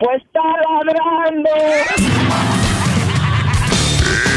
Pues 0.00 0.22
está 0.22 0.40
ladrando. 0.86 1.50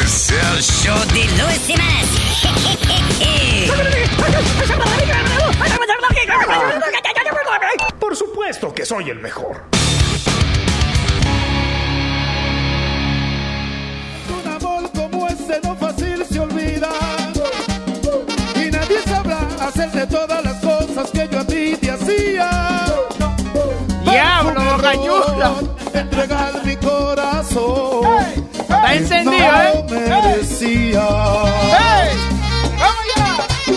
Es 0.04 0.30
el 0.30 0.62
show 0.62 0.99
de 1.13 1.23
Luis 1.41 1.66
Jiménez. 1.66 2.09
Por 7.98 8.16
supuesto 8.18 8.73
que 8.73 8.85
soy 8.85 9.09
el 9.09 9.20
mejor. 9.20 9.63
Un 14.27 14.52
amor 14.52 14.91
como 14.91 15.27
ese 15.30 15.62
no 15.63 15.76
fácil 15.77 16.26
se 16.26 16.40
olvida. 16.41 17.23
¡Diablo, 25.02 25.20
boca 25.20 25.34
chula! 25.34 25.54
Entregar 25.94 26.66
mi 26.66 26.76
corazón. 26.76 28.06
Está 28.54 28.94
encendido, 28.94 29.52
no 29.52 29.62
¿eh? 29.62 29.86
merecía. 29.90 31.08
¡Ey! 31.80 32.34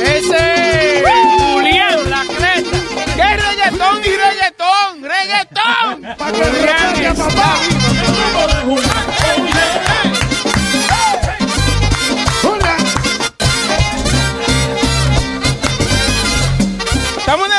Ese 0.02 1.02
Julián, 1.38 2.10
la 2.10 2.22
creta. 2.24 2.76
¿Qué 3.16 3.36
reggaetón 3.36 4.00
y 4.04 4.16
reggaetón? 4.24 5.02
¡Reggaetón! 5.02 6.16
Pa' 6.18 6.32
que 6.32 7.10
papá. 7.14 7.56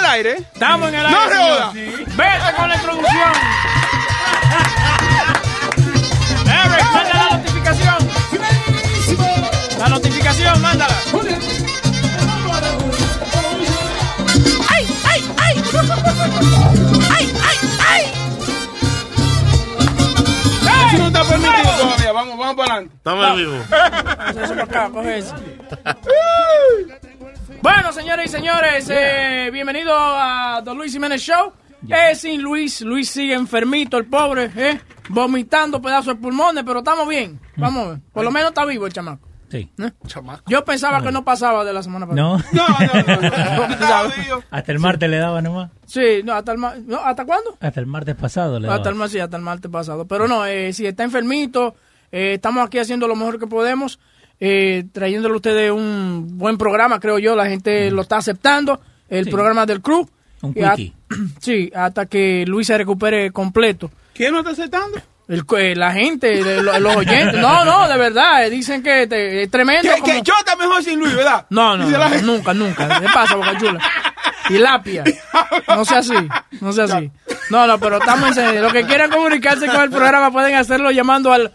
Aire? 0.08 0.38
Estamos 0.38 0.90
en 0.90 0.96
el 0.96 1.06
aire. 1.06 1.18
¡No 1.18 1.26
joda! 1.28 1.72
Vete 1.74 2.56
con 2.56 2.70
la 2.70 2.76
introducción. 2.76 3.32
Eric, 6.46 6.86
manda 6.94 7.14
la 7.14 7.38
notificación. 7.38 7.98
La 9.80 9.90
notificación, 9.90 10.62
mándala. 10.62 10.96
¡Ay, 14.70 14.88
ay, 15.10 15.24
ay! 15.38 15.64
¡Ay, 17.12 17.34
ay, 17.44 17.58
ay! 17.90 18.04
Eso 20.88 20.98
no 20.98 21.08
está 21.08 21.24
permitido 21.24 21.72
todavía. 21.78 22.12
Vamos, 22.12 22.38
vamos 22.38 22.56
para 22.56 22.74
adelante. 22.74 22.96
Estamos 22.96 23.28
en 23.28 23.36
vivo. 23.36 23.56
Eso 24.44 24.54
para 24.56 24.64
acá, 24.64 24.90
coge 24.90 25.18
eso. 25.20 25.36
Bueno, 27.62 27.92
señores 27.92 28.28
y 28.28 28.30
señores, 28.30 28.88
eh, 28.90 29.50
bienvenido 29.52 29.92
a 29.96 30.62
The 30.64 30.74
Luis 30.74 30.92
Jiménez 30.94 31.22
Show. 31.22 31.54
Eh, 31.90 32.16
sin 32.16 32.42
Luis, 32.42 32.82
Luis 32.82 33.10
sigue 33.10 33.34
enfermito, 33.34 33.98
el 33.98 34.06
pobre, 34.06 34.50
eh, 34.56 34.80
vomitando 35.10 35.82
pedazos 35.82 36.08
de 36.08 36.16
pulmones, 36.16 36.64
pero 36.66 36.80
estamos 36.80 37.08
bien. 37.08 37.40
Vamos 37.56 37.86
a 37.86 37.90
ver. 37.92 38.00
Por 38.14 38.24
lo 38.24 38.32
menos 38.32 38.50
está 38.50 38.66
vivo 38.66 38.86
el 38.88 38.94
chamaco. 38.94 39.28
Sí. 39.50 39.72
¿eh? 39.80 39.92
Yo 40.48 40.66
pensaba 40.66 41.02
que 41.02 41.12
no 41.12 41.24
pasaba 41.24 41.64
de 41.64 41.72
la 41.74 41.82
semana 41.82 42.06
pasada. 42.08 42.22
No. 42.22 42.38
No, 42.52 42.68
no, 42.68 43.22
no. 43.22 44.44
Hasta 44.52 44.72
el 44.72 44.80
martes 44.80 45.10
le 45.10 45.18
daba 45.18 45.42
nomás. 45.42 45.72
Sí, 45.86 46.22
no, 46.26 46.34
hasta 46.34 46.52
el 46.52 46.58
ma- 46.58 46.76
no, 46.86 46.98
¿hasta 46.98 47.24
cuándo? 47.26 47.58
Hasta 47.62 47.80
el 47.80 47.86
martes 47.86 48.16
pasado 48.16 48.60
le 48.60 48.68
daba. 48.68 48.78
Hasta 48.78 48.90
el, 48.90 48.96
ma- 48.96 49.08
sí, 49.08 49.20
hasta 49.20 49.38
el 49.38 49.44
martes 49.44 49.72
pasado. 49.72 50.06
Pero 50.06 50.28
no, 50.28 50.46
eh, 50.46 50.74
si 50.74 50.86
está 50.86 51.04
enfermito, 51.06 51.76
eh, 52.12 52.34
estamos 52.34 52.66
aquí 52.68 52.78
haciendo 52.78 53.08
lo 53.08 53.16
mejor 53.16 53.40
que 53.40 53.48
podemos, 53.48 54.00
eh, 54.40 54.86
trayéndole 54.92 55.34
a 55.34 55.38
ustedes 55.38 55.72
un 55.72 56.38
buen 56.38 56.58
programa, 56.58 57.00
creo 57.00 57.20
yo. 57.20 57.36
La 57.36 57.48
gente 57.48 57.90
lo 57.92 58.02
está 58.02 58.18
aceptando, 58.18 58.80
el 59.10 59.26
Sí. 59.26 59.32
programa 59.32 59.66
del 59.66 59.82
club. 59.82 60.10
Un 60.42 60.54
quickie. 60.54 60.94
sí, 61.40 61.72
hasta 61.76 62.06
que 62.06 62.46
Luis 62.48 62.68
se 62.68 62.78
recupere 62.78 63.32
completo. 63.32 63.90
¿Quién 64.14 64.34
no 64.34 64.40
está 64.40 64.52
aceptando? 64.52 65.00
El, 65.28 65.44
eh, 65.58 65.76
la 65.76 65.92
gente, 65.92 66.42
lo- 66.62 66.80
los 66.80 66.96
oyentes. 66.96 67.42
No, 67.42 67.66
no, 67.66 67.88
de 67.90 67.98
verdad, 67.98 68.46
eh, 68.46 68.50
dicen 68.50 68.82
que 68.82 69.08
te- 69.08 69.44
es 69.44 69.52
tremendo. 69.52 69.84
Que, 69.94 70.00
como- 70.00 70.06
que 70.14 70.22
yo 70.22 70.34
está 70.40 70.56
mejor 70.56 70.82
sin 70.84 71.00
Luis, 71.00 71.14
¿verdad? 71.16 71.46
No, 71.50 71.76
no, 71.76 71.86
nunca, 72.22 72.54
nunca. 72.54 73.00
¿Qué 73.02 73.08
pasa, 73.14 73.36
Boca 73.36 73.58
Chula? 73.58 73.80
Y 74.50 74.58
lapia. 74.60 75.04
No 75.68 75.84
sea 75.84 75.98
así, 75.98 76.14
no 76.62 76.72
sea 76.72 76.86
así. 76.86 77.12
No, 77.50 77.68
no, 77.68 77.78
pero 77.80 77.98
estamos 77.98 78.30
en 78.30 78.34
serio. 78.36 78.62
Los 78.62 78.72
que 78.72 78.86
quieran 78.86 79.12
comunicarse 79.12 79.66
con 79.68 79.82
el 79.82 79.90
programa 79.90 80.32
pueden 80.32 80.56
hacerlo 80.56 80.92
llamando 80.92 81.34
al 81.34 81.52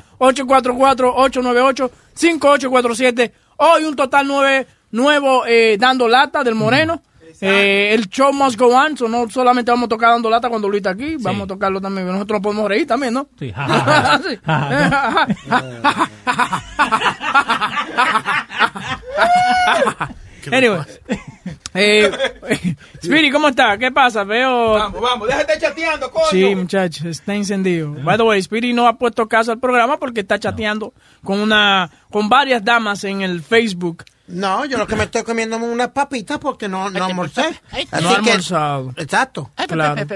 844-898-5847. 2.15 3.33
Hoy 3.56 3.84
un 3.84 3.97
total 3.97 4.27
nueve, 4.27 4.67
nuevo 4.91 5.47
eh, 5.47 5.77
dando 5.78 6.09
lata 6.09 6.43
del 6.43 6.55
Moreno. 6.55 7.03
Eh, 7.41 7.93
el 7.93 8.09
show 8.09 8.33
must 8.33 8.56
go 8.56 8.69
on, 8.69 8.97
so 8.97 9.09
no 9.09 9.28
solamente 9.28 9.73
vamos 9.73 9.87
a 9.87 9.89
tocar 9.89 10.11
dando 10.11 10.31
lata 10.31 10.49
cuando 10.49 10.69
Luis 10.69 10.78
está 10.78 10.91
aquí, 10.91 11.17
vamos 11.19 11.45
a 11.45 11.47
tocarlo 11.49 11.81
también. 11.81 12.06
Nosotros 12.06 12.37
nos 12.37 12.43
podemos 12.43 12.69
reír 12.69 12.87
también, 12.87 13.15
¿no? 13.15 13.28
Sí, 13.37 13.50
ja, 13.56 14.21
Eh, 21.75 22.10
Speedy, 23.03 23.31
¿cómo 23.31 23.49
está? 23.49 23.78
¿Qué 23.78 23.91
pasa? 23.91 24.25
Veo... 24.25 24.75
Vamos, 24.75 25.00
vamos, 25.00 25.28
déjate 25.28 25.59
chateando, 25.59 26.10
coño. 26.10 26.27
Sí, 26.31 26.55
muchachos, 26.55 27.05
está 27.06 27.34
encendido. 27.34 27.93
By 27.93 28.16
the 28.16 28.22
way, 28.25 28.43
Speedy 28.43 28.72
no 28.72 28.87
ha 28.87 28.99
puesto 28.99 29.27
caso 29.28 29.53
al 29.53 29.59
programa 29.59 29.99
porque 29.99 30.21
está 30.21 30.38
chateando 30.38 30.93
con 31.25 31.41
una, 31.41 31.91
con 32.11 32.28
varias 32.28 32.65
damas 32.65 33.05
en 33.05 33.22
el 33.22 33.43
Facebook. 33.43 34.05
No, 34.28 34.65
yo 34.65 34.78
lo 34.78 34.87
que 34.87 34.97
me 34.97 35.05
estoy 35.05 35.25
comiendo 35.25 35.56
es 35.56 35.62
unas 35.62 35.88
papitas 35.88 36.38
porque 36.38 36.69
no, 36.69 36.91
no 36.91 37.05
almorcé. 37.05 37.43
No 38.00 38.09
ha 38.11 38.16
almorzado. 38.16 38.93
Exacto. 38.97 39.50
Claro. 39.66 40.06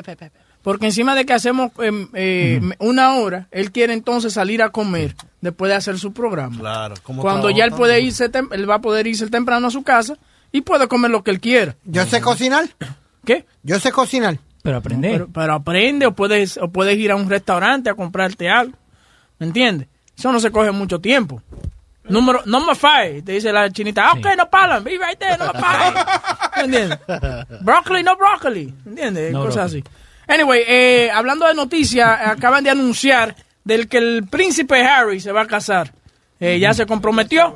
Porque 0.63 0.87
encima 0.87 1.15
de 1.15 1.25
que 1.25 1.33
hacemos 1.33 1.71
em, 1.79 2.09
eh, 2.13 2.61
una 2.81 3.15
hora, 3.15 3.47
él 3.53 3.71
quiere 3.71 3.93
entonces 3.93 4.33
salir 4.33 4.63
a 4.63 4.71
comer 4.71 5.15
después 5.41 5.69
de 5.69 5.77
hacer 5.77 5.99
su 5.99 6.13
programa. 6.13 6.59
Claro. 6.59 6.95
como 7.03 7.23
Cuando 7.23 7.51
ya 7.51 7.65
él 7.65 7.71
puede 7.71 8.01
irse, 8.01 8.31
él 8.51 8.69
va 8.69 8.77
a 8.77 8.81
poder 8.81 9.07
irse 9.07 9.29
temprano 9.29 9.69
a 9.69 9.71
su 9.71 9.85
casa 9.85 10.17
y 10.53 10.61
puede 10.63 10.89
comer 10.89 11.11
lo 11.11 11.23
que 11.23 11.31
él 11.31 11.41
quiera. 11.41 11.77
Yo 11.85 12.05
sé 12.07 12.21
cocinar. 12.21 12.65
¿Qué? 13.25 13.47
Yo 13.63 13.79
sé 13.81 13.93
cocinar. 13.93 14.39
Pero 14.63 14.79
aprende. 14.79 15.11
Pero, 15.11 15.29
pero 15.33 15.55
aprende 15.55 16.07
o 16.07 16.13
puedes, 16.13 16.57
o 16.59 16.69
puedes 16.69 16.97
ir 16.99 17.11
a 17.11 17.17
un 17.17 17.29
restaurante 17.31 17.91
a 17.91 17.95
comprarte 17.95 18.49
algo. 18.49 18.77
¿Me 19.39 19.47
entiendes? 19.47 19.89
Eso 20.17 20.33
no 20.33 20.41
se 20.41 20.51
coge 20.51 20.71
mucho 20.73 20.99
tiempo. 21.01 21.43
Número, 22.09 22.43
number 22.47 22.77
five, 22.77 23.23
te 23.23 23.33
dice 23.33 23.53
la 23.53 23.71
chinita, 23.71 24.09
"Ah, 24.09 24.13
ok, 24.13 24.27
no 24.39 24.49
palan, 24.49 24.83
be 24.85 24.93
right 24.93 25.19
there, 25.19 25.37
number 25.37 25.57
five. 25.57 25.95
¿Me 26.57 26.63
entiendes? 26.65 26.99
Broccoli, 27.63 28.03
no 28.05 28.17
broccoli. 28.17 28.73
¿Me 28.85 28.91
entiendes? 28.93 29.33
No 29.33 29.41
Cosas 29.45 29.73
broccoli. 29.73 29.81
así. 29.81 30.33
Anyway, 30.33 30.63
eh, 30.67 31.11
hablando 31.13 31.47
de 31.47 31.55
noticias, 31.55 32.09
acaban 32.25 32.63
de 32.65 32.71
anunciar 32.71 33.35
del 33.65 33.89
que 33.89 33.99
el 33.99 34.27
príncipe 34.29 34.81
Harry 34.85 35.21
se 35.21 35.33
va 35.33 35.43
a 35.43 35.47
casar. 35.47 35.93
Eh, 36.39 36.59
ya 36.61 36.73
se 36.75 36.87
comprometió. 36.87 37.53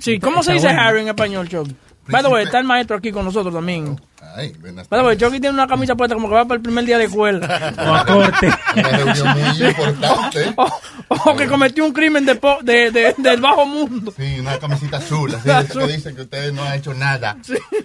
Sí, 0.00 0.18
¿cómo 0.18 0.42
se 0.42 0.52
dice. 0.54 0.68
Harry 0.68 1.00
en 1.02 1.08
español, 1.08 1.48
Chucky? 1.48 1.74
By 2.08 2.22
the 2.22 2.28
way, 2.28 2.44
está 2.44 2.58
el 2.58 2.64
maestro 2.64 2.96
aquí 2.96 3.12
con 3.12 3.24
nosotros 3.24 3.54
también. 3.54 4.00
Ay, 4.34 4.52
buenas 4.60 4.88
By 4.88 5.00
the 5.00 5.06
way, 5.06 5.16
Chucky 5.16 5.40
tiene 5.40 5.50
una 5.54 5.66
camisa 5.66 5.94
puesta 5.94 6.14
como 6.14 6.28
que 6.28 6.34
va 6.34 6.44
para 6.44 6.56
el 6.56 6.62
primer 6.62 6.84
día 6.84 6.96
de 6.98 7.04
escuela. 7.04 7.74
O 7.78 7.94
a 7.94 8.04
corte. 8.06 8.48
Una 8.76 8.88
reunión 8.88 9.28
muy 9.38 9.68
importante. 9.68 10.54
o, 10.56 10.68
o 11.08 11.36
que 11.36 11.46
cometió 11.46 11.84
un 11.84 11.92
crimen 11.92 12.24
de, 12.24 12.34
po- 12.36 12.58
de, 12.62 12.90
de- 12.90 13.14
del 13.18 13.40
bajo 13.40 13.66
mundo. 13.66 14.12
Sí, 14.16 14.38
una 14.40 14.58
camisita 14.58 14.96
azul. 14.98 15.34
Así 15.34 15.50
Azul. 15.50 15.86
que 15.86 15.92
dicen 15.92 16.14
que 16.16 16.22
ustedes 16.22 16.52
no 16.52 16.62
han 16.62 16.74
hecho 16.78 16.94
nada. 16.94 17.36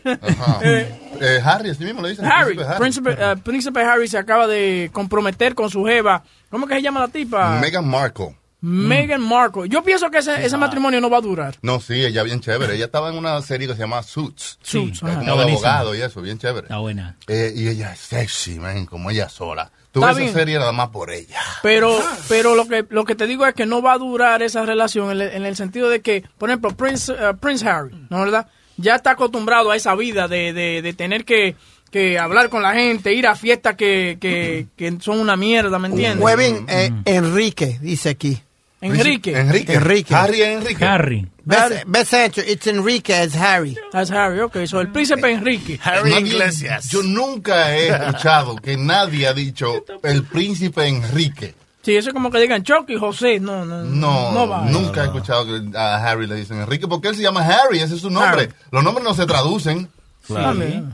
Ajá. 0.06 0.60
Eh, 0.64 1.42
Harry, 1.44 1.72
así 1.72 1.84
mismo 1.84 2.02
lo 2.02 2.08
dicen. 2.08 2.26
Harry, 2.26 2.56
príncipe 2.56 2.78
príncipe, 2.80 3.16
eh, 3.20 3.36
príncipe 3.44 3.82
Harry 3.82 4.08
se 4.08 4.18
acaba 4.18 4.48
de 4.48 4.90
comprometer 4.94 5.54
con 5.56 5.70
su 5.70 5.84
jeva. 5.86 6.24
¿Cómo 6.50 6.66
que 6.68 6.76
se 6.76 6.82
llama 6.82 7.02
la 7.02 7.08
tipa? 7.10 7.60
Meghan 7.60 7.88
Markle. 7.88 8.36
Meghan 8.62 9.22
Markle. 9.22 9.70
Yo 9.70 9.84
pienso 9.84 10.10
que 10.10 10.18
ese, 10.18 10.46
ese 10.46 10.58
matrimonio 10.58 11.00
no 11.00 11.10
va 11.10 11.18
a 11.18 11.22
durar. 11.22 11.56
No, 11.62 11.80
sí, 11.80 12.04
ella 12.04 12.24
bien 12.24 12.40
chévere. 12.42 12.76
Ella 12.76 12.86
estaba 12.86 13.10
en 13.10 13.16
una 13.18 13.40
serie 13.42 13.68
que 13.68 13.74
se 13.76 13.80
llama 13.82 14.02
Suits. 14.02 14.58
Suits, 14.62 15.00
como 15.00 15.14
de 15.14 15.32
buenísima. 15.34 15.46
abogado 15.78 15.96
y 15.96 16.02
eso, 16.02 16.22
bien 16.22 16.40
chévere. 16.40 16.66
Está 16.66 16.80
buena. 16.80 17.16
Eh, 17.28 17.54
y 17.56 17.68
ella 17.68 17.94
es 17.94 18.00
sexy, 18.00 18.60
man, 18.60 18.86
como 18.86 19.12
ella 19.12 19.30
sola. 19.30 19.72
Bien. 19.94 20.10
esa 20.28 20.34
serie 20.40 20.60
nada 20.60 20.72
más 20.72 20.90
por 20.90 21.12
ella. 21.12 21.40
Pero, 21.64 21.98
pero 22.30 22.56
lo 22.56 22.68
que 22.68 22.86
lo 22.90 23.04
que 23.04 23.16
te 23.16 23.26
digo 23.26 23.48
es 23.48 23.56
que 23.56 23.66
no 23.66 23.82
va 23.82 23.94
a 23.94 23.98
durar 23.98 24.44
esa 24.44 24.64
relación 24.64 25.10
en 25.12 25.22
el, 25.22 25.30
en 25.34 25.46
el 25.46 25.56
sentido 25.56 25.90
de 25.90 26.02
que, 26.02 26.24
por 26.38 26.50
ejemplo, 26.50 26.70
Prince, 26.76 27.12
eh, 27.12 27.34
Prince 27.40 27.68
Harry, 27.68 27.96
¿no 28.10 28.20
verdad? 28.20 28.48
Ya 28.78 28.96
está 28.96 29.12
acostumbrado 29.12 29.72
a 29.72 29.76
esa 29.76 29.96
vida 29.96 30.28
de, 30.28 30.54
de, 30.54 30.84
de 30.84 30.94
tener 30.94 31.26
que, 31.26 31.56
que 31.90 32.20
hablar 32.20 32.50
con 32.50 32.62
la 32.62 32.74
gente, 32.74 33.14
ir 33.14 33.26
a 33.26 33.36
fiestas 33.36 33.76
que, 33.76 34.20
que, 34.22 34.68
que 34.76 34.98
son 35.00 35.20
una 35.20 35.36
mierda, 35.36 35.80
¿me 35.80 35.88
entiendes? 35.88 36.24
Huevín, 36.24 36.66
eh, 36.70 36.92
Enrique, 37.06 37.80
dice 37.82 38.10
aquí. 38.10 38.40
Enrique. 38.82 39.32
Enrique. 39.38 39.74
Enrique. 39.74 40.14
Harry 40.14 40.42
Enrique. 40.44 40.86
Harry. 40.86 41.28
Best, 41.44 41.86
best 41.88 42.14
answer, 42.14 42.44
it's 42.48 42.68
Enrique 42.68 43.14
as 43.14 43.34
Harry. 43.36 43.76
That's 43.92 44.12
Harry, 44.12 44.40
ok. 44.42 44.66
So, 44.68 44.80
el 44.82 44.92
príncipe 44.92 45.32
Enrique. 45.32 45.80
Harry 45.82 46.12
Nadie- 46.12 46.28
Iglesias. 46.28 46.90
Yo 46.90 47.02
nunca 47.02 47.76
he 47.76 47.88
escuchado 47.88 48.56
que 48.58 48.76
nadie 48.78 49.28
ha 49.28 49.34
dicho 49.34 49.84
el 50.04 50.24
príncipe 50.26 50.88
Enrique. 50.88 51.56
Sí, 51.82 51.96
eso 51.96 52.10
es 52.10 52.14
como 52.14 52.30
que 52.30 52.40
digan 52.42 52.64
Chucky, 52.64 52.98
José. 52.98 53.40
No, 53.40 53.64
no, 53.66 53.82
No, 53.84 54.32
no 54.34 54.48
va. 54.48 54.66
nunca 54.66 55.04
he 55.04 55.06
escuchado 55.06 55.46
que 55.46 55.78
a 55.78 55.96
Harry 56.06 56.28
le 56.28 56.36
dicen 56.36 56.60
Enrique 56.60 56.86
porque 56.86 57.08
él 57.08 57.16
se 57.16 57.22
llama 57.24 57.46
Harry, 57.48 57.80
ese 57.80 57.96
es 57.96 58.02
su 58.02 58.10
nombre. 58.10 58.42
Harry. 58.44 58.54
Los 58.72 58.84
nombres 58.84 59.06
no 59.06 59.14
se 59.14 59.26
traducen. 59.26 59.90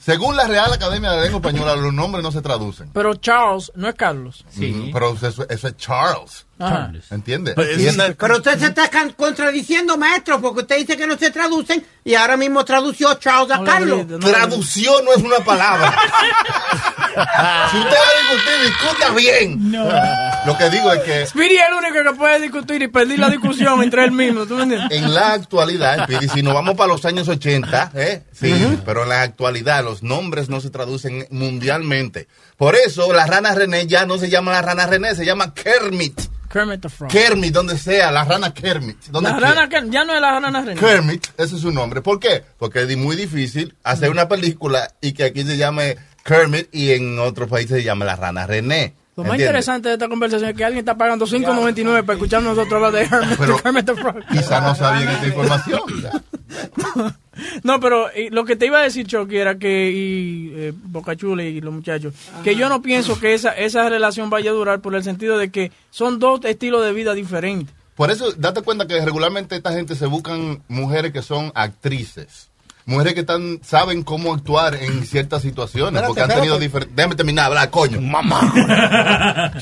Según 0.03 0.35
la 0.35 0.47
Real 0.47 0.71
Academia 0.71 1.09
de 1.11 1.17
la 1.17 1.23
Lengua 1.23 1.39
Española, 1.39 1.75
los 1.75 1.93
nombres 1.93 2.23
no 2.23 2.31
se 2.31 2.41
traducen. 2.41 2.89
Pero 2.93 3.15
Charles 3.15 3.71
no 3.75 3.87
es 3.89 3.95
Carlos. 3.95 4.45
Mm, 4.55 4.91
Pero 4.93 5.13
eso, 5.21 5.45
eso 5.49 5.67
es 5.67 5.77
Charles. 5.77 6.45
Ajá. 6.59 6.91
¿Entiendes? 7.09 7.55
Pero 7.55 7.71
Y 7.71 7.73
es 7.85 7.87
es- 7.89 7.95
una- 7.95 8.13
Pero 8.13 8.37
usted 8.37 8.57
se 8.59 8.67
está 8.67 8.89
contradiciendo, 9.17 9.97
maestro, 9.97 10.39
porque 10.39 10.61
usted 10.61 10.77
dice 10.77 10.95
que 10.95 11.07
no 11.07 11.17
se 11.17 11.31
traducen 11.31 11.85
y 12.05 12.15
ahora 12.15 12.37
mismo 12.37 12.63
tradució 12.63 13.13
Charles 13.15 13.51
a 13.51 13.63
Carlos. 13.63 14.05
no 14.07 14.19
Traducción 14.19 15.03
no 15.03 15.11
es 15.13 15.17
una 15.23 15.39
palabra. 15.39 15.93
si 17.71 17.77
usted 17.77 17.95
va 17.95 18.07
a 18.07 18.21
discutir, 18.21 18.65
discuta 18.65 19.09
bien. 19.15 19.71
Lo 20.45 20.57
que 20.57 20.69
digo 20.69 20.91
es 20.93 20.99
que 21.03 21.25
Speedy 21.27 21.55
es 21.55 21.63
el 21.69 21.73
único 21.75 22.11
que 22.11 22.17
puede 22.17 22.39
discutir 22.41 22.81
y 22.81 22.87
pedir 22.87 23.19
la 23.19 23.29
discusión 23.29 23.81
entre 23.83 24.03
él 24.05 24.11
mismo. 24.11 24.45
¿Tú 24.45 24.59
entiendes? 24.59 24.91
en 24.91 25.13
la 25.13 25.33
actualidad, 25.33 26.03
Speedy, 26.05 26.29
si 26.29 26.43
nos 26.43 26.53
vamos 26.53 26.75
para 26.75 26.87
los 26.93 27.05
años 27.05 27.27
80, 27.27 27.91
¿eh? 27.95 28.23
sí, 28.33 28.53
pero 28.85 29.03
en 29.03 29.09
la 29.09 29.21
actualidad 29.21 29.83
los 29.83 30.03
nombres 30.03 30.49
no 30.49 30.59
se 30.61 30.69
traducen 30.69 31.27
mundialmente. 31.29 32.27
Por 32.57 32.75
eso 32.75 33.13
la 33.13 33.25
rana 33.25 33.53
René 33.55 33.87
ya 33.87 34.05
no 34.05 34.17
se 34.17 34.29
llama 34.29 34.51
la 34.51 34.61
rana 34.61 34.85
René, 34.85 35.15
se 35.15 35.25
llama 35.25 35.53
Kermit. 35.53 36.19
Kermit 36.51 36.81
the 36.81 36.89
Frog. 36.89 37.09
Kermit, 37.11 37.51
donde 37.51 37.75
sea, 37.79 38.11
la 38.11 38.25
rana 38.25 38.53
Kermit. 38.53 39.05
Donde 39.07 39.31
La 39.31 39.39
rana 39.39 39.67
Ker- 39.67 39.89
ya 39.89 40.03
no 40.03 40.13
es 40.13 40.21
la 40.21 40.39
rana 40.39 40.61
René. 40.61 40.79
Kermit, 40.79 41.25
ese 41.37 41.55
es 41.55 41.61
su 41.61 41.71
nombre. 41.71 42.01
¿Por 42.01 42.19
qué? 42.19 42.43
Porque 42.59 42.83
es 42.83 42.95
muy 42.97 43.15
difícil 43.15 43.75
hacer 43.83 44.11
una 44.11 44.27
película 44.27 44.91
y 45.01 45.13
que 45.13 45.23
aquí 45.23 45.43
se 45.43 45.57
llame 45.57 45.97
Kermit 46.23 46.73
y 46.73 46.91
en 46.91 47.19
otros 47.19 47.49
países 47.49 47.77
se 47.77 47.83
llame 47.83 48.05
la 48.05 48.15
rana 48.15 48.47
René. 48.47 48.93
Lo 49.15 49.23
más 49.23 49.33
¿Entiendes? 49.33 49.45
interesante 49.51 49.89
de 49.89 49.93
esta 49.93 50.09
conversación 50.09 50.49
es 50.49 50.55
que 50.57 50.63
alguien 50.65 50.79
está 50.79 50.97
pagando 50.97 51.27
5.99 51.27 52.03
para 52.03 52.13
escuchar 52.13 52.41
nosotros 52.41 52.73
hablar 52.73 52.91
de 52.93 53.01
Hermit, 53.03 53.37
Pero- 53.37 53.57
Kermit 53.61 53.85
the 53.85 53.95
Frog. 53.95 54.25
Quizá 54.31 54.59
no 54.61 54.73
sabían 54.73 55.09
esta 55.09 55.27
información. 55.27 55.81
No, 57.63 57.79
pero 57.79 58.09
y 58.15 58.29
lo 58.29 58.45
que 58.45 58.55
te 58.55 58.67
iba 58.67 58.77
a 58.79 58.83
decir, 58.83 59.07
Chucky, 59.07 59.37
era 59.37 59.57
que, 59.57 59.89
y 59.91 60.53
eh, 60.55 60.73
Boca 60.75 61.15
Chula 61.15 61.43
y 61.43 61.61
los 61.61 61.73
muchachos, 61.73 62.13
que 62.43 62.55
yo 62.55 62.69
no 62.69 62.83
pienso 62.83 63.19
que 63.19 63.33
esa, 63.33 63.51
esa 63.53 63.89
relación 63.89 64.29
vaya 64.29 64.51
a 64.51 64.53
durar 64.53 64.81
por 64.81 64.93
el 64.93 65.03
sentido 65.03 65.37
de 65.39 65.49
que 65.49 65.71
son 65.89 66.19
dos 66.19 66.41
estilos 66.45 66.85
de 66.85 66.93
vida 66.93 67.15
diferentes. 67.15 67.73
Por 67.95 68.11
eso, 68.11 68.31
date 68.33 68.61
cuenta 68.61 68.85
que 68.87 69.03
regularmente 69.03 69.55
esta 69.55 69.71
gente 69.73 69.95
se 69.95 70.05
buscan 70.05 70.61
mujeres 70.67 71.11
que 71.11 71.23
son 71.23 71.51
actrices. 71.55 72.49
Mujeres 72.85 73.13
que 73.13 73.21
están, 73.21 73.61
saben 73.63 74.03
cómo 74.03 74.33
actuar 74.33 74.75
en 74.75 75.05
ciertas 75.05 75.41
situaciones. 75.41 76.01
Espérate, 76.01 76.07
porque 76.07 76.21
han 76.21 76.39
tenido 76.39 76.59
diferentes. 76.59 76.95
Déjame 76.95 77.15
terminar 77.15 77.45
hablar, 77.45 77.69
coño. 77.69 78.01
Mamá. 78.01 78.41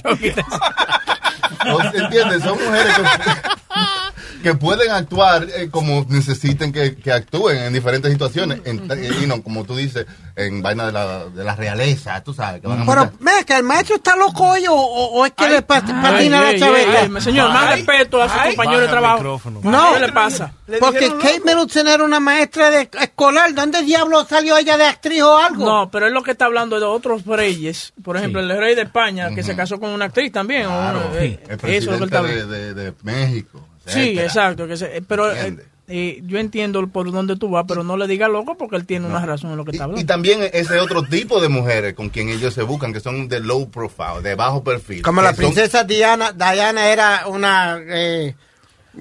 ¿Entiendes? 1.93 2.43
Son 2.43 2.57
mujeres 2.63 2.95
que, 2.95 3.03
que 4.41 4.55
pueden 4.55 4.91
actuar 4.91 5.47
eh, 5.55 5.69
como 5.71 6.05
necesiten 6.09 6.71
que, 6.71 6.95
que 6.95 7.11
actúen 7.11 7.57
en 7.57 7.73
diferentes 7.73 8.11
situaciones. 8.11 8.61
En- 8.65 8.81
y 9.21 9.25
no, 9.27 9.41
como 9.41 9.63
tú 9.65 9.75
dices, 9.75 10.05
en 10.35 10.61
vaina 10.61 10.85
de 10.87 10.91
la, 10.91 11.25
de 11.25 11.43
la 11.43 11.55
realeza, 11.55 12.21
tú 12.23 12.33
sabes. 12.33 12.61
Que 12.61 12.67
van 12.67 12.81
a 12.81 12.85
Pero, 12.85 13.11
vea 13.19 13.43
que 13.43 13.55
el 13.57 13.63
maestro 13.63 13.95
está 13.97 14.15
loco 14.15 14.49
hoy 14.51 14.65
o, 14.67 14.73
o- 14.73 15.19
o 15.19 15.25
es 15.25 15.33
que 15.33 15.47
le 15.49 15.61
pat- 15.61 15.85
patina 16.01 16.47
Ay, 16.47 16.53
la 16.53 16.65
chaveta. 16.65 16.99
ay, 17.15 17.21
señor, 17.21 17.49
más 17.51 17.71
respeto 17.75 18.21
a 18.21 18.29
su 18.29 18.39
ay, 18.39 18.55
compañero 18.55 18.81
de 18.81 18.87
trabajo. 18.87 19.41
No. 19.63 19.93
¿Qué 19.93 19.99
le 19.99 20.11
pasa? 20.13 20.53
Le 20.67 20.77
Porque 20.79 21.09
Kate. 21.09 21.41
Middleton 21.45 21.87
era 21.87 22.03
una 22.03 22.19
maestra 22.19 22.69
de 22.71 22.89
escolar. 23.01 23.53
¿Dónde 23.53 23.81
diablo 23.83 24.25
salió 24.25 24.57
ella 24.57 24.77
de 24.77 24.85
actriz 24.85 25.21
o 25.21 25.37
algo? 25.37 25.65
No, 25.65 25.91
pero 25.91 26.07
es 26.07 26.13
lo 26.13 26.23
que 26.23 26.31
está 26.31 26.45
hablando 26.45 26.79
de 26.79 26.85
otros 26.85 27.25
reyes. 27.25 27.93
Por 28.03 28.17
ejemplo, 28.17 28.41
Sí. 28.41 28.49
el 28.51 28.57
rey 28.57 28.75
de 28.75 28.83
España, 28.83 29.29
que 29.35 29.43
se 29.43 29.55
casó 29.55 29.79
con 29.79 29.89
una 29.91 30.05
actriz 30.05 30.31
también. 30.31 30.65
o 30.65 30.69
Claro, 30.69 31.09
una- 31.11 31.19
eh, 31.21 31.39
el 31.49 31.69
eso 31.69 31.93
es 31.93 31.99
lo 31.99 32.07
que 32.07 32.17
presidente 32.19 32.45
de, 32.47 32.73
de- 32.73 32.83
de 32.91 32.93
México. 33.03 33.67
Sí, 33.85 34.17
exacto. 34.19 34.67
Que 34.67 34.77
se- 34.77 34.97
eh, 34.97 35.01
pero 35.07 35.31
eh, 35.31 35.57
eh, 35.87 36.21
yo 36.25 36.37
entiendo 36.39 36.85
por 36.87 37.11
dónde 37.11 37.35
tú 37.35 37.49
vas, 37.49 37.65
pero 37.67 37.83
no 37.83 37.97
le 37.97 38.07
digas 38.07 38.29
loco 38.29 38.55
porque 38.57 38.75
él 38.75 38.85
tiene 38.85 39.07
una 39.07 39.25
razón 39.25 39.51
en 39.51 39.57
lo 39.57 39.65
que 39.65 39.71
está 39.71 39.83
Y, 39.83 39.87
y 39.87 39.89
hablando. 39.89 40.05
también 40.07 40.39
ese 40.53 40.79
otro 40.79 41.03
tipo 41.03 41.41
de 41.41 41.49
mujeres 41.49 41.93
con 41.95 42.09
quien 42.09 42.29
ellos 42.29 42.53
se 42.53 42.61
buscan, 42.63 42.93
que 42.93 42.99
son 42.99 43.27
de 43.27 43.39
low 43.39 43.69
profile, 43.69 44.21
de 44.23 44.35
bajo 44.35 44.63
perfil. 44.63 45.01
Como 45.01 45.21
la 45.21 45.29
son- 45.29 45.37
princesa 45.37 45.83
Diana, 45.83 46.31
Diana 46.31 46.87
era 46.89 47.27
una... 47.27 47.79
Eh, 47.87 48.35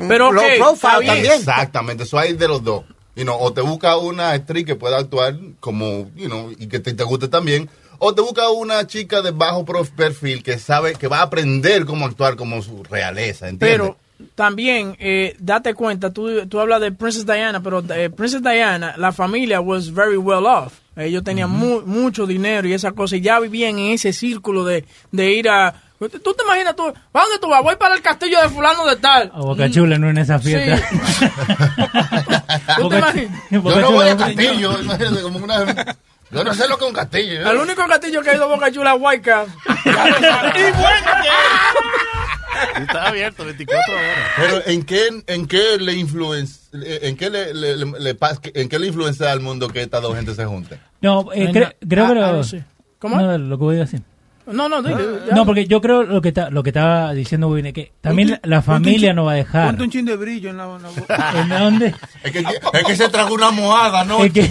Pero 0.08 0.32
low 0.32 0.42
profile 0.58 1.06
también. 1.06 1.32
Exactamente, 1.34 2.04
eso 2.04 2.18
hay 2.18 2.32
de 2.34 2.48
los 2.48 2.62
dos. 2.64 2.84
You 3.16 3.24
know, 3.24 3.36
o 3.38 3.52
te 3.52 3.60
busca 3.60 3.96
una 3.98 4.30
actriz 4.30 4.64
que 4.64 4.76
pueda 4.76 4.96
actuar 4.98 5.36
como, 5.58 6.10
you 6.16 6.26
know, 6.26 6.50
y 6.56 6.68
que 6.68 6.78
te, 6.80 6.94
te 6.94 7.02
guste 7.04 7.28
también. 7.28 7.68
O 7.98 8.14
te 8.14 8.22
busca 8.22 8.48
una 8.48 8.86
chica 8.86 9.20
de 9.20 9.32
bajo 9.32 9.64
prof- 9.66 9.90
perfil 9.90 10.42
que 10.42 10.58
sabe, 10.58 10.94
que 10.94 11.06
va 11.08 11.18
a 11.18 11.22
aprender 11.22 11.84
cómo 11.84 12.06
actuar 12.06 12.36
como 12.36 12.62
su 12.62 12.82
realeza, 12.84 13.48
¿entiendes? 13.48 13.78
Pero 13.78 13.96
también, 14.34 14.96
eh, 14.99 15.37
date 15.38 15.75
cuenta, 15.75 16.12
tú, 16.12 16.46
tú 16.49 16.61
hablas 16.61 16.81
de 16.81 16.93
Princess 16.93 17.26
Diana, 17.26 17.62
pero 17.62 17.82
eh, 17.94 18.11
Princess 18.11 18.43
Diana, 18.43 18.94
la 18.96 19.12
familia 19.12 19.61
was 19.61 19.93
very 19.93 20.17
well 20.17 20.46
off. 20.46 20.75
Ellos 20.96 21.22
tenían 21.25 21.50
mu- 21.50 21.82
mucho 21.82 22.26
dinero 22.26 22.67
y 22.69 22.72
esa 22.75 22.93
cosa, 22.93 23.17
y 23.17 23.20
ya 23.20 23.38
vivían 23.40 23.78
en 23.78 23.93
ese 23.93 24.12
círculo 24.12 24.64
de, 24.64 24.84
de 25.12 25.32
ir 25.32 25.49
a... 25.49 25.75
¿Tú 25.99 26.08
te 26.34 26.43
imaginas 26.44 26.75
tú? 26.75 26.84
¿Para 27.12 27.26
dónde 27.26 27.38
tú 27.40 27.49
vas? 27.50 27.62
Voy 27.62 27.76
para 27.76 27.94
el 27.94 28.00
castillo 28.00 28.40
de 28.40 28.49
fulano 28.49 28.87
de 28.87 28.96
tal. 28.96 29.31
A 29.34 29.40
Boca 29.40 29.70
Chula 29.70 29.99
no 29.99 30.08
en 30.08 30.17
esa 30.17 30.38
fiesta. 30.38 30.82
¿Tú 32.78 32.88
te 32.88 32.99
imaginas? 32.99 33.40
Yo 33.50 33.61
no 33.61 33.93
voy 33.93 34.06
Chula, 34.06 34.12
a 34.12 34.16
castillo, 34.16 34.81
imagínate, 34.81 35.23
como 35.23 35.38
una... 35.44 35.96
Yo 36.32 36.44
no 36.44 36.55
sé 36.55 36.69
lo 36.69 36.78
que 36.78 36.84
es 36.84 36.88
un 36.90 36.94
castillo. 36.96 37.40
¿eh? 37.40 37.50
El 37.50 37.56
único 37.58 37.87
castillo 37.87 38.23
que 38.23 38.31
ha 38.31 38.34
ido 38.34 38.44
a 38.44 38.49
Boca 38.49 38.70
Chula 38.73 38.94
es 38.94 39.20
Castle. 39.20 39.55
Y 40.61 40.73
bueno, 40.73 41.11
Está 42.81 43.08
abierto 43.08 43.44
24 43.44 43.94
horas. 43.94 44.06
Pero 44.37 44.62
¿en 44.67 44.82
qué, 44.85 45.08
en 45.26 45.47
qué 45.47 45.79
le 45.79 45.93
influencia, 45.94 46.69
en 46.73 47.17
qué 47.17 47.31
le, 47.31 47.55
le- 47.55 47.76
le- 47.76 48.17
en 48.55 48.69
qué 48.69 48.79
le 48.79 48.87
influencia 48.87 49.31
al 49.32 49.41
mundo 49.41 49.69
que 49.69 49.82
estas 49.82 50.02
dos 50.02 50.14
gente 50.17 50.35
se 50.35 50.44
junten? 50.44 50.81
No, 51.00 51.32
eh, 51.32 51.44
No, 51.44 51.52
cre- 51.52 51.75
no. 51.81 51.88
creo 51.88 52.05
Ah, 52.05 52.08
que 52.08 52.14
lo, 52.14 52.26
ah, 52.26 52.32
no 52.32 52.44
sé. 52.44 52.64
¿Cómo? 52.99 53.17
No, 53.20 53.38
lo 53.38 53.56
que 53.58 53.64
voy 53.64 53.76
a 53.76 53.81
decir. 53.81 54.02
No, 54.47 54.69
no, 54.69 54.82
dile. 54.82 54.97
ya. 55.29 55.35
No, 55.37 55.47
porque 55.47 55.67
yo 55.67 55.81
creo 55.81 56.02
lo 56.02 56.20
que 56.20 56.29
está, 56.31 56.50
lo 56.50 56.62
que 56.64 56.70
estaba 56.70 57.12
diciendo 57.12 57.47
Win, 57.49 57.67
es 57.67 57.73
que 57.73 57.93
también 58.00 58.31
la, 58.31 58.41
la 58.43 58.62
familia 58.62 59.12
no 59.12 59.25
va 59.26 59.32
a 59.32 59.37
dejar. 59.37 59.66
Ponte 59.69 59.83
un 59.85 59.90
chin 59.90 60.04
de 60.04 60.16
brillo 60.16 60.50
en 60.50 60.57
la, 60.57 60.64
en 60.64 60.83
la 60.83 60.88
boca. 60.88 61.33
¿En 61.40 61.49
dónde? 61.49 61.95
Es 62.25 62.33
que, 62.33 62.38
es 62.40 62.85
que 62.85 62.97
se 62.97 63.09
tragó 63.11 63.35
una 63.35 63.50
mohada, 63.52 64.04
¿no? 64.04 64.25
Es 64.25 64.33
que, 64.33 64.50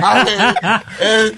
Ah, 0.00 0.82
es 1.00 1.32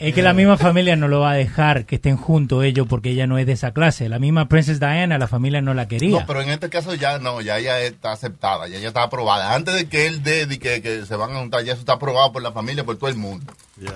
que 0.00 0.22
la 0.22 0.32
misma 0.32 0.56
familia 0.56 0.96
no 0.96 1.08
lo 1.08 1.20
va 1.20 1.32
a 1.32 1.34
dejar 1.34 1.84
que 1.84 1.96
estén 1.96 2.16
juntos 2.16 2.64
ellos 2.64 2.86
porque 2.88 3.10
ella 3.10 3.26
no 3.26 3.36
es 3.36 3.46
de 3.46 3.52
esa 3.52 3.72
clase. 3.72 4.08
La 4.08 4.18
misma 4.18 4.48
Princess 4.48 4.80
Diana, 4.80 5.18
la 5.18 5.28
familia 5.28 5.60
no 5.60 5.74
la 5.74 5.88
quería. 5.88 6.20
No, 6.20 6.26
pero 6.26 6.40
en 6.40 6.48
este 6.48 6.70
caso 6.70 6.94
ya 6.94 7.18
no, 7.18 7.40
ya 7.40 7.58
ella 7.58 7.80
está 7.80 8.12
aceptada, 8.12 8.66
ya 8.66 8.78
ella 8.78 8.88
está 8.88 9.02
aprobada. 9.02 9.54
Antes 9.54 9.74
de 9.74 9.88
que 9.88 10.06
él 10.06 10.22
dé, 10.22 10.46
de 10.46 10.58
que, 10.58 10.80
que 10.80 11.04
se 11.04 11.16
van 11.16 11.32
a 11.32 11.38
juntar, 11.38 11.64
ya 11.64 11.72
eso 11.72 11.80
está 11.80 11.94
aprobado 11.94 12.32
por 12.32 12.42
la 12.42 12.52
familia, 12.52 12.84
por 12.84 12.96
todo 12.96 13.10
el 13.10 13.16
mundo. 13.16 13.52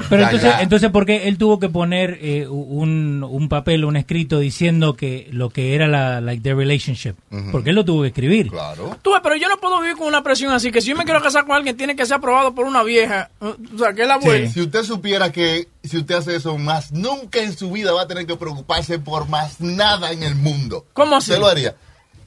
Pero 0.09 0.23
Ya, 0.23 0.29
entonces, 0.29 0.51
ya. 0.51 0.63
entonces, 0.63 0.91
¿por 0.91 1.05
qué 1.07 1.29
él 1.29 1.37
tuvo 1.39 1.59
que 1.59 1.69
poner 1.69 2.19
eh, 2.23 2.47
un, 2.49 3.23
un 3.29 3.49
papel, 3.49 3.85
un 3.85 3.97
escrito 3.97 4.39
diciendo 4.39 4.95
que 4.97 5.29
lo 5.31 5.51
que 5.51 5.75
era 5.75 5.87
la 5.87 6.21
like 6.21 6.43
their 6.43 6.57
relationship? 6.57 7.15
Porque 7.53 7.71
él 7.71 7.77
lo 7.77 7.85
tuvo 7.85 8.03
que 8.03 8.09
escribir. 8.09 8.49
Claro. 8.51 8.97
Tú 9.03 9.13
ves, 9.13 9.21
pero 9.23 9.37
yo 9.37 9.49
no 9.49 9.59
puedo 9.59 9.81
vivir 9.81 9.97
con 9.97 10.07
una 10.07 10.23
presión 10.23 10.53
así, 10.53 10.73
que 10.73 10.81
si 10.81 10.89
yo 10.91 10.97
me 10.97 11.05
quiero 11.05 11.21
casar 11.23 11.45
con 11.47 11.55
alguien, 11.57 11.77
tiene 11.77 11.95
que 11.97 12.07
ser 12.07 12.17
aprobado 12.17 12.55
por 12.55 12.67
una 12.67 12.83
vieja. 12.83 13.31
O 13.41 13.55
sea, 13.79 13.93
que 13.93 14.03
es 14.03 14.09
la 14.09 14.15
abuela. 14.15 14.49
Si 14.51 14.61
usted 14.63 14.83
supiera 14.85 15.31
que 15.31 15.69
si 15.83 15.99
usted 15.99 16.15
hace 16.15 16.37
eso 16.37 16.57
más, 16.57 16.91
nunca 16.93 17.41
en 17.43 17.57
su 17.57 17.71
vida 17.71 17.93
va 17.93 18.03
a 18.03 18.07
tener 18.09 18.27
que 18.27 18.37
preocuparse 18.37 18.99
por 18.99 19.29
más 19.29 19.61
nada 19.61 20.13
en 20.13 20.23
el 20.23 20.35
mundo. 20.35 20.87
¿Cómo 20.95 21.17
así? 21.17 21.31
Usted 21.33 21.41
lo 21.43 21.49
haría. 21.49 21.75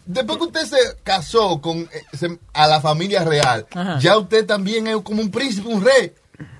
Después 0.05 0.37
que 0.37 0.43
usted 0.45 0.61
se 0.65 0.77
casó 1.03 1.59
con 1.59 1.79
eh, 1.79 1.89
se- 2.13 2.39
a 2.53 2.67
la 2.67 2.79
familia 2.79 3.25
real, 3.25 3.65
Ajá. 3.73 3.99
ya 3.99 4.17
usted 4.17 4.45
también 4.45 4.87
es 4.87 4.95
como 5.01 5.21
un 5.21 5.29
príncipe, 5.31 5.67
un 5.67 5.83
rey. 5.83 6.13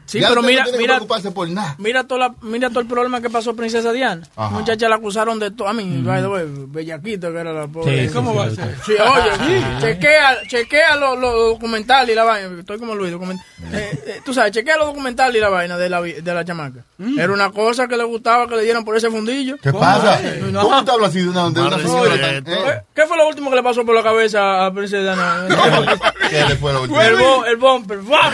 Sí, 0.07 0.19
Ya 0.21 0.29
pero 0.29 0.41
mira, 0.41 0.61
no 0.61 0.63
tiene 0.65 0.77
que 0.77 0.81
mira, 0.83 0.95
preocuparse 0.95 1.31
por 1.31 1.49
nada. 1.49 1.75
mira, 1.79 2.05
toda 2.05 2.29
la- 2.29 2.35
mira 2.41 2.69
todo 2.69 2.79
el 2.79 2.87
problema 2.87 3.21
que 3.21 3.29
pasó 3.29 3.53
Princesa 3.55 3.91
Diana. 3.91 4.25
Ajá. 4.35 4.49
Muchacha 4.51 4.87
la 4.89 4.95
acusaron 4.95 5.37
de 5.37 5.51
todo. 5.51 5.67
A 5.67 5.73
mí, 5.73 6.01
by 6.01 6.21
the 6.21 6.27
way, 6.27 6.45
bellaquita 6.67 7.29
que 7.31 7.37
era 7.37 7.51
la 7.53 7.67
pobre. 7.67 8.07
Sí, 8.07 8.13
¿Cómo 8.13 8.31
sí, 8.31 8.37
va 8.37 8.45
a 8.45 8.49
ser? 8.51 8.75
Sí, 8.85 8.93
oye, 8.93 9.61
chequea, 9.81 10.37
chequea 10.47 10.95
los 10.95 11.19
los 11.19 11.33
documentales 11.33 12.09
y 12.13 12.15
la 12.15 12.23
vaina. 12.23 12.57
Estoy 12.59 12.79
como 12.79 12.95
Luis. 12.95 13.11
document- 13.13 13.39
eh, 13.73 13.99
eh, 14.07 14.21
tú 14.25 14.33
sabes, 14.33 14.51
chequea 14.53 14.77
los 14.77 14.87
documentales 14.87 15.35
y 15.35 15.39
la 15.41 15.49
vaina 15.49 15.77
de 15.77 15.89
la, 15.89 16.01
de 16.01 16.33
la 16.33 16.45
chamaca. 16.45 16.85
Era 17.17 17.33
una 17.33 17.51
cosa 17.51 17.87
que 17.87 17.97
le 17.97 18.03
gustaba 18.05 18.47
que 18.47 18.55
le 18.55 18.63
dieran 18.63 18.85
por 18.85 18.95
ese 18.95 19.11
fundillo. 19.11 19.57
¿Qué 19.61 19.73
pasa? 19.73 20.19
No. 20.51 20.61
¿Cómo 20.61 20.85
te 20.85 20.91
hablas 20.91 21.09
así 21.09 21.19
de 21.21 21.29
una, 21.29 21.49
de 21.49 21.61
una 21.61 21.77
señora 21.79 22.15
tan- 22.21 22.35
eh? 22.37 22.43
¿Qué- 22.45 22.81
¿Qué 23.01 23.07
fue 23.07 23.17
lo 23.17 23.27
último 23.27 23.49
que 23.49 23.57
le 23.57 23.63
pasó 23.63 23.85
por 23.85 23.93
la 23.93 24.03
cabeza 24.03 24.65
a 24.65 24.73
Princesa 24.73 25.01
Diana? 25.03 25.47
¿Qué 26.29 26.45
le 26.45 26.55
fue 26.55 26.71
lo 26.71 26.83
último? 26.83 27.01
el, 27.01 27.51
el 27.51 27.57
bumper. 27.57 27.97
¡Vamos! 27.99 28.33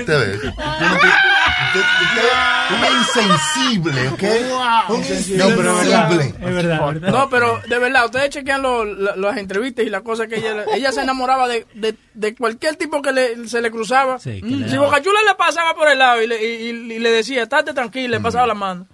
Ustedes, 0.00 0.42
yo 0.42 0.45
Un 2.68 2.98
insensible, 2.98 4.08
¿ok? 4.08 4.22
Un 4.88 5.00
No, 5.38 5.46
pero 5.56 5.80
es 5.80 5.86
verdad, 5.88 6.10
insensible. 6.10 6.24
Es 6.48 6.54
verdad, 6.54 6.86
verdad. 6.86 7.08
No, 7.10 7.30
pero 7.30 7.60
de 7.68 7.78
verdad, 7.78 8.04
ustedes 8.06 8.30
chequean 8.30 8.62
lo- 8.62 8.84
la- 8.84 9.16
las 9.16 9.36
entrevistas 9.36 9.84
y 9.86 9.90
las 9.90 10.02
cosas 10.02 10.26
que 10.28 10.36
ella... 10.36 10.64
Ella 10.74 10.92
se 10.92 11.02
enamoraba 11.02 11.48
de, 11.48 11.66
de, 11.74 11.94
de 12.14 12.34
cualquier 12.34 12.76
tipo 12.76 13.00
que 13.02 13.12
le- 13.12 13.48
se 13.48 13.60
le 13.62 13.70
cruzaba. 13.70 14.18
Sí, 14.18 14.40
que 14.40 14.46
Mm, 14.46 14.60
le 14.62 14.68
si. 14.70 14.76
Bocachula 14.76 15.20
le 15.28 15.34
pasaba 15.36 15.74
por 15.74 15.88
el 15.88 15.98
lado 15.98 16.22
y 16.22 16.26
le, 16.26 16.42
y, 16.44 16.70
y- 16.70 16.92
y 16.94 16.98
le 16.98 17.10
decía, 17.10 17.42
estate 17.44 17.72
tranquilo, 17.72 18.08
le 18.16 18.20
pasaba 18.20 18.46
la 18.46 18.54
mano. 18.54 18.86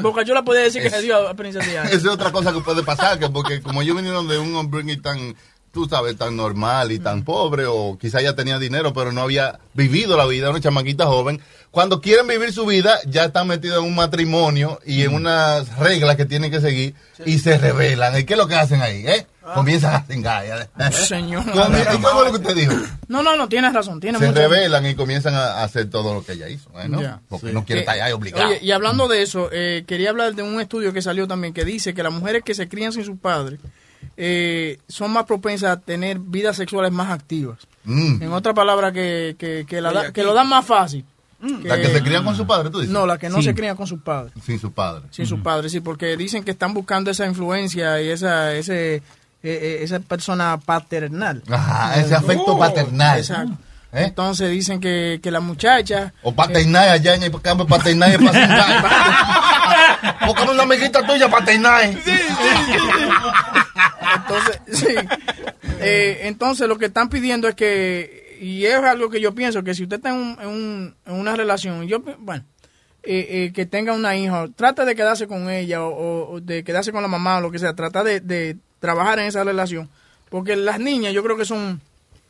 Bocachula 0.00 0.42
podía 0.42 0.62
decir 0.62 0.80
que 0.80 0.88
Es- 0.88 0.94
se 0.94 1.02
dio 1.02 1.28
a 1.28 1.34
Princesa 1.34 1.68
Diana. 1.68 1.88
Esa 1.88 1.96
es 1.98 2.06
otra 2.06 2.30
cosa 2.32 2.52
que 2.52 2.60
puede 2.60 2.82
pasar, 2.82 3.18
que 3.18 3.28
porque 3.28 3.60
como 3.60 3.82
ellos 3.82 3.96
vinieron 3.96 4.26
de 4.28 4.38
un 4.38 4.54
hombre 4.54 4.96
tan, 4.96 5.34
tú 5.78 5.88
sabes, 5.88 6.16
tan 6.16 6.36
normal 6.36 6.90
y 6.90 6.98
tan 6.98 7.22
pobre, 7.22 7.66
o 7.66 7.96
quizá 8.00 8.20
ya 8.20 8.34
tenía 8.34 8.58
dinero, 8.58 8.92
pero 8.92 9.12
no 9.12 9.20
había 9.22 9.60
vivido 9.74 10.16
la 10.16 10.26
vida, 10.26 10.50
una 10.50 10.60
chamaquita 10.60 11.06
joven, 11.06 11.40
cuando 11.70 12.00
quieren 12.00 12.26
vivir 12.26 12.52
su 12.52 12.66
vida, 12.66 12.98
ya 13.06 13.26
están 13.26 13.46
metidos 13.46 13.78
en 13.78 13.84
un 13.84 13.94
matrimonio 13.94 14.80
y 14.84 15.02
en 15.02 15.14
unas 15.14 15.76
reglas 15.78 16.16
que 16.16 16.24
tienen 16.24 16.50
que 16.50 16.60
seguir 16.60 16.94
y 17.24 17.38
se 17.38 17.58
rebelan. 17.58 18.18
¿Y 18.18 18.24
qué 18.24 18.32
es 18.34 18.38
lo 18.38 18.48
que 18.48 18.54
hacen 18.56 18.82
ahí? 18.82 19.06
Eh? 19.06 19.26
Comienzan 19.54 19.94
a 19.94 20.02
cingar. 20.04 20.68
Señor. 20.92 21.44
¿Y 21.46 21.98
cómo 22.02 22.22
es 22.22 22.32
lo 22.32 22.38
que 22.38 22.48
usted 22.48 22.54
dijo? 22.56 22.72
No, 23.06 23.22
no, 23.22 23.36
no, 23.36 23.48
tienes 23.48 23.72
razón. 23.72 24.00
Se 24.00 24.12
mucha- 24.12 24.32
rebelan 24.32 24.84
y 24.86 24.94
comienzan 24.94 25.34
a 25.34 25.62
hacer 25.62 25.88
todo 25.88 26.12
lo 26.14 26.24
que 26.24 26.32
ella 26.32 26.48
hizo, 26.48 26.68
¿eh, 26.80 26.88
¿no? 26.88 27.00
Porque 27.28 27.52
no 27.52 27.64
quiere 27.64 27.80
Eh, 27.80 27.84
estar 27.84 27.94
allá 28.00 28.14
obligado. 28.14 28.46
Oye, 28.48 28.58
y 28.62 28.72
hablando 28.72 29.06
de 29.08 29.22
eso, 29.22 29.48
eh, 29.52 29.84
quería 29.86 30.10
hablar 30.10 30.34
de 30.34 30.42
un 30.42 30.60
estudio 30.60 30.92
que 30.92 31.00
salió 31.02 31.26
también 31.28 31.54
que 31.54 31.64
dice 31.64 31.94
que 31.94 32.02
las 32.02 32.12
mujeres 32.12 32.42
que 32.44 32.54
se 32.54 32.68
crían 32.68 32.92
sin 32.92 33.04
sus 33.04 33.18
padres 33.18 33.60
eh, 34.16 34.78
son 34.88 35.12
más 35.12 35.24
propensas 35.24 35.70
a 35.76 35.80
tener 35.80 36.18
vidas 36.18 36.56
sexuales 36.56 36.92
más 36.92 37.10
activas. 37.10 37.58
Mm. 37.84 38.22
En 38.22 38.32
otra 38.32 38.52
palabra, 38.54 38.92
que, 38.92 39.36
que, 39.38 39.64
que, 39.68 39.80
la 39.80 39.92
da- 39.92 40.12
que 40.12 40.22
lo 40.22 40.34
dan 40.34 40.48
más 40.48 40.64
fácil. 40.66 41.04
La 41.40 41.76
que 41.80 41.86
se 41.86 42.02
crían 42.02 42.24
con 42.24 42.34
su 42.34 42.44
padre, 42.46 42.68
tú 42.68 42.80
dices. 42.80 42.92
No, 42.92 43.06
la 43.06 43.16
que 43.16 43.28
no 43.28 43.36
Sí. 43.38 43.44
se 43.44 43.54
crían 43.54 43.76
con 43.76 43.86
sus 43.86 44.00
padres. 44.00 44.32
Sin 44.44 44.58
su 44.58 44.72
padre. 44.72 45.04
Sin 45.12 45.24
sus 45.24 45.38
padres, 45.40 45.70
sí, 45.70 45.78
porque 45.80 46.16
dicen 46.16 46.42
que 46.42 46.50
están 46.50 46.74
buscando 46.74 47.12
esa 47.12 47.26
influencia 47.26 48.02
y 48.02 48.08
esa, 48.08 48.52
ese, 48.54 48.96
eh, 48.96 49.02
eh, 49.42 49.78
esa 49.82 50.00
persona 50.00 50.58
paternal. 50.58 51.42
Ajá, 51.48 52.00
ese 52.00 52.14
afecto 52.16 52.58
paternal. 52.58 53.18
Exacto. 53.18 53.52
¿Eh? 53.92 54.04
Entonces 54.06 54.50
dicen 54.50 54.80
que, 54.80 55.18
que 55.22 55.30
la 55.30 55.40
muchacha... 55.40 56.12
O 56.22 56.34
paternal 56.34 56.90
allá 56.90 57.14
en 57.14 57.22
el 57.22 57.40
campo, 57.40 57.66
paternal 57.66 58.10
es. 58.12 58.18
Búscame 60.26 60.50
una 60.52 60.64
amiguita 60.64 61.06
tuya, 61.06 61.30
paternal. 61.30 61.98
Entonces, 64.16 64.60
sí. 64.72 64.94
Eh, 65.80 66.20
entonces, 66.22 66.68
lo 66.68 66.78
que 66.78 66.86
están 66.86 67.08
pidiendo 67.08 67.48
es 67.48 67.54
que, 67.54 68.38
y 68.40 68.64
es 68.64 68.74
algo 68.76 69.10
que 69.10 69.20
yo 69.20 69.34
pienso, 69.34 69.62
que 69.62 69.74
si 69.74 69.84
usted 69.84 69.96
está 69.96 70.10
en, 70.10 70.16
un- 70.16 70.38
en 70.40 70.48
un- 70.48 70.96
en 71.06 71.14
una 71.14 71.36
relación, 71.36 71.86
yo, 71.86 72.00
bueno, 72.18 72.44
eh, 73.02 73.26
eh, 73.46 73.52
que 73.54 73.64
tenga 73.66 73.92
una 73.92 74.16
hija, 74.16 74.46
trata 74.54 74.84
de 74.84 74.94
quedarse 74.94 75.26
con 75.26 75.48
ella 75.50 75.82
o, 75.84 76.30
o 76.32 76.40
de 76.40 76.64
quedarse 76.64 76.92
con 76.92 77.02
la 77.02 77.08
mamá 77.08 77.38
o 77.38 77.40
lo 77.40 77.50
que 77.50 77.58
sea, 77.58 77.74
trata 77.74 78.02
de, 78.04 78.20
de 78.20 78.56
trabajar 78.80 79.18
en 79.20 79.26
esa 79.26 79.44
relación, 79.44 79.88
porque 80.30 80.56
las 80.56 80.78
niñas 80.80 81.12
yo 81.14 81.22
creo 81.22 81.36
que 81.36 81.44
son 81.44 81.80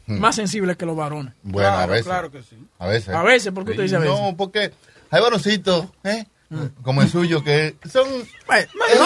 más 0.07 0.37
sensibles 0.37 0.77
que 0.79 0.87
los 0.87 0.97
varones. 0.97 1.35
Bueno, 1.43 1.69
a 1.69 1.87
veces. 1.87 2.07
claro 2.07 2.31
que 2.31 2.43
sí. 2.43 2.57
A 2.79 2.87
veces. 2.87 3.09
A 3.15 3.23
veces, 3.23 3.53
¿por 3.53 3.65
qué 3.65 3.73
usted 3.73 3.83
dice 3.83 3.97
a 3.97 3.99
veces? 3.99 4.19
No, 4.19 4.35
porque 4.37 4.73
hay 5.11 5.21
varoncitos, 5.23 5.87
¿eh? 6.05 6.25
Como 6.83 7.03
el 7.03 7.11
suyo, 7.11 7.45
que 7.45 7.77
son... 7.93 8.09
Bueno, 8.47 8.69
Medio, 8.75 9.05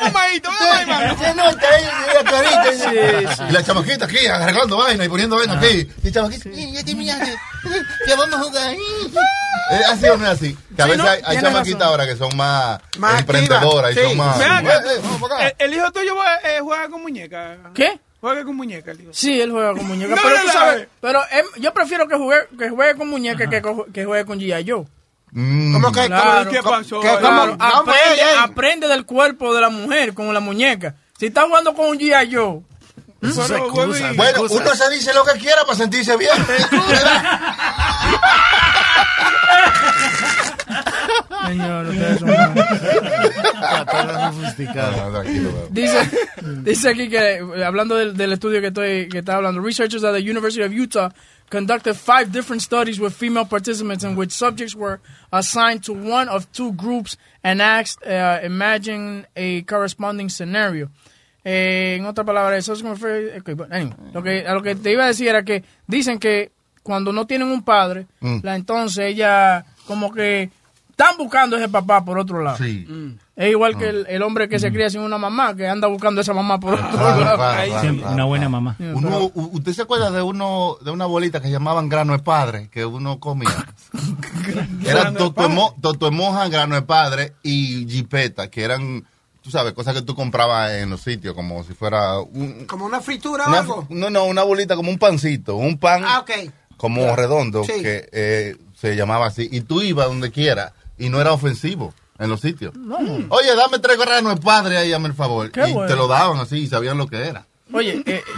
mamadito, 0.00 0.50
la 0.50 2.24
carita. 2.24 3.48
Y 3.48 3.52
la 3.52 3.62
chamaquita 3.62 4.06
aquí, 4.06 4.26
arreglando 4.26 4.76
vaina 4.76 5.04
y 5.04 5.08
poniendo 5.08 5.36
vaina 5.36 5.54
aquí. 5.54 5.88
Y 6.02 6.10
chamaquita, 6.10 6.48
"Eh, 6.48 6.72
ya 6.72 6.84
te 6.84 6.94
miraste, 6.96 7.32
ya 8.08 8.16
vamos 8.16 8.34
a 8.34 8.42
jugar. 8.42 8.74
Es 9.70 9.86
así 9.92 10.06
o 10.08 10.16
no 10.16 10.24
es 10.24 10.30
así. 10.32 10.58
Que 10.74 10.82
a 10.82 10.86
veces 10.86 11.06
hay, 11.24 11.40
chamaquitas 11.40 11.82
ahora 11.82 12.06
que 12.06 12.16
son 12.16 12.36
más, 12.36 12.80
emprendedoras 13.20 13.92
y 13.92 14.00
son 14.00 14.16
más... 14.16 14.40
Eh, 14.40 14.44
eh, 15.40 15.54
el, 15.58 15.74
hijo 15.74 15.92
tuyo 15.92 16.16
juega, 16.16 16.84
eh, 16.86 16.90
con 16.90 17.02
muñeca. 17.02 17.56
¿Qué? 17.72 18.00
Juega 18.20 18.44
con 18.44 18.56
muñeca, 18.56 18.90
el 18.90 19.02
hijo. 19.02 19.10
Sí, 19.14 19.40
él 19.40 19.52
juega 19.52 19.74
con 19.74 19.86
muñeca. 19.86 20.16
Pero 20.20 20.42
tú 20.42 20.48
sabes, 20.48 20.82
eh. 20.82 20.88
pero 21.00 21.22
em- 21.30 21.62
yo 21.62 21.72
prefiero 21.72 22.08
que 22.08 22.16
juegue, 22.16 22.48
que 22.58 22.68
juegue 22.68 22.96
con 22.96 23.08
muñeca 23.08 23.48
que 23.48 24.04
juegue 24.04 24.24
con 24.24 24.40
G.I. 24.40 24.68
Joe. 24.68 24.84
Mm. 25.32 25.72
¿Cómo 25.74 25.92
que? 25.92 26.06
Claro. 26.06 26.50
¿Qué 26.50 26.62
pasó? 26.62 27.00
que- 27.00 27.08
Claro, 27.18 27.56
aprende, 28.40 28.88
del 28.88 29.04
cuerpo 29.04 29.54
de 29.54 29.60
la 29.60 29.68
mujer 29.70 30.14
con 30.14 30.32
la 30.32 30.40
muñeca. 30.40 30.94
Si 31.18 31.26
está 31.26 31.42
jugando 31.46 31.74
con 31.74 31.88
un 31.88 31.98
G.I. 31.98 32.34
Joe, 32.34 32.60
Bueno, 33.20 34.44
excusa. 34.44 34.54
uno 34.62 34.74
se 34.74 34.90
dice 34.90 35.12
lo 35.12 35.24
que 35.24 35.32
quiera 35.38 35.62
para 35.64 35.76
sentirse 35.76 36.16
bien. 36.16 36.30
señor, 41.46 41.86
ustedes 41.86 42.18
son- 42.20 42.28
bro. 42.28 42.54
dice, 45.70 46.10
dice 46.62 46.88
aquí 46.90 47.08
que, 47.08 47.40
hablando 47.64 47.94
del, 47.96 48.16
del 48.16 48.32
estudio 48.32 48.60
que 48.60 48.68
estoy 48.68 49.08
que 49.08 49.18
está 49.18 49.36
hablando, 49.36 49.60
researchers 49.60 50.04
at 50.04 50.12
the 50.14 50.20
University 50.20 50.62
of 50.62 50.72
Utah 50.72 51.12
conducted 51.50 51.94
five 51.94 52.30
different 52.32 52.62
studies 52.62 52.98
with 53.00 53.12
female 53.14 53.44
participants 53.46 54.04
in 54.04 54.14
which 54.16 54.30
subjects 54.32 54.74
were 54.74 55.00
assigned 55.32 55.82
to 55.84 55.92
one 55.92 56.28
of 56.28 56.46
two 56.52 56.72
groups 56.72 57.16
and 57.42 57.60
asked, 57.62 58.04
uh, 58.06 58.40
imagine 58.44 59.26
a 59.36 59.62
corresponding 59.62 60.28
scenario. 60.28 60.88
Eh, 61.44 61.96
en 61.98 62.04
otra 62.06 62.24
palabra, 62.24 62.56
eso 62.56 62.72
es 62.74 62.82
como 62.82 62.96
fue- 62.96 63.38
ok, 63.38 63.54
bueno, 63.54 63.74
anyway, 63.74 63.94
lo 64.12 64.22
que, 64.22 64.46
a 64.46 64.52
lo 64.54 64.62
que 64.62 64.74
te 64.74 64.92
iba 64.92 65.04
a 65.04 65.06
decir 65.08 65.28
era 65.28 65.42
que 65.44 65.62
dicen 65.86 66.18
que 66.18 66.50
cuando 66.82 67.12
no 67.12 67.26
tienen 67.26 67.48
un 67.48 67.62
padre, 67.62 68.06
Mm. 68.20 68.40
la, 68.42 68.54
entonces 68.56 69.04
ella 69.06 69.64
como 69.86 70.12
que 70.12 70.50
están 70.98 71.16
buscando 71.16 71.56
ese 71.56 71.68
papá 71.68 72.04
por 72.04 72.18
otro 72.18 72.42
lado. 72.42 72.56
Sí. 72.58 72.86
Es 73.36 73.50
igual 73.50 73.78
que 73.78 73.88
el, 73.88 74.06
el 74.08 74.20
hombre 74.22 74.48
que 74.48 74.58
se 74.58 74.72
cría 74.72 74.90
sin 74.90 75.00
una 75.00 75.16
mamá, 75.16 75.54
que 75.54 75.68
anda 75.68 75.86
buscando 75.86 76.20
a 76.20 76.22
esa 76.22 76.34
mamá 76.34 76.58
por 76.58 76.74
otro 76.74 76.88
Claro, 76.90 77.20
lado. 77.20 77.36
claro, 77.36 77.58
Ahí 77.60 77.68
claro, 77.68 77.82
Siempre 77.82 78.00
claro, 78.02 78.14
una 78.16 78.24
buena 78.24 78.46
claro. 78.48 78.50
mamá. 78.62 78.76
Uno, 78.94 79.30
¿Usted 79.52 79.72
se 79.74 79.82
acuerda 79.82 80.10
de 80.10 80.22
uno 80.22 80.76
de 80.84 80.90
una 80.90 81.06
bolita 81.06 81.40
que 81.40 81.50
llamaban 81.52 81.88
grano 81.88 82.14
de 82.14 82.18
padre 82.18 82.68
que 82.72 82.84
uno 82.84 83.20
comía? 83.20 83.48
Era 84.84 84.94
Grano 85.02 85.10
de 85.12 85.18
toto, 85.18 85.34
padre. 85.34 85.52
emo- 85.54 85.74
toto 85.80 86.08
emoja, 86.08 86.48
grano 86.48 86.74
de 86.74 86.82
padre 86.82 87.32
y 87.44 87.86
jipeta, 87.88 88.50
que 88.50 88.62
eran, 88.64 89.04
tú 89.40 89.50
sabes, 89.52 89.74
cosas 89.74 89.94
que 89.94 90.02
tú 90.02 90.16
comprabas 90.16 90.72
en 90.72 90.90
los 90.90 91.00
sitios, 91.02 91.34
como 91.34 91.62
si 91.62 91.74
fuera 91.74 92.18
un, 92.20 92.64
Como 92.66 92.86
una 92.86 93.00
fritura 93.00 93.44
o 93.44 93.48
una- 93.50 93.58
algo. 93.60 93.86
no, 93.90 94.10
no, 94.10 94.24
una 94.24 94.42
bolita 94.42 94.74
como 94.74 94.90
un 94.90 94.98
pancito, 94.98 95.54
un 95.54 95.78
pan 95.78 96.02
Ah, 96.04 96.20
ok. 96.20 96.50
como 96.76 97.14
redondo 97.14 97.62
Sí. 97.62 97.82
que 97.82 98.08
eh, 98.10 98.56
se 98.74 98.96
llamaba 98.96 99.26
así. 99.26 99.48
Y 99.52 99.60
tú 99.60 99.80
ibas 99.82 100.08
donde 100.08 100.30
quiera 100.32 100.72
y 100.98 101.08
no 101.08 101.20
era 101.20 101.32
ofensivo 101.32 101.94
en 102.18 102.30
los 102.30 102.40
sitios. 102.40 102.72
Oye, 103.28 103.54
dame 103.56 103.78
tres 103.78 103.98
granos 103.98 104.34
de 104.36 104.40
padre 104.40 104.78
ahí, 104.78 104.90
dame 104.90 105.08
el 105.08 105.14
favor. 105.14 105.50
Qué 105.50 105.68
y 105.68 105.72
bueno. 105.72 105.88
te 105.88 105.96
lo 105.96 106.08
daban 106.08 106.38
así 106.38 106.56
y 106.58 106.66
sabían 106.66 106.98
lo 106.98 107.06
que 107.06 107.16
era. 107.18 107.46
Oye, 107.72 108.02
eh, 108.06 108.22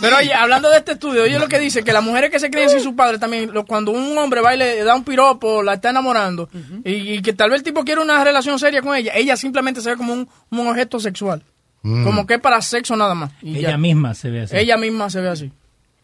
pero 0.00 0.16
oye, 0.16 0.34
hablando 0.34 0.70
de 0.70 0.78
este 0.78 0.92
estudio, 0.92 1.22
oye 1.22 1.38
lo 1.38 1.48
que 1.48 1.58
dice, 1.58 1.82
que 1.84 1.92
las 1.92 2.02
mujeres 2.02 2.30
que 2.30 2.40
se 2.40 2.50
crían 2.50 2.68
sin 2.68 2.80
su 2.80 2.96
padre 2.96 3.18
también, 3.18 3.52
lo- 3.52 3.64
cuando 3.64 3.92
un 3.92 4.16
hombre 4.18 4.40
va 4.40 4.54
y 4.54 4.58
le 4.58 4.82
da 4.82 4.94
un 4.94 5.04
piropo, 5.04 5.62
la 5.62 5.74
está 5.74 5.90
enamorando, 5.90 6.48
y, 6.84 7.14
y 7.14 7.22
que 7.22 7.32
tal 7.32 7.50
vez 7.50 7.58
el 7.60 7.64
tipo 7.64 7.84
quiere 7.84 8.00
una 8.00 8.22
relación 8.24 8.58
seria 8.58 8.82
con 8.82 8.94
ella, 8.96 9.12
ella 9.14 9.36
simplemente 9.36 9.80
se 9.80 9.90
ve 9.90 9.96
como 9.96 10.12
un, 10.12 10.28
un 10.50 10.68
objeto 10.68 10.98
sexual. 11.00 11.42
Mm. 11.82 12.04
Como 12.04 12.26
que 12.26 12.38
para 12.40 12.60
sexo 12.60 12.96
nada 12.96 13.14
más. 13.14 13.30
Y 13.40 13.58
Ella 13.58 13.70
ya. 13.70 13.78
misma 13.78 14.12
se 14.14 14.30
ve 14.30 14.42
así. 14.42 14.56
Ella 14.56 14.76
misma 14.76 15.08
se 15.10 15.20
ve 15.20 15.28
así. 15.28 15.52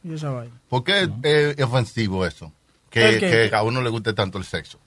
Y 0.05 0.15
esa 0.15 0.31
vaina. 0.31 0.55
¿Por 0.69 0.85
qué 0.85 1.09
es 1.57 1.65
ofensivo 1.65 2.25
eso? 2.25 2.53
Que, 2.95 3.51
a 3.53 3.63
uno 3.63 3.83
le 3.83 3.91
guste 3.91 4.13
tanto 4.13 4.39
el 4.39 4.45
sexo. 4.45 4.79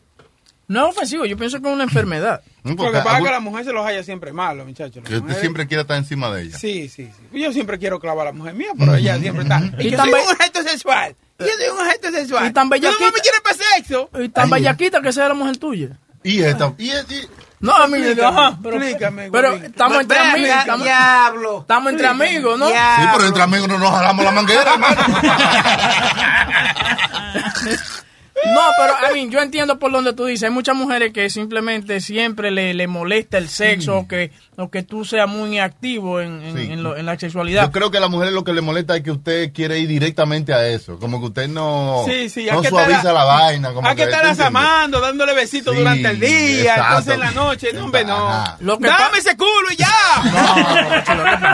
No 0.69 0.89
es 0.89 0.95
ofensivo, 0.97 1.25
yo 1.25 1.37
pienso 1.37 1.61
que 1.61 1.67
es 1.69 1.73
una 1.73 1.83
enfermedad. 1.85 2.41
Mm, 2.67 2.75
Porque 2.75 2.97
pasa 2.97 3.11
algún- 3.11 3.27
que 3.27 3.31
la 3.33 3.39
mujer 3.39 3.63
se 3.63 3.71
los 3.71 3.85
haya 3.85 4.03
siempre 4.03 4.33
malos, 4.33 4.67
muchachos. 4.67 5.01
Que 5.01 5.15
usted 5.19 5.39
siempre 5.39 5.65
quiere 5.67 5.83
estar 5.83 5.95
encima 5.97 6.29
de 6.35 6.41
ella. 6.43 6.57
Sí, 6.57 6.89
sí, 6.89 7.07
sí. 7.31 7.39
Yo 7.39 7.53
siempre 7.53 7.79
quiero 7.79 7.97
clavar 7.97 8.27
a 8.27 8.31
la 8.31 8.37
mujer 8.37 8.55
mía, 8.55 8.71
pero 8.77 8.93
ella 8.95 9.17
siempre 9.19 9.43
está. 9.43 9.61
Y 9.79 9.87
Y 9.87 9.91
tan 9.91 10.09
soy 10.09 10.19
un 10.21 10.29
objeto 10.29 10.63
sexual. 10.63 11.15
Yo 11.39 11.45
soy 11.45 11.67
un 11.73 11.79
objeto 11.79 12.11
sexual. 12.11 12.47
Y 12.47 12.51
tan 12.51 12.67
Tú 12.67 12.71
bellaquita. 12.71 13.05
no 13.05 13.11
me 13.13 13.19
quieres 13.21 13.39
para 13.41 13.55
sexo. 13.55 14.09
Y 14.21 14.27
tan 14.27 14.49
bellaquita 14.49 15.01
que 15.01 15.13
sea 15.13 15.29
la 15.29 15.33
mujer 15.35 15.55
tuya. 15.55 15.97
Y 16.23 16.41
esta, 16.41 16.73
y, 16.77 16.89
y- 16.89 17.27
No, 17.59 17.75
a 17.75 17.87
mí, 17.87 17.97
Explícame, 17.97 18.39
ajá, 18.39 18.57
pero, 18.61 18.77
explícame, 18.77 19.31
pero 19.31 19.53
estamos 19.55 20.01
entre 20.01 20.19
amigos. 20.19 20.57
Estamos, 20.59 20.83
Diablo. 20.83 21.59
estamos 21.61 21.91
entre 21.91 22.07
amigos, 22.07 22.59
¿no? 22.59 22.67
sí, 22.67 22.73
pero 23.13 23.25
entre 23.25 23.43
amigos 23.43 23.67
no 23.67 23.79
nos 23.79 23.89
jalamos 23.89 24.25
la 24.25 24.31
manguera, 24.31 24.73
hermano. 24.73 25.01
No, 28.45 28.61
pero 28.77 28.93
a 28.95 29.11
mí, 29.13 29.27
yo 29.29 29.39
entiendo 29.39 29.79
por 29.79 29.91
donde 29.91 30.13
tú 30.13 30.25
dices. 30.25 30.43
Hay 30.43 30.49
muchas 30.53 30.75
mujeres 30.75 31.11
que 31.11 31.29
simplemente 31.29 31.99
siempre 32.01 32.51
le, 32.51 32.73
le 32.73 32.87
molesta 32.87 33.37
el 33.37 33.49
sexo 33.49 33.97
o, 33.97 34.07
que, 34.07 34.31
o 34.57 34.69
que 34.69 34.83
tú 34.83 35.03
seas 35.05 35.27
muy 35.27 35.59
activo 35.59 36.21
en, 36.21 36.41
en, 36.43 36.55
Sí. 36.55 36.71
en 36.71 36.83
lo- 36.83 36.95
en 36.95 37.05
la 37.05 37.17
sexualidad. 37.19 37.63
Yo 37.65 37.71
creo 37.71 37.91
que 37.91 37.97
a 37.97 38.01
la 38.01 38.07
mujer 38.09 38.31
lo 38.31 38.43
que 38.43 38.53
le 38.53 38.61
molesta 38.61 38.95
es 38.95 39.03
que 39.03 39.11
usted 39.11 39.51
quiere 39.53 39.79
ir 39.79 39.87
directamente 39.87 40.53
a 40.53 40.67
eso. 40.67 40.99
Como 40.99 41.19
que 41.19 41.25
usted 41.27 41.47
no, 41.47 42.03
Sí, 42.07 42.29
sí, 42.29 42.47
no 42.51 42.61
que 42.61 42.69
suaviza 42.69 42.99
estar- 42.99 43.13
la 43.13 43.23
vaina. 43.25 43.73
Como 43.73 43.87
Hay 43.87 43.95
que 43.95 44.03
¿tú 44.03 44.09
estarlas 44.09 44.37
entiendes? 44.39 44.61
amando, 44.61 45.01
dándole 45.01 45.33
besitos 45.33 45.73
Sí, 45.73 45.79
durante 45.79 46.07
el 46.09 46.19
día, 46.19 46.61
exacto. 46.75 46.83
entonces 46.87 47.13
en 47.15 47.19
la 47.19 47.31
noche. 47.31 47.73
No, 47.73 47.85
hombre, 47.85 48.05
no. 48.05 48.43
Lo 48.59 48.77
que 48.77 48.87
Dame 48.87 49.17
ese 49.17 49.35
culo 49.35 49.71
y 49.71 49.75
ya. 49.77 49.87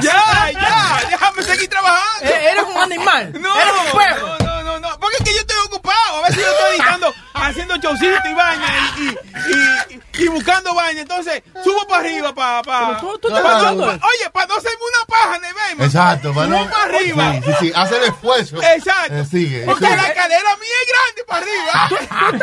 ya, 0.01 0.51
ya. 0.51 0.99
Déjame 1.09 1.43
seguir 1.43 1.69
trabajando. 1.69 2.25
Eh, 2.29 2.49
Eres 2.51 2.63
un 2.73 2.81
animal. 2.81 3.33
No, 3.39 3.55
Eres 3.59 3.73
un 3.93 3.99
perro. 3.99 4.27
no, 4.39 4.45
no, 4.45 4.52
no, 4.83 4.89
no. 4.91 4.99
Porque 4.99 5.17
es 5.19 5.23
que 5.23 5.33
yo 5.33 5.39
estoy 5.39 5.57
ocupado. 5.65 6.17
A 6.17 6.27
veces 6.27 6.43
yo 6.43 6.51
estoy 6.51 6.75
editando, 6.75 7.13
haciendo 7.33 7.75
showcito 7.77 8.29
y 8.29 8.33
vaina 8.33 8.65
y, 8.97 9.01
y, 9.01 9.95
y, 10.19 10.23
y 10.23 10.27
buscando 10.27 10.73
vaina. 10.75 11.01
Entonces, 11.01 11.41
subo 11.63 11.87
para 11.87 12.01
arriba 12.01 12.33
para... 12.35 12.61
Pa, 12.63 12.97
Pero 12.99 13.17
tú- 13.17 13.29
tú 13.29 13.33
oye, 13.33 14.29
para 14.31 14.47
no 14.47 14.55
hacerme 14.55 14.77
una 14.95 15.05
paja, 15.07 15.39
Neveima. 15.39 15.85
Exacto, 15.85 16.33
para 16.33 16.47
no. 16.47 16.57
Subo 16.59 16.69
para 16.71 16.83
arriba. 16.83 17.33
Sí, 17.33 17.41
sí, 17.45 17.53
sí, 17.59 17.71
hace 17.75 17.97
el 17.97 18.03
esfuerzo. 18.03 18.61
Exacto. 18.61 19.13
Eh, 19.15 19.25
sigue. 19.25 19.63
Porque 19.65 19.85
sigue. 19.85 19.95
la 19.97 20.13
cadera 20.13 20.55
mía 20.57 20.75
es 20.81 20.89
grande 20.93 21.23
para 21.27 21.41
arriba. 21.41 22.33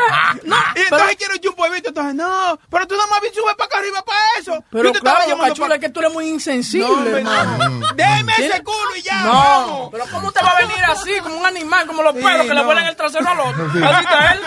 y 0.77 0.81
entonces 0.81 1.17
quiero 1.17 1.35
yo 1.37 1.51
un 1.53 1.61
huevito. 1.61 1.89
Entonces, 1.91 2.15
no, 2.15 2.59
pero 2.71 2.87
tú 2.87 2.97
no 2.97 3.07
me 3.07 3.31
subes 3.33 3.55
para 3.57 3.67
acá 3.67 3.79
arriba 3.79 4.03
para 4.03 4.19
eso. 4.39 4.65
Pero 4.71 4.85
yo 4.85 4.93
te 4.93 4.99
estaba 4.99 5.17
claro, 5.19 5.31
llamando 5.31 5.55
Boca 5.55 5.57
Chula, 5.57 5.69
pa- 5.69 5.75
es 5.77 5.81
que 5.81 5.89
tú 5.91 6.01
eres 6.01 6.13
muy 6.13 6.29
insensible, 6.29 7.11
No, 7.11 7.17
hermano. 7.17 7.69
no. 7.69 7.89
Deme 7.95 8.33
ese 8.39 8.63
culo 8.63 8.97
y 8.97 9.03
ya, 9.03 9.21
No, 9.23 9.33
vamos. 9.33 9.89
pero 9.93 10.05
¿cómo 10.11 10.33
te 10.33 10.43
va 10.43 10.51
a 10.51 10.59
venir 10.61 10.85
así, 10.85 11.13
como 11.23 11.37
un 11.37 11.47
animal, 11.47 11.87
como 11.87 12.03
los 12.03 12.15
perros 12.15 12.30
que 12.43 12.49
le 12.49 12.55
no. 12.55 12.65
vuelan 12.65 12.87
el 12.87 12.97
trasero 12.97 13.29
al 13.29 13.41
otro? 13.41 13.73
Sí. 13.73 13.79
Así 13.83 14.05
está 14.05 14.33
él. 14.33 14.41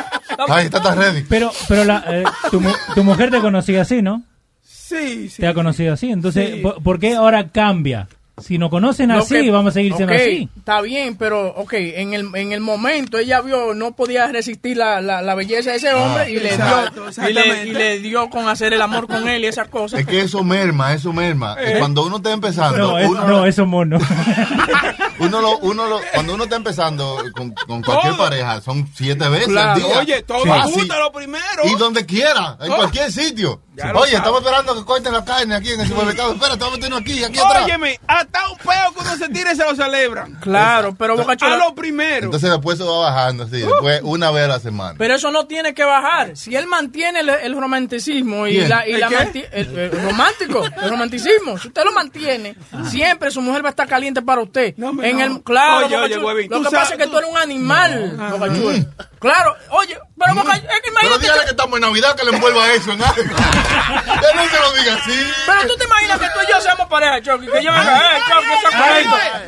Ahí 0.49 0.65
está, 0.65 0.77
está 0.77 0.95
ready. 0.95 1.23
Pero, 1.29 1.51
pero 1.67 1.83
la, 1.85 2.03
eh, 2.07 2.23
tu, 2.51 2.61
tu 2.95 3.03
mujer 3.03 3.29
te 3.29 3.39
conocía 3.41 3.81
así, 3.83 4.01
¿no? 4.01 4.23
Sí, 4.63 5.29
sí. 5.29 5.41
Te 5.41 5.47
ha 5.47 5.53
conocido 5.53 5.93
así. 5.93 6.11
Entonces, 6.11 6.55
Sí. 6.55 6.59
¿por, 6.61 6.81
por 6.83 6.99
qué 6.99 7.15
ahora 7.15 7.49
cambia? 7.49 8.07
Si 8.43 8.57
nos 8.57 8.69
conocen 8.69 9.09
así, 9.11 9.35
que- 9.35 9.51
vamos 9.51 9.71
a 9.71 9.73
seguir 9.73 9.93
siendo 9.95 10.13
así. 10.13 10.49
Está 10.57 10.81
bien, 10.81 11.15
pero, 11.15 11.47
ok, 11.55 11.73
en 11.73 12.13
el, 12.13 12.29
en 12.35 12.51
el 12.51 12.59
momento 12.59 13.17
ella 13.17 13.41
vio, 13.41 13.73
no 13.73 13.95
podía 13.95 14.27
resistir 14.27 14.77
la, 14.77 15.01
la, 15.01 15.21
la 15.21 15.35
belleza 15.35 15.71
de 15.71 15.77
ese 15.77 15.93
hombre 15.93 16.29
y, 16.31 16.39
le 16.39 16.55
dio, 16.55 17.29
y, 17.29 17.33
le, 17.33 17.65
y 17.67 17.71
le 17.73 17.99
dio 17.99 18.29
con 18.29 18.47
hacer 18.49 18.73
el 18.73 18.81
amor 18.81 19.07
con 19.07 19.27
él 19.27 19.43
y 19.43 19.47
esas 19.47 19.67
cosas. 19.69 20.01
Es 20.01 20.05
que 20.05 20.21
eso 20.21 20.43
merma, 20.43 20.93
eso 20.93 21.13
merma. 21.13 21.55
Eh. 21.59 21.75
Cuando 21.79 22.03
uno 22.05 22.17
está 22.17 22.31
empezando, 22.33 22.77
No, 22.77 22.99
es, 22.99 23.07
uno, 23.09 23.27
no, 23.27 23.45
eso 23.45 23.65
mono. 23.65 23.97
uno 25.19 25.41
lo, 25.41 25.57
uno 25.59 25.87
lo, 25.87 25.99
cuando 26.13 26.33
uno 26.35 26.43
está 26.43 26.55
empezando 26.55 27.17
con, 27.35 27.51
con 27.67 27.81
cualquier 27.81 28.13
Todo. 28.15 28.23
pareja, 28.25 28.61
son 28.61 28.87
siete 28.93 29.27
veces 29.29 29.47
Claro. 29.47 29.71
al 29.71 29.79
día. 29.81 29.99
Oye, 29.99 30.23
todo 30.23 30.39
junto 30.63 30.99
lo 30.99 31.11
primero. 31.11 31.43
Y 31.63 31.75
donde 31.75 32.05
quiera, 32.05 32.57
en 32.61 32.71
Oh. 32.71 32.75
cualquier 32.77 33.11
sitio. 33.11 33.61
Oye, 33.95 34.15
estamos 34.15 34.41
esperando 34.41 34.75
que 34.75 34.85
corten 34.85 35.13
la 35.13 35.25
carne 35.25 35.55
aquí 35.55 35.71
en 35.71 35.81
el 35.81 35.87
supermercado. 35.87 36.33
Espérate, 36.33 36.59
vamos 36.59 36.73
a 36.73 36.77
meternos 36.77 37.01
aquí, 37.01 37.23
aquí 37.23 37.39
atrás. 37.39 37.63
Óyeme, 37.65 37.99
hasta 38.07 38.49
un 38.51 38.57
peo 38.59 38.93
que 38.93 38.99
uno 39.01 39.17
se 39.17 39.29
tire 39.29 39.55
se 39.55 39.63
lo 39.63 39.75
celebran. 39.75 40.35
Claro, 40.41 40.93
pero 40.95 41.17
Boca 41.17 41.33
A 41.33 41.37
Chula, 41.37 41.57
lo 41.57 41.73
primero. 41.73 42.25
Entonces 42.25 42.51
después 42.51 42.77
se 42.77 42.83
va 42.83 42.99
bajando 42.99 43.43
así, 43.45 43.57
después 43.61 44.01
una 44.03 44.29
vez 44.31 44.45
a 44.45 44.47
la 44.47 44.59
semana. 44.59 44.93
pero 44.97 45.15
eso 45.15 45.31
no 45.31 45.47
tiene 45.47 45.73
que 45.73 45.83
bajar. 45.83 46.37
Si 46.37 46.55
él 46.55 46.67
mantiene 46.67 47.21
el, 47.21 47.29
el 47.29 47.55
romanticismo 47.59 48.45
y 48.47 48.51
¿Quién? 48.57 48.69
la, 48.69 48.87
y 48.87 48.91
¿El 48.93 48.99
la 48.99 49.09
qué? 49.09 49.15
manti- 49.17 49.45
el, 49.51 49.77
el 49.79 49.91
romántico, 50.03 50.63
el 50.65 50.89
romanticismo, 50.89 51.57
si 51.57 51.67
usted 51.69 51.83
lo 51.83 51.91
mantiene, 51.93 52.55
siempre 52.89 53.31
su 53.31 53.41
mujer 53.41 53.63
va 53.63 53.69
a 53.69 53.71
estar 53.71 53.87
caliente 53.87 54.21
para 54.21 54.41
usted. 54.41 54.75
No, 54.77 54.89
en 55.03 55.17
no. 55.17 55.23
el, 55.23 55.41
claro, 55.43 55.87
Oye, 55.87 55.95
Boca 55.95 56.05
oye, 56.05 56.15
Chula, 56.15 56.33
lo 56.33 56.63
que 56.63 56.69
sabes- 56.69 56.71
pasa 56.71 56.93
es 56.93 56.99
que 56.99 57.07
tú 57.07 57.17
eres 57.17 57.29
un 57.31 57.37
animal, 57.37 58.17
Boca 58.31 58.53
Chula. 58.53 58.85
Claro, 59.23 59.55
oye, 59.69 59.97
pero 60.19 60.35
Boca, 60.35 60.53
es 60.53 60.59
que 60.61 60.67
Pero 60.67 60.87
imagínate 60.91 61.19
dígale 61.21 61.39
que- 61.39 61.45
que 61.45 61.51
estamos 61.51 61.75
en 61.77 61.81
Navidad 61.81 62.15
que 62.15 62.23
le 62.25 62.31
envuelva 62.31 62.71
eso 62.73 62.91
en 62.91 63.01
algo. 63.03 63.15
Él 63.23 64.35
no 64.35 64.43
se 64.49 64.59
lo 64.59 64.71
diga 64.73 64.93
así. 64.95 65.33
Pero 65.45 65.61
tú 65.67 65.75
te 65.77 65.85
imaginas 65.85 66.19
que 66.19 66.25
tú 66.27 66.39
y 66.47 66.51
yo 66.51 66.61
seamos 66.61 66.87
pareja, 66.87 67.21
Chucky, 67.21 67.47
que 67.47 67.63
yo 67.63 67.71
venga, 67.71 68.17
eh, 68.17 68.21
Chucky, 68.27 68.53
esa 68.53 68.77
cuarenta. 68.77 69.41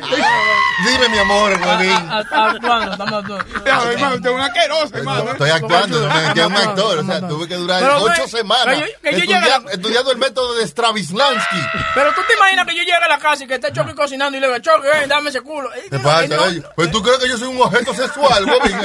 Dime, 0.86 1.08
mi 1.08 1.18
amor, 1.18 1.52
ah, 1.62 2.22
Actuando, 2.30 2.92
estamos 2.92 3.14
actuando. 3.24 3.90
Hermano, 3.90 4.16
usted 4.16 4.28
es 4.30 4.34
un 4.34 4.40
asqueroso, 4.40 4.96
hermano. 4.96 5.30
Estoy 5.32 5.50
actuando, 5.50 6.08
me 6.08 6.34
que 6.34 6.40
es 6.40 6.46
un 6.46 6.56
actor. 6.56 6.98
O 6.98 7.04
sea, 7.04 7.20
tuve 7.28 7.48
que 7.48 7.54
durar 7.56 7.80
Pero, 7.80 7.96
ocho 8.02 8.28
semanas 8.28 8.74
que 8.74 8.80
yo- 8.80 8.86
que 9.02 9.10
yo 9.12 9.18
estudia- 9.18 9.40
llegue 9.40 9.52
a- 9.52 9.72
estudiando 9.72 10.10
el 10.12 10.18
método 10.18 10.54
de 10.54 10.66
Stravislansky. 10.66 11.58
Pero 11.94 12.12
tú 12.14 12.20
te 12.26 12.34
imaginas 12.34 12.66
que 12.66 12.74
yo 12.74 12.80
llegue 12.82 12.94
a 12.94 13.08
la 13.08 13.18
casa 13.18 13.44
y 13.44 13.46
que 13.46 13.54
esté 13.54 13.72
Chucky 13.72 13.94
cocinando 13.94 14.36
y 14.36 14.40
le 14.40 14.46
diga, 14.48 14.60
Chucky, 14.60 14.86
ven, 14.88 15.08
dame 15.08 15.30
ese 15.30 15.40
culo. 15.40 15.72
Eh, 15.74 15.86
¿Qué 15.90 15.98
pasa? 15.98 16.24
eh? 16.48 16.62
Pues 16.74 16.90
tú 16.90 17.02
crees 17.02 17.18
que 17.18 17.28
yo 17.28 17.38
soy 17.38 17.48
un 17.48 17.60
objeto 17.60 17.94
sexual, 17.94 18.44
huevín. 18.44 18.78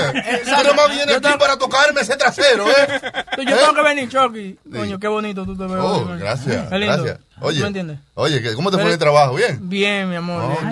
Eh? 0.89 1.05
Yo 1.09 1.17
aquí 1.17 1.37
para 1.39 1.57
tocarme 1.57 2.01
ese 2.01 2.15
trasero, 2.17 2.67
¿eh? 2.69 3.01
Yo 3.37 3.55
¿Eh? 3.55 3.59
tengo 3.59 3.73
que 3.73 3.81
venir, 3.83 4.09
Chucky. 4.09 4.57
Coño, 4.71 4.99
qué 4.99 5.07
bonito 5.07 5.45
tú 5.45 5.55
te 5.57 5.63
ves. 5.63 5.77
Oh, 5.79 6.05
gracias, 6.17 6.67
Qué 6.69 6.77
lindo. 6.77 6.97
gracias. 7.03 7.19
¿Tú 7.39 7.47
Oye, 7.47 7.65
entiendes? 7.65 7.97
oye, 8.13 8.41
¿qué- 8.41 8.53
¿cómo 8.53 8.69
te 8.69 8.77
fue 8.77 8.91
el 8.91 8.99
trabajo? 8.99 9.33
¿Bien? 9.35 9.57
Bien, 9.67 10.07
mi 10.09 10.15
amor. 10.15 10.43
Oh, 10.43 10.61
mi 10.65 10.71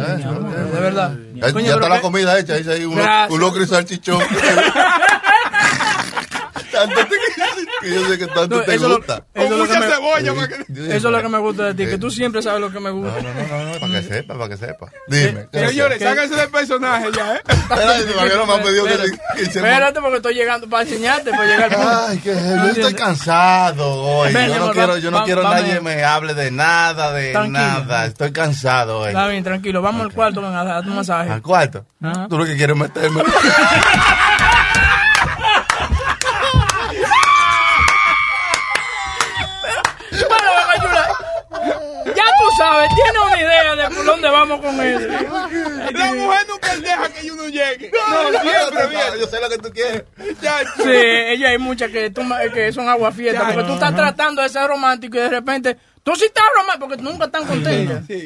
de 0.54 0.80
verdad. 0.80 1.14
Ya, 1.34 1.48
está 1.48 1.90
la 1.90 2.02
comida 2.02 2.38
hecha, 2.38 2.56
dice 2.56 2.74
ahí 2.74 2.86
Gracias. 2.86 3.32
un 3.32 3.40
locro 3.40 3.64
y 3.64 3.68
salchichón. 3.68 4.22
que 7.82 7.94
yo 7.94 8.08
sé 8.08 8.18
que 8.18 8.28
tanto 8.28 8.58
No, 8.58 8.62
te 8.64 8.76
eso 8.76 8.88
lo- 8.90 8.98
gusta. 8.98 9.24
eso 9.34 9.44
es 9.46 9.50
lo 9.52 9.56
que 9.58 9.62
mucha 9.74 9.80
me- 9.80 9.88
cebolla. 9.88 10.34
Para 10.36 10.48
que- 10.48 10.56
Eso 10.96 10.96
es 10.96 11.04
lo 11.04 11.22
que 11.22 11.30
me 11.30 11.38
gusta 11.40 11.64
de 11.66 11.74
ti, 11.74 11.86
que 11.90 11.98
tú 11.98 12.10
siempre 12.12 12.42
sabes 12.42 12.62
lo 12.62 12.72
que 12.72 12.80
me 12.80 12.90
gusta. 12.92 13.22
No, 13.22 13.34
no, 13.34 13.48
no, 13.48 13.74
no, 13.74 13.80
para 13.80 13.94
que 13.94 14.04
sepa, 14.08 14.34
para 14.36 14.50
que 14.50 14.58
sepa. 14.58 14.88
Dime. 15.08 15.48
¿qué 15.52 15.68
Señores, 15.70 16.02
sáquense 16.02 16.36
del 16.36 16.50
personaje 16.50 17.08
ya, 17.16 17.36
¿eh? 17.36 17.42
Espérate, 17.48 18.04
todavía 18.06 18.36
no 18.36 18.46
me 18.46 18.54
han 18.54 18.64
pedido 18.64 18.86
que, 18.86 18.94
Espérate, 18.94 19.22
que 19.36 19.46
se 19.46 19.60
Espérate 19.60 20.02
porque 20.02 20.18
estoy 20.18 20.34
llegando 20.36 20.70
para 20.70 20.84
enseñarte, 20.84 21.32
para 21.32 21.46
llegar. 21.46 21.76
Ay, 22.10 22.18
que 22.20 22.34
¿No 22.34 22.66
yo 22.66 22.72
estoy 22.72 22.94
cansado 22.94 23.92
hoy. 24.04 24.34
Ven, 24.34 24.50
yo 24.52 24.60
no 24.68 24.72
quiero, 24.72 24.98
yo 24.98 25.12
no 25.12 25.18
va- 25.20 25.24
quiero 25.26 25.44
nadie 25.44 25.80
me 25.82 26.04
hable 26.04 26.34
de 26.34 26.52
nada, 26.52 27.12
de 27.14 27.32
Tranquilo. 27.32 27.60
nada. 27.60 28.06
Estoy 28.06 28.32
cansado 28.32 29.00
hoy. 29.00 29.10
Está 29.10 29.28
bien, 29.28 29.44
tranquilo. 29.44 29.82
Vamos 29.82 30.02
al 30.06 30.14
cuarto, 30.14 30.42
ven 30.42 30.54
a 30.54 30.80
un 30.80 30.96
masaje. 30.96 31.30
Al 31.32 31.42
cuarto. 31.42 31.86
Tú 32.30 32.38
lo 32.38 32.46
que 32.46 32.56
quieres 32.56 32.76
meterme. 32.76 33.24
dónde 44.22 44.30
vamos 44.30 44.62
con 44.62 44.80
eso. 44.82 45.08
La 45.94 46.14
mujer 46.14 46.48
nunca 46.48 46.76
deja 46.78 47.10
que 47.10 47.32
uno 47.32 47.48
llegue. 47.48 47.92
No, 48.10 48.42
siempre 48.42 48.88
viene. 48.88 49.20
Yo 49.20 49.28
sé 49.28 49.40
lo 49.42 49.50
que 49.50 49.58
tú 49.58 49.70
quieres. 49.72 50.04
Sí, 50.78 50.90
ella 50.92 51.50
hay 51.50 51.58
muchas 51.58 51.92
que, 51.92 52.10
tú- 52.10 52.22
que 52.54 52.72
son 52.72 52.88
aguafiestas, 52.90 53.48
Ya, 53.48 53.54
porque 53.54 53.68
tú 53.68 53.74
estás 53.74 53.96
tratando 53.96 54.42
de 54.42 54.50
ser 54.50 54.68
romántico 54.68 55.18
y 55.18 55.22
de 55.22 55.30
repente 55.30 55.78
tú 56.04 56.16
sí 56.16 56.26
estás 56.26 56.44
romántico, 56.56 56.88
porque 56.88 57.04
nunca 57.04 57.26
están 57.26 57.46
contentas. 57.46 58.04
Sí. 58.08 58.26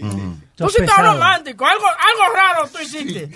Tú 0.55 0.65
Sos 0.65 0.73
sí 0.73 0.81
estás 0.83 0.99
romántico, 1.03 1.65
algo, 1.65 1.85
algo 1.87 2.35
raro 2.35 2.67
tú 2.71 2.77
hiciste. 2.79 3.27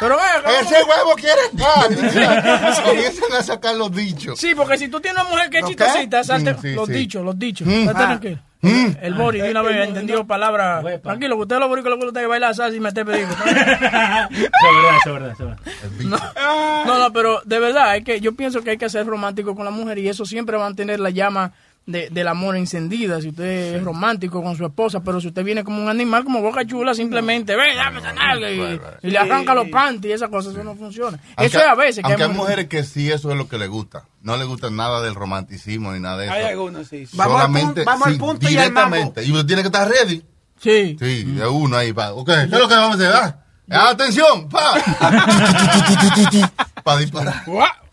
Pero 0.00 0.16
venga, 0.16 0.60
Ese 0.60 0.82
huevo 0.82 1.14
quiere 1.14 1.40
estar. 1.52 2.82
Comienzan 2.84 3.32
a 3.32 3.42
sacar 3.44 3.76
los 3.76 3.92
dichos. 3.94 4.38
Sí, 4.40 4.54
porque 4.56 4.76
si 4.76 4.88
tú 4.88 5.00
tienes 5.00 5.22
una 5.22 5.30
mujer 5.30 5.50
que 5.50 5.58
es 5.58 5.62
¿Lo 5.62 5.68
chistosita, 5.68 6.24
salte 6.24 6.56
sí, 6.60 6.72
los 6.74 6.88
sí. 6.88 6.92
dichos, 6.94 7.24
los 7.24 7.38
dichos. 7.38 7.66
Mm. 7.66 7.88
Estate 7.88 8.38
El 8.64 9.14
Boris 9.14 9.42
de 9.42 9.50
una 9.50 9.62
vez 9.62 9.88
entendió 9.88 10.26
palabras. 10.26 10.84
Tranquilo, 11.02 11.36
que 11.36 11.42
usted 11.42 11.58
lo 11.58 11.74
le 11.74 11.96
gusta 11.96 12.20
que 12.20 12.26
bailar 12.26 12.54
salsa 12.54 12.76
y 12.76 12.80
meter 12.80 13.04
perico. 13.04 13.32
Eso 13.44 13.50
es 13.50 14.74
verdad, 14.74 14.96
eso 14.96 15.08
es 15.08 15.14
verdad, 15.14 15.30
eso 15.32 15.44
es 15.44 15.98
verdad. 15.98 16.84
No, 16.86 16.98
no, 16.98 17.12
pero 17.12 17.40
de 17.44 17.58
verdad, 17.58 17.96
es 17.96 18.04
que 18.04 18.20
yo 18.20 18.34
pienso 18.34 18.62
que 18.62 18.70
hay 18.70 18.78
que 18.78 18.88
ser 18.88 19.06
romántico 19.06 19.54
con 19.54 19.64
la 19.64 19.70
mujer 19.70 19.98
y 19.98 20.08
eso 20.08 20.24
siempre 20.24 20.56
va 20.56 20.64
a 20.64 20.68
mantener 20.68 21.00
la 21.00 21.10
llama 21.10 21.52
de, 21.86 22.08
del 22.10 22.28
amor 22.28 22.56
encendida. 22.56 23.20
Si 23.20 23.28
usted 23.28 23.74
es 23.76 23.82
romántico 23.84 24.42
con 24.42 24.56
su 24.56 24.64
esposa, 24.64 25.00
pero 25.04 25.20
si 25.20 25.28
usted 25.28 25.44
viene 25.44 25.64
como 25.64 25.82
un 25.82 25.88
animal, 25.88 26.24
como 26.24 26.40
boca 26.40 26.64
chula, 26.66 26.94
simplemente 26.94 27.56
ve, 27.56 27.74
dame 27.76 28.00
esa 28.00 28.12
nalga 28.12 28.50
y, 28.50 28.80
y 29.02 29.10
le 29.10 29.18
arranca 29.18 29.54
los 29.54 29.68
panties 29.68 30.10
y 30.10 30.14
esas 30.14 30.30
cosas, 30.30 30.54
eso 30.54 30.64
no 30.64 30.74
funciona. 30.76 31.18
Aunque- 31.36 31.46
eso 31.46 31.58
es 31.58 31.64
a 31.66 31.74
veces 31.74 32.04
que 32.04 32.12
Aunque 32.12 32.24
hay 32.24 32.30
mujeres- 32.30 32.68
que 32.68 32.84
sí, 32.84 33.10
eso 33.12 33.30
es 33.30 33.36
lo 33.36 33.48
que 33.48 33.58
les 33.58 33.68
gusta. 33.68 34.04
No 34.22 34.36
les 34.36 34.46
gusta 34.46 34.70
nada 34.70 35.02
del 35.02 35.14
romanticismo 35.14 35.92
ni 35.92 36.00
nada 36.00 36.18
de 36.18 36.24
eso. 36.26 36.34
Hay 36.34 36.44
algunos, 36.44 36.88
sí. 36.88 37.06
sí. 37.06 37.16
Vamos 37.16 37.34
al 37.36 37.40
Solamente, 37.42 37.84
vamos 37.84 38.06
al 38.08 38.16
punto 38.18 38.44
y 38.44 38.46
al 38.46 38.50
directamente. 38.52 39.24
Y 39.24 39.32
usted 39.32 39.46
tiene 39.46 39.62
que 39.62 39.68
estar 39.68 39.88
ready. 39.88 40.22
Sí. 40.58 40.96
Sí, 40.98 41.24
de 41.24 41.46
uno 41.46 41.76
ahí. 41.76 41.92
Pa. 41.92 42.12
Ok, 42.14 42.26
¿qué 42.28 42.42
es 42.44 42.50
lo 42.50 42.68
que 42.68 42.74
vamos 42.74 42.98
a 43.00 43.04
hacer? 43.08 43.12
ah? 43.70 43.90
¡Atención! 43.90 44.48
¡Pa! 44.48 44.74
Para 46.84 46.98
disparar. 47.00 47.42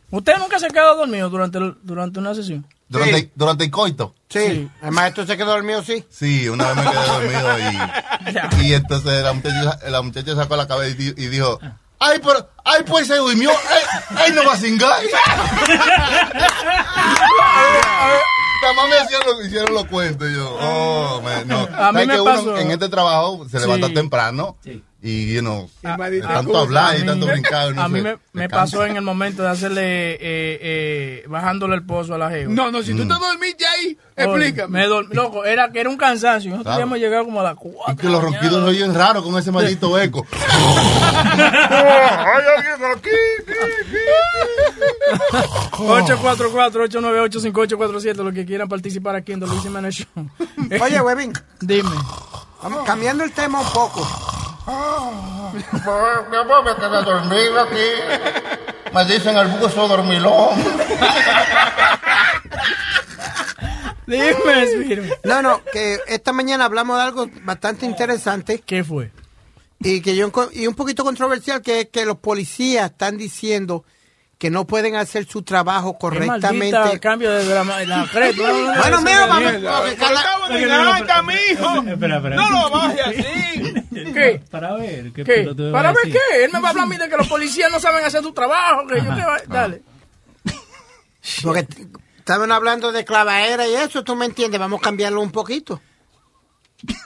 ¿Usted 0.10 0.34
nunca 0.38 0.60
se 0.60 0.68
quedó 0.68 0.96
dormido 0.96 1.30
durante, 1.30 1.60
durante 1.84 2.20
una 2.20 2.34
sesión? 2.36 2.66
Durante, 2.92 3.18
Sí. 3.20 3.32
durante 3.36 3.64
el 3.64 3.72
coito. 3.72 4.14
Sí. 4.30 4.70
El 4.84 4.92
maestro 4.92 5.26
se 5.26 5.38
quedó 5.38 5.52
dormido, 5.52 5.82
sí. 5.82 6.06
Sí, 6.10 6.50
una 6.50 6.68
vez 6.74 6.76
me 6.76 6.92
quedé 6.92 7.08
dormido 7.08 7.58
y, 8.62 8.66
y 8.68 8.74
entonces 8.74 9.24
la 9.24 9.32
muchacha, 9.34 9.80
la 9.90 10.02
muchacha 10.02 10.36
sacó 10.36 10.56
la 10.58 10.68
cabeza 10.68 10.90
y, 10.90 10.94
di- 10.96 11.24
y 11.24 11.28
dijo, 11.28 11.58
ay, 12.00 12.20
pero, 12.22 12.50
ay, 12.66 12.84
pues 12.86 13.08
se 13.08 13.16
durmió, 13.16 13.50
ay, 13.50 13.82
ay, 14.18 14.32
no 14.34 14.46
va 14.46 14.54
a 14.54 14.58
cingar. 14.58 15.00
La 18.62 18.74
mamá 18.74 18.88
me 18.90 19.04
hicieron, 19.06 19.28
lo- 19.38 19.46
hicieron 19.46 19.74
los 19.74 19.86
cuentos 19.86 20.30
y 20.30 20.34
yo, 20.34 20.58
oh, 20.60 21.22
man, 21.22 21.48
no. 21.48 21.60
A 21.60 21.92
mí 21.92 22.04
¿Sabes 22.04 22.08
me 22.08 22.14
que 22.14 22.22
uno 22.22 22.32
pasó- 22.36 22.58
en 22.58 22.72
este 22.72 22.90
trabajo 22.90 23.46
se 23.50 23.58
Sí. 23.58 23.66
levanta 23.66 23.90
temprano 23.94 24.58
Sí. 24.64 24.84
Y, 25.04 25.34
you 25.34 25.42
know, 25.42 25.68
tanto 25.82 26.58
hablar 26.58 27.00
y 27.00 27.06
tanto 27.06 27.26
brincar. 27.26 27.74
no 27.74 27.82
a 27.82 27.90
mí 27.90 28.04
me, 28.34 28.50
pasó 28.50 28.86
en 28.86 28.98
el 28.98 29.02
momento 29.02 29.42
de 29.42 29.50
hacerle, 29.50 30.14
eh, 30.14 30.18
eh, 30.22 31.24
bajándole 31.28 31.74
el 31.74 31.84
pozo 31.84 32.14
a 32.14 32.20
la 32.20 32.30
jeva. 32.30 32.54
No, 32.54 32.70
no, 32.72 32.84
si 32.84 32.94
tú 32.94 33.08
te 33.08 33.14
dormiste 33.14 33.66
ahí, 33.66 33.98
explícame. 34.16 34.80
Me 34.80 34.88
dormí, 34.88 35.16
loco, 35.16 35.44
era 35.44 35.72
que 35.72 35.82
era 35.82 35.90
un 35.90 35.98
cansancio. 35.98 36.52
Nosotros 36.52 36.76
habíamos 36.76 37.00
llegado 37.00 37.26
como 37.26 37.40
a 37.40 37.44
las 37.44 37.56
4. 37.56 37.94
Y 37.94 37.96
que 37.98 38.10
los 38.10 38.22
ronquidos 38.22 38.64
se 38.64 38.70
oyen 38.70 38.94
raros 38.94 39.24
con 39.24 39.36
ese 39.40 39.52
maldito 39.52 39.98
eco. 40.00 40.24
¡Hay 40.32 41.40
alguien 42.58 42.92
aquí! 42.96 43.10
844-898-5847, 45.78 48.16
los 48.24 48.34
que 48.34 48.46
quieran 48.46 48.68
participar 48.70 49.16
aquí 49.16 49.32
en 49.32 49.40
The 49.40 49.48
Luis 49.48 49.64
Show. 49.64 50.06
Oye, 50.80 51.02
Webin, 51.02 51.34
Dime. 51.62 51.90
vamos 52.62 52.84
cambiando 52.86 53.24
el 53.24 53.32
tema 53.32 53.62
un 53.62 53.68
poco. 53.68 54.08
Mi 56.30 56.38
amor, 56.38 56.64
me 56.64 56.76
quedé 56.76 57.04
dormido 57.04 57.60
aquí. 57.62 57.90
Me 58.94 59.06
dicen 59.06 59.38
el 59.38 59.48
buzo 59.48 59.88
dormilón. 59.88 60.50
Dime, 64.08 64.68
Spiro. 64.68 65.04
No, 65.24 65.42
no, 65.42 65.62
que 65.72 66.00
esta 66.08 66.34
mañana 66.34 66.66
hablamos 66.66 66.98
de 66.98 67.04
algo 67.04 67.30
bastante 67.44 67.86
interesante. 67.86 68.62
¿Qué 68.66 68.84
fue? 68.84 69.12
Y 69.80 70.02
que 70.02 70.16
yo 70.16 70.32
y 70.52 70.68
un 70.68 70.76
poquito 70.76 71.04
controversial 71.04 71.62
que 71.62 71.82
es 71.82 71.90
que 71.90 72.06
los 72.06 72.18
policías 72.18 72.92
están 72.92 73.18
diciendo 73.18 73.86
que 74.42 74.50
no 74.50 74.66
pueden 74.66 74.96
hacer 74.96 75.28
su 75.28 75.44
trabajo 75.44 76.00
Qué 76.00 76.08
maldita 76.20 76.50
correctamente. 76.50 77.00
cambio 77.00 77.30
de 77.30 77.46
la 77.86 78.08
creta. 78.12 78.42
Bueno, 78.82 79.02
mira, 79.04 79.28
vamos, 79.28 79.88
estamos 79.92 80.50
de 80.50 81.22
mijo. 81.28 81.84
No 81.84 82.50
lo 82.50 82.70
bajes 82.72 83.02
así. 83.06 83.74
¿Qué? 83.92 84.42
Para 84.50 84.74
ver. 84.78 85.14
¿Qué, 85.14 85.24
¿Para 85.72 85.92
ver 85.94 86.06
qué? 86.12 86.44
Él 86.44 86.50
me 86.52 86.60
va 86.60 86.70
a 86.70 86.72
hablar 86.72 86.86
a 86.86 86.88
mí 86.88 86.98
de 86.98 87.08
que 87.08 87.18
los 87.18 87.28
policías 87.28 87.72
no 87.72 87.80
saben 87.80 88.04
hacer 88.04 88.24
su 88.24 88.34
trabajo. 88.34 88.88
Que 88.88 88.96
yo 88.96 89.04
qué 89.16 89.22
va- 89.24 89.42
Dale. 89.48 89.84
Porque 91.44 91.68
estaban 92.18 92.52
hablando 92.52 92.92
de 92.92 93.06
clavadera 93.06 93.68
y 93.68 93.76
eso, 93.76 94.04
tú 94.04 94.16
me 94.16 94.26
entiendes, 94.26 94.60
vamos 94.60 94.80
a 94.80 94.84
cambiarlo 94.86 95.22
un 95.22 95.32
poquito. 95.32 95.80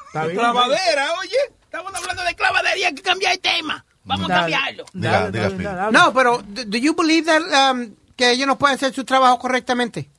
Está 0.07 0.23
bien. 0.23 0.37
Clavadera, 0.37 1.11
oye. 1.19 1.35
Estamos 1.65 1.93
hablando 1.93 2.23
de 2.23 2.33
clavadera 2.33 2.77
y 2.77 2.83
hay 2.85 2.95
que 2.95 3.01
cambiar 3.01 3.33
el 3.33 3.39
tema. 3.41 3.85
Vamos 4.05 4.29
a 4.29 4.35
cambiarlo. 4.35 4.85
Diga, 4.93 5.29
diga. 5.31 5.91
No, 5.91 6.13
pero 6.13 6.41
do, 6.47 6.77
you 6.77 6.95
believe 6.95 7.25
that, 7.25 7.71
um, 7.73 7.91
que 8.15 8.31
ellos 8.31 8.47
no 8.47 8.57
pueden 8.57 8.75
hacer 8.75 8.93
su 8.93 9.03
trabajo 9.03 9.39
correctamente? 9.39 10.09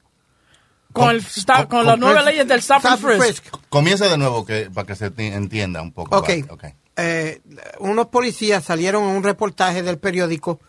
Con, 0.92 1.11
el 1.11 1.22
con 1.22 1.66
con- 1.66 1.87
las 1.87 1.99
pres- 1.99 2.25
leyes 2.25 2.49
del 2.49 2.59
stop 2.61 2.85
and 2.85 2.96
Stop 2.99 3.11
and 3.11 3.20
frisk. 3.22 3.42
frisk. 3.44 3.57
Comienza 3.68 4.09
de 4.09 4.16
nuevo 4.16 4.44
que, 4.46 4.70
para 4.72 4.87
que 4.87 4.94
se 4.96 5.11
ti- 5.11 5.27
entienda 5.27 5.83
un 5.83 5.92
poco. 5.92 6.16
Ok. 6.16 6.29
Right, 6.29 6.51
ok. 6.51 6.64
Eh, 6.96 7.42
unos 7.81 8.07
policías 8.07 8.64
salieron 8.64 9.03
en 9.05 9.11
un 9.16 9.22
reportaje 9.22 9.83
del 9.83 9.99
periódico 9.99 10.61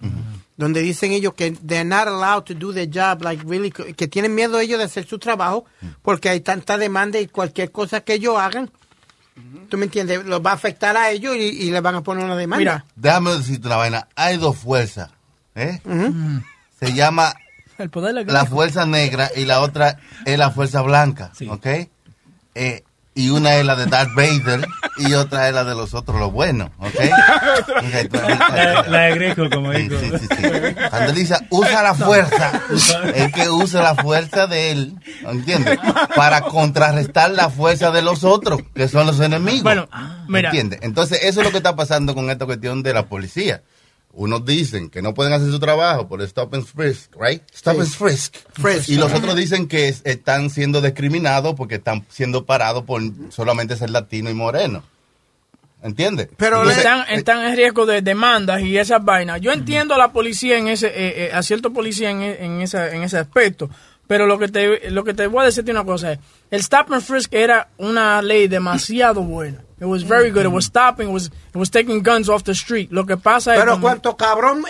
donde 0.58 0.82
dicen 0.82 1.14
ellos 1.14 1.34
que 1.36 1.52
they're 1.52 1.86
not 1.86 2.08
allowed 2.08 2.44
to 2.44 2.54
do 2.54 2.74
their 2.74 2.90
job, 2.94 3.22
like 3.24 3.44
really, 3.48 3.72
que 3.72 4.08
tienen 4.10 4.36
miedo 4.36 4.60
ellos 4.60 4.80
de 4.80 4.86
hacer 4.86 5.08
su 5.08 5.20
trabajo 5.20 5.64
porque 6.02 6.28
hay 6.30 6.42
tanta 6.42 6.78
demanda 6.78 7.20
y 7.20 7.28
cualquier 7.28 7.72
cosa 7.72 8.02
que 8.02 8.16
ellos 8.16 8.38
hagan, 8.38 8.70
tú 9.70 9.78
me 9.78 9.86
entiendes, 9.86 10.26
los 10.26 10.42
va 10.46 10.52
a 10.52 10.54
afectar 10.54 10.96
a 10.98 11.10
ellos 11.12 11.36
y, 11.36 11.40
y 11.40 11.72
les 11.72 11.82
van 11.82 11.96
a 11.96 12.04
poner 12.04 12.24
una 12.24 12.36
demanda. 12.36 12.60
Mira, 12.60 12.86
Déjame 12.96 13.32
decirte 13.38 13.68
una 13.68 13.78
vaina. 13.78 14.08
Hay 14.16 14.38
dos 14.38 14.58
fuerzas. 14.58 15.10
¿eh? 15.56 15.80
Se 16.80 16.94
llama 16.94 17.34
el 17.78 17.90
poder 17.90 18.26
la 18.28 18.46
fuerza 18.46 18.86
negra 18.86 19.30
y 19.36 19.46
la 19.46 19.62
otra 19.62 20.00
es 20.26 20.38
la 20.38 20.52
fuerza 20.52 20.82
blanca. 20.82 21.32
Sí. 21.36 21.48
¿Ok? 21.50 21.68
Eh, 22.56 22.84
y 23.18 23.30
una 23.30 23.56
es 23.56 23.66
la 23.66 23.76
de 23.76 23.86
Darth 23.88 24.14
Vader 24.16 24.66
y 24.98 25.14
otra 25.16 25.48
es 25.50 25.54
la 25.54 25.64
de 25.64 25.76
los 25.76 25.94
otros, 25.94 26.20
los 26.20 26.32
buenos. 26.32 26.70
¿Ok? 26.80 26.94
La, 28.12 28.84
la 28.88 29.02
de 29.04 29.16
Greco, 29.16 29.50
como 29.50 29.74
Sí, 29.74 29.82
digo. 29.84 30.00
sí, 30.00 30.12
sí, 30.20 30.28
sí. 30.30 30.76
Cuando 30.90 31.10
él 31.10 31.16
dice 31.16 31.36
usa 31.50 31.84
la 31.84 31.94
fuerza, 31.94 32.62
es 33.16 33.34
que 33.34 33.50
usa 33.50 33.82
la 33.84 33.96
fuerza 33.96 34.48
de 34.48 34.72
él, 34.72 34.96
¿entiendes? 35.28 35.78
Para 36.16 36.42
contrarrestar 36.42 37.32
la 37.32 37.50
fuerza 37.50 37.92
de 37.92 38.02
los 38.02 38.24
otros, 38.24 38.62
que 38.74 38.88
son 38.88 39.08
los 39.08 39.20
enemigos. 39.20 39.64
Bueno, 39.64 39.88
mira. 40.28 40.50
¿Entiendes? 40.50 40.80
Entonces, 40.84 41.20
eso 41.24 41.42
es 41.42 41.46
lo 41.46 41.52
que 41.52 41.58
está 41.58 41.76
pasando 41.76 42.16
con 42.16 42.30
esta 42.30 42.46
cuestión 42.46 42.84
de 42.84 42.94
la 42.94 43.08
policía. 43.08 43.62
Unos 44.14 44.46
dicen 44.46 44.90
que 44.90 45.02
no 45.04 45.14
pueden 45.14 45.32
hacer 45.34 45.52
su 45.52 45.60
trabajo 45.60 46.08
por 46.08 46.22
stop 46.24 46.56
and 46.56 46.66
frisk, 46.66 47.16
right? 47.20 47.44
Stop 47.54 47.76
Sí. 47.76 47.80
and 47.82 47.90
frisk. 47.90 48.36
Frisk. 48.54 48.90
Y 48.90 48.96
los 48.96 49.14
otros 49.14 49.36
dicen 49.36 49.68
que 49.68 49.90
es- 49.90 50.02
están 50.06 50.50
siendo 50.50 50.82
discriminados 50.82 51.54
porque 51.56 51.76
están 51.76 52.04
siendo 52.10 52.46
parados 52.46 52.84
por 52.84 53.02
solamente 53.30 53.76
ser 53.76 53.92
latino 53.92 54.30
y 54.30 54.34
moreno. 54.34 54.84
¿Entiendes? 55.84 56.30
Pero 56.38 56.58
Entonces, 56.58 56.80
están, 56.80 57.06
están 57.10 57.46
en 57.46 57.56
riesgo 57.56 57.86
de 57.86 58.02
demandas 58.02 58.62
y 58.64 58.76
esas 58.80 59.06
vainas. 59.06 59.40
Yo 59.42 59.52
entiendo 59.52 59.94
a 59.94 59.98
la 60.00 60.12
policía 60.12 60.58
en 60.58 60.68
ese, 60.68 60.88
eh, 60.88 61.26
eh, 61.28 61.32
a 61.32 61.44
cierto 61.44 61.72
policía 61.72 62.10
en, 62.10 62.24
en, 62.24 62.62
esa, 62.62 62.92
en 62.96 63.04
ese 63.04 63.20
aspecto, 63.20 63.70
pero 64.08 64.26
lo 64.26 64.40
que 64.40 64.48
te, 64.48 64.90
lo 64.90 65.04
que 65.04 65.14
te 65.14 65.28
voy 65.28 65.44
a 65.44 65.46
decirte 65.46 65.70
una 65.70 65.86
cosa 65.86 66.14
es, 66.14 66.20
el 66.50 66.62
stop 66.62 66.92
and 66.92 67.04
frisk 67.04 67.32
era 67.36 67.70
una 67.78 68.24
ley 68.24 68.48
demasiado 68.48 69.22
buena. 69.22 69.60
It 69.80 69.86
was 69.86 70.04
very 70.04 70.32
good. 70.32 70.46
It 70.46 70.52
was 70.52 70.66
mm. 70.66 70.70
stopping. 70.70 71.10
It 71.10 71.12
was, 71.12 71.28
it 71.28 71.58
was 71.58 71.70
taking 71.70 72.02
guns 72.02 72.30
off 72.30 72.44
the 72.44 72.56
street. 72.56 72.92
Lo 72.92 73.06
que 73.06 73.16
pasa 73.18 73.54
es 73.54 73.60
Pero 73.60 73.80
cuánto 73.80 74.18
cabrón 74.18 74.66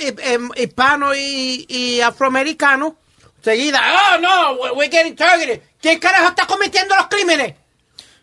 hispano 0.56 1.16
y, 1.16 1.66
y 1.70 2.02
afroamericano, 2.02 2.98
seguida, 3.42 3.80
oh 3.80 4.20
no, 4.20 4.58
we- 4.62 4.72
we're 4.72 4.90
getting 4.90 5.16
targeted. 5.16 5.62
¿Quién 5.82 6.00
carajo 6.00 6.30
está 6.30 6.46
cometiendo 6.46 6.96
los 6.96 7.08
crímenes? 7.08 7.54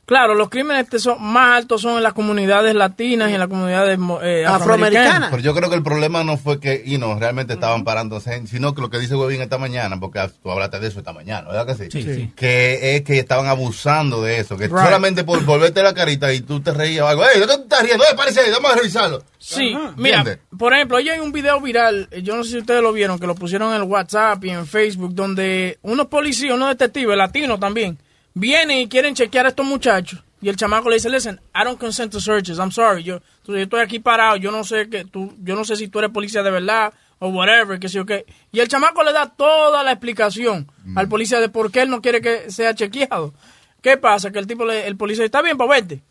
Claro, 0.07 0.35
los 0.35 0.51
crímenes 0.51 0.87
son 1.03 1.23
más 1.23 1.57
altos 1.57 1.81
son 1.81 1.97
en 1.97 2.03
las 2.03 2.13
comunidades 2.13 2.75
latinas 2.75 3.31
y 3.31 3.35
en 3.35 3.39
las 3.41 3.49
comunidades 3.49 3.99
eh, 3.99 4.45
Afroamericanas. 4.45 4.61
afroamericanas. 4.61 5.31
Pero 5.31 5.43
yo 5.43 5.55
creo 5.55 5.71
que 5.71 5.77
el 5.77 5.83
problema 5.83 6.23
no 6.25 6.37
fue 6.37 6.61
que, 6.61 6.83
you 6.87 6.99
know, 6.99 7.19
realmente 7.19 7.55
estaban 7.55 7.85
parándose, 7.85 8.47
sino 8.47 8.75
que 8.75 8.83
lo 8.83 8.91
que 8.91 8.99
dice 8.99 9.15
Webin 9.17 9.41
esta 9.41 9.57
mañana, 9.57 9.99
porque 9.99 10.21
tú 10.43 10.51
hablaste 10.51 10.79
de 10.81 10.89
eso 10.89 10.99
esta 10.99 11.13
mañana, 11.15 11.49
¿verdad 11.49 11.67
que 11.67 11.75
sí? 11.85 11.91
Sí, 11.91 12.03
sí. 12.15 12.33
Que 12.37 12.97
es 12.97 13.03
que 13.03 13.19
estaban 13.19 13.47
abusando 13.47 14.23
de 14.23 14.41
eso, 14.41 14.57
que 14.59 14.65
Right. 14.69 14.77
solamente 14.77 15.25
por 15.25 15.43
volverte 15.45 15.83
la 15.83 15.95
carita 15.95 16.33
y 16.33 16.41
tú 16.41 16.61
te 16.61 16.73
reías 16.73 17.05
o 17.05 17.09
algo, 17.09 17.25
¡Ey, 17.25 17.41
¿de 17.41 17.47
qué 17.47 17.57
tú 17.57 17.63
estás 17.63 17.83
riendo? 17.83 18.05
¡Eh, 18.05 18.15
parece 18.17 18.51
vamos 18.51 18.73
a 18.73 18.77
revisarlo! 18.77 19.23
Sí, 19.39 19.75
mira, 19.97 20.25
por 20.59 20.73
ejemplo, 20.75 20.97
hoy 20.99 21.09
hay 21.09 21.21
un 21.21 21.33
video 21.33 21.61
viral, 21.61 22.09
eh, 22.11 22.23
yo 22.23 22.35
no 22.37 22.45
sé 22.45 22.51
si 22.51 22.59
ustedes 22.59 22.83
lo 22.83 22.93
vieron, 22.93 23.19
que 23.19 23.27
lo 23.27 23.35
pusieron 23.35 23.71
en 23.71 23.77
el 23.77 23.83
WhatsApp 23.83 24.43
y 24.45 24.51
en 24.51 24.67
Facebook, 24.67 25.15
donde 25.15 25.79
unos 25.83 26.07
policías, 26.07 26.55
unos 26.55 26.69
detectives, 26.71 27.17
latinos 27.17 27.61
también, 27.61 27.99
vienen 28.35 28.79
y 28.79 28.89
quieren 28.89 29.15
chequear 29.15 29.47
a 29.47 29.51
estos 29.51 29.65
muchachos. 29.67 30.23
Y 30.41 30.49
el 30.51 30.57
chamaco 30.57 30.91
le 30.91 30.97
dice, 30.97 31.09
listen, 31.09 31.41
I 31.55 31.65
don't 31.65 31.81
consent 31.81 32.13
to 32.13 32.21
searches, 32.21 32.59
I'm 32.59 32.71
sorry, 32.71 33.03
yo, 33.03 33.23
yo 33.47 33.57
estoy 33.57 33.81
aquí 33.81 33.99
parado, 33.99 34.37
yo 34.37 34.51
no 34.51 34.63
sé 34.63 34.91
que 34.91 35.07
tú, 35.07 35.35
yo 35.43 35.57
no 35.57 35.65
sé 35.65 35.75
si 35.77 35.89
tú 35.89 36.01
eres 36.01 36.11
policía 36.11 36.43
de 36.43 36.51
verdad 36.51 36.93
o 37.19 37.29
whatever, 37.29 37.79
que 37.81 37.89
sé 37.89 37.97
yo 37.97 38.05
qué. 38.05 38.27
Y 38.53 38.61
el 38.61 38.69
chamaco 38.69 39.03
le 39.03 39.15
da 39.15 39.31
toda 39.31 39.83
la 39.83 39.93
explicación 39.93 40.71
al 40.97 41.09
policía 41.09 41.41
de 41.41 41.49
por 41.49 41.71
qué 41.71 41.81
él 41.83 41.89
no 41.89 42.03
quiere 42.03 42.21
que 42.21 42.51
sea 42.51 42.75
chequeado. 42.75 43.33
¿Qué 43.81 43.97
pasa? 43.97 44.31
Que 44.33 44.39
el 44.39 44.47
tipo, 44.47 44.67
le, 44.67 44.87
el 44.87 44.97
policía, 44.97 45.25
está 45.25 45.41
bien, 45.41 45.57
pues 45.57 45.71
vete. 45.71 46.03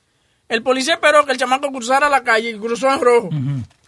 El 0.50 0.64
policía 0.64 0.96
esperó 0.96 1.26
que 1.26 1.32
el 1.34 1.38
chamaco 1.38 1.72
cruzara 1.72 2.10
la 2.10 2.24
calle 2.24 2.50
y 2.52 2.58
cruzó 2.60 2.92
en 2.92 3.02
rojo. 3.02 3.30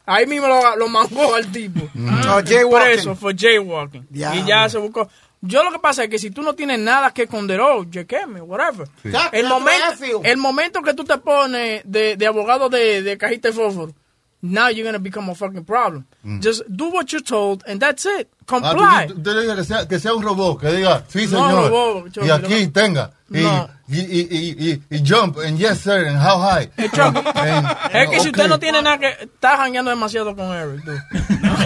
Ahí 0.06 0.28
mismo 0.28 0.48
lo, 0.48 0.76
lo 0.76 0.88
mangó 0.88 1.34
al 1.34 1.52
tipo. 1.52 1.82
Oh, 1.96 2.42
jaywalking. 2.46 2.70
Preso, 2.70 3.16
fue 3.16 3.34
jaywalking. 3.36 4.08
Y 4.12 4.46
ya 4.46 4.70
se 4.70 4.78
buscó. 4.78 5.10
Yo 5.46 5.64
lo 5.64 5.72
que 5.72 5.80
pasa 5.80 6.04
es 6.04 6.10
que 6.10 6.20
si 6.20 6.32
tú 6.32 6.42
no 6.42 6.54
tienes 6.54 6.80
nada 6.80 7.14
que 7.14 7.24
esconder, 7.24 7.60
oh, 7.62 7.86
chequeme, 7.86 8.42
whatever. 8.42 8.88
El, 9.32 9.48
momento, 9.48 10.22
el 10.24 10.38
momento 10.38 10.82
que 10.82 10.94
tú 10.94 11.04
te 11.04 11.18
pones 11.18 11.82
de, 11.86 12.16
de 12.18 12.28
abogado 12.28 12.70
de, 12.70 13.02
de 13.02 13.18
cajita 13.18 13.50
de 13.50 13.54
fósforo, 13.54 13.94
now 14.42 14.68
you're 14.70 14.84
going 14.84 14.94
to 14.94 15.00
become 15.00 15.30
a 15.30 15.36
fucking 15.36 15.64
problem. 15.66 16.06
Just 16.42 16.64
do 16.70 16.90
what 16.92 17.12
you're 17.12 17.22
told 17.24 17.64
and 17.68 17.80
that's 17.80 18.06
it. 18.06 18.28
Ah, 18.42 18.46
Comply. 18.46 19.08
tú- 19.08 19.22
tú- 19.24 19.34
digas 19.42 19.56
que 19.56 19.64
sea, 19.64 19.88
que 19.88 20.00
sea 20.00 20.14
un 20.14 20.22
robot, 20.22 20.60
que 20.62 20.68
diga, 20.72 21.04
sí, 21.08 21.26
No, 21.26 21.48
señor. 21.50 21.70
robot, 21.72 22.18
y 22.24 22.30
aquí 22.30 22.66
no. 22.68 22.72
tenga. 22.72 23.12
Y, 23.32 23.42
No. 23.42 23.68
y, 23.88 24.00
y, 24.02 24.28
y, 24.30 24.72
y, 24.72 24.96
y 24.98 25.04
jump, 25.04 25.38
and 25.40 25.58
yes, 25.58 25.80
sir, 25.80 26.06
and 26.08 26.16
how 26.20 26.38
high. 26.40 26.70
And- 26.78 27.68
es 27.92 28.10
que 28.10 28.20
si 28.20 28.28
usted 28.30 28.48
no 28.48 28.60
tiene 28.60 28.84
nada 28.84 29.00
que... 29.00 29.08
Está 29.24 29.58
jangueando 29.58 29.90
demasiado 29.90 30.36
con 30.36 30.46
Eric, 30.54 30.86
tú. 30.86 30.92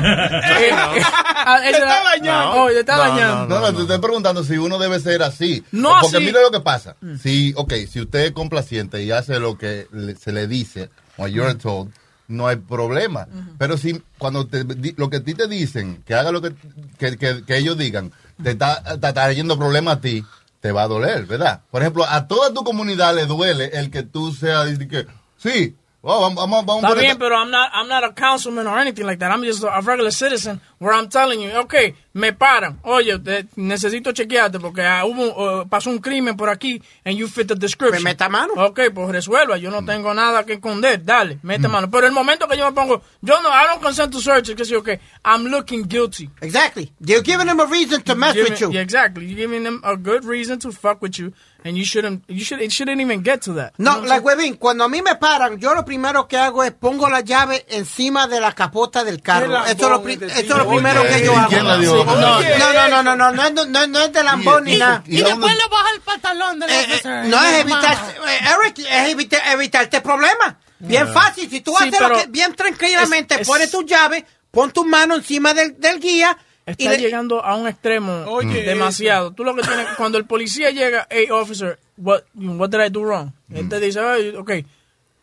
Eh, 0.01 0.69
ah, 0.71 1.59
está 1.65 2.03
dañando. 2.03 2.51
Oh, 2.61 2.69
está 2.69 2.95
No, 2.95 3.01
dañando. 3.01 3.59
No, 3.59 3.59
no, 3.71 3.73
te 3.75 3.81
estoy 3.81 3.99
preguntando 3.99 4.43
si 4.45 4.57
uno 4.57 4.77
debe 4.79 4.99
ser 5.01 5.21
así. 5.23 5.63
No 5.73 5.91
Porque 6.01 6.17
así. 6.17 6.25
mira 6.25 6.41
lo 6.41 6.51
que 6.51 6.61
pasa. 6.61 6.95
Si, 7.21 7.53
ok, 7.57 7.73
si 7.91 7.99
usted 8.01 8.19
es 8.27 8.31
complaciente 8.31 9.03
y 9.03 9.11
hace 9.11 9.39
lo 9.39 9.57
que 9.57 9.87
le- 9.91 10.15
se 10.15 10.31
le 10.31 10.47
dice, 10.47 10.89
o 11.17 11.27
you're 11.27 11.55
told, 11.55 11.91
no 12.29 12.47
hay 12.47 12.55
problema. 12.55 13.27
Pero 13.57 13.77
si 13.77 14.01
cuando 14.17 14.47
te, 14.47 14.63
di- 14.63 14.93
lo 14.97 15.09
que 15.09 15.17
a 15.17 15.23
ti 15.23 15.33
te 15.33 15.47
dicen, 15.47 16.01
que 16.05 16.13
haga 16.13 16.31
lo 16.31 16.41
que, 16.41 16.53
que, 16.97 17.17
que- 17.17 17.43
que 17.45 17.57
ellos 17.57 17.77
digan, 17.77 18.11
te 18.41 18.51
está, 18.51 18.81
te 18.81 18.93
está 18.93 19.11
trayendo 19.13 19.57
problema 19.57 19.91
a 19.93 19.99
ti, 20.01 20.23
te 20.61 20.71
va 20.71 20.83
a 20.83 20.87
doler, 20.87 21.25
¿verdad? 21.25 21.61
Por 21.71 21.81
ejemplo, 21.81 22.05
a 22.07 22.27
toda 22.27 22.53
tu 22.53 22.63
comunidad 22.63 23.15
le 23.15 23.25
duele 23.25 23.65
el 23.73 23.91
que 23.91 24.03
tú 24.03 24.31
seas, 24.33 24.77
que, 24.79 25.05
sí, 25.37 25.75
oh, 26.01 26.29
Está 26.29 26.87
por 26.87 26.97
bien, 26.97 27.11
esta- 27.11 27.19
pero 27.19 27.35
I'm 27.35 27.51
not, 27.51 27.69
I'm 27.73 27.87
not 27.89 28.03
a 28.03 28.13
councilman 28.13 28.67
or 28.67 28.77
anything 28.79 29.05
like 29.05 29.19
that. 29.19 29.31
I'm 29.31 29.43
just 29.43 29.63
a 29.63 29.81
regular 29.81 30.11
citizen 30.11 30.61
where 30.79 30.93
I'm 30.93 31.09
telling 31.09 31.41
you, 31.41 31.51
okay, 31.63 31.93
me 32.13 32.31
paran. 32.31 32.79
Oye, 32.83 33.19
te- 33.19 33.45
necesito 33.57 34.13
chequearte 34.13 34.59
porque 34.59 34.81
ah, 34.81 35.03
hubo, 35.05 35.27
uh, 35.61 35.65
pasó 35.67 35.89
un 35.89 35.99
crimen 35.99 36.37
por 36.37 36.47
aquí 36.49 36.81
and 37.05 37.17
you 37.17 37.27
fit 37.27 37.47
the 37.47 37.55
description. 37.55 38.01
Me 38.03 38.11
meta 38.11 38.29
mano. 38.29 38.53
Ok, 38.55 38.79
pues 38.93 39.09
resuelva. 39.11 39.57
Yo 39.57 39.69
no 39.71 39.83
tengo 39.83 40.13
nada 40.13 40.45
que 40.45 40.53
esconder. 40.53 41.03
Dale, 41.03 41.39
mete 41.43 41.67
mano. 41.67 41.89
Pero 41.91 42.07
el 42.07 42.13
momento 42.13 42.47
que 42.47 42.55
yo 42.57 42.65
me 42.65 42.71
pongo, 42.73 43.01
yo 43.21 43.41
no, 43.41 43.49
I 43.49 43.65
don't 43.67 43.81
consent 43.81 44.13
to 44.13 44.21
search, 44.21 44.55
que 44.55 44.63
sí, 44.63 44.75
okay, 44.75 44.99
I'm 45.25 45.45
looking 45.47 45.83
guilty. 45.87 46.29
Exactly. 46.41 46.91
You're 47.01 47.23
giving 47.23 47.47
them 47.47 47.59
a 47.59 47.65
reason 47.65 48.01
to 48.03 48.15
mess 48.15 48.35
Giving- 48.35 48.51
with 48.53 48.61
you. 48.61 48.71
Yeah, 48.71 48.81
exactly. 48.81 49.25
You're 49.25 49.35
giving 49.47 49.63
them 49.63 49.81
a 49.83 49.97
good 49.97 50.23
reason 50.23 50.59
to 50.59 50.71
fuck 50.71 51.01
with 51.01 51.19
you 51.19 51.33
and 51.63 51.77
you 51.77 51.83
shouldn't, 51.85 52.23
you 52.27 52.43
should, 52.43 52.61
it 52.61 52.71
shouldn't 52.71 53.01
even 53.01 53.21
get 53.23 53.41
to 53.41 53.53
that. 53.55 53.73
No, 53.77 53.99
like 54.01 54.23
Webin, 54.23 54.57
cuando 54.57 54.83
a 54.85 54.89
mí 54.89 55.01
me 55.01 55.15
paran, 55.15 55.59
yo 55.59 55.73
lo 55.73 55.83
primero 55.83 56.27
que 56.27 56.37
hago 56.37 56.63
es 56.63 56.71
pongo 56.71 57.09
la 57.09 57.21
llave 57.21 57.65
encima 57.69 58.27
de 58.27 58.39
la 58.39 58.53
capota 58.53 59.03
del 59.03 59.21
carro. 59.21 59.55
Eso 59.65 59.71
es 59.71 59.79
lo, 59.89 60.01
pri- 60.03 60.13
eso 60.23 60.31
es 60.39 60.47
lo 60.49 60.67
primero 60.69 61.03
que 61.03 61.23
yo 61.25 61.33
¿y 61.33 61.35
hago. 61.35 61.49
quién 61.49 61.67
la 61.67 61.77
dio? 61.77 61.91
Sí, 62.01 62.05
no, 62.05 62.73
no, 62.73 63.03
no, 63.03 63.03
no, 63.03 63.15
no, 63.15 63.31
no, 63.31 63.65
no, 63.65 63.81
es- 63.81 63.89
no, 63.89 63.99
es 64.01 64.13
de 64.13 64.23
lambón 64.23 64.63
ni 64.63 64.77
nada. 64.77 65.03
y- 65.05 65.21
dónde- 65.21 65.47
le 65.47 65.67
baja 65.69 65.89
el 65.95 66.01
pantalón 66.01 66.59
del 66.59 66.69
Eh, 66.69 66.85
eh, 67.03 67.23
no 67.25 67.43
es 67.43 67.53
evitar, 67.61 67.97
eh, 68.27 68.39
Eric, 68.63 68.79
es 68.79 69.09
evitar, 69.09 69.41
evitarte 69.53 70.01
problemas. 70.01 70.55
Bien 70.79 71.07
fácil, 71.11 71.49
si 71.49 71.59
tú 71.61 71.77
haces 71.77 71.99
lo 71.99 72.15
que 72.15 72.27
bien 72.27 72.53
tranquilamente 72.55 73.35
es- 73.35 73.41
es- 73.41 73.47
pones 73.47 73.69
tu 73.69 73.83
llave, 73.85 74.25
pon 74.51 74.71
tu 74.71 74.85
mano 74.85 75.15
encima 75.15 75.53
del, 75.53 75.79
del 75.79 75.99
guía 75.99 76.37
Está 76.71 76.91
le- 76.91 76.97
llegando 76.97 77.43
a 77.43 77.55
un 77.55 77.67
extremo 77.67 78.25
Oye, 78.27 78.63
demasiado. 78.63 79.31
Tú 79.31 79.43
lo 79.43 79.55
que 79.55 79.61
tienes, 79.61 79.87
cuando 79.97 80.17
el 80.17 80.25
policía 80.25 80.71
llega, 80.71 81.07
hey 81.09 81.29
officer, 81.31 81.77
what, 81.97 82.23
what 82.35 82.69
did 82.69 82.81
I 82.81 82.89
do 82.89 83.03
wrong? 83.03 83.31
Él 83.53 83.67
te 83.69 83.79
dice, 83.79 83.99
oh, 83.99 84.39
okay, 84.41 84.65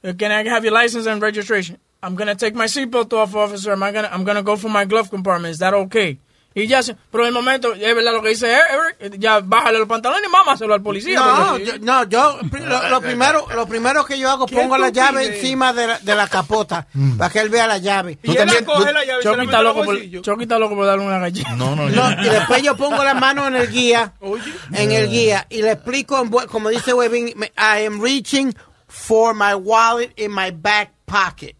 uh, 0.04 0.12
can 0.18 0.32
I 0.32 0.48
have 0.48 0.64
your 0.64 0.72
license 0.72 1.06
and 1.06 1.20
registration? 1.22 1.78
I'm 2.02 2.14
gonna 2.14 2.34
take 2.36 2.54
my 2.54 2.66
seatbelt 2.66 3.12
off, 3.12 3.34
officer. 3.34 3.72
I'm 3.72 3.80
gonna, 3.80 4.08
I'm 4.12 4.24
gonna 4.24 4.42
go 4.42 4.56
for 4.56 4.68
my 4.68 4.84
glove 4.84 5.10
compartment. 5.10 5.52
Is 5.52 5.58
that 5.58 5.74
okay? 5.74 6.18
Y 6.58 6.66
ya, 6.66 6.82
se- 6.82 6.96
pero 7.12 7.24
en 7.24 7.28
el 7.28 7.34
momento, 7.34 7.74
es 7.74 7.94
verdad 7.94 8.12
lo 8.14 8.22
que 8.22 8.30
dice 8.30 8.50
Eric, 8.50 9.18
ya 9.18 9.40
bájale 9.40 9.78
los 9.78 9.86
pantalones 9.86 10.26
y 10.26 10.32
mámaselo 10.32 10.72
al 10.72 10.80
policía. 10.82 11.20
No, 11.20 11.58
yo, 11.58 11.74
no, 11.80 12.04
yo 12.08 12.38
lo, 12.50 12.88
lo 12.88 13.00
primero, 13.02 13.46
lo 13.54 13.66
primero 13.68 14.06
que 14.06 14.18
yo 14.18 14.30
hago, 14.30 14.46
pongo 14.46 14.78
la 14.78 14.88
llave 14.88 15.26
encima 15.36 15.74
de 15.74 15.86
la, 15.86 15.98
de 15.98 16.14
la 16.16 16.26
capota 16.28 16.86
para 17.18 17.30
que 17.30 17.40
él 17.40 17.50
vea 17.50 17.66
la 17.66 17.76
llave. 17.76 18.18
Y 18.22 18.34
él 18.34 18.46
la 18.46 18.64
coge 18.64 18.90
la 18.90 19.04
llave 19.04 19.18
está 19.18 19.34
en 19.34 19.40
el 19.40 19.62
loco 19.64 19.74
por, 19.80 19.86
bolsillo. 19.86 20.22
Chucky 20.22 20.42
está 20.44 20.58
loco 20.58 20.74
por 20.74 20.86
darle 20.86 21.04
una 21.04 21.18
galleta. 21.18 21.54
No, 21.56 21.76
no, 21.76 21.90
No, 21.90 22.22
y 22.22 22.28
después 22.30 22.62
yo 22.62 22.74
pongo 22.74 23.04
la 23.04 23.12
mano 23.12 23.46
en 23.46 23.56
el 23.56 23.70
guía, 23.70 24.14
Oye. 24.20 24.42
en 24.72 24.92
el 24.92 25.10
guía, 25.10 25.46
y 25.50 25.60
le 25.60 25.72
explico, 25.72 26.24
como 26.50 26.70
dice 26.70 26.94
Webin, 26.94 27.34
me- 27.36 27.52
I 27.58 27.84
am 27.84 28.00
reaching 28.00 28.54
for 28.88 29.34
my 29.34 29.52
wallet 29.52 30.10
in 30.16 30.32
my 30.32 30.50
back 30.52 30.92
pocket. 31.04 31.54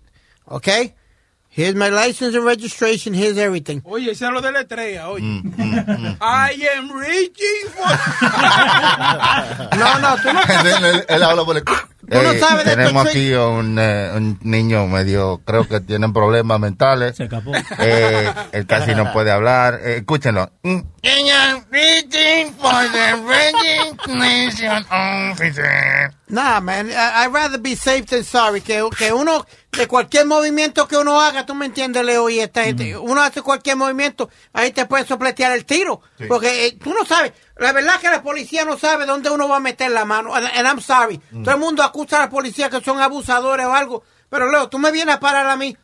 Okay? 0.49 0.95
Here's 1.57 1.75
my 1.75 1.89
license 1.89 2.37
and 2.37 2.45
registration, 2.45 3.15
here's 3.15 3.39
everything. 3.39 3.81
Oye, 3.85 4.11
ese 4.11 4.27
es 4.27 4.31
lo 4.31 4.43
de 4.43 4.53
la 4.53 4.61
estrella, 4.61 5.09
oye. 5.09 5.25
Mm, 5.25 5.55
mm, 5.57 6.17
I 6.21 6.69
am 6.77 6.91
reaching 6.93 7.71
for... 7.75 7.87
No, 9.79 9.99
no, 9.99 10.17
tú 10.19 10.33
no 10.33 10.41
él, 10.77 10.85
él- 10.85 11.05
él 11.09 11.23
habla 11.23 11.45
por 11.45 11.57
el... 11.57 11.65
Tú 11.65 12.23
no 12.23 12.35
sabes 12.35 12.65
de 12.67 12.77
tenemos 12.77 13.05
aquí 13.07 13.33
un, 13.35 13.79
eh, 13.81 14.13
un 14.15 14.39
niño 14.43 14.87
medio, 14.87 15.41
creo 15.45 15.67
que 15.67 15.81
tienen 15.81 16.13
problemas 16.13 16.61
mentales. 16.61 17.17
Se 17.17 17.25
escapó. 17.25 17.53
Eh, 17.81 18.33
él 18.53 18.65
casi 18.67 18.95
no 18.95 19.13
puede 19.13 19.33
hablar. 19.33 19.81
Eh, 19.83 19.97
escúchenlo. 19.97 20.49
Mm. 20.63 20.83
Nah, 26.29 26.61
man, 26.61 26.91
I- 26.91 27.25
I'd 27.25 27.33
rather 27.33 27.59
be 27.61 27.77
safe 27.77 28.05
than 28.07 28.25
sorry. 28.25 28.61
Que, 28.61 28.83
que 28.99 29.13
uno, 29.13 29.47
de 29.71 29.87
cualquier 29.87 30.27
movimiento 30.27 30.89
que 30.89 30.97
uno 30.97 31.21
haga, 31.21 31.47
tú 31.47 31.55
me 31.55 31.67
entiendes, 31.67 32.05
Leo, 32.05 32.29
y 32.29 32.41
esta 32.41 32.65
gente, 32.65 32.97
uno 32.97 33.21
hace 33.23 33.43
cualquier 33.43 33.77
movimiento, 33.77 34.29
ahí 34.53 34.73
te 34.73 34.87
pueden 34.87 35.07
sopletear 35.07 35.53
el 35.53 35.65
tiro. 35.65 36.01
Porque 36.27 36.67
eh, 36.67 36.79
tú 36.83 36.93
no 36.93 37.05
sabes, 37.05 37.33
la 37.59 37.73
verdad 37.73 38.01
que 38.01 38.09
la 38.09 38.23
policía 38.23 38.65
no 38.65 38.77
sabe 38.77 39.07
dónde 39.07 39.31
uno 39.31 39.49
va 39.49 39.59
a 39.59 39.61
meter 39.61 39.91
la 39.93 40.05
mano. 40.05 40.35
And, 40.35 40.47
and 40.47 40.67
I'm 40.67 40.81
sorry. 40.81 41.19
Todo 41.45 41.55
el 41.55 41.61
mundo 41.61 41.85
acusa 41.85 42.17
a 42.17 42.21
la 42.23 42.31
policía 42.31 42.69
que 42.71 42.81
son 42.81 43.01
abusadores 43.01 43.65
o 43.67 43.73
algo. 43.73 44.03
Pero 44.29 44.51
Leo, 44.51 44.69
tú 44.69 44.81
me 44.81 44.91
vienes 44.91 45.15
a 45.15 45.21
parar 45.21 45.47
a 45.47 45.57
mí. 45.57 45.77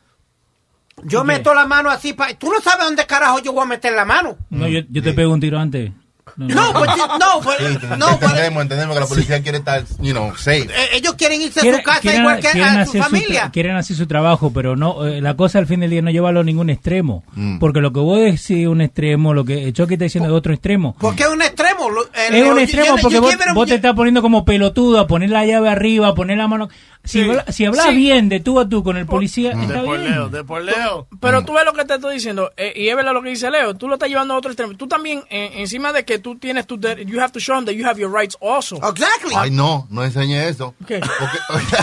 Yo 1.03 1.23
meto 1.23 1.53
la 1.53 1.65
mano 1.65 1.89
así, 1.89 2.13
pa- 2.13 2.33
tú 2.35 2.51
no 2.51 2.59
sabes 2.61 2.85
dónde 2.85 3.05
carajo 3.07 3.39
yo 3.39 3.51
voy 3.53 3.63
a 3.63 3.67
meter 3.67 3.93
la 3.93 4.05
mano. 4.05 4.37
No, 4.49 4.67
yo, 4.67 4.81
yo 4.89 5.01
te 5.01 5.13
pego 5.13 5.33
un 5.33 5.39
tiro 5.39 5.57
antes. 5.57 5.91
No, 6.37 6.47
no. 6.47 6.55
No, 6.55 6.73
pues, 6.73 6.89
no, 6.97 7.41
pues, 7.43 7.57
Sí, 7.59 7.87
no, 7.97 8.05
pues, 8.07 8.11
entendemos, 8.31 8.61
entendemos 8.63 8.95
que 8.95 8.99
la 9.01 9.05
policía 9.07 9.41
quiere 9.43 9.57
estar, 9.59 9.83
you 9.99 10.11
know, 10.13 10.35
safe. 10.35 10.63
eh, 10.63 10.89
ellos 10.93 11.13
quieren 11.15 11.41
irse 11.41 11.59
a 11.59 11.63
su 11.77 11.83
casa 11.83 11.99
quieren- 12.01 12.21
igual 12.21 12.39
que 12.39 12.47
quieren 12.49 12.77
a 12.77 12.85
su 12.85 12.93
familia. 12.97 13.49
quieren 13.51 13.75
hacer 13.75 13.95
su 13.97 14.07
trabajo, 14.07 14.51
pero 14.53 14.75
no 14.75 15.05
eh, 15.05 15.21
la 15.21 15.35
cosa 15.35 15.59
al 15.59 15.67
fin 15.67 15.81
del 15.81 15.89
día 15.91 16.01
no 16.01 16.11
llevarlo 16.11 16.39
a 16.39 16.43
ningún 16.43 16.69
extremo. 16.69 17.23
Mm. 17.35 17.59
Porque 17.59 17.81
lo 17.81 17.91
que 17.93 17.99
vos 17.99 18.19
decís 18.19 18.49
es 18.51 18.67
un 18.67 18.81
extremo, 18.81 19.33
lo 19.33 19.43
que 19.45 19.71
Chucky 19.73 19.93
está 19.93 20.05
diciendo 20.05 20.29
es 20.29 20.35
otro 20.35 20.53
extremo. 20.53 20.95
Porque 20.99 21.23
es 21.23 21.29
un 21.29 21.41
extremo. 21.41 21.72
Lo- 21.93 22.03
eh, 22.05 22.27
Es 22.31 22.43
un 22.43 22.55
you- 22.55 22.57
extremo 22.59 22.95
porque 23.01 23.19
vos, 23.19 23.35
vos 23.53 23.67
te 23.67 23.75
estás 23.75 23.93
poniendo 23.95 24.21
como 24.21 24.43
pelotudo 24.45 24.99
a 24.99 25.07
poner 25.07 25.29
la 25.29 25.45
llave 25.45 25.69
arriba, 25.69 26.09
a 26.09 26.13
poner 26.15 26.37
la 26.37 26.47
mano. 26.47 26.69
Si, 27.05 27.21
Sí. 27.21 27.31
si 27.49 27.65
hablas 27.65 27.87
Sí. 27.87 27.95
bien 27.97 28.29
de 28.29 28.39
tú 28.39 28.61
a 28.61 28.69
tú 28.69 28.81
con 28.81 28.95
el 28.95 29.05
policía, 29.05 29.51
está 29.51 29.73
De 29.81 29.85
por 29.85 29.99
bien. 29.99 30.11
Leo, 30.11 30.29
de 30.29 30.43
por 30.45 30.61
Leo. 30.61 31.05
Pero 31.19 31.43
tú 31.43 31.51
ves 31.53 31.65
lo 31.65 31.73
que 31.73 31.83
te 31.83 31.95
estoy 31.95 32.13
diciendo, 32.15 32.51
eh, 32.55 32.71
y 32.77 32.87
es 32.87 32.95
verdad 32.95 33.11
lo 33.11 33.21
que 33.21 33.27
dice 33.29 33.51
Leo, 33.51 33.73
tú 33.75 33.89
lo 33.89 33.95
estás 33.95 34.07
llevando 34.07 34.33
a 34.33 34.37
otro 34.37 34.51
extremo. 34.51 34.75
Tú 34.77 34.87
también, 34.87 35.21
eh, 35.29 35.51
encima 35.55 35.91
de 35.91 36.05
que 36.05 36.19
tú 36.19 36.37
tienes 36.37 36.65
tu, 36.65 36.79
you 36.79 37.19
have 37.19 37.31
to 37.33 37.39
show 37.41 37.57
them 37.57 37.65
that 37.65 37.73
you 37.73 37.85
have 37.85 37.99
your 37.99 38.09
rights 38.09 38.37
also. 38.41 38.77
Exactly. 38.77 39.33
Ay, 39.35 39.51
no, 39.51 39.85
no 39.89 40.01
enseñe 40.05 40.47
eso. 40.47 40.75
¿Qué? 40.87 41.01
Porque, 41.01 41.37
¿Qué 41.49 41.75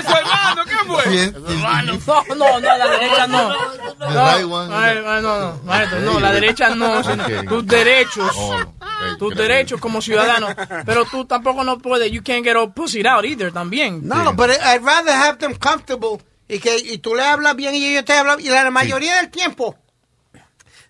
es 0.00 0.04
eso, 0.04 0.16
hermano? 0.18 0.62
¿Qué 0.64 0.86
fue? 0.88 1.02
Sí, 1.04 1.32
No, 1.96 2.34
no, 2.34 2.60
no, 2.60 2.78
la 2.78 2.88
derecha 2.88 3.26
no. 3.28 3.48
No, 3.98 4.38
no, 4.66 5.20
no, 5.22 5.60
maestro, 5.64 6.00
no, 6.00 6.20
la 6.20 6.32
derecha 6.32 6.74
no. 6.74 7.00
Tus 7.48 7.66
derechos, 7.66 8.30
Oh, 8.36 8.56
tus 9.18 9.34
derechos 9.34 9.80
como 9.80 10.00
ciudadano. 10.00 10.48
Pero 10.86 11.04
tú 11.04 11.24
tampoco 11.24 11.64
no 11.64 11.78
puedes, 11.78 12.10
you 12.10 12.22
can't 12.22 12.44
get 12.44 12.56
all 12.56 12.72
pussied 12.72 13.06
out 13.06 13.24
either 13.24 13.52
también. 13.52 14.00
No, 14.02 14.34
pero 14.36 14.52
I'd 14.52 14.82
rather 14.82 15.12
have 15.12 15.38
them 15.38 15.54
comfortable 15.54 16.18
y 16.48 16.58
que 16.58 16.78
y 16.78 16.98
tú 16.98 17.14
le 17.14 17.22
hablas 17.22 17.56
bien 17.56 17.74
y 17.74 17.86
ellos 17.86 18.04
te 18.04 18.12
hablan 18.12 18.40
y 18.40 18.48
la 18.48 18.70
mayoría 18.70 19.16
del 19.16 19.30
tiempo 19.30 19.76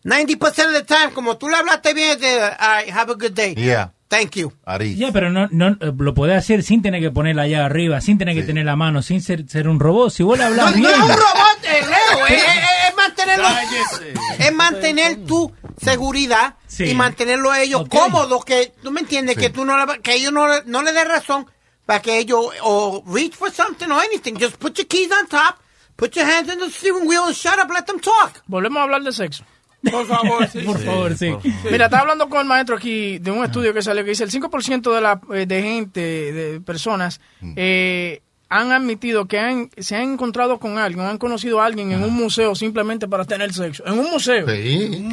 90% 0.04 0.44
of 0.44 0.72
the 0.72 0.82
time 0.82 1.12
como 1.14 1.36
tú 1.36 1.48
le 1.48 1.56
hablaste 1.56 1.94
bien 1.94 2.18
te 2.18 2.42
all 2.42 2.84
right, 2.84 2.90
have 2.90 3.10
a 3.10 3.14
good 3.14 3.32
day. 3.32 3.54
Yeah, 3.54 3.92
Thank 4.08 4.36
you. 4.36 4.52
Ya, 4.96 5.10
pero 5.10 5.30
no, 5.30 5.48
no 5.50 5.68
eh, 5.80 5.92
lo 5.98 6.14
podés 6.14 6.38
hacer 6.38 6.62
sin 6.62 6.80
tener 6.80 7.00
que 7.00 7.10
poner 7.10 7.34
la 7.34 7.48
llave 7.48 7.64
arriba, 7.64 8.00
sin 8.00 8.18
tener 8.18 8.36
que 8.36 8.44
tener 8.44 8.64
la 8.64 8.76
mano, 8.76 9.02
sin 9.02 9.20
ser, 9.20 9.48
ser 9.48 9.68
un 9.68 9.80
robot. 9.80 10.12
Si 10.12 10.22
vos 10.22 10.38
le 10.38 10.44
hablas 10.44 10.70
no 10.70 10.76
bien. 10.76 10.92
es 10.92 10.96
un 10.96 11.08
robot, 11.08 11.16
Leo, 11.16 11.24
es, 11.42 11.55
es- 13.42 13.56
es 13.60 13.62
mantenerlo, 13.62 14.38
es 14.38 14.52
mantener 14.54 15.26
tu 15.26 15.52
seguridad 15.82 16.54
Sí. 16.66 16.84
y 16.84 16.94
mantenerlo 16.94 17.50
a 17.50 17.60
ellos 17.60 17.82
Ok. 17.82 17.88
cómodos, 17.88 18.44
que 18.44 18.72
tú 18.82 18.90
me 18.90 19.00
entiendes, 19.00 19.36
que 19.36 19.50
tú 19.50 19.64
no 19.64 19.84
le, 19.84 20.00
que 20.00 20.14
ellos 20.14 20.32
no, 20.32 20.46
le- 20.48 20.62
no 20.66 20.82
le 20.82 20.92
den 20.92 21.08
razón 21.08 21.46
para 21.84 22.00
que 22.02 22.18
ellos 22.18 22.46
o 22.62 23.02
reach 23.06 23.34
for 23.34 23.50
something 23.50 23.86
or 23.90 24.02
anything. 24.02 24.34
Just 24.40 24.56
put 24.56 24.74
your 24.76 24.86
keys 24.88 25.10
on 25.12 25.26
top, 25.28 25.56
put 25.96 26.12
your 26.16 26.26
hands 26.26 26.52
in 26.52 26.58
the 26.58 26.70
steering 26.70 27.06
wheel 27.06 27.22
and 27.26 27.34
shut 27.34 27.58
up, 27.62 27.70
let 27.72 27.84
them 27.84 28.00
talk. 28.00 28.42
Volvemos 28.46 28.80
a 28.80 28.82
hablar 28.84 29.02
de 29.02 29.12
sexo. 29.12 29.44
Por 29.90 30.04
favor, 30.06 30.48
sí. 30.48 30.60
Por 30.62 30.78
favor, 30.84 31.16
sí. 31.16 31.32
Mira, 31.70 31.84
estaba 31.84 32.00
hablando 32.02 32.28
con 32.28 32.40
el 32.40 32.46
maestro 32.46 32.76
aquí 32.76 33.18
de 33.18 33.30
un 33.30 33.44
estudio 33.44 33.72
que 33.72 33.82
salió 33.82 34.02
que 34.02 34.10
dice 34.10 34.24
el 34.24 34.30
5% 34.32 34.92
de 34.92 35.00
la 35.00 35.20
eh, 35.32 35.46
de 35.46 35.62
gente, 35.62 36.00
de 36.00 36.60
personas, 36.60 37.20
eh, 37.54 38.20
han 38.48 38.72
admitido 38.72 39.26
que 39.26 39.38
han, 39.38 39.70
se 39.76 39.96
han 39.96 40.12
encontrado 40.12 40.58
con 40.58 40.78
alguien, 40.78 41.04
han 41.04 41.18
conocido 41.18 41.60
a 41.60 41.66
alguien 41.66 41.92
en 41.92 42.02
un 42.02 42.14
museo 42.14 42.54
simplemente 42.54 43.08
para 43.08 43.24
tener 43.24 43.52
sexo. 43.52 43.84
En 43.86 43.98
un 43.98 44.10
museo. 44.10 44.46
Sí. 44.48 45.06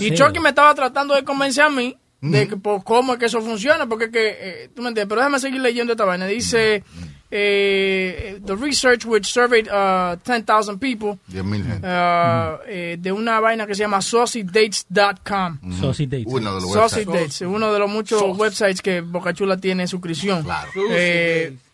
Y 0.00 0.14
Chucky 0.14 0.38
me 0.40 0.50
estaba 0.50 0.74
tratando 0.74 1.14
de 1.14 1.24
convencer 1.24 1.64
a 1.64 1.70
mí 1.70 1.96
de 2.20 2.48
que, 2.48 2.56
por 2.56 2.84
cómo 2.84 3.14
es 3.14 3.18
que 3.18 3.26
eso 3.26 3.40
funciona, 3.40 3.86
porque 3.86 4.04
es 4.04 4.10
que, 4.10 4.28
eh, 4.40 4.70
tú 4.74 4.82
me 4.82 4.88
entiendes, 4.88 5.08
pero 5.08 5.22
déjame 5.22 5.40
seguir 5.40 5.60
leyendo 5.60 5.94
esta 5.94 6.04
vaina. 6.04 6.26
Dice, 6.26 6.84
eh, 7.30 8.38
the 8.44 8.56
research 8.56 9.06
which 9.06 9.24
surveyed 9.24 9.68
uh, 9.68 10.16
10,000 10.24 10.78
people 10.78 11.18
Diez 11.28 11.44
mil 11.44 11.64
gente. 11.64 11.86
uh, 11.86 12.58
eh, 12.66 12.96
de 13.00 13.12
una 13.12 13.40
vaina 13.40 13.66
que 13.66 13.74
se 13.74 13.82
llama 13.82 14.02
saucydates.com. 14.02 15.58
Saucy 15.80 16.06
Dates. 16.06 16.26
Uno 16.26 16.54
de 16.56 16.60
los 16.60 16.72
Saucy 16.72 16.96
websites. 16.96 17.06
Dates, 17.06 17.40
uno 17.42 17.72
de 17.72 17.78
los 17.78 17.90
muchos 17.90 18.22
websites 18.36 18.82
que 18.82 19.00
Bocachula 19.00 19.56
tiene 19.56 19.84
en 19.84 19.88
suscripción. 19.88 20.42
Claro. 20.42 20.68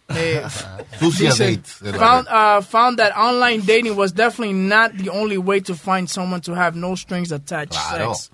Eh, 0.09 0.43
Sucia 1.01 1.31
dice, 1.31 1.45
dates. 1.47 1.81
de 1.81 1.93
found, 1.93 2.29
uh, 2.29 2.61
found 2.63 2.99
that 2.99 3.13
online 3.17 3.61
dating 3.67 3.97
was 3.97 4.13
definitely 4.13 4.55
not 4.55 4.93
the 4.97 5.11
only 5.11 5.37
way 5.39 5.61
to 5.61 5.75
find 5.75 6.09
someone 6.09 6.41
to 6.41 6.55
have 6.55 6.77
no 6.77 6.95
strings 6.95 7.33
attached 7.33 7.73
Claro. 7.75 8.15
sex. 8.15 8.31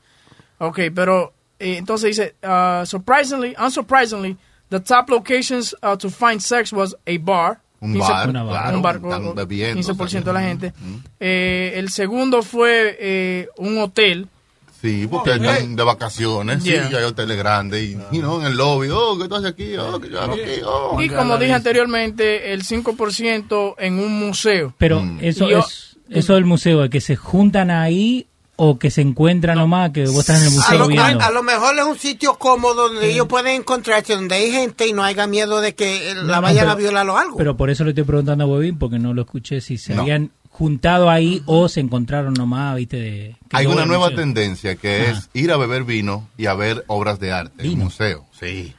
Ok, 0.59 0.91
pero 0.95 1.33
eh, 1.59 1.77
entonces 1.79 2.17
dice, 2.17 2.35
uh, 2.43 2.85
surprisingly, 2.85 3.55
unsurprisingly, 3.57 4.37
the 4.69 4.81
top 4.81 5.09
locations 5.11 5.75
uh, 5.83 5.97
to 5.97 6.09
find 6.11 6.41
sex 6.43 6.73
was 6.73 6.95
a 7.07 7.17
bar. 7.19 7.61
Un 7.81 7.95
15 7.95 8.09
bar, 8.09 8.31
claro, 8.33 8.77
un 8.77 8.83
bar, 8.83 8.97
están 8.97 9.35
bebiendo. 9.35 9.81
15% 9.83 10.23
de 10.25 10.33
la 10.33 10.41
gente. 10.43 10.73
Eh, 11.19 11.73
el 11.77 11.89
segundo 11.91 12.43
fue 12.43 12.97
eh, 13.01 13.49
un 13.57 13.79
hotel. 13.79 14.29
Sí, 14.83 15.07
porque 15.09 15.31
están 15.35 15.77
de 15.77 15.83
vacaciones, 15.85 16.63
Yeah. 16.65 16.89
sí, 16.89 16.95
hay 16.97 17.05
hoteles 17.05 17.39
grandes 17.39 17.83
y, 17.85 17.93
you 18.11 18.21
know, 18.21 18.41
en 18.41 18.47
el 18.49 18.57
lobby, 18.57 18.89
oh, 18.91 19.17
¿qué 19.17 19.29
tú 19.29 19.37
haces 19.37 19.51
aquí? 19.51 19.77
Oh, 19.77 20.01
¿qué 20.01 20.11
yo 20.11 20.21
hago 20.21 20.33
aquí? 20.35 20.43
Oh. 20.67 21.01
Y 21.01 21.09
como 21.09 21.39
dije 21.39 21.53
anteriormente, 21.53 22.53
el 22.53 22.65
5% 22.65 23.77
en 23.79 23.99
un 24.01 24.19
museo. 24.19 24.75
Pero 24.79 25.01
Mm. 25.03 25.19
eso 25.23 25.47
Y 25.47 25.51
yo- 25.53 25.61
es 25.61 25.97
eso 26.11 26.35
del 26.35 26.45
museo, 26.45 26.91
que 26.91 27.01
se 27.01 27.15
juntan 27.17 27.71
ahí 27.71 28.27
o 28.57 28.79
que 28.79 28.91
se 28.91 29.01
encuentran 29.01 29.57
nomás, 29.57 29.91
que 29.91 30.05
vos 30.07 30.19
estás 30.21 30.41
en 30.43 30.49
el 30.49 30.53
A 30.53 30.57
museo 30.57 30.79
lo, 30.81 30.87
viendo. 30.89 31.21
a- 31.25 31.27
a 31.27 31.31
lo 31.31 31.43
mejor 31.43 31.79
es 31.79 31.85
un 31.85 31.99
sitio 31.99 32.35
cómodo 32.39 32.89
donde 32.89 33.11
ellos 33.11 33.27
pueden 33.29 33.57
encontrarse, 33.61 34.15
donde 34.15 34.35
hay 34.35 34.51
gente 34.51 34.87
y 34.87 34.93
no 34.93 35.03
haya 35.05 35.27
miedo 35.27 35.61
de 35.61 35.75
que 35.75 36.13
la 36.17 36.37
No, 36.37 36.43
vayan 36.43 36.69
a 36.69 36.75
violar 36.75 37.09
o 37.09 37.17
algo. 37.17 37.37
Pero 37.37 37.57
por 37.57 37.71
eso 37.71 37.85
le 37.85 37.91
estoy 37.91 38.05
preguntando 38.05 38.45
a 38.45 38.47
Bobín, 38.49 38.79
porque 38.79 38.99
no 38.99 39.15
lo 39.15 39.23
escuché 39.23 39.61
si 39.61 39.79
se 39.79 39.95
No. 39.95 40.03
habían 40.03 40.31
juntado 40.53 41.09
ahí 41.11 41.43
o 41.47 41.69
se 41.69 41.81
encontraron 41.81 42.35
nomás, 42.35 42.77
viste, 42.77 42.97
de... 42.99 43.37
que 43.49 43.57
Hay 43.57 43.67
una 43.67 43.87
nueva 43.87 44.05
museo. 44.11 44.19
tendencia 44.19 44.77
que 44.77 45.03
Ajá. 45.09 45.11
es 45.13 45.31
ir 45.33 45.51
a 45.51 45.57
beber 45.57 45.85
vino 45.85 46.29
y 46.37 46.47
a 46.47 46.55
ver 46.55 46.85
obras 46.87 47.19
de 47.19 47.33
arte 47.33 47.67
en 47.67 47.79
museo. 47.79 48.27
Sí. 48.39 48.75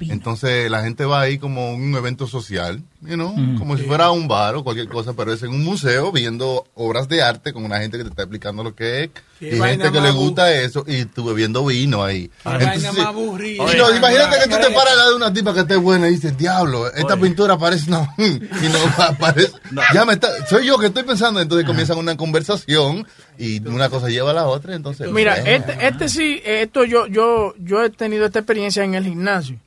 Entonces 0.00 0.70
la 0.70 0.82
gente 0.82 1.04
va 1.06 1.22
ahí 1.22 1.38
como 1.38 1.72
un 1.72 1.94
evento 1.96 2.26
social, 2.26 2.82
you 3.00 3.14
know, 3.14 3.34
Mm. 3.34 3.58
como 3.58 3.76
si 3.78 3.84
fuera 3.84 4.10
un 4.10 4.28
bar 4.28 4.54
o 4.54 4.62
cualquier 4.64 4.88
cosa, 4.88 5.14
pero 5.14 5.32
es 5.32 5.42
en 5.42 5.50
un 5.50 5.64
museo 5.64 6.12
viendo 6.12 6.66
obras 6.74 7.08
de 7.08 7.22
arte 7.22 7.52
con 7.52 7.64
una 7.64 7.78
gente 7.78 7.96
que 7.96 8.04
te 8.04 8.10
está 8.10 8.22
explicando 8.22 8.62
lo 8.62 8.74
que 8.74 9.04
es 9.04 9.10
Qué 9.38 9.56
y 9.56 9.58
vaina 9.58 9.84
gente 9.84 9.98
que 9.98 10.04
le 10.04 10.10
gusta 10.12 10.52
eso 10.52 10.84
y 10.86 11.04
tú 11.06 11.24
bebiendo 11.24 11.64
vino 11.64 12.02
ahí. 12.04 12.30
Entonces, 12.44 12.92
no, 12.94 13.96
imagínate 13.96 14.38
que 14.38 14.48
tú 14.48 14.56
te 14.60 14.70
paras 14.70 14.92
al 14.92 14.98
lado 14.98 15.10
de 15.10 15.16
una 15.16 15.32
tipa 15.32 15.54
que 15.54 15.60
esté 15.60 15.76
buena 15.76 16.08
y 16.08 16.12
dices, 16.12 16.36
diablo, 16.36 16.92
esta 16.92 17.16
pintura 17.16 17.58
parece 17.58 17.90
no, 17.90 18.06
y 18.18 18.68
no 18.68 18.78
aparece. 19.04 19.52
Ya 19.94 20.04
me 20.04 20.14
está, 20.14 20.28
soy 20.46 20.66
yo 20.66 20.78
que 20.78 20.86
estoy 20.86 21.04
pensando, 21.04 21.40
entonces 21.40 21.66
comienzan 21.66 21.98
una 21.98 22.16
conversación 22.16 23.06
y 23.38 23.66
una 23.66 23.88
cosa 23.88 24.08
lleva 24.08 24.30
a 24.30 24.34
la 24.34 24.46
otra, 24.46 24.74
entonces. 24.74 25.10
Mira, 25.10 25.36
bueno. 25.40 25.50
este, 25.50 25.86
este 25.86 26.08
sí, 26.08 26.42
esto 26.44 26.84
yo, 26.84 27.06
yo, 27.06 27.54
yo 27.58 27.82
he 27.82 27.90
tenido 27.90 28.26
esta 28.26 28.40
experiencia 28.40 28.84
en 28.84 28.94
el 28.94 29.04
gimnasio. 29.04 29.58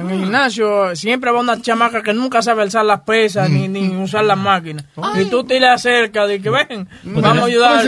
En 0.00 0.10
el 0.10 0.20
gimnasio 0.20 0.96
siempre 0.96 1.30
va 1.30 1.40
una 1.40 1.60
chamaca 1.60 2.02
que 2.02 2.14
nunca 2.14 2.40
sabe 2.40 2.62
alzar 2.62 2.84
las 2.84 3.00
pesas 3.00 3.50
ni, 3.50 3.68
ni 3.68 3.88
usar 3.96 4.24
las 4.24 4.38
máquinas. 4.38 4.84
Y 5.20 5.26
tú 5.26 5.44
te 5.44 5.60
le 5.60 5.68
acercas 5.68 6.28
de 6.28 6.40
que 6.40 6.48
ven, 6.50 6.88
vamos 7.04 7.42
a 7.42 7.46
ayudar. 7.46 7.78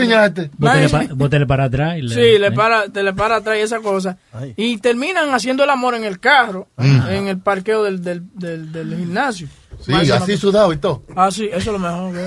Bótele, 0.57 0.89
pa- 1.07 1.13
bótele 1.15 1.45
para 1.47 1.63
atrás. 1.65 1.97
Y 1.97 2.01
le, 2.03 2.13
Sí, 2.13 2.37
le 2.39 2.47
¿eh? 2.47 2.51
para, 2.51 2.83
te 2.89 3.01
le 3.03 3.13
para 3.13 3.37
atrás 3.37 3.57
y 3.57 3.61
esa 3.61 3.79
cosa. 3.79 4.17
Y 4.55 4.77
terminan 4.77 5.33
haciendo 5.33 5.63
el 5.63 5.69
amor 5.71 5.95
en 5.95 6.03
el 6.03 6.19
carro, 6.19 6.67
en 6.77 7.27
el 7.27 7.39
parqueo 7.39 7.83
del, 7.83 8.03
del, 8.03 8.23
del, 8.35 8.71
del 8.71 8.95
gimnasio. 8.97 9.47
Sí, 9.81 9.91
Más 9.91 10.09
así 10.11 10.37
sudado 10.37 10.73
y 10.73 10.77
todo. 10.77 11.03
Ah, 11.15 11.29
sí, 11.31 11.45
eso 11.47 11.57
es 11.57 11.65
lo 11.67 11.79
mejor. 11.79 12.11
güey. 12.13 12.25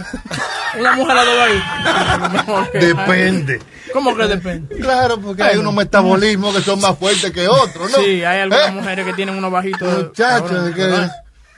Una 0.80 0.92
mujer 0.96 1.16
a 1.18 1.24
dos 1.24 1.38
ahí. 1.38 2.68
Depende. 2.86 3.60
¿Cómo 3.92 4.16
que 4.16 4.26
depende? 4.26 4.76
Claro, 4.78 5.20
porque 5.20 5.42
hay 5.42 5.58
unos 5.58 5.74
metabolismos 5.74 6.56
que 6.56 6.62
son 6.62 6.80
más 6.80 6.96
fuertes 6.98 7.30
que 7.30 7.46
otros, 7.48 7.90
¿no? 7.92 7.98
Sí, 7.98 8.24
hay 8.24 8.40
algunas 8.40 8.68
¿Eh? 8.70 8.72
mujeres 8.72 9.04
que 9.06 9.12
tienen 9.12 9.36
unos 9.36 9.52
bajitos. 9.52 9.98
Muchachos, 10.06 10.50
Ahora, 10.50 10.62
de 10.64 10.72
que- 10.74 10.80
¿verdad? 10.82 11.12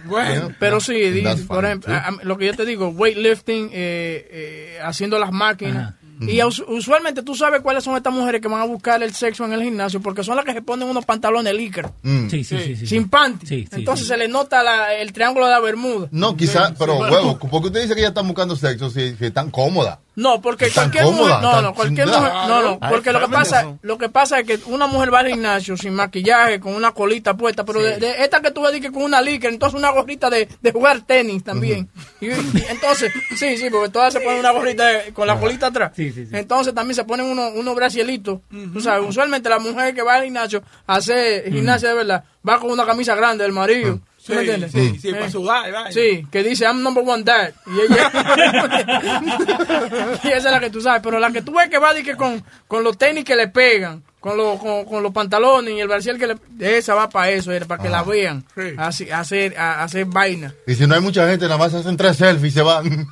Bueno, 0.07 0.50
pero 0.59 0.80
sí, 0.80 1.24
por 1.46 1.64
ejemplo, 1.64 1.94
lo 2.24 2.37
que 2.37 2.46
yo 2.46 2.54
te 2.54 2.66
digo, 2.66 2.88
weightlifting, 2.88 3.70
eh, 3.72 4.28
eh, 4.30 4.78
haciendo 4.83 5.18
las 5.18 5.33
máquinas. 5.33 5.94
Y 6.20 6.42
us- 6.42 6.62
usualmente 6.68 7.22
tú 7.22 7.35
sabes 7.35 7.61
cuáles 7.61 7.83
son 7.85 7.96
estas 7.96 8.12
mujeres 8.12 8.40
que 8.40 8.48
van 8.48 8.61
a 8.61 8.64
buscar 8.64 9.03
el 9.03 9.12
sexo 9.14 9.44
en 9.44 9.53
el 9.53 9.62
gimnasio, 9.62 10.00
porque 10.00 10.22
son 10.22 10.37
las 10.37 10.44
que 10.44 10.53
se 10.53 10.62
ponen 10.62 10.88
unos 10.88 11.05
pantalones 11.05 11.55
licra, 11.55 11.92
Mm. 12.03 12.29
Sí, 12.29 12.44
sí, 12.44 12.57
sí. 12.59 12.77
sí, 12.77 12.87
sin 12.87 13.09
panty. 13.09 13.46
Sí, 13.46 13.62
sí, 13.70 13.77
Entonces 13.81 14.07
sí. 14.07 14.12
se 14.12 14.16
le 14.16 14.29
nota 14.29 14.62
la- 14.62 14.94
el 14.94 15.12
triángulo 15.12 15.46
de 15.46 15.53
la 15.53 15.61
bermuda. 15.61 16.09
No, 16.12 16.37
quizás, 16.37 16.72
pero 16.79 16.94
Sí. 16.96 17.12
huevo, 17.12 17.38
porque 17.38 17.66
usted 17.68 17.83
dice 17.83 17.94
que 17.94 18.03
ya 18.03 18.09
están 18.09 18.27
buscando 18.27 18.55
sexo 18.57 18.90
si, 18.90 19.14
si 19.16 19.24
están 19.27 19.50
cómodas. 19.50 19.98
No, 20.16 20.40
porque 20.40 20.66
Están 20.66 20.90
cualquier 20.92 21.05
mujer, 21.12 21.35
no, 21.42 21.62
no, 21.62 21.74
cualquier 21.74 22.07
mujer, 22.18 22.33
no, 22.48 22.62
no, 22.62 22.79
porque 22.90 23.11
lo 23.12 23.18
que 23.18 23.24
pasa, 23.33 23.62
lo 23.83 23.98
que 23.98 24.09
pasa 24.09 24.38
es 24.40 24.46
que 24.46 24.61
una 24.66 24.87
mujer 24.87 25.12
va 25.12 25.18
al 25.20 25.27
gimnasio 25.29 25.77
sin 25.77 25.92
maquillaje, 25.94 26.61
con 26.61 26.74
una 26.74 26.92
colita 26.92 27.35
puesta, 27.37 27.64
pero 27.64 27.81
de, 27.83 27.96
de 27.98 28.22
esta 28.22 28.40
que 28.40 28.53
tú 28.53 28.62
ves 28.62 28.81
que 28.81 28.92
con 28.92 29.03
una 29.03 29.20
licra, 29.20 29.50
entonces 29.50 29.77
una 29.79 29.90
gorrita 29.90 30.31
de, 30.31 30.48
de 30.62 30.72
jugar 30.72 31.00
tenis 31.03 31.42
también. 31.42 31.88
y, 32.20 32.27
y 32.29 32.64
entonces, 32.68 33.12
sí, 33.37 33.57
sí, 33.57 33.68
porque 33.70 33.88
todas 33.88 34.12
se 34.12 34.20
ponen 34.20 34.38
una 34.38 34.53
gorrita 34.53 34.87
de- 34.87 35.12
con 35.12 35.27
la 35.27 35.35
colita 35.40 35.66
atrás. 35.66 35.90
Entonces 36.33 36.72
también 36.74 36.94
se 36.94 37.05
ponen 37.05 37.27
unos, 37.27 37.53
unos 37.55 37.74
bracielitos, 37.74 38.38
tú 38.72 38.81
sabes, 38.81 39.09
usualmente 39.09 39.48
la 39.48 39.59
mujer 39.59 39.94
que 39.94 40.03
va 40.03 40.14
al 40.14 40.24
gimnasio 40.24 40.62
a 40.87 40.94
hacer 40.96 41.50
gimnasia 41.53 41.88
de 41.88 41.94
verdad, 41.96 42.24
va 42.48 42.61
con 42.61 42.70
una 42.70 42.87
camisa 42.87 43.14
grande 43.16 43.42
del 43.42 43.53
marido. 43.53 43.98
¿Sí, 44.24 44.32
me 44.32 44.38
Sí, 44.44 44.50
entiendes? 44.50 44.72
sí, 44.72 44.98
sí, 45.00 45.08
Eh. 45.10 45.14
para 45.14 45.30
sudar, 45.30 45.70
vaina. 45.70 45.92
Sí, 45.92 46.26
que 46.32 46.42
dice 46.42 46.64
I'm 46.64 46.82
number 46.82 47.04
one 47.06 47.22
dad. 47.24 47.52
Y 47.66 47.80
ella. 47.80 48.10
y 50.24 50.28
esa 50.28 50.37
es 50.38 50.44
la 50.44 50.60
que 50.60 50.70
tú 50.70 50.80
sabes. 50.80 51.02
Pero 51.02 51.18
la 51.18 51.30
que 51.30 51.42
tú 51.42 51.52
ves 51.54 51.68
que 51.68 51.78
va 51.78 51.94
que 51.94 52.16
con, 52.16 52.42
con 52.66 52.82
los 52.82 52.96
tenis 52.96 53.24
que 53.24 53.37
le 53.37 53.48
pegan, 53.48 54.02
con, 54.24 54.38
los 54.38 54.58
con, 54.58 54.87
con 54.87 55.02
los 55.02 55.12
pantalones 55.12 55.74
y 55.74 55.80
el 55.80 55.87
brasier 55.87 56.16
que 56.18 56.26
le. 56.26 56.37
Esa 56.78 56.94
va 56.94 57.10
para 57.10 57.28
eso, 57.28 57.52
era 57.52 57.66
para 57.66 57.82
que 57.82 57.90
la 57.90 58.02
vean. 58.02 58.42
Así, 58.78 59.10
hacer, 59.10 59.54
a- 59.58 59.82
hacer 59.84 60.06
vaina. 60.06 60.54
Y 60.66 60.74
si 60.74 60.87
no 60.87 60.94
hay 60.94 61.02
mucha 61.02 61.28
gente, 61.28 61.44
nada 61.44 61.58
más 61.58 61.74
hacen 61.74 61.94
tres 61.98 62.16
selfies 62.16 62.52
y 62.52 62.54
se 62.54 62.62
van. 62.62 62.87
Entonces 62.87 63.08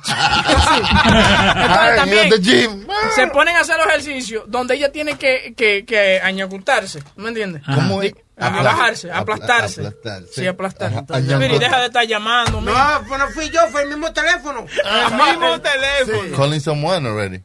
Ay, 1.05 1.95
también 1.97 2.29
gym. 2.41 2.87
se 3.13 3.27
ponen 3.27 3.55
a 3.55 3.59
hacer 3.59 3.77
los 3.77 3.85
ejercicios 3.87 4.45
donde 4.47 4.73
ella 4.73 4.91
tiene 4.91 5.15
que, 5.17 5.53
que, 5.55 5.85
que 5.85 6.19
añagutarse. 6.19 7.03
¿Me 7.15 7.29
entiendes? 7.29 7.61
¿Cómo 7.75 8.01
es? 8.01 8.13
A 8.35 8.47
Apla- 8.47 8.63
bajarse, 8.63 9.09
apla- 9.11 9.19
aplastarse. 9.35 9.81
aplastarse. 9.85 10.33
Sí, 10.33 10.47
aplastarse. 10.47 10.97
Ajá, 10.97 11.37
Mire, 11.37 11.59
deja 11.59 11.79
de 11.79 11.85
estar 11.85 12.07
llamando. 12.07 12.59
No, 12.61 12.73
pues 13.07 13.19
no 13.19 13.27
fui 13.27 13.49
yo, 13.51 13.59
fue 13.71 13.83
el 13.83 13.89
mismo 13.89 14.11
teléfono. 14.11 14.65
El 15.07 15.13
mismo 15.13 15.61
teléfono. 15.61 16.35
Calling 16.35 16.59
someone 16.59 17.07
already. 17.07 17.43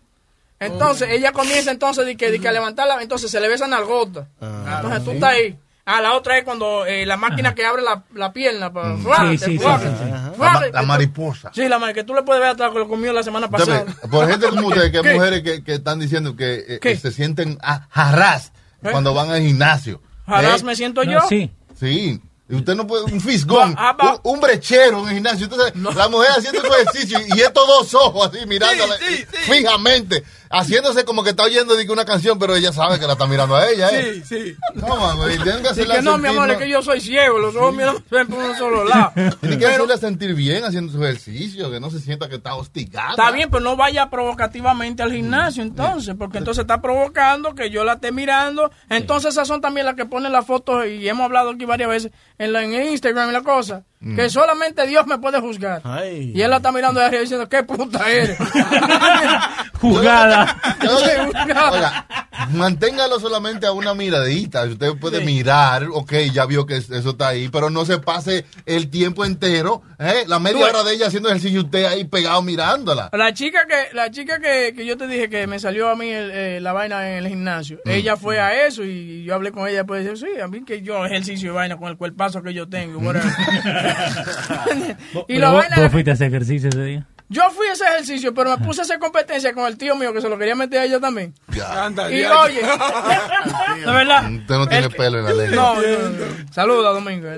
Entonces, 0.60 1.08
ella 1.10 1.32
comienza 1.32 1.70
entonces 1.70 2.04
de 2.06 2.16
que, 2.16 2.30
de 2.30 2.40
que 2.40 2.48
a 2.48 2.52
levantarla, 2.52 3.00
entonces 3.02 3.30
se 3.30 3.40
le 3.40 3.48
besan 3.48 3.72
al 3.72 3.84
gota. 3.84 4.28
entonces 4.40 5.04
tú 5.04 5.12
estás 5.12 5.34
ahí. 5.34 5.58
Ah, 5.90 6.02
la 6.02 6.12
otra 6.12 6.36
es 6.36 6.44
cuando 6.44 6.84
eh, 6.84 7.06
la 7.06 7.16
máquina 7.16 7.54
que 7.54 7.64
abre 7.64 7.80
la, 7.80 8.04
la 8.14 8.30
pierna 8.30 8.70
para 8.70 8.94
Sí, 8.98 9.38
sí, 9.38 9.38
sí, 9.38 9.58
sí, 9.58 9.58
sí. 9.58 10.38
La 10.38 10.68
la 10.70 10.82
mariposa. 10.82 11.50
Sí, 11.54 11.66
la 11.66 11.94
que 11.94 12.04
tú 12.04 12.12
le 12.14 12.22
puedes 12.24 12.42
ver 12.42 12.50
hasta 12.50 12.70
que 12.70 12.78
lo 12.78 12.86
comió 12.86 13.10
la 13.10 13.22
semana 13.22 13.48
pasada. 13.48 13.80
Entonces, 13.86 14.10
por 14.10 14.28
gente 14.28 14.48
como 14.50 14.68
ustedes, 14.68 14.90
que 14.90 14.98
hay 14.98 15.02
¿Qué? 15.02 15.14
mujeres 15.14 15.42
que, 15.42 15.64
que 15.64 15.74
están 15.76 15.98
diciendo 15.98 16.36
que, 16.36 16.62
eh, 16.68 16.78
que 16.78 16.94
se 16.94 17.10
sienten 17.10 17.56
a- 17.62 17.86
jarras 17.88 18.52
cuando 18.82 19.14
van 19.14 19.30
al 19.30 19.40
gimnasio. 19.40 20.02
Jarras 20.26 20.60
¿Eh? 20.60 20.64
me 20.64 20.76
siento 20.76 21.04
yo. 21.04 21.20
Sí. 21.26 21.50
Sí. 21.80 22.20
Y 22.50 22.54
usted 22.54 22.74
no 22.74 22.86
puede, 22.86 23.04
un 23.04 23.20
fisgón, 23.20 23.74
ah, 23.76 24.20
un, 24.24 24.34
un 24.34 24.40
brechero 24.40 25.00
en 25.02 25.08
el 25.08 25.14
gimnasio. 25.14 25.44
Entonces, 25.46 25.74
la 25.94 26.08
mujer 26.08 26.30
haciendo 26.36 26.60
su 26.62 26.72
ejercicio 26.74 27.18
y 27.34 27.40
estos 27.40 27.66
dos 27.66 27.94
ojos 27.94 28.30
así 28.30 28.44
mirándola 28.46 28.94
fijamente, 29.32 30.22
haciéndose 30.50 31.04
como 31.04 31.22
que 31.22 31.30
está 31.30 31.44
oyendo 31.44 31.74
una 31.90 32.04
canción, 32.04 32.38
pero 32.38 32.54
ella 32.54 32.72
sabe 32.72 32.98
que 32.98 33.06
la 33.06 33.12
está 33.12 33.26
mirando 33.26 33.56
a 33.56 33.68
ella. 33.68 33.88
¿eh? 33.90 34.22
Sí, 34.24 34.24
sí. 34.24 34.56
No, 34.74 35.16
güey, 35.16 35.38
tienen 35.38 35.62
que 35.62 35.68
hacerla 35.68 35.96
que 35.96 36.02
no, 36.02 36.18
mi 36.18 36.28
amor, 36.28 36.50
es 36.50 36.58
que 36.58 36.68
yo 36.68 36.82
soy 36.82 37.00
ciego, 37.00 37.38
los 37.38 37.54
ojos 37.56 37.74
no 37.74 38.02
ven 38.10 38.26
por 38.26 38.38
un 38.38 38.56
solo 38.56 38.84
lado. 38.84 39.12
Tienen 39.40 39.58
que 39.58 39.66
hacerla 39.66 39.96
sentir 39.96 40.34
bien 40.34 40.64
haciendo 40.64 40.92
su 40.92 41.02
ejercicio, 41.02 41.70
que 41.70 41.80
no 41.80 41.90
se 41.90 42.00
sienta 42.00 42.28
que 42.28 42.36
está 42.36 42.54
hostigada. 42.54 43.10
Está 43.10 43.30
bien, 43.30 43.50
pero 43.50 43.62
no 43.62 43.76
vaya 43.76 44.10
provocativamente 44.10 45.02
al 45.02 45.12
gimnasio 45.12 45.62
entonces, 45.62 46.14
porque 46.18 46.38
entonces 46.38 46.62
está 46.62 46.80
provocando 46.80 47.54
que 47.54 47.70
yo 47.70 47.84
la 47.84 47.94
esté 47.94 48.12
mirando. 48.12 48.70
Entonces 48.88 49.32
esas 49.32 49.48
son 49.48 49.60
también 49.60 49.86
las 49.86 49.94
que 49.94 50.06
ponen 50.06 50.32
las 50.32 50.46
fotos, 50.46 50.86
y 50.86 51.08
hemos 51.08 51.24
hablado 51.24 51.50
aquí 51.50 51.64
varias 51.64 51.88
veces, 51.88 52.12
en, 52.38 52.52
la, 52.52 52.62
en 52.62 52.72
Instagram 52.74 53.30
y 53.30 53.32
la 53.32 53.42
cosa, 53.42 53.84
Mm. 54.00 54.14
que 54.14 54.30
solamente 54.30 54.86
Dios 54.86 55.06
me 55.06 55.18
puede 55.18 55.40
juzgar. 55.40 55.82
Y 56.12 56.40
él 56.40 56.50
la 56.50 56.58
está 56.58 56.70
mirando 56.70 57.00
de 57.00 57.06
arriba 57.06 57.22
diciendo, 57.22 57.48
qué 57.48 57.64
puta 57.64 58.08
eres. 58.08 58.38
Juzgada. 59.80 60.56
Oiga, 60.82 62.27
manténgalo 62.52 63.18
solamente 63.20 63.66
a 63.66 63.72
una 63.72 63.94
miradita. 63.94 64.64
Usted 64.64 64.92
puede 65.00 65.24
mirar, 65.24 65.86
ok, 65.92 66.12
ya 66.32 66.46
vio 66.46 66.66
que 66.66 66.76
eso 66.76 67.10
está 67.10 67.28
ahí, 67.28 67.48
pero 67.48 67.70
no 67.70 67.84
se 67.84 67.98
pase 67.98 68.44
el 68.66 68.88
tiempo 68.90 69.24
entero, 69.24 69.82
¿eh? 69.98 70.24
la 70.26 70.38
media 70.38 70.64
hora 70.66 70.82
de 70.84 70.94
ella 70.94 71.06
haciendo 71.08 71.28
ejercicio 71.28 71.60
y 71.60 71.64
usted 71.64 71.84
ahí 71.84 72.04
pegado 72.04 72.42
mirándola. 72.42 73.10
La 73.12 73.32
chica 73.32 73.60
que 73.66 73.94
la 73.94 74.10
chica 74.10 74.38
que, 74.40 74.72
que 74.74 74.86
yo 74.86 74.96
te 74.96 75.06
dije 75.06 75.28
que 75.28 75.46
me 75.46 75.58
salió 75.58 75.88
a 75.88 75.96
mí 75.96 76.08
el- 76.10 76.30
eh, 76.32 76.60
la 76.60 76.72
vaina 76.72 77.08
en 77.10 77.24
el 77.24 77.28
gimnasio, 77.28 77.78
Mm. 77.84 77.90
ella 77.90 78.16
fue 78.16 78.40
a 78.40 78.66
eso 78.66 78.84
y 78.84 79.24
yo 79.24 79.34
hablé 79.34 79.52
con 79.52 79.66
ella, 79.68 79.84
pues 79.84 80.04
decir, 80.04 80.18
sí, 80.28 80.40
a 80.40 80.48
mí 80.48 80.64
que 80.64 80.82
yo 80.82 81.04
ejercicio 81.04 81.50
y 81.50 81.54
vaina 81.54 81.76
con 81.76 81.88
el 81.88 81.96
cuerpazo 81.96 82.42
que 82.42 82.54
yo 82.54 82.68
tengo. 82.68 82.98
y 85.28 85.38
la 85.38 85.50
vaina 85.50 85.76
vos 85.80 85.92
fuiste 85.92 86.10
a 86.10 86.14
hacer 86.14 86.28
ejercicio 86.28 86.68
ese 86.68 86.84
día. 86.84 87.06
Yo 87.30 87.50
fui 87.50 87.66
a 87.66 87.72
ese 87.72 87.84
ejercicio, 87.84 88.32
pero 88.32 88.56
me 88.56 88.64
puse 88.64 88.80
a 88.80 88.84
hacer 88.84 88.98
competencia 88.98 89.52
con 89.52 89.66
el 89.66 89.76
tío 89.76 89.94
mío 89.94 90.12
que 90.14 90.20
se 90.20 90.28
lo 90.28 90.38
quería 90.38 90.54
meter 90.54 90.80
a 90.80 90.84
ella 90.84 90.98
también. 91.00 91.34
Anda, 91.68 92.10
Y 92.10 92.20
ya. 92.22 92.40
oye, 92.40 92.60
de 93.84 93.92
verdad. 93.92 94.30
Usted 94.32 94.54
no 94.54 94.66
tiene 94.66 94.86
el 94.86 94.92
pelo 94.92 95.18
en 95.18 95.24
la 95.24 95.32
lengua. 95.32 95.56
No, 95.56 95.74
no, 95.74 96.08
no. 96.10 96.52
Saluda, 96.52 96.90
Domingo. 96.90 97.28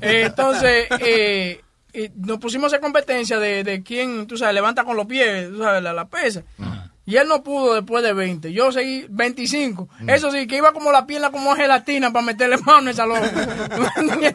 Eh, 0.00 0.22
entonces, 0.26 0.86
eh, 1.00 1.60
eh, 1.92 2.10
nos 2.16 2.38
pusimos 2.38 2.64
a 2.64 2.66
hacer 2.68 2.80
competencia 2.80 3.38
de, 3.38 3.64
de 3.64 3.82
quién, 3.82 4.26
tú 4.26 4.36
sabes, 4.38 4.54
levanta 4.54 4.84
con 4.84 4.96
los 4.96 5.06
pies, 5.06 5.50
tú 5.50 5.58
sabes, 5.58 5.82
la, 5.82 5.92
la 5.92 6.06
pesa. 6.08 6.42
Y 7.04 7.16
él 7.16 7.26
no 7.26 7.42
pudo 7.42 7.74
después 7.74 8.04
de 8.04 8.12
20. 8.12 8.52
Yo 8.52 8.70
seguí 8.70 9.06
25. 9.10 9.88
Eso 10.06 10.30
sí, 10.30 10.46
que 10.46 10.56
iba 10.58 10.72
como 10.72 10.92
la 10.92 11.04
pierna 11.04 11.30
como 11.32 11.52
gelatina 11.56 12.12
para 12.12 12.24
meterle 12.24 12.58
mano 12.64 12.82
en 12.82 12.88
esa 12.88 13.06
loca. 13.06 13.22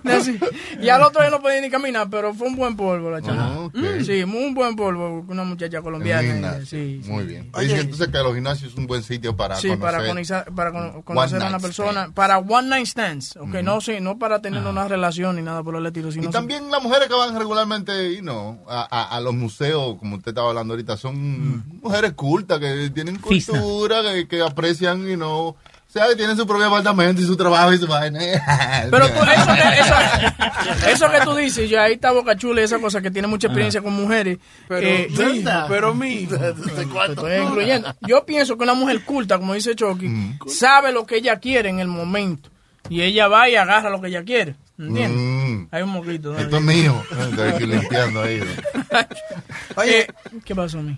Así. 0.17 0.37
Y 0.81 0.89
al 0.89 1.01
otro 1.01 1.21
día 1.21 1.31
no 1.31 1.41
podía 1.41 1.61
ni 1.61 1.69
caminar, 1.69 2.09
pero 2.09 2.33
fue 2.33 2.47
un 2.47 2.55
buen 2.55 2.75
polvo 2.75 3.09
la 3.09 3.21
chava. 3.21 3.37
Ah. 3.55 3.69
Mm, 3.73 4.03
Sí, 4.03 4.25
muy 4.25 4.53
buen 4.53 4.75
polvo. 4.75 5.25
Una 5.27 5.43
muchacha 5.43 5.77
un 5.79 5.83
colombiana. 5.85 6.59
Sí, 6.65 7.01
sí. 7.03 7.09
Muy 7.09 7.23
bien. 7.25 7.51
Dice 7.57 7.79
entonces 7.79 8.07
que 8.09 8.17
los 8.17 8.33
gimnasios 8.33 8.71
es 8.73 8.77
un 8.77 8.85
buen 8.87 9.01
sitio 9.03 9.35
para 9.35 9.55
Sí, 9.55 9.69
conocer. 9.69 9.81
para 9.93 10.07
conocer, 10.07 10.45
para 10.55 10.71
cono- 10.71 11.01
conocer 11.03 11.41
a 11.41 11.47
una 11.47 11.59
persona, 11.59 12.11
para 12.13 12.37
one 12.39 12.67
night 12.69 12.85
stands, 12.87 13.37
okay, 13.37 13.63
no, 13.63 13.79
sí, 13.81 13.97
no 14.01 14.17
para 14.19 14.41
tener 14.41 14.63
una 14.63 14.87
relación 14.87 15.35
ni 15.37 15.41
nada 15.41 15.63
por 15.63 15.75
el 15.75 15.85
estilo, 15.85 16.11
sino 16.11 16.29
Y 16.29 16.31
también 16.31 16.69
las 16.69 16.81
mujeres 16.83 17.07
que 17.07 17.13
van 17.15 17.37
regularmente 17.37 18.13
you 18.15 18.21
know, 18.21 18.59
a, 18.67 18.81
a- 18.89 19.15
a 19.17 19.21
los 19.21 19.33
museos, 19.33 19.97
como 19.99 20.17
usted 20.17 20.29
estaba 20.31 20.49
hablando 20.49 20.73
ahorita, 20.73 20.97
son 20.97 21.63
mujeres 21.81 22.13
cultas, 22.13 22.56
que 22.59 22.89
tienen 22.89 23.17
cultura, 23.17 24.01
que, 24.13 24.27
que 24.27 24.41
aprecian, 24.41 25.05
you 25.07 25.15
know, 25.15 25.55
o 25.87 25.89
sea, 25.89 26.07
que 26.09 26.17
tienen 26.17 26.35
su 26.35 26.45
propio 26.45 26.65
apartamento 26.65 27.21
y 27.21 27.25
su 27.25 27.37
trabajo 27.37 27.71
y 27.73 27.77
su 27.77 27.87
vaina. 27.87 28.19
Pero 28.91 29.07
tú, 29.07 29.19
eso, 29.23 29.53
que, 29.55 29.79
eso, 29.79 30.89
eso 30.89 31.11
que 31.11 31.19
tú 31.21 31.33
dices, 31.35 31.69
yo 31.69 31.81
ahí 31.81 31.93
está 31.93 32.11
Boca 32.11 32.35
Chula 32.35 32.59
y 32.59 32.65
esa 32.65 32.79
cosa 32.79 33.01
que 33.01 33.09
tiene 33.09 33.27
mucha 33.27 33.47
experiencia 33.47 33.81
con 33.81 33.93
mujeres. 33.93 34.37
Pero, 34.67 34.85
eh, 34.85 35.07
pero 35.69 35.93
estoy 36.03 37.37
incluyendo. 37.41 37.95
Yo 38.05 38.25
pienso 38.25 38.57
que 38.57 38.63
una 38.63 38.73
mujer 38.73 39.03
culta, 39.05 39.37
como 39.39 39.53
dice 39.53 39.75
Chucky, 39.75 40.37
sabe 40.47 40.91
lo 40.91 41.05
que 41.05 41.15
ella 41.17 41.39
quiere 41.39 41.69
en 41.69 41.79
el 41.79 41.87
momento. 41.87 42.49
Y 42.89 43.01
ella 43.01 43.27
va 43.27 43.49
y 43.49 43.55
agarra 43.55 43.89
lo 43.89 44.01
que 44.01 44.07
ella 44.07 44.23
quiere. 44.23 44.55
¿Entiendes? 44.77 45.19
Mm. 45.19 45.67
Hay 45.71 45.81
un 45.81 45.89
moquito. 45.89 46.33
¿no? 46.33 46.39
Esto 46.39 46.57
es 46.57 46.63
mío. 46.63 47.03
Estoy 47.29 47.49
aquí 47.49 47.65
limpiando 47.65 48.21
ahí. 48.21 48.39
Oye, 49.75 50.01
Eh, 50.01 50.07
¿Qué 50.45 50.53
pasó 50.53 50.79
a 50.79 50.81
mí? 50.83 50.97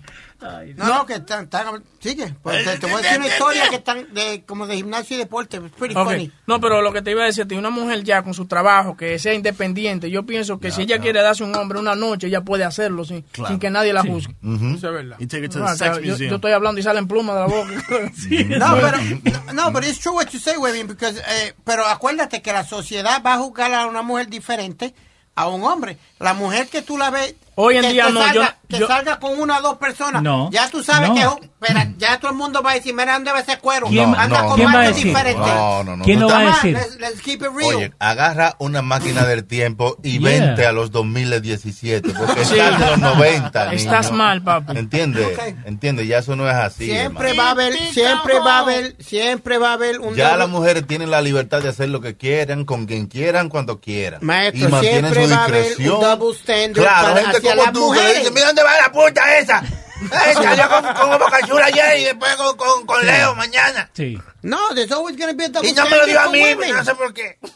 No, 0.76 0.86
no, 0.86 1.06
que 1.06 1.14
están, 1.14 1.44
están- 1.44 1.82
sigue. 2.00 2.34
Pues 2.42 2.64
te, 2.64 2.78
te 2.78 2.86
voy 2.86 2.94
a 2.94 2.98
decir 3.02 3.18
una 3.18 3.28
historia 3.28 3.68
que 3.68 3.76
están 3.76 4.06
de, 4.14 4.42
como 4.46 4.66
de 4.66 4.76
gimnasio 4.76 5.16
y 5.16 5.18
deporte. 5.18 5.58
It's 5.58 5.70
pretty 5.76 5.94
Ok. 5.96 6.04
funny. 6.10 6.32
No, 6.46 6.60
pero 6.60 6.80
lo 6.82 6.92
que 6.92 7.02
te 7.02 7.10
iba 7.10 7.22
a 7.22 7.26
decir 7.26 7.46
una 7.54 7.70
mujer 7.70 8.02
ya 8.04 8.22
con 8.22 8.32
su 8.34 8.46
trabajo, 8.46 8.96
que 8.96 9.18
sea 9.18 9.34
independiente, 9.34 10.10
yo 10.10 10.24
pienso 10.24 10.58
que 10.58 10.70
si 10.70 10.82
ella 10.82 10.98
quiere 10.98 11.20
darse 11.22 11.44
un 11.44 11.54
hombre 11.56 11.78
una 11.78 11.94
noche, 11.94 12.28
ella 12.28 12.40
puede 12.42 12.64
hacerlo 12.64 13.04
sin, 13.04 13.22
Claro. 13.22 13.48
sin 13.50 13.58
que 13.58 13.70
nadie 13.70 13.92
la 13.92 14.02
Sí. 14.02 14.08
juzgue. 14.08 14.34
Eso 14.42 14.74
es 14.74 14.82
verdad. 14.82 15.16
No, 15.18 15.64
o 15.64 15.76
sea, 15.76 15.94
sex 15.94 16.06
yo, 16.06 16.16
yo 16.16 16.34
estoy 16.36 16.52
hablando 16.52 16.80
y 16.80 16.82
salen 16.82 17.06
plumas 17.06 17.34
de 17.36 17.40
la 17.42 17.46
boca. 17.46 18.12
Sí, 18.16 18.44
No, 18.58 18.74
pero, 18.80 18.96
es. 18.96 19.54
no, 19.54 19.72
pero 19.72 19.86
it's 19.86 19.98
true 20.00 20.12
what 20.14 20.28
you 20.30 20.38
say, 20.38 20.56
Webin, 20.56 20.86
because, 20.86 21.18
eh, 21.20 21.54
pero 21.64 21.84
acuérdate 21.86 22.40
que 22.42 22.52
la 22.52 22.64
sociedad 22.64 23.22
va 23.24 23.34
a 23.34 23.38
juzgar 23.38 23.72
a 23.74 23.86
una 23.86 24.02
mujer 24.02 24.28
diferente 24.28 24.94
a 25.34 25.48
un 25.48 25.62
hombre. 25.64 25.96
La 26.18 26.34
mujer 26.34 26.68
que 26.68 26.82
tú 26.82 26.98
la 26.98 27.10
ves 27.10 27.34
Hoy 27.60 27.76
en 27.76 27.82
que, 27.82 27.92
día 27.92 28.06
que 28.06 28.12
no, 28.12 28.20
salga, 28.22 28.34
yo- 28.34 28.68
que 28.68 28.78
yo- 28.78 28.86
salga 28.86 29.18
con 29.20 29.38
una 29.40 29.58
o 29.58 29.62
dos 29.62 29.78
personas, 29.78 30.22
No, 30.22 30.50
ya 30.50 30.68
tú 30.70 30.82
sabes 30.82 31.08
no. 31.10 31.14
que 31.14 31.46
espera, 31.60 31.92
ya 31.98 32.18
todo 32.18 32.30
el 32.30 32.36
mundo 32.36 32.62
va 32.62 32.70
a 32.72 32.74
decir, 32.74 32.94
mira, 32.94 33.12
¿dónde 33.14 33.32
va 33.32 33.40
ese 33.40 33.58
cuero? 33.58 33.86
¿Quién- 33.88 34.14
Anda 34.14 34.42
no, 34.42 34.48
con 34.48 34.56
quién 34.56 34.68
va 34.74 34.80
a 34.80 34.88
decir? 34.88 35.04
diferentes. 35.06 35.46
No, 35.46 35.84
no, 35.84 35.96
no. 35.96 36.04
¿Quién 36.04 36.20
no 36.20 36.28
lo 36.28 36.34
va 36.34 36.40
a 36.40 36.44
decir? 36.46 36.72
let's, 36.74 36.96
let's 36.98 37.20
keep 37.20 37.42
it 37.42 37.48
real. 37.54 37.74
Oye, 37.76 37.92
agarra 37.98 38.56
una 38.58 38.80
máquina 38.82 39.24
del 39.26 39.44
tiempo 39.44 39.96
y 40.02 40.18
Yeah. 40.20 40.30
vente 40.30 40.66
a 40.66 40.72
los 40.72 40.90
2017, 40.90 42.12
porque 42.16 42.44
Sí. 42.44 42.58
estás 42.58 42.80
en 42.80 42.80
los 42.90 42.98
90. 43.16 43.72
Estás 43.74 44.06
niño. 44.06 44.16
mal, 44.18 44.42
papi. 44.42 44.78
¿Entiendes? 44.78 45.26
Ok. 45.38 45.54
¿Entiendes? 45.66 46.06
Ya 46.08 46.18
eso 46.18 46.36
no 46.36 46.48
es 46.48 46.54
así. 46.54 46.86
siempre 46.86 47.30
hermano. 47.30 47.42
va 47.42 47.48
a 47.48 47.52
haber, 47.52 47.72
siempre 47.92 48.38
va 48.40 48.54
a 48.56 48.58
haber, 48.60 48.96
siempre 49.00 49.58
va 49.58 49.70
a 49.70 49.72
haber 49.74 50.00
un 50.00 50.14
Ya 50.14 50.36
las 50.36 50.48
mujeres 50.48 50.86
tienen 50.86 51.10
la 51.10 51.20
libertad 51.22 51.60
de 51.62 51.68
hacer 51.68 51.88
lo 51.88 52.00
que 52.00 52.16
quieran, 52.16 52.64
con 52.64 52.86
quien 52.86 53.06
quieran, 53.06 53.48
cuando 53.48 53.80
quieran. 53.80 54.20
Maestro, 54.22 54.68
y 54.68 54.70
mantienen 54.72 55.12
siempre 55.12 55.24
su 55.24 55.30
va 55.30 55.36
a 55.36 55.44
haber 55.44 55.62
discreción. 55.64 55.94
un 55.96 56.00
double 56.00 56.36
standard 56.36 56.82
claro, 56.84 57.08
para- 57.14 57.20
gente 57.32 57.40
como 57.52 57.62
las 57.64 57.72
tú 57.72 57.80
mujeres. 57.86 58.32
mira 58.32 58.46
dónde 58.46 58.62
va 58.62 58.76
la 58.80 58.92
puta 58.92 59.38
esa. 59.38 59.62
Eh, 60.00 60.32
salió 60.32 60.66
con, 60.70 60.82
con 60.94 61.18
Boca 61.18 61.46
Chula 61.46 61.66
ayer 61.66 61.98
y 62.00 62.04
después 62.04 62.34
con, 62.36 62.56
con, 62.56 62.86
con 62.86 63.04
Leo 63.04 63.34
mañana. 63.34 63.90
Sí. 63.92 64.18
No, 64.40 64.56
there's 64.74 64.90
always 64.92 65.14
going 65.14 65.28
to 65.30 65.36
be 65.36 65.44
a 65.44 65.48
double 65.50 65.68
Y 65.68 65.74
no 65.74 65.84
me 65.90 65.96
lo 65.98 66.06
dio 66.06 66.18
a 66.18 66.28
mí, 66.30 66.40
women. 66.54 66.74
no 66.74 66.82
sé 66.82 66.94
por 66.94 67.12
qué. 67.12 67.36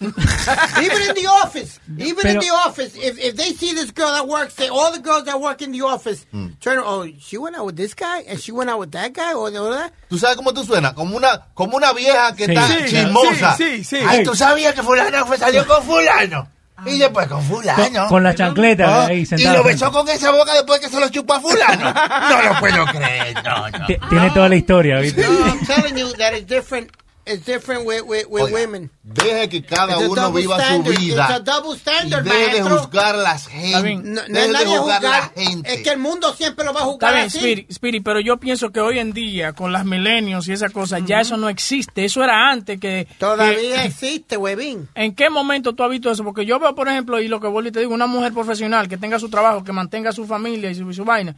even 0.83 1.09
in 1.09 1.15
the 1.15 1.27
office, 1.27 1.81
even 1.97 2.17
Pero- 2.21 2.35
in 2.35 2.39
the 2.41 2.51
office, 2.55 2.95
if, 2.97 3.19
if 3.19 3.35
they 3.37 3.55
see 3.55 3.73
this 3.73 3.91
girl 3.93 4.13
that 4.13 4.29
works, 4.29 4.55
they, 4.57 4.69
all 4.69 4.93
the 4.93 4.99
girls 5.01 5.25
that 5.25 5.41
work 5.41 5.63
in 5.63 5.73
the 5.73 5.81
office, 5.81 6.27
turn, 6.61 6.81
oh, 6.85 7.07
she 7.19 7.39
went 7.39 7.57
out 7.57 7.65
with 7.65 7.77
this 7.77 7.95
guy, 7.95 8.21
and 8.29 8.39
she 8.39 8.53
went 8.53 8.69
out 8.69 8.79
with 8.79 8.93
that 8.93 9.15
guy, 9.15 9.33
or 9.33 9.51
the 9.51 9.63
other. 9.63 9.91
¿Tú 10.11 10.19
sabes 10.19 10.37
cómo 10.37 10.53
tú 10.53 10.65
suenas? 10.65 10.93
Como 10.93 11.17
una, 11.17 11.47
como 11.55 11.79
una 11.79 11.95
vieja 11.95 12.35
que 12.37 12.45
Sí. 12.45 12.53
está 12.53 12.67
Sí, 12.69 12.85
chismosa. 12.91 13.57
sí, 13.57 13.79
sí, 13.79 13.85
sí. 13.85 14.05
Ay, 14.07 14.23
¿tú 14.23 14.35
sabías 14.35 14.75
que 14.75 14.83
fulano 14.83 15.27
fue, 15.27 15.39
salió 15.39 15.67
con 15.67 15.83
fulano? 15.83 16.47
Y 16.87 16.99
después 16.99 17.27
con 17.29 17.43
fulano. 17.43 18.01
Con, 18.01 18.09
con 18.09 18.23
la 18.25 18.35
chancleta 18.35 18.85
Ah, 19.05 19.07
ahí 19.07 19.21
y 19.21 19.27
sentada. 19.27 19.59
lo 19.59 19.65
besó 19.65 19.93
con 19.93 20.09
esa 20.09 20.31
boca 20.33 20.53
después 20.55 20.81
que 20.81 20.89
se 20.89 20.99
lo 21.01 21.09
chupó 21.09 21.35
a 21.35 21.41
fulano. 21.41 21.95
No 21.95 22.43
lo 22.43 22.61
puedo 22.61 22.85
creer, 22.87 23.35
no, 23.45 23.69
no. 23.71 23.87
Tiene 24.09 24.31
toda 24.33 24.49
la 24.49 24.57
historia, 24.57 24.99
¿viste? 24.99 25.23
No, 25.23 25.47
I'm 25.47 25.65
telling 25.67 25.97
you 25.97 26.13
that 26.15 26.33
it's 26.35 26.47
different. 26.47 26.91
It's 27.27 27.47
different 27.47 27.87
with, 27.87 28.03
with, 28.03 28.27
with 28.29 28.43
Oiga, 28.45 28.55
women. 28.55 28.91
Deje 29.03 29.49
que 29.49 29.63
cada 29.65 29.95
It's 29.95 30.05
a 30.05 30.09
uno 30.11 30.23
double 30.23 30.43
viva 30.43 30.57
su 30.57 30.63
standard. 30.63 30.99
vida. 30.99 31.23
It's 31.23 31.31
a 31.31 31.41
double 31.41 31.77
standard, 31.79 32.27
y 32.27 32.29
deje 32.29 32.41
de 32.41 32.61
maestro. 32.65 32.79
juzgar 32.83 33.15
las 33.17 33.47
gente. 33.47 33.95
No, 33.97 34.03
no 34.03 34.21
Deje 34.29 34.45
es 34.47 34.53
de 34.59 34.67
juzgar 34.67 34.81
juzgar. 35.03 35.03
la 35.03 35.43
gente. 35.43 35.75
Es 35.75 35.83
que 35.83 35.91
el 35.91 35.99
mundo 35.99 36.35
siempre 36.35 36.65
lo 36.67 36.75
va 36.75 36.81
a 36.81 36.83
Está 36.83 36.93
juzgar 36.93 37.15
bien, 37.15 37.27
así. 37.27 37.39
Spirit, 37.39 37.71
Spirit, 37.71 38.05
pero 38.05 38.21
yo 38.21 38.37
pienso 38.37 38.71
que 38.73 38.81
hoy 38.81 38.99
en 38.99 39.13
día, 39.15 39.55
con 39.55 39.73
las 39.73 39.87
milenios 39.87 40.49
y 40.49 40.53
esas 40.53 40.71
cosas, 40.71 41.01
ya 41.07 41.21
eso 41.21 41.39
no 41.39 41.49
existe. 41.49 42.05
Eso 42.05 42.23
era 42.23 42.51
antes 42.51 42.79
que... 42.79 43.09
Todavía 43.19 43.55
que- 43.57 43.85
existe, 43.87 44.37
huevín. 44.37 44.89
¿En 44.95 45.15
qué 45.15 45.31
momento 45.31 45.75
tú 45.75 45.83
has 45.83 45.91
visto 45.91 46.11
eso? 46.11 46.25
Porque 46.25 46.45
yo 46.45 46.59
veo, 46.61 46.75
por 46.75 46.89
ejemplo, 46.89 47.21
y 47.23 47.29
lo 47.29 47.41
que 47.41 47.47
vuelvo 47.49 47.71
y 47.71 47.73
te 47.73 47.81
digo, 47.81 47.95
una 47.95 48.07
mujer 48.07 48.35
profesional 48.35 48.87
que 48.87 48.99
tenga 48.99 49.19
su 49.19 49.31
trabajo, 49.31 49.65
que 49.65 49.73
mantenga 49.73 50.13
su 50.13 50.27
familia 50.27 50.71
y 50.71 50.75
su, 50.75 50.91
y 50.91 50.95
su 50.95 51.05
vaina. 51.07 51.35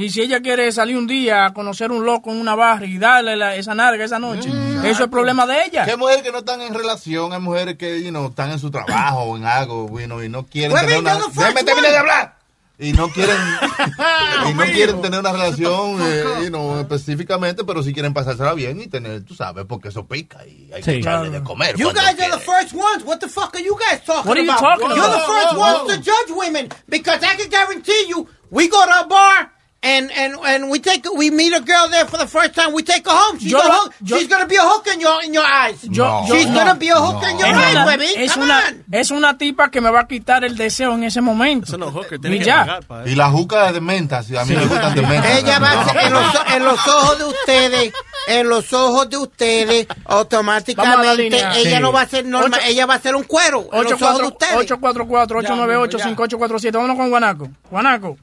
Y 0.00 0.10
si 0.10 0.20
ella 0.22 0.40
quiere 0.40 0.70
salir 0.70 0.96
un 0.96 1.08
día 1.08 1.46
a 1.46 1.52
conocer 1.52 1.90
un 1.90 2.04
loco 2.06 2.30
en 2.30 2.40
una 2.40 2.54
barra 2.54 2.86
y 2.86 2.98
darle 2.98 3.34
la- 3.36 3.56
esa 3.56 3.74
narga 3.74 4.04
esa 4.04 4.20
noche, 4.20 4.48
eso 4.84 5.04
es 5.04 5.10
problema 5.10 5.44
de 5.44 5.64
ella. 5.64 5.84
Que 5.84 5.90
hay 5.90 5.96
mujeres 5.96 6.22
que 6.22 6.30
no 6.30 6.38
están 6.38 6.60
en 6.62 6.72
relación, 6.72 7.32
hay 7.32 7.40
mujeres 7.40 7.76
que 7.76 8.00
you 8.02 8.10
know, 8.10 8.28
están 8.28 8.52
en 8.52 8.60
su 8.60 8.70
trabajo 8.70 9.22
o 9.22 9.36
en 9.36 9.44
algo 9.44 9.88
you 9.98 10.06
know, 10.06 10.22
y 10.22 10.28
no 10.28 10.46
quieren 10.46 10.70
Well, 10.72 10.86
tener 10.86 11.00
una... 11.00 11.14
Déjame 11.34 11.64
terminar 11.64 11.78
one. 11.78 11.88
de 11.90 11.96
hablar. 11.98 12.38
Y 12.80 12.92
no 12.92 13.08
quieren 13.08 13.36
y 14.50 14.54
no 14.54 14.64
quieren 14.66 15.02
tener 15.02 15.18
una 15.18 15.32
relación 15.32 15.98
eh, 16.00 16.24
you 16.42 16.48
know, 16.48 16.78
específicamente, 16.78 17.64
pero 17.64 17.82
sí 17.82 17.92
quieren 17.92 18.14
pasársela 18.14 18.54
bien 18.54 18.80
y 18.80 18.86
tener, 18.86 19.24
tú 19.24 19.34
sabes, 19.34 19.64
porque 19.68 19.88
eso 19.88 20.06
pica 20.06 20.46
y 20.46 20.70
hay 20.72 20.80
que 20.80 20.92
Sí. 20.92 20.98
echarle 20.98 21.30
de 21.30 21.42
comer. 21.42 21.76
You 21.76 21.88
guys 21.88 21.98
are 22.04 22.14
the 22.14 22.18
quiere. 22.28 22.38
first 22.38 22.72
ones. 22.72 23.02
What 23.04 23.18
the 23.18 23.28
fuck 23.28 23.52
are 23.56 23.64
you 23.64 23.76
guys 23.76 24.04
talking 24.04 24.28
What 24.30 24.38
are 24.38 24.44
you 24.44 24.52
about? 24.52 24.60
talking 24.78 24.96
You're 24.96 25.04
about? 25.04 25.26
the 25.26 25.26
first 25.26 25.56
ones 25.56 25.96
to 25.96 25.96
judge 26.02 26.30
women 26.36 26.68
because 26.88 27.18
I 27.24 27.34
can 27.36 27.50
guarantee 27.50 28.04
you, 28.08 28.28
we 28.50 28.68
go 28.68 28.78
to 28.86 29.00
a 29.00 29.06
bar. 29.08 29.50
And, 29.80 30.10
and 30.10 30.34
and 30.44 30.70
we 30.70 30.80
take 30.80 31.06
we 31.16 31.30
meet 31.30 31.54
a 31.54 31.60
girl 31.60 31.88
there 31.88 32.04
for 32.04 32.16
the 32.18 32.26
first 32.26 32.52
time. 32.52 32.72
We 32.72 32.82
take 32.82 33.06
her 33.06 33.14
home. 33.14 33.38
She's, 33.38 33.52
Yo 33.52 33.60
a 33.60 33.62
hook, 33.62 33.94
yo- 34.02 34.18
she's 34.18 34.26
gonna 34.26 34.44
be 34.46 34.56
a 34.56 34.62
hook 34.62 34.84
in 34.92 34.98
your 35.00 35.22
in 35.22 35.32
your 35.32 35.44
eyes. 35.46 35.84
Yo- 35.84 36.24
yo- 36.26 36.34
she's 36.34 36.48
no. 36.48 36.54
gonna 36.54 36.74
be 36.74 36.88
a 36.88 36.96
hook 36.96 37.22
in 37.30 37.38
your 37.38 37.46
Es 37.48 37.54
eyes, 37.56 37.76
una, 37.76 37.84
baby. 37.86 38.06
es, 38.16 38.32
Come 38.32 38.44
una, 38.46 38.58
on. 38.58 38.84
es 38.90 39.10
una 39.12 39.38
tipa 39.38 39.70
que 39.70 39.80
me 39.80 39.88
va 39.90 40.00
a 40.00 40.08
quitar 40.08 40.42
el 40.44 40.56
deseo 40.56 40.94
en 40.94 41.04
ese 41.04 41.20
momento. 41.20 41.66
Eso 41.68 41.78
no 41.78 41.90
es 41.90 41.94
hooker, 41.94 42.18
Y 42.24 42.38
que 42.40 42.44
ya. 42.44 42.80
pagar 42.88 43.06
Y 43.06 43.14
la 43.14 43.30
juca 43.30 43.70
de 43.70 43.80
menta, 43.80 44.20
si 44.24 44.36
a 44.36 44.44
mí 44.44 44.56
me 44.56 44.66
gustan 44.66 44.96
de 44.96 45.02
menta. 45.02 45.38
Ella 45.38 45.60
va 45.60 45.70
a 45.70 45.84
ser 45.84 45.96
en 45.96 46.12
los, 46.12 46.24
en 46.56 46.64
los 46.64 46.88
ojos 46.88 47.18
de 47.18 47.24
ustedes, 47.26 47.92
en 48.26 48.48
los 48.48 48.72
ojos 48.72 49.08
de 49.10 49.16
ustedes, 49.16 49.86
automáticamente 50.06 51.36
ella 51.36 51.52
Sí. 51.76 51.80
no 51.80 51.92
va 51.92 52.00
a 52.00 52.08
ser 52.08 52.24
normal, 52.26 52.58
ella 52.66 52.84
va 52.84 52.94
a 52.94 53.00
ser 53.00 53.14
un 53.14 53.22
cuero 53.22 53.68
en 53.72 53.84
los 53.84 54.02
ojos 54.02 54.18
de 54.18 54.26
ustedes. 54.26 54.56
844-898-5847. 54.72 56.72
Vámonos 56.72 56.96
con 56.96 57.10
Guanaco. 57.10 57.48
Guanaco. 57.70 58.16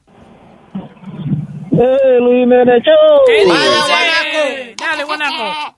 Eh, 1.78 2.18
Luis 2.20 2.46
Menechó. 2.46 2.90
¿Qué 3.26 3.44
Vaya, 3.48 3.60
dice? 3.60 4.74
Dale, 4.78 5.04
Guanaco. 5.04 5.76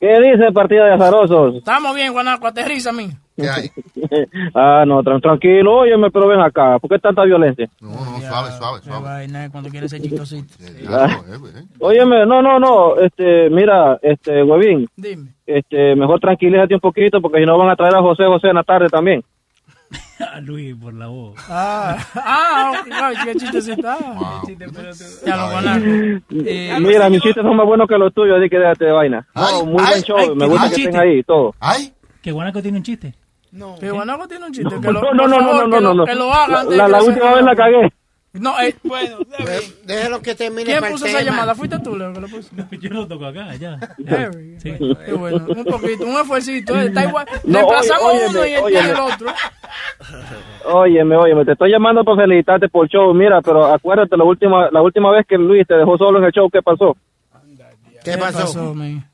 ¿Qué 0.00 0.18
dice 0.20 0.50
partida 0.52 0.86
de 0.86 0.94
azarosos? 0.94 1.56
Estamos 1.56 1.94
bien, 1.94 2.12
Guanaco. 2.12 2.46
Aterriza 2.46 2.88
a 2.90 2.92
mí. 2.94 3.10
¿Qué 3.36 3.48
hay? 3.48 3.70
ah, 4.54 4.84
no, 4.86 5.02
tran- 5.02 5.20
tranquilo, 5.20 5.76
óyeme, 5.80 6.10
pero 6.10 6.26
ven 6.28 6.40
acá. 6.40 6.78
¿Por 6.78 6.88
qué 6.90 6.98
tanta 6.98 7.24
violencia? 7.24 7.68
No, 7.80 7.90
no, 7.90 8.20
suave, 8.20 8.50
suave, 8.52 8.80
suave. 8.82 9.02
vaina, 9.04 9.50
cuando 9.50 9.68
quiere 9.70 9.88
ser 9.88 10.00
chistosito. 10.00 10.54
Eh, 10.62 10.84
eh. 10.88 11.64
Óyeme, 11.80 12.24
no, 12.26 12.40
no, 12.42 12.58
no, 12.58 12.96
este, 12.98 13.50
mira, 13.50 13.98
este, 14.02 14.42
huevín, 14.42 14.86
Dime. 14.96 15.34
este, 15.46 15.94
mejor 15.96 16.18
tranquilízate 16.20 16.74
un 16.74 16.80
poquito 16.80 17.20
porque 17.20 17.40
si 17.40 17.46
no 17.46 17.58
van 17.58 17.70
a 17.70 17.76
traer 17.76 17.94
a 17.96 18.02
José 18.02 18.24
José 18.24 18.48
en 18.48 18.56
la 18.56 18.62
tarde 18.62 18.88
también. 18.88 19.22
Ah, 20.20 20.38
Luis, 20.40 20.76
por 20.76 20.92
la 20.94 21.06
voz. 21.06 21.34
Ah, 21.48 21.96
ah, 22.14 22.72
ay, 22.92 23.16
qué 23.24 23.34
chistecito. 23.36 23.88
Ah, 23.88 24.42
Ya 25.26 25.36
lo. 25.36 25.80
Eh, 26.44 26.76
Mira, 26.78 27.08
mis 27.08 27.22
chistes 27.22 27.42
son 27.42 27.56
más 27.56 27.66
buenos 27.66 27.88
que 27.88 27.96
los 27.96 28.12
tuyos, 28.12 28.38
así 28.38 28.48
que 28.50 28.58
déjate 28.58 28.84
de 28.84 28.92
vaina. 28.92 29.26
No, 29.34 29.42
Ay, 29.46 29.64
muy 29.66 29.82
ay, 29.82 29.90
buen 29.92 30.02
show, 30.02 30.16
ay, 30.18 30.34
me 30.36 30.46
gusta 30.46 30.68
que 30.68 30.74
chiste. 30.74 30.90
estén 30.90 31.00
ahí 31.00 31.22
todo. 31.22 31.54
¿Ay? 31.58 31.92
¿Que 32.22 32.32
Guanaco 32.32 32.60
tiene 32.62 32.76
un 32.78 32.84
chiste? 32.84 33.14
que 33.80 33.90
Guanaco 33.90 34.28
tiene 34.28 34.44
un 34.46 34.52
chiste. 34.52 34.72
No, 34.74 34.80
Que 34.80 34.92
lo, 34.92 35.00
no, 35.00 35.26
no, 35.26 35.26
no, 35.26 35.38
no, 35.40 35.60
que 35.64 35.68
no, 35.68 35.80
lo- 35.80 35.94
no. 35.94 36.04
Que 36.04 36.14
lo 36.14 36.32
haga 36.32 36.64
La, 36.64 36.86
la 36.86 36.98
que 36.98 37.04
se- 37.04 37.10
última 37.10 37.34
vez 37.34 37.44
la 37.44 37.56
cagué. 37.56 37.92
No, 38.32 38.60
eh, 38.60 38.74
Bueno. 38.84 39.18
Déjelo 39.84 40.22
que 40.22 40.34
termine 40.36 40.64
¿quién 40.64 40.84
puso 40.92 41.06
esa 41.06 41.20
llamada? 41.22 41.54
¿Fuiste 41.54 41.78
tú, 41.80 41.96
Leo, 41.96 42.12
que 42.12 42.20
lo 42.20 42.28
puso? 42.28 42.48
Yo 42.80 42.90
lo 42.90 43.08
toco 43.08 43.26
acá, 43.26 43.54
ya. 43.56 43.76
Sí. 44.58 44.72
Qué 45.04 45.12
bueno, 45.14 45.44
un 45.48 45.64
poquito, 45.64 46.04
un 46.04 46.20
esfuercito. 46.20 46.76
eh, 46.80 46.86
Está 46.86 47.04
igual. 47.06 47.26
No, 47.44 47.58
Reemplazamos 47.58 48.04
oye, 48.12 48.26
uno 48.28 48.46
y 48.46 48.52
el, 48.52 48.72
y 48.72 48.76
el 48.76 48.96
otro. 49.00 49.28
Óyeme, 50.66 51.16
óyeme, 51.16 51.44
te 51.44 51.52
estoy 51.52 51.70
llamando 51.72 52.04
para 52.04 52.18
felicitarte 52.22 52.68
por 52.68 52.84
el 52.84 52.90
show. 52.90 53.12
Mira, 53.14 53.40
pero 53.42 53.64
acuérdate, 53.66 54.16
la 54.16 54.24
última, 54.24 54.70
la 54.70 54.80
última 54.82 55.10
vez 55.10 55.26
que 55.26 55.36
Luis 55.36 55.66
te 55.66 55.74
dejó 55.74 55.98
solo 55.98 56.18
en 56.18 56.24
el 56.24 56.32
show, 56.32 56.48
¿qué 56.50 56.62
pasó? 56.62 56.96
¿Qué 58.04 58.16
pasó? 58.16 58.74
man? 58.74 59.04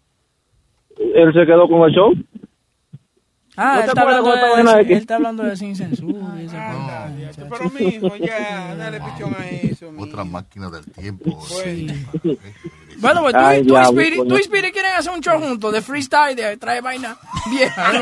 Él 0.99 1.33
se 1.33 1.47
quedó 1.47 1.69
con 1.69 1.89
el 1.89 1.95
show. 1.95 2.13
Ah, 3.57 3.75
¿No 3.77 3.81
él 3.83 3.89
está, 3.89 4.03
hablando 4.03 4.31
de, 4.33 4.81
él 4.83 4.93
está 4.93 5.15
hablando 5.17 5.57
sin 5.57 5.77
censura. 5.77 6.41
y 6.41 6.45
esa 6.45 6.73
cosa. 6.73 7.13
Pero 7.49 7.71
mi 7.71 7.81
hijo, 7.95 8.17
ya, 8.17 8.75
dale 8.75 9.01
pichón 9.01 9.35
a 9.39 9.49
eso. 9.49 9.91
mi 9.93 10.03
Otra 10.03 10.25
máquina 10.25 10.69
del 10.69 10.85
tiempo. 10.93 11.39
Bueno, 12.99 13.23
pues 13.23 13.35
tú, 13.35 13.41
Ay, 13.41 13.61
y- 13.61 13.63
tú, 13.63 13.69
y 13.69 13.71
diablo, 13.73 14.01
Spirit, 14.01 14.19
coño. 14.19 14.29
tú 14.29 14.37
y 14.37 14.41
Spirit 14.41 14.73
quieren 14.73 14.93
hacer 14.93 15.13
un 15.13 15.21
show 15.21 15.39
juntos 15.41 15.73
de 15.73 15.83
freestyle, 15.83 16.35
de 16.37 16.57
trae 16.59 16.81
vaina 16.81 17.17
vieja. 17.51 17.93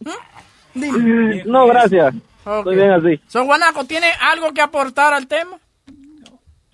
¿no? 0.00 0.12
Dime. 0.74 1.42
No, 1.46 1.66
gracias. 1.66 2.14
Ok. 2.44 2.58
Estoy 2.58 2.76
bien 2.76 2.90
así. 2.90 3.20
So, 3.26 3.44
Guanaco, 3.44 3.84
¿tiene 3.84 4.06
algo 4.20 4.52
que 4.52 4.60
aportar 4.60 5.12
al 5.12 5.26
tema? 5.26 5.56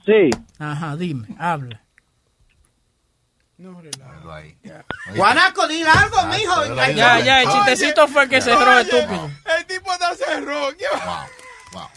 Sí. 0.04 0.30
Ajá, 0.58 0.96
dime, 0.96 1.26
habla. 1.38 1.80
Pero 3.56 4.32
ahí. 4.32 4.56
Guanaco, 5.14 5.66
dile 5.68 5.88
algo, 5.88 6.22
mijo. 6.26 6.54
Ay, 6.80 6.94
Ya, 6.94 7.18
no. 7.18 7.24
ya, 7.24 7.42
el 7.42 7.48
chistecito 7.48 8.08
fue 8.08 8.28
que 8.28 8.40
cerró, 8.40 8.78
estúpido. 8.78 9.30
El 9.58 9.64
tipo 9.66 9.92
está 9.92 10.14
cerró. 10.14 10.60
Wow, 10.60 10.70
wow. 11.72 11.88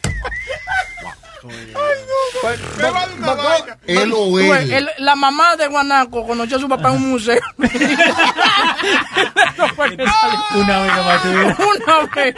Me 2.77 2.89
va 2.91 3.07
de 3.07 3.13
una 3.15 3.33
vaina. 3.33 3.77
Él 3.87 4.11
o 4.11 4.15
Tú 4.15 4.35
ves, 4.35 4.61
él. 4.69 4.71
el- 4.73 4.89
la 5.05 5.15
mamá 5.15 5.55
de 5.55 5.67
Guanaco 5.67 6.25
conoció 6.27 6.57
a 6.57 6.59
su 6.59 6.67
papá 6.69 6.89
en 6.89 6.95
un 6.95 7.09
museo. 7.11 7.39
Una 10.55 10.81
vez 10.81 10.93
nomás. 10.95 11.25
Una 11.25 12.05
vez. 12.15 12.35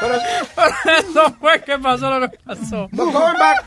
Pero, 0.00 0.18
pero 0.56 0.74
eso 0.98 1.36
fue 1.40 1.62
que 1.62 1.78
pasó 1.78 2.18
lo 2.18 2.28
que 2.28 2.36
pasó. 2.38 2.88
But 2.90 3.12
going 3.12 3.38
back, 3.38 3.64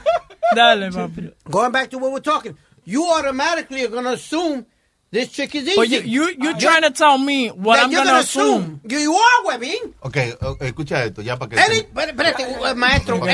Dale, 0.54 0.92
papi. 0.92 1.34
going 1.46 1.72
back 1.72 1.90
to 1.90 1.98
what 1.98 2.12
we're 2.12 2.22
talking, 2.22 2.58
you 2.86 3.06
automatically 3.12 3.82
are 3.84 3.90
going 3.90 4.04
to 4.06 4.12
assume 4.14 4.66
this 5.12 5.32
chick 5.32 5.56
is 5.56 5.64
easy. 5.68 5.76
But 5.78 5.88
you, 5.90 6.02
you, 6.02 6.36
you're 6.42 6.58
trying 6.58 6.82
to 6.82 6.92
tell 6.92 7.18
me 7.18 7.48
what 7.50 7.76
That 7.78 7.86
I'm 7.86 7.92
you're 7.92 8.00
gonna 8.04 8.12
gonna 8.12 8.24
assume. 8.24 8.82
You, 8.90 9.00
you 9.00 9.14
are, 9.14 9.44
huevín. 9.46 9.94
Ok, 10.02 10.18
o- 10.42 10.58
escucha 10.62 11.04
esto, 11.06 11.22
ya 11.22 11.38
para 11.38 11.50
que... 11.50 11.56
Espérate, 11.56 12.44
eh, 12.44 12.76
maestro. 12.76 13.18
no, 13.20 13.26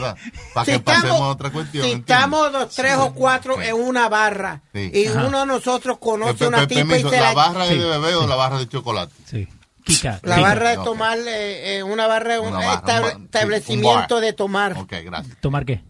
no. 0.00 0.14
Para 0.54 0.64
que 0.64 0.80
pasemos 0.80 1.20
a 1.20 1.28
otra 1.28 1.50
cuestión. 1.50 1.84
Si 1.84 1.92
estamos 1.92 2.50
los 2.52 2.74
tres 2.74 2.96
o 2.96 3.12
cuatro 3.14 3.60
en 3.62 3.74
una 3.74 4.08
barra 4.08 4.62
Sí. 4.72 4.90
y 4.92 5.08
uno 5.08 5.40
de 5.40 5.46
nosotros 5.46 5.98
conoce 5.98 6.46
una 6.46 6.66
tipa 6.66 6.96
y 6.96 7.02
se 7.02 7.10
¿La 7.10 7.20
la... 7.20 7.34
barra 7.34 7.66
de 7.66 7.76
bebé 7.76 8.14
o 8.14 8.26
la 8.26 8.36
barra 8.36 8.58
de 8.58 8.68
chocolate? 8.68 9.12
Sí. 9.30 9.46
Kika. 9.84 10.18
La 10.24 10.34
Kika. 10.36 10.48
barra 10.48 10.70
de 10.70 10.76
tomar, 10.78 11.16
eh, 11.18 11.76
eh, 11.76 11.82
una 11.84 12.08
barra, 12.08 12.40
un 12.40 12.48
Una 12.48 12.58
barra, 12.58 12.72
estable- 12.74 12.98
un 12.98 13.02
bar, 13.02 13.16
sí, 13.18 13.24
establecimiento 13.24 14.14
un 14.16 14.20
bar. 14.20 14.20
de 14.20 14.32
tomar. 14.32 14.72
Ok, 14.78 14.92
gracias. 15.04 15.36
¿Tomar 15.40 15.64
qué? 15.64 15.80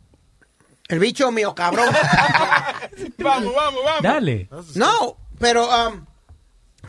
El 0.88 0.98
bicho 1.00 1.30
mío, 1.32 1.54
cabrón. 1.54 1.88
Vamos, 3.18 3.54
vamos, 3.54 3.84
vamos. 3.84 4.02
Dale. 4.02 4.48
no, 4.74 5.16
pero 5.38 5.66
um, 5.66 6.06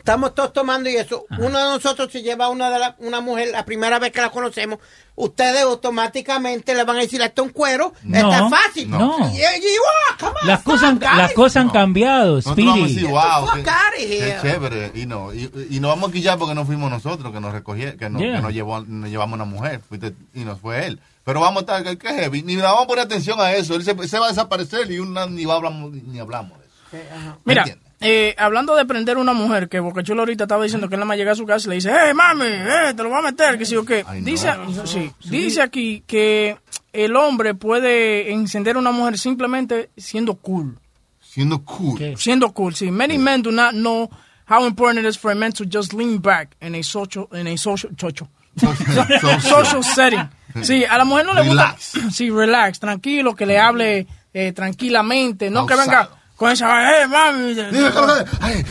estamos 0.08 0.34
todos 0.34 0.52
tomando 0.52 0.88
y 0.88 0.96
eso. 0.96 1.26
Uno 1.38 1.58
de 1.58 1.64
nosotros 1.64 2.10
se 2.10 2.22
lleva 2.22 2.46
a 2.46 2.48
una, 2.48 2.70
de 2.70 2.78
la- 2.78 2.96
una 2.98 3.20
mujer 3.20 3.48
la 3.52 3.64
primera 3.64 3.98
vez 3.98 4.10
que 4.10 4.20
la 4.22 4.30
conocemos. 4.30 4.78
Ustedes 5.16 5.62
automáticamente 5.62 6.74
le 6.74 6.84
van 6.84 6.96
a 6.96 7.00
decir, 7.00 7.20
esto 7.20 7.42
es 7.42 7.48
un 7.48 7.52
cuero. 7.52 7.92
No, 8.04 8.16
Está 8.18 8.48
fácil. 8.48 8.88
no. 8.90 9.18
Y- 9.32 9.36
y- 9.36 9.40
y- 9.40 10.18
come 10.18 10.32
on, 10.42 10.48
Las 10.48 10.62
cosas, 10.62 10.98
guys. 10.98 11.16
las 11.16 11.32
cosas 11.34 11.56
han 11.64 11.70
cambiado, 11.70 12.34
a 12.34 12.36
decir, 12.36 12.52
Speedy. 12.52 13.04
wow, 13.04 13.46
fuck 13.46 13.54
qué, 13.56 14.06
qué 14.06 14.36
chévere. 14.40 14.92
Y 14.94 15.06
no, 15.06 15.34
y, 15.34 15.50
y 15.70 15.80
nos 15.80 15.90
vamos 15.90 16.10
a 16.10 16.12
quillar 16.12 16.38
porque 16.38 16.54
no 16.54 16.64
fuimos 16.64 16.90
nosotros 16.90 17.32
que 17.32 17.40
nos 17.40 17.52
recogieron, 17.52 17.98
que, 17.98 18.08
nos, 18.08 18.22
Yeah. 18.22 18.36
que 18.36 18.42
nos, 18.42 18.52
llevó, 18.54 18.80
nos 18.80 19.10
llevamos 19.10 19.34
una 19.34 19.44
mujer 19.44 19.80
fuiste- 19.88 20.14
y 20.34 20.40
nos 20.44 20.58
fue 20.60 20.86
él. 20.86 21.00
Pero 21.24 21.40
vamos 21.40 21.58
a 21.58 21.60
estar, 21.60 21.82
que, 21.84 21.98
que 21.98 22.08
heavy, 22.14 22.42
ni 22.42 22.56
le 22.56 22.62
vamos 22.62 22.84
a 22.84 22.86
poner 22.86 23.04
atención 23.04 23.38
a 23.40 23.52
eso. 23.52 23.74
Él 23.74 23.84
se, 23.84 24.08
se 24.08 24.18
va 24.18 24.26
a 24.26 24.28
desaparecer 24.30 24.90
y 24.90 24.98
una, 25.00 25.26
ni, 25.26 25.44
va 25.44 25.54
a 25.54 25.56
hablamos, 25.58 25.90
ni 25.92 26.18
hablamos 26.18 26.58
de 26.58 26.64
eso. 27.00 27.36
Mira, 27.44 27.62
entiendes? 27.62 27.87
Eh, 28.00 28.34
hablando 28.38 28.74
de 28.76 28.84
prender 28.84 29.18
una 29.18 29.32
mujer, 29.32 29.68
que 29.68 29.80
Boca 29.80 30.02
Chula 30.02 30.22
ahorita 30.22 30.44
estaba 30.44 30.62
diciendo 30.62 30.88
que 30.88 30.94
él 30.94 31.00
nada 31.00 31.08
más 31.08 31.16
llega 31.16 31.32
a 31.32 31.36
su 31.36 31.44
casa 31.46 31.66
y 31.66 31.70
le 31.70 31.74
dice, 31.76 31.90
hey, 31.92 32.14
mami, 32.14 32.46
eh, 32.46 32.94
te 32.96 33.02
lo 33.02 33.08
voy 33.08 33.18
a 33.18 33.22
meter, 33.22 33.58
que 33.58 33.64
sí 33.64 33.74
o 33.76 33.84
qué. 33.84 34.04
Ay, 34.06 34.20
no. 34.20 34.26
Dice, 34.26 34.52
sí, 34.84 35.10
dice 35.24 35.62
aquí 35.62 36.04
que 36.06 36.56
el 36.92 37.16
hombre 37.16 37.54
puede 37.54 38.32
encender 38.32 38.76
a 38.76 38.78
una 38.78 38.92
mujer 38.92 39.18
simplemente 39.18 39.90
siendo 39.96 40.34
cool. 40.36 40.78
Siendo 41.20 41.64
cool. 41.64 41.98
¿Qué? 41.98 42.14
Siendo 42.16 42.52
cool, 42.52 42.74
sí. 42.74 42.90
Many 42.90 43.18
men 43.18 43.42
do 43.42 43.50
not 43.50 43.72
know 43.72 44.08
how 44.48 44.64
important 44.66 45.04
it 45.04 45.08
is 45.08 45.18
for 45.18 45.30
a 45.30 45.34
man 45.34 45.52
to 45.52 45.64
just 45.70 45.92
lean 45.92 46.20
back 46.20 46.56
in 46.60 46.74
a 46.74 46.82
social, 46.82 47.28
in 47.32 47.46
a 47.46 47.56
social, 47.56 47.90
chocho. 47.96 48.28
Social. 48.56 49.40
social 49.40 49.82
setting. 49.84 50.28
Sí, 50.62 50.84
a 50.84 50.96
la 50.98 51.04
mujer 51.04 51.26
no 51.26 51.34
le 51.34 51.42
Relax. 51.42 51.94
gusta. 51.94 52.10
Sí, 52.10 52.30
relax, 52.30 52.80
tranquilo, 52.80 53.34
que 53.36 53.44
le 53.46 53.58
hable 53.58 54.06
eh, 54.32 54.52
tranquilamente, 54.52 55.50
no 55.50 55.66
que 55.66 55.76
venga 55.76 56.08
con 56.38 56.50
esa, 56.52 57.02
eh, 57.02 57.06
mami. 57.08 57.52
Dime, 57.52 57.90
cabrón, 57.92 58.24
ay, 58.40 58.64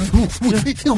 Sí. 0.81 0.89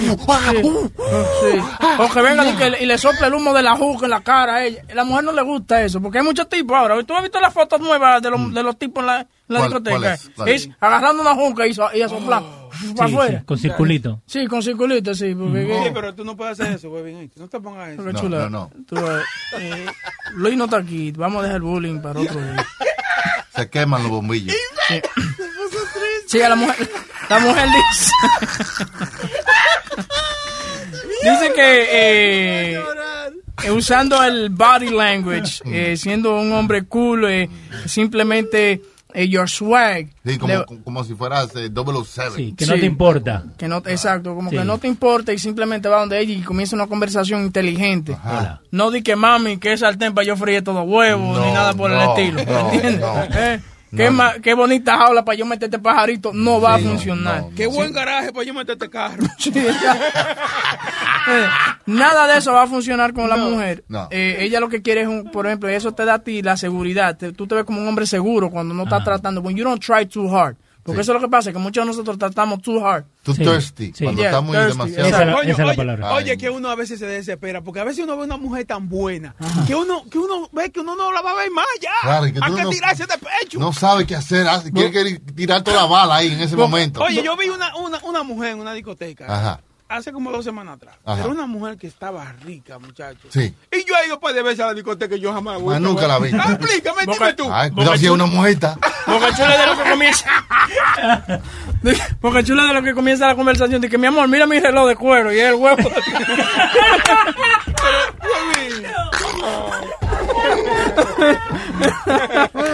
O 2.00 2.10
que 2.14 2.22
venga 2.22 2.48
y, 2.48 2.54
que- 2.56 2.84
y 2.84 2.86
le 2.86 2.98
sople 2.98 3.28
el 3.28 3.34
humo 3.34 3.54
de 3.54 3.64
la 3.64 3.76
juca 3.76 4.06
en 4.06 4.12
la 4.12 4.22
cara 4.22 4.56
a 4.56 4.66
ella. 4.66 4.84
La 4.94 5.04
mujer 5.04 5.24
no 5.24 5.32
le 5.32 5.42
gusta 5.42 5.82
eso, 5.82 6.00
porque 6.02 6.20
hay 6.20 6.24
muchos 6.24 6.48
tipos 6.48 6.78
ahora. 6.78 7.02
¿Tú 7.04 7.14
has 7.16 7.24
visto 7.24 7.40
las 7.40 7.54
fotos 7.54 7.80
nuevas 7.82 8.22
de 8.22 8.30
los, 8.30 8.54
de 8.54 8.64
los 8.64 8.78
tipos 8.78 9.02
en 9.02 9.08
la, 9.08 9.20
en 9.22 9.28
la 9.48 9.60
Mm. 9.60 9.72
¿Cuál- 9.72 9.84
discoteca? 9.84 10.14
es? 10.14 10.32
¿Cuál 10.36 10.50
es? 10.50 10.70
agarrando 10.80 11.22
una 11.24 11.34
juca 11.36 11.66
y, 11.68 11.74
so- 11.74 11.90
y 11.94 12.02
a 12.02 12.10
soplar 12.10 12.44
para 12.96 13.10
Sí, 13.10 13.14
afuera. 13.16 13.40
sí, 13.40 13.46
con 13.46 13.58
circulito. 13.58 14.22
Sí, 14.28 14.48
con 14.48 14.62
circulito, 14.64 15.16
sí. 15.16 15.34
Porque, 15.36 15.82
Sí, 15.86 15.90
pero 15.94 16.14
tú 16.14 16.24
no 16.24 16.38
puedes 16.38 16.60
hacer 16.60 16.76
eso, 16.76 16.90
huevín. 16.90 17.32
No 17.36 17.48
te 17.48 17.60
pongas 17.60 17.90
eso. 17.90 18.02
No, 18.04 18.20
chula, 18.20 18.40
no, 18.42 18.50
no. 18.50 18.72
tú, 18.88 18.96
eh, 19.60 19.86
Luis 20.36 20.56
no 20.56 20.66
está 20.66 20.78
aquí. 20.78 21.12
Vamos 21.14 21.40
a 21.40 21.44
dejar 21.44 21.56
el 21.58 21.62
bullying 21.64 22.00
para 22.00 22.20
otro 22.20 22.40
día. 22.40 22.66
Se 23.56 23.70
queman 23.70 24.04
los 24.04 24.12
bombillos. 24.12 24.56
Sí, 24.88 25.02
a 26.38 26.50
la 26.50 26.56
mujer, 26.56 26.90
la 27.30 27.40
mujer 27.40 27.68
dice. 27.68 28.12
dice 31.24 31.54
que 31.56 31.88
eh, 31.92 32.82
eh, 33.66 33.72
usando 33.72 34.24
el 34.24 34.50
body 34.50 34.90
language, 34.92 35.62
eh, 35.66 35.98
siendo 35.98 36.36
un 36.40 36.52
hombre 36.54 36.84
cool, 36.86 37.26
eh, 37.30 37.50
simplemente 37.86 38.82
eh, 39.14 39.28
your 39.28 39.50
swag. 39.50 40.08
Sí, 40.24 40.38
como, 40.38 40.54
le- 40.54 40.66
como 40.84 41.04
si 41.04 41.16
fueras 41.16 41.50
eh, 41.56 41.70
007. 41.74 42.32
Sí, 42.36 42.54
que 42.56 42.66
no 42.68 42.76
Sí. 42.76 42.80
te 42.82 42.86
importa. 42.86 43.44
que 43.58 43.68
no, 43.68 43.78
exacto, 43.88 44.36
como 44.36 44.50
Sí. 44.52 44.58
que 44.58 44.64
no 44.64 44.78
te 44.78 44.88
importa 44.88 45.34
y 45.34 45.40
simplemente 45.40 45.90
va 45.90 46.00
donde 46.00 46.20
ella 46.20 46.34
y 46.34 46.42
comienza 46.42 46.76
una 46.76 46.88
conversación 46.88 47.42
inteligente. 47.44 48.14
Ajá. 48.14 48.62
No 48.72 48.92
di 48.92 49.02
que 49.02 49.16
mami, 49.16 49.58
que 49.58 49.74
es 49.74 49.80
sartén 49.80 50.14
para 50.14 50.26
yo 50.28 50.38
freír 50.38 50.64
todo 50.64 50.84
huevos, 50.84 51.38
No, 51.38 51.46
ni 51.46 51.52
nada 51.52 51.74
por 51.74 51.90
no, 51.90 52.00
el 52.02 52.10
estilo. 52.10 52.46
no, 52.46 52.72
¿Entiendes? 52.72 53.62
No. 53.92 53.98
Qué, 53.98 54.10
ma- 54.12 54.34
qué 54.42 54.54
bonita 54.54 54.98
jaula 54.98 55.24
para 55.26 55.38
yo 55.38 55.46
meterte 55.46 55.80
pajarito. 55.80 56.32
No 56.34 56.60
va 56.62 56.76
a 56.76 56.78
Sí, 56.80 56.86
funcionar. 56.86 57.42
no, 57.42 57.52
Qué 57.56 57.68
buen 57.68 57.92
garaje 57.92 58.32
para 58.32 58.46
yo 58.46 58.54
meter 58.54 58.74
este 58.74 58.90
carro. 58.90 59.24
Eh, 61.32 61.48
Nada 61.86 62.28
de 62.28 62.40
eso 62.40 62.54
va 62.54 62.64
a 62.64 62.68
funcionar 62.68 63.14
con 63.14 63.30
la 63.30 63.38
mujer. 63.38 63.84
no. 63.88 64.08
Eh, 64.10 64.38
ella 64.42 64.60
lo 64.60 64.70
que 64.70 64.82
quiere 64.82 65.02
es, 65.02 65.08
un, 65.08 65.26
por 65.32 65.46
ejemplo, 65.46 65.70
eso 65.70 65.92
te 65.92 66.06
da 66.06 66.16
a 66.16 66.20
ti 66.20 66.42
la 66.42 66.58
seguridad. 66.58 67.18
Te- 67.18 67.34
tú 67.34 67.46
te 67.46 67.56
ves 67.56 67.66
como 67.66 67.82
un 67.82 67.88
hombre 67.88 68.06
seguro 68.08 68.50
cuando 68.50 68.74
no 68.74 68.84
estás 68.84 69.04
tratando. 69.04 69.42
When 69.42 69.56
you 69.56 69.64
don't 69.64 69.84
try 69.84 70.06
too 70.08 70.28
hard. 70.36 70.56
Porque 70.90 71.02
eso 71.02 71.12
es 71.12 71.22
lo 71.22 71.28
que 71.28 71.32
pasa, 71.32 71.52
que 71.52 71.58
muchos 71.60 71.84
de 71.84 71.88
nosotros 71.88 72.18
tratamos 72.18 72.62
too 72.62 72.86
hard. 72.86 73.06
Sí, 73.26 73.34
thirsty. 73.36 73.94
sí. 73.96 74.04
Cuando 74.04 74.22
Yeah, 74.22 74.30
está 74.32 74.42
muy 74.42 74.58
thirsty, 74.58 74.72
demasiado. 74.72 75.08
Esa 75.08 75.22
es 75.22 75.28
la, 75.28 75.34
Coño, 75.34 75.44
esa 75.44 75.52
es 75.52 75.58
la 75.60 75.66
oye, 75.66 75.76
palabra. 75.78 76.14
Oye, 76.14 76.38
que 76.38 76.50
uno 76.50 76.70
a 76.70 76.76
veces 76.76 77.00
se 77.00 77.06
desespera, 77.06 77.62
porque 77.62 77.80
a 77.80 77.84
veces 77.84 78.04
uno 78.04 78.18
ve 78.18 78.24
una 78.24 78.38
mujer 78.38 78.66
tan 78.66 78.90
buena, 78.90 79.36
que 79.68 79.76
uno 79.76 80.04
que 80.10 80.18
uno 80.18 80.50
ve 80.52 80.72
que 80.72 80.80
uno 80.80 80.96
no 80.96 81.12
la 81.12 81.22
va 81.22 81.32
a 81.32 81.36
ver 81.36 81.52
más 81.52 81.66
ya. 81.82 81.92
Claro, 82.02 82.24
que 82.26 82.40
Hay 82.42 82.54
que 82.56 82.64
no- 82.64 82.70
tirarse 82.70 83.06
de 83.06 83.16
pecho. 83.18 83.60
No 83.60 83.72
sabe 83.74 84.06
qué 84.06 84.16
hacer. 84.16 84.48
hace- 84.48 84.72
Quiere 84.72 84.92
que 84.92 85.20
tirar 85.34 85.64
toda 85.64 85.78
la 85.78 85.86
bala 85.86 86.16
ahí 86.18 86.32
en 86.34 86.40
ese 86.42 86.56
momento. 86.56 87.02
Oye, 87.02 87.22
yo 87.24 87.36
vi 87.38 87.50
una, 87.50 87.76
una, 87.76 88.00
una 88.04 88.24
mujer 88.24 88.52
en 88.52 88.60
una 88.60 88.74
discoteca 88.74 89.26
Ajá. 89.28 89.62
hace 89.88 90.12
como 90.12 90.32
dos 90.32 90.46
semanas 90.46 90.76
atrás. 90.76 90.96
Ajá. 91.06 91.22
Era 91.22 91.30
una 91.30 91.46
mujer 91.48 91.78
que 91.78 91.88
estaba 91.88 92.32
rica, 92.44 92.78
muchachos. 92.80 93.30
Sí. 93.32 93.54
Y 93.72 93.86
yo 93.86 93.94
he 94.04 94.08
ido 94.08 94.20
para 94.20 94.34
de 94.36 94.42
veces 94.44 94.60
a 94.62 94.68
la 94.68 94.74
discoteca 94.74 95.16
y 95.16 95.20
yo 95.20 95.34
jamás 95.34 95.60
he 95.60 95.62
vuelto 95.64 95.88
nunca 95.88 96.08
la 96.08 96.20
vi. 96.20 96.30
Ah, 96.34 96.54
Explícame, 96.60 97.02
dime 97.12 97.34
tú. 97.34 97.48
Ay, 97.52 97.72
cuidado 97.72 97.98
si 97.98 98.06
es 98.06 98.12
una 98.12 98.26
mujerta. 98.28 98.78
Boca 99.10 99.36
Chula 99.36 99.58
de 99.58 99.68
lo 99.68 99.78
que 99.84 99.90
comienza. 99.90 100.30
Boca 102.22 102.44
Chula 102.44 102.64
de 102.68 102.74
lo 102.74 102.84
que 102.84 102.94
comienza 102.94 103.28
la 103.28 103.36
conversación. 103.36 103.82
De 103.82 103.90
que 103.90 103.98
mi 103.98 104.08
amor, 104.08 104.28
mira 104.28 104.46
mi 104.46 104.60
reloj 104.60 104.88
de 104.88 104.96
cuero 104.96 105.34
y 105.34 105.40
el 105.40 105.56
huevo. 105.56 105.90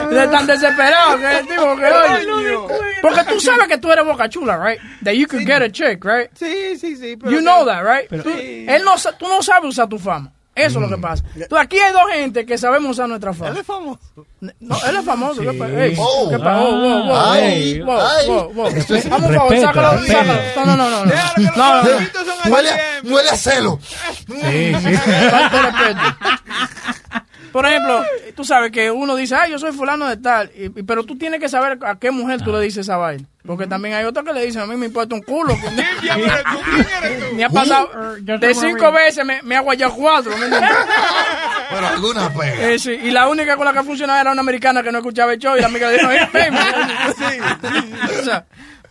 de 0.09 0.27
tan 0.27 0.47
desesperado 0.47 1.17
que 1.17 1.38
el 1.39 1.47
tipo 1.47 1.75
que 1.75 1.86
oye. 1.86 2.57
Porque 3.01 3.23
tú 3.25 3.39
sabes 3.39 3.67
que 3.67 3.77
tú 3.77 3.91
eres 3.91 4.05
Boca 4.05 4.29
Chula, 4.29 4.57
right? 4.57 4.79
That 5.03 5.13
you 5.13 5.27
could 5.27 5.45
get 5.45 5.61
a 5.61 5.69
chick, 5.69 6.03
right? 6.03 6.29
Sí, 6.36 6.77
sí, 6.77 6.95
sí. 6.95 7.17
Pero 7.17 7.31
You 7.31 7.41
know 7.41 7.65
that, 7.65 7.83
right? 7.83 8.07
Pero- 8.09 8.23
Tú, 8.23 8.29
Sí. 8.31 8.65
él 8.67 8.83
no, 8.83 8.95
tú 9.17 9.27
no 9.27 9.41
sabes 9.43 9.69
usar 9.69 9.88
tu 9.88 9.99
fama. 9.99 10.31
Eso 10.56 10.80
es 10.80 10.89
lo 10.89 10.95
que 10.95 11.01
pasa. 11.01 11.24
Tú, 11.49 11.58
aquí 11.58 11.78
hay 11.78 11.91
dos 11.91 12.03
gente 12.14 12.45
que 12.45 12.58
sabemos 12.58 12.91
usar 12.91 13.10
nuestra 13.10 13.34
fama. 13.34 13.51
Él 13.51 13.58
es 13.58 13.66
famoso. 13.66 13.99
No, 14.60 14.78
él 14.88 14.95
es 14.95 15.06
famoso. 15.06 15.41
¿Qué 15.41 15.51
pa- 15.53 15.68
ey, 15.68 15.95
Oh. 15.99 16.30
¿qué 16.30 16.39
pa- 16.39 16.62
oh, 16.62 16.72
wow, 16.80 17.03
wow, 17.08 17.16
Ay, 17.32 17.82
wow, 17.82 17.99
ay. 17.99 18.28
wow, 18.30 18.53
wow. 18.53 18.68
Eso 18.68 18.95
es- 18.95 19.10
Vamos, 19.10 19.28
por 19.28 19.36
favor, 19.36 19.58
sácalo, 19.60 20.06
sácalo. 20.08 20.39
No, 20.56 20.66
no, 20.66 20.78
no, 20.78 21.06
no. 21.06 21.12
Déjalo 21.12 21.36
que 21.36 21.41
los 21.41 21.58
No, 21.58 21.74
no, 21.76 21.84
no. 21.84 22.51
Huele, 23.16 23.30
a 23.30 23.36
celo. 23.38 23.80
Sí, 24.28 24.74
sí. 24.82 24.95
Falta 25.30 25.49
de 25.49 25.62
respeto. 25.72 26.01
Por 27.56 27.66
ejemplo, 27.66 28.03
tú 28.36 28.43
sabes 28.43 28.70
que 28.70 28.91
uno 28.91 29.16
dice, 29.16 29.34
ay, 29.34 29.49
yo 29.51 29.58
soy 29.58 29.72
fulano 29.72 30.10
de 30.10 30.18
tal, 30.18 30.51
y- 30.58 30.66
y- 30.66 30.84
pero 30.84 31.06
tú 31.06 31.18
tienes 31.18 31.39
que 31.39 31.47
saber 31.47 31.80
a 31.86 31.95
qué 31.97 32.12
mujer 32.12 32.41
tú 32.41 32.51
le 32.51 32.60
dices 32.60 32.80
esa 32.80 32.97
vaina. 32.97 33.26
Porque 33.45 33.66
también 33.66 33.95
hay 33.95 34.03
otros 34.03 34.26
que 34.26 34.34
le 34.34 34.45
dicen, 34.45 34.64
a 34.64 34.66
mí 34.66 34.76
me 34.76 34.88
importa 34.88 35.16
un 35.16 35.22
culo. 35.22 35.56
me- 37.34 37.45
ha 37.45 37.49
pasado, 37.49 37.89
de 38.20 38.53
cinco 38.53 38.91
veces 38.91 39.24
me, 39.26 39.41
me 39.43 39.56
ha 39.56 39.62
guayado 39.62 39.93
cuatro. 39.95 40.34
Pero 41.70 41.88
alguna 41.88 42.30
pega. 42.34 42.72
Eh, 42.72 42.78
sí, 42.78 42.91
y 42.91 43.12
la 43.12 43.30
única 43.30 43.56
con 43.56 43.66
la 43.66 43.72
que 43.72 43.84
funcionaba 43.84 44.20
era 44.20 44.34
una 44.34 44.41
americana 44.41 44.84
que 44.84 44.91
no 44.91 44.97
escuchaba 44.97 45.32
el 45.32 45.39
show 45.39 45.56
y 45.56 45.62
la 45.62 45.68
amiga 45.68 45.89
le 45.89 45.97
dijo, 45.97 46.10
"Hey, 46.12 46.28
baby". 46.34 46.58
O 48.20 48.24
sea, 48.24 48.45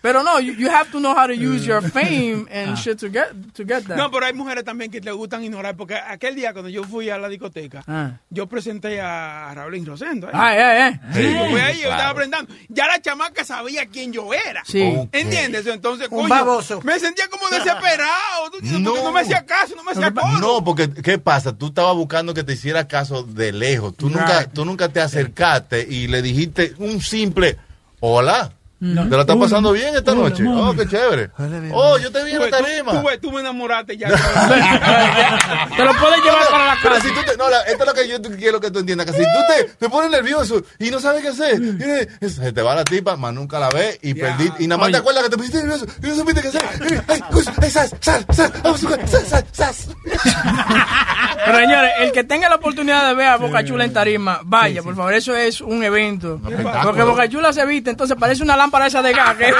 Pero 0.04 0.22
no, 0.22 0.38
you, 0.38 0.52
you 0.52 0.68
have 0.68 0.90
to 0.90 0.98
know 1.00 1.14
how 1.16 1.26
to 1.26 1.32
use 1.32 1.64
your 1.66 1.80
fame 1.80 2.46
and 2.52 2.76
shit 2.76 2.98
to 2.98 3.08
get, 3.08 3.28
to 3.54 3.64
get 3.64 3.86
that. 3.88 3.96
No, 3.96 4.10
pero 4.10 4.26
hay 4.26 4.34
mujeres 4.34 4.62
también 4.62 4.90
que 4.90 5.00
le 5.00 5.10
gustan 5.12 5.42
ignorar, 5.42 5.76
porque 5.78 5.94
aquel 5.94 6.34
día 6.34 6.52
cuando 6.52 6.68
yo 6.68 6.84
fui 6.84 7.08
a 7.08 7.16
la 7.16 7.26
discoteca, 7.30 7.82
Ah. 7.88 8.10
yo 8.28 8.46
presenté 8.46 9.00
a 9.00 9.50
Raulín 9.54 9.86
Rosendo. 9.86 10.26
¿eh? 10.28 10.32
Ay, 10.34 10.58
ay, 10.58 10.80
ay. 10.82 11.00
Sí, 11.14 11.22
Sí, 11.22 11.32
yo 11.34 11.46
fui 11.48 11.58
ahí, 11.60 11.80
yo 11.80 11.88
estaba 11.88 12.10
aprendiendo. 12.10 12.52
Ya 12.68 12.86
la 12.86 13.00
chamaca 13.00 13.46
sabía 13.46 13.86
quién 13.86 14.12
yo 14.12 14.34
era. 14.34 14.62
Sí. 14.66 14.82
Ok. 14.94 15.08
¿Entiendes? 15.12 15.66
Entonces, 15.66 16.08
Un 16.10 16.18
coño, 16.18 16.28
baboso. 16.28 16.82
me 16.82 16.98
sentía 17.00 17.28
como 17.28 17.48
desesperado. 17.48 18.50
porque 18.52 18.68
no 18.80 19.10
me 19.10 19.20
hacía 19.20 19.46
caso, 19.46 19.74
no 19.74 19.84
me 19.84 19.92
hacía 19.92 20.12
coro. 20.12 20.38
No, 20.38 20.62
porque 20.62 20.90
¿qué 20.92 21.16
pasa? 21.16 21.56
Tú 21.56 21.68
estabas 21.68 21.94
buscando 21.96 22.34
que 22.34 22.44
te 22.44 22.52
hiciera 22.52 22.86
caso 22.86 23.22
de 23.22 23.52
lejos. 23.52 23.96
Tú 23.96 24.10
nunca, 24.10 24.50
tú 24.50 24.66
nunca 24.66 24.90
te 24.90 25.00
acercaste 25.00 25.80
y 25.88 26.08
le 26.08 26.20
dijiste 26.20 26.74
un 26.76 27.00
simple 27.00 27.56
hola. 28.00 28.52
No. 28.84 29.04
¿Te 29.08 29.14
la 29.16 29.20
estás 29.22 29.34
Hola. 29.36 29.44
pasando 29.46 29.72
bien 29.72 29.94
esta 29.96 30.12
Hola, 30.12 30.28
noche? 30.28 30.42
mami. 30.42 30.60
Oh, 30.60 30.74
qué 30.76 30.86
chévere. 30.86 31.30
Oh, 31.72 31.96
yo 31.98 32.12
te 32.12 32.22
vi 32.22 32.32
en 32.32 32.40
la 32.40 32.50
tarima. 32.50 33.02
Tú, 33.20 33.32
me 33.32 33.40
enamoraste 33.40 33.96
ya. 33.96 34.08
Te 35.76 35.84
lo 35.84 35.92
puedes 35.94 36.22
llevar 36.22 36.48
para 36.50 36.66
la 36.66 36.76
Pero 36.82 36.94
casa. 36.96 37.08
si 37.08 37.14
tú 37.14 37.20
te- 37.26 37.36
no, 37.38 37.48
la- 37.48 37.62
esto 37.62 37.82
es 37.84 37.86
lo 37.86 37.94
que 37.94 38.08
yo 38.08 38.20
te- 38.20 38.36
quiero 38.36 38.60
que 38.60 38.70
tú 38.70 38.80
entiendas. 38.80 39.06
Que 39.06 39.12
si 39.12 39.18
tú 39.22 39.38
te, 39.48 39.64
te 39.78 39.88
pones 39.88 40.10
nervioso 40.10 40.62
y 40.78 40.90
no 40.90 41.00
sabes 41.00 41.22
qué 41.22 41.28
hacer, 41.28 41.54
y 41.54 41.72
le- 41.78 42.28
se 42.28 42.52
te 42.52 42.60
va 42.62 42.74
la 42.74 42.84
tipa, 42.84 43.16
más 43.16 43.32
nunca 43.32 43.58
la 43.58 43.70
ves 43.70 43.98
y 44.02 44.12
perdí. 44.14 44.50
Y 44.58 44.66
nada 44.66 44.78
más 44.78 44.88
te 44.88 44.96
Oye. 44.96 44.98
acuerdas 44.98 45.22
que 45.24 45.30
te 45.30 45.36
pusiste 45.36 45.58
nervioso 45.62 45.86
y 46.02 46.06
no 46.06 46.14
supiste 46.16 46.42
qué 46.42 46.48
hacer. 46.48 46.64
Ay, 47.08 47.20
pues, 47.30 47.46
ay, 47.62 47.70
sas, 47.70 47.94
sal, 48.00 48.26
sal, 48.34 48.52
vamos 48.62 48.84
a 48.84 48.86
jugar, 48.86 49.08
sal, 49.08 49.26
sal, 49.26 49.44
sas. 49.52 49.88
Pero 51.46 51.58
señores, 51.58 51.90
el 52.00 52.12
que 52.12 52.24
tenga 52.24 52.48
la 52.48 52.56
oportunidad 52.56 53.06
de 53.08 53.14
ver 53.14 53.28
a 53.28 53.36
Boca 53.36 53.64
Chula 53.64 53.84
en 53.84 53.92
tarima, 53.92 54.40
vaya, 54.44 54.82
por 54.82 54.94
favor, 54.96 55.12
eso 55.14 55.34
es 55.36 55.60
un 55.60 55.82
evento. 55.84 56.40
Porque 56.42 57.02
Boca 57.02 57.28
Chula 57.28 57.52
se 57.52 57.64
viste, 57.66 57.90
entonces 57.90 58.16
parece 58.18 58.42
una 58.42 58.56
lámpara 58.56 58.73
esa 58.82 59.02
de 59.02 59.12
gas. 59.12 59.34
que 59.36 59.52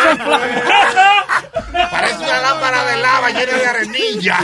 Parece 1.90 2.18
una 2.18 2.40
lámpara 2.40 2.84
de 2.84 2.96
lava 3.02 3.30
llena 3.30 3.52
de 3.52 3.66
arenilla. 3.66 4.38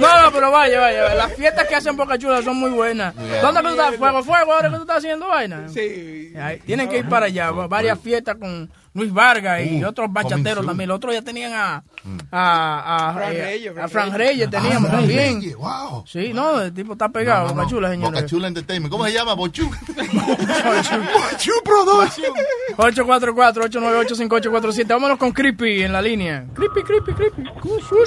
No, 0.00 0.22
no, 0.22 0.32
pero 0.32 0.50
vaya, 0.50 0.80
vaya. 0.80 1.14
Las 1.14 1.32
fiestas 1.34 1.66
que 1.66 1.74
hacen 1.74 1.96
Boca 1.96 2.18
Chula 2.18 2.42
son 2.42 2.56
muy 2.56 2.70
buenas. 2.70 3.14
¿Dónde 3.14 3.60
que 3.62 3.68
tú 3.68 3.74
estás? 3.74 3.96
Fuego, 3.96 4.22
fuego, 4.22 4.52
ahora 4.52 4.70
que 4.70 4.76
tú 4.76 4.82
estás 4.82 4.98
haciendo 4.98 5.28
vaina. 5.28 5.68
Sí. 5.68 6.32
Ahí, 6.40 6.58
Tienen 6.60 6.88
que 6.88 6.98
ir 6.98 7.08
para 7.08 7.26
allá. 7.26 7.50
Varias 7.50 7.98
fiestas 7.98 8.36
con 8.36 8.70
Luis 8.96 9.12
Vargas 9.12 9.60
y 9.64 9.84
Uh, 9.84 9.88
otros 9.88 10.12
bachateros 10.12 10.66
también. 10.66 10.88
Los 10.88 10.96
otros 10.96 11.14
ya 11.14 11.22
tenían 11.22 11.52
a, 11.52 11.84
a, 12.32 13.08
a, 13.08 13.12
Fran 13.14 13.32
eh, 13.36 13.42
Reyes, 13.44 13.78
a 13.78 13.88
Fran 13.88 14.12
Reyes. 14.12 14.48
Reyes 14.48 14.50
teníamos 14.50 14.90
Ah, 14.90 14.96
también. 14.96 15.40
Reyes, 15.40 15.56
wow. 15.56 16.04
Sí, 16.06 16.32
no, 16.34 16.60
el 16.62 16.72
tipo 16.74 16.92
está 16.92 17.08
pegado, 17.08 17.42
No, 17.42 17.48
no, 17.48 17.54
Boca 17.54 17.62
no. 17.64 17.68
Chula, 17.70 17.90
señores. 17.90 18.12
Boca 18.14 18.26
Chula 18.26 18.48
Entertainment. 18.48 18.90
¿Cómo 18.90 19.04
se 19.04 19.12
llama? 19.12 19.34
Bochu. 19.34 19.64
Bochu 19.70 21.52
Production. 21.64 22.32
844-898-5847. 22.76 24.88
Vámonos 24.88 25.18
con 25.18 25.32
Creepy 25.32 25.82
en 25.82 25.92
la 25.92 26.00
línea. 26.02 26.44
Creepy, 26.54 26.82
Creepy, 26.82 27.12
Creepy. 27.12 27.42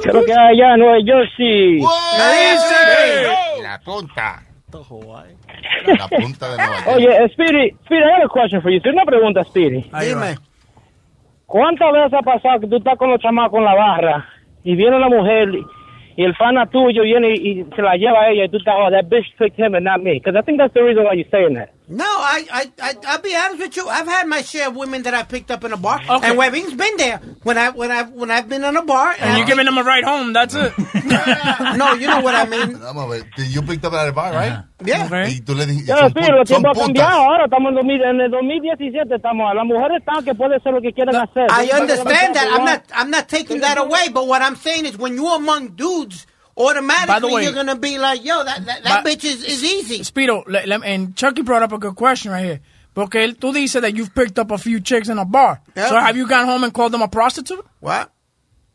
Creo 0.04 0.26
que 0.26 0.34
allá 0.34 0.74
en 0.74 0.80
Nueva 0.80 0.98
Jersey. 1.06 1.80
La 3.62 3.80
punta. 3.84 4.44
La 4.72 4.80
punta 6.08 6.50
de 6.52 6.58
Nueva 6.58 6.76
York. 6.86 6.96
Oye, 6.96 7.30
Speedy, 7.34 7.72
Speedy, 7.86 8.04
I 8.04 8.12
have 8.16 8.24
a 8.26 8.30
question 8.32 8.62
for 8.62 8.72
you. 8.72 8.80
Tengo 8.82 8.96
una 8.98 9.06
pregunta, 9.06 9.44
Speedy. 9.44 9.82
Dime. 10.00 10.38
¿Cuántas 11.50 11.92
veces 11.92 12.14
ha 12.14 12.22
pasado 12.22 12.60
que 12.60 12.68
tú 12.68 12.76
estás 12.76 12.96
con 12.96 13.10
los 13.10 13.20
chamacos 13.20 13.58
en 13.58 13.66
la 13.66 13.74
barra 13.74 14.26
y 14.64 14.76
viene 14.76 14.98
una 14.98 15.10
mujer 15.10 15.50
y 16.16 16.24
el 16.24 16.36
fana 16.36 16.68
tuyo 16.68 17.02
viene 17.02 17.34
y, 17.34 17.62
y 17.62 17.64
se 17.76 17.82
la 17.82 17.96
lleva 17.96 18.22
a 18.22 18.30
ella 18.30 18.46
y 18.46 18.50
tú 18.50 18.58
estás, 18.58 18.76
oh, 18.78 18.92
that 18.92 19.06
bitch 19.10 19.26
picked 19.40 19.58
him 19.58 19.74
and 19.74 19.84
not 19.84 20.00
me? 20.00 20.20
Because 20.20 20.38
I 20.38 20.44
think 20.44 20.60
that's 20.60 20.76
the 20.76 20.84
reason 20.84 21.06
why 21.06 21.14
you're 21.14 21.28
saying 21.32 21.56
that. 21.56 21.72
No, 21.92 22.06
I, 22.06 22.46
I, 22.54 22.72
I, 22.84 22.94
I'll 23.08 23.22
be 23.22 23.36
honest 23.36 23.60
with 23.60 23.76
you. 23.76 23.88
I've 23.90 24.06
had 24.06 24.28
my 24.28 24.44
share 24.44 24.68
of 24.68 24.76
women 24.76 25.02
that 25.04 25.16
I 25.16 25.24
picked 25.24 25.50
up 25.50 25.64
in 25.64 25.74
a 25.74 25.78
bar, 25.78 26.00
Okay. 26.08 26.28
and 26.30 26.38
Webbing's 26.38 26.76
been 26.76 26.98
there 26.98 27.18
when 27.42 27.58
I, 27.58 27.72
when 27.72 27.90
I, 27.90 28.04
when 28.04 28.30
I've 28.30 28.48
been 28.48 28.64
in 28.64 28.78
a 28.78 28.84
bar. 28.84 29.16
And 29.18 29.38
you're 29.40 29.48
giving 29.48 29.66
them 29.66 29.76
a 29.80 29.84
ride 29.84 30.04
home, 30.04 30.32
that's 30.32 30.54
it. 30.54 30.72
no, 31.78 31.94
you 31.94 32.06
know 32.06 32.22
what 32.22 32.36
I 32.36 32.46
mean. 32.46 32.78
Vamos 32.78 33.06
a 33.06 33.08
ver. 33.08 33.26
You 33.50 33.64
picked 33.64 33.84
up 33.86 33.94
at 33.94 34.08
a 34.08 34.12
bar, 34.14 34.32
right? 34.34 34.52
Uh-huh. 34.52 34.64
Yeah. 34.86 35.10
Y 35.28 35.42
tú 35.42 35.56
le 35.56 35.66
dijiste. 35.66 35.88
Ya, 35.88 35.98
son 35.98 36.14
sí, 36.14 36.20
pu- 36.22 36.32
los 36.32 36.48
son 36.48 36.62
tiempos 36.62 36.78
han 36.78 36.88
putas. 36.94 37.04
cambiado. 37.04 37.22
Ahora 37.24 37.46
estamos 37.46 37.70
en, 37.70 37.76
2000 37.76 38.02
en 38.04 38.22
el 38.22 38.32
2017. 38.32 39.16
Estamos. 39.16 39.56
Las 39.56 39.66
mujeres 39.66 39.98
están 40.00 40.24
que 40.24 40.36
pueden 40.36 40.54
hacer 40.60 40.72
lo 40.74 40.82
que 40.82 40.94
quieran 40.94 41.16
hacer. 41.16 41.48
I 41.50 41.72
understand 41.82 42.36
that. 42.36 42.48
I'm 42.54 42.66
not, 42.66 42.84
I'm 42.94 43.10
not 43.10 43.28
taking 43.28 43.62
that 43.62 43.78
away. 43.80 44.10
But 44.14 44.28
what 44.28 44.42
I'm 44.44 44.56
saying 44.56 44.86
is, 44.86 44.96
when 44.98 45.16
you're 45.16 45.36
among 45.36 45.70
dudes, 45.76 46.28
automatically 46.60 47.34
way- 47.34 47.44
you're 47.44 47.54
gonna 47.54 47.76
be 47.76 47.98
like, 47.98 48.24
yo, 48.26 48.44
that, 48.44 48.66
that, 48.66 48.84
that 48.84 49.04
But- 49.04 49.12
bitch 49.20 49.24
is, 49.26 49.44
is 49.44 49.64
easy. 49.64 50.04
Spiro, 50.04 50.44
le- 50.48 50.66
le- 50.68 50.82
and 50.86 51.16
Chucky 51.16 51.42
brought 51.42 51.64
up 51.64 51.72
a 51.72 51.78
good 51.78 51.96
question 51.96 52.32
right 52.32 52.44
here. 52.46 52.60
Porque 52.94 53.16
él, 53.16 53.36
tú 53.38 53.54
dices 53.54 53.82
that 53.82 53.96
you've 53.96 54.14
picked 54.14 54.38
up 54.40 54.52
a 54.52 54.58
few 54.58 54.80
chicks 54.82 55.08
in 55.10 55.18
a 55.20 55.26
bar. 55.26 55.62
Yeah. 55.76 55.90
So 55.90 56.00
have 56.00 56.18
you 56.18 56.28
gone 56.28 56.46
home 56.46 56.64
and 56.64 56.74
called 56.74 56.92
them 56.92 57.02
a 57.02 57.08
prostitute? 57.08 57.64
What? 57.80 58.12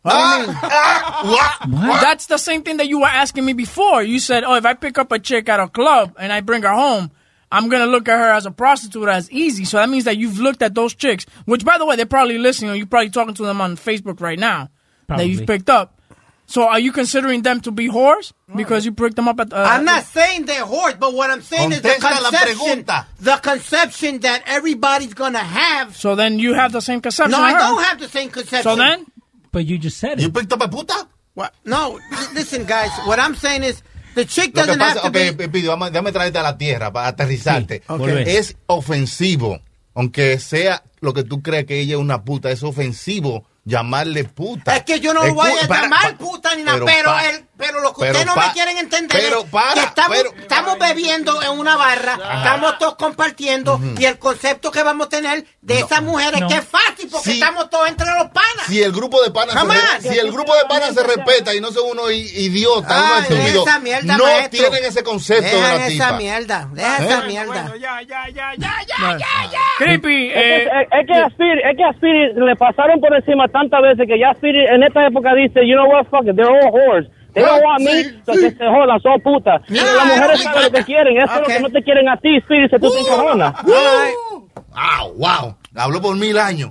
What? 0.02 0.14
Ah! 0.14 1.60
What? 1.68 2.00
That's 2.02 2.26
the 2.26 2.38
same 2.38 2.62
thing 2.62 2.76
that 2.78 2.88
you 2.88 3.00
were 3.00 3.06
asking 3.06 3.44
me 3.44 3.52
before. 3.54 4.02
You 4.02 4.18
said, 4.20 4.44
oh, 4.44 4.54
if 4.54 4.64
I 4.66 4.74
pick 4.74 4.98
up 4.98 5.12
a 5.12 5.18
chick 5.18 5.48
at 5.48 5.60
a 5.60 5.68
club 5.68 6.14
and 6.18 6.32
I 6.32 6.40
bring 6.40 6.62
her 6.62 6.72
home, 6.72 7.10
I'm 7.50 7.68
going 7.68 7.82
to 7.84 7.90
look 7.90 8.08
at 8.08 8.18
her 8.18 8.32
as 8.32 8.46
a 8.46 8.50
prostitute 8.50 9.08
as 9.08 9.30
easy. 9.30 9.64
So 9.64 9.78
that 9.78 9.88
means 9.88 10.04
that 10.04 10.16
you've 10.16 10.38
looked 10.38 10.62
at 10.62 10.74
those 10.74 10.94
chicks, 10.94 11.24
which, 11.46 11.64
by 11.64 11.78
the 11.78 11.86
way, 11.86 11.96
they're 11.96 12.06
probably 12.06 12.38
listening 12.38 12.70
or 12.70 12.74
you're 12.74 12.86
probably 12.86 13.10
talking 13.10 13.34
to 13.34 13.44
them 13.44 13.60
on 13.60 13.76
Facebook 13.76 14.20
right 14.20 14.38
now 14.38 14.68
that 15.08 15.26
you've 15.28 15.46
picked 15.46 15.70
up. 15.70 16.00
So 16.46 16.68
are 16.68 16.78
you 16.78 16.92
considering 16.92 17.42
them 17.42 17.60
to 17.62 17.70
be 17.70 17.88
whores 17.88 18.32
because 18.54 18.84
you 18.84 18.92
picked 18.92 19.16
them 19.16 19.28
up 19.28 19.40
at? 19.40 19.52
Uh, 19.52 19.56
I'm 19.66 19.84
not 19.84 20.04
saying 20.04 20.44
they're 20.44 20.64
whores, 20.66 20.98
but 20.98 21.14
what 21.14 21.30
I'm 21.30 21.40
saying 21.40 21.72
is 21.72 21.80
the 21.80 21.88
conception, 21.98 22.84
pregunta. 22.84 23.06
the 23.18 23.36
conception 23.38 24.18
that 24.20 24.42
everybody's 24.46 25.14
gonna 25.14 25.38
have. 25.38 25.96
So 25.96 26.14
then 26.14 26.38
you 26.38 26.52
have 26.54 26.70
the 26.72 26.80
same 26.82 27.00
conception. 27.00 27.30
No, 27.32 27.40
I 27.42 27.52
her. 27.52 27.58
don't 27.58 27.82
have 27.84 27.98
the 27.98 28.08
same 28.08 28.28
conception. 28.30 28.62
So 28.62 28.76
then, 28.76 29.06
But 29.52 29.64
you 29.66 29.78
just 29.78 29.98
said 29.98 30.20
You 30.20 30.28
it. 30.28 30.34
picked 30.34 30.52
up 30.52 30.62
a 30.62 30.68
puta? 30.68 31.08
What? 31.34 31.54
No, 31.64 31.98
li- 32.10 32.34
listen, 32.34 32.64
guys. 32.64 32.90
What 33.06 33.18
I'm 33.18 33.34
saying 33.34 33.62
is 33.64 33.82
the 34.14 34.24
chick 34.24 34.52
doesn't 34.52 34.78
pasa, 34.78 35.00
have 35.00 35.12
to 35.12 35.18
ok, 35.18 35.48
be. 35.50 35.62
Déjame 35.62 36.12
traerte 36.12 36.36
a 36.38 36.42
la 36.42 36.56
tierra 36.58 36.92
para 36.92 37.08
aterrizarte. 37.08 37.78
Sí, 37.78 37.84
ok. 37.88 37.98
volver. 37.98 38.28
Es 38.28 38.54
ofensivo, 38.66 39.60
aunque 39.94 40.38
sea 40.38 40.82
lo 41.00 41.12
que 41.14 41.24
tú 41.24 41.40
crees 41.42 41.64
que 41.66 41.80
ella 41.80 41.94
es 41.94 42.00
una 42.00 42.22
puta, 42.22 42.50
es 42.50 42.62
ofensivo 42.62 43.46
llamarle 43.64 44.24
puta. 44.24 44.76
Es 44.76 44.82
que 44.84 45.00
yo 45.00 45.14
no 45.14 45.24
lo 45.24 45.34
voy 45.34 45.50
a 45.62 45.66
para- 45.68 45.82
llamar 45.82 46.16
puta 46.18 46.54
ni 46.54 46.62
nada, 46.62 46.78
pero 46.78 46.86
pero, 46.86 47.10
pa- 47.10 47.28
el, 47.28 47.44
pero 47.56 47.80
lo 47.80 47.92
que 47.94 48.00
pero 48.00 48.12
ustedes 48.18 48.26
no 48.26 48.34
me 48.36 48.52
quieren 48.52 48.78
entender 48.78 49.20
pero 49.22 49.40
es 49.40 49.44
para, 49.50 49.72
que 49.74 49.80
estamos, 49.80 50.16
pero- 50.18 50.30
estamos 50.40 50.78
bebiendo 50.78 51.42
en 51.42 51.50
una 51.58 51.76
barra, 51.76 52.14
estamos 52.14 52.78
todos 52.78 52.96
compartiendo 52.96 53.80
y 53.98 54.04
el 54.04 54.18
concepto 54.18 54.70
que 54.70 54.82
vamos 54.82 55.06
a 55.06 55.10
tener 55.10 55.44
de 55.62 55.78
esas 55.78 56.02
mujeres 56.02 56.40
No. 56.40 56.48
que 56.48 56.54
es 56.56 56.64
fácil 56.64 57.08
porque 57.10 57.32
estamos 57.32 57.70
todos 57.70 57.88
entre 57.88 58.06
los 58.06 58.26
panas. 58.30 58.66
Si 58.66 58.82
el 58.82 58.92
grupo 58.92 59.22
de 59.22 59.30
panas 59.30 59.54
se, 60.00 60.12
si 60.12 60.18
el 60.18 60.30
grupo 60.32 60.54
de 60.54 60.64
panas 60.68 60.94
se 60.94 61.02
respeta 61.02 61.54
y 61.54 61.60
no 61.60 61.70
son 61.70 61.90
unos 61.90 62.12
idiotas, 62.12 62.90
Ay, 62.92 63.04
unos 63.04 63.30
estúpidos, 63.30 63.66
esa 63.68 63.78
mierda, 63.78 64.16
no 64.18 64.24
maestro. 64.24 64.50
tienen 64.70 64.84
ese 64.84 65.02
concepto 65.02 65.44
de 65.44 65.50
Dejan 65.52 65.78
la 65.78 65.86
esa 65.86 66.04
tipa. 66.06 66.12
mierda, 66.18 66.68
deja 66.72 66.96
¿Eh? 67.02 67.06
esa 67.08 67.20
mierda. 67.22 67.62
bueno, 67.62 67.76
ya, 67.76 68.02
ya, 68.02 68.28
ya, 68.28 68.52
ya, 68.56 68.74
ya, 68.86 69.16
ya, 69.18 69.50
ya. 69.52 69.60
Creepy, 69.78 70.30
Es, 70.30 70.34
eh, 70.36 70.68
que- 70.90 71.00
es 71.00 71.06
que 71.06 71.14
a 71.14 71.28
Speedy, 71.30 71.60
es 71.70 71.76
que 71.76 71.84
a 71.84 71.92
Speedy 71.94 72.32
le 72.46 72.56
pasaron 72.56 73.00
por 73.00 73.14
encima 73.14 73.48
tantas 73.48 73.80
veces 73.82 74.06
que 74.06 74.18
ya 74.18 74.32
Speedy 74.34 74.64
en 74.66 74.82
esta 74.82 75.06
época 75.06 75.34
dice, 75.34 75.60
you 75.66 75.74
know 75.74 75.86
what, 75.90 76.04
fuck 76.10 76.26
it, 76.28 76.36
they're 76.36 76.48
all 76.48 76.70
whores. 76.72 77.08
They 77.34 77.42
don't 77.44 77.62
want 77.64 77.80
me, 77.82 77.90
Sí, 77.92 78.10
sí. 78.26 78.32
que 78.40 78.50
se 78.52 78.64
jodan, 78.66 79.00
son 79.00 79.20
putas. 79.20 79.60
Yeah, 79.68 79.82
las 79.96 80.06
mujeres 80.06 80.42
saben 80.42 80.62
lo 80.62 80.70
que 80.70 80.84
quieren, 80.84 81.16
eso 81.18 81.24
es 81.32 81.36
lo 81.38 81.42
Okay. 81.42 81.56
que 81.56 81.62
no 81.62 81.70
te 81.70 81.82
quieren 81.82 82.08
a 82.08 82.16
ti, 82.16 82.40
Speedy, 82.42 82.68
si 82.68 82.78
tú 82.78 82.90
te 82.92 83.00
encojonas. 83.00 83.54
Wow, 83.64 85.14
wow. 85.16 85.56
Habló 85.76 86.00
por 86.00 86.16
mil 86.16 86.38
años. 86.38 86.70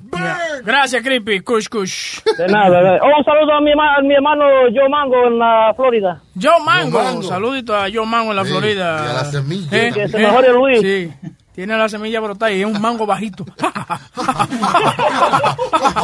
gracias, 0.64 1.01
Creepy. 1.03 1.41
Kush, 1.41 1.68
kush. 1.68 2.20
De 2.38 2.47
nada. 2.47 2.82
de- 2.82 2.99
Oh, 3.01 3.18
un 3.18 3.24
saludo 3.26 3.53
a 3.53 3.61
mi, 3.61 3.72
a 3.72 4.01
mi 4.01 4.14
hermano 4.14 4.45
Joe 4.74 4.88
Mango 4.89 5.28
en 5.28 5.39
la 5.39 5.74
Florida. 5.76 6.22
Joe 6.41 6.59
Mango. 6.66 6.97
Joe 6.99 7.03
Mango. 7.07 7.24
Saludito 7.24 7.76
a 7.76 7.88
Joe 7.93 8.05
Mango 8.05 8.32
en 8.32 8.38
la 8.38 8.45
Sí, 8.45 8.51
Florida. 8.51 9.03
y 9.05 9.09
a 9.09 9.14
la 9.14 9.26
semilla 9.26 9.68
Eh, 9.78 9.91
Que 9.93 10.07
se 10.07 10.18
eh, 10.18 10.22
mejore 10.22 10.53
Luis. 10.53 10.80
Sí. 10.82 11.11
Tiene 11.53 11.78
la 11.78 11.88
semilla 11.89 12.20
brotada 12.22 12.51
y 12.51 12.61
es 12.61 12.66
un 12.66 12.82
mango 12.82 13.05
bajito. 13.05 13.45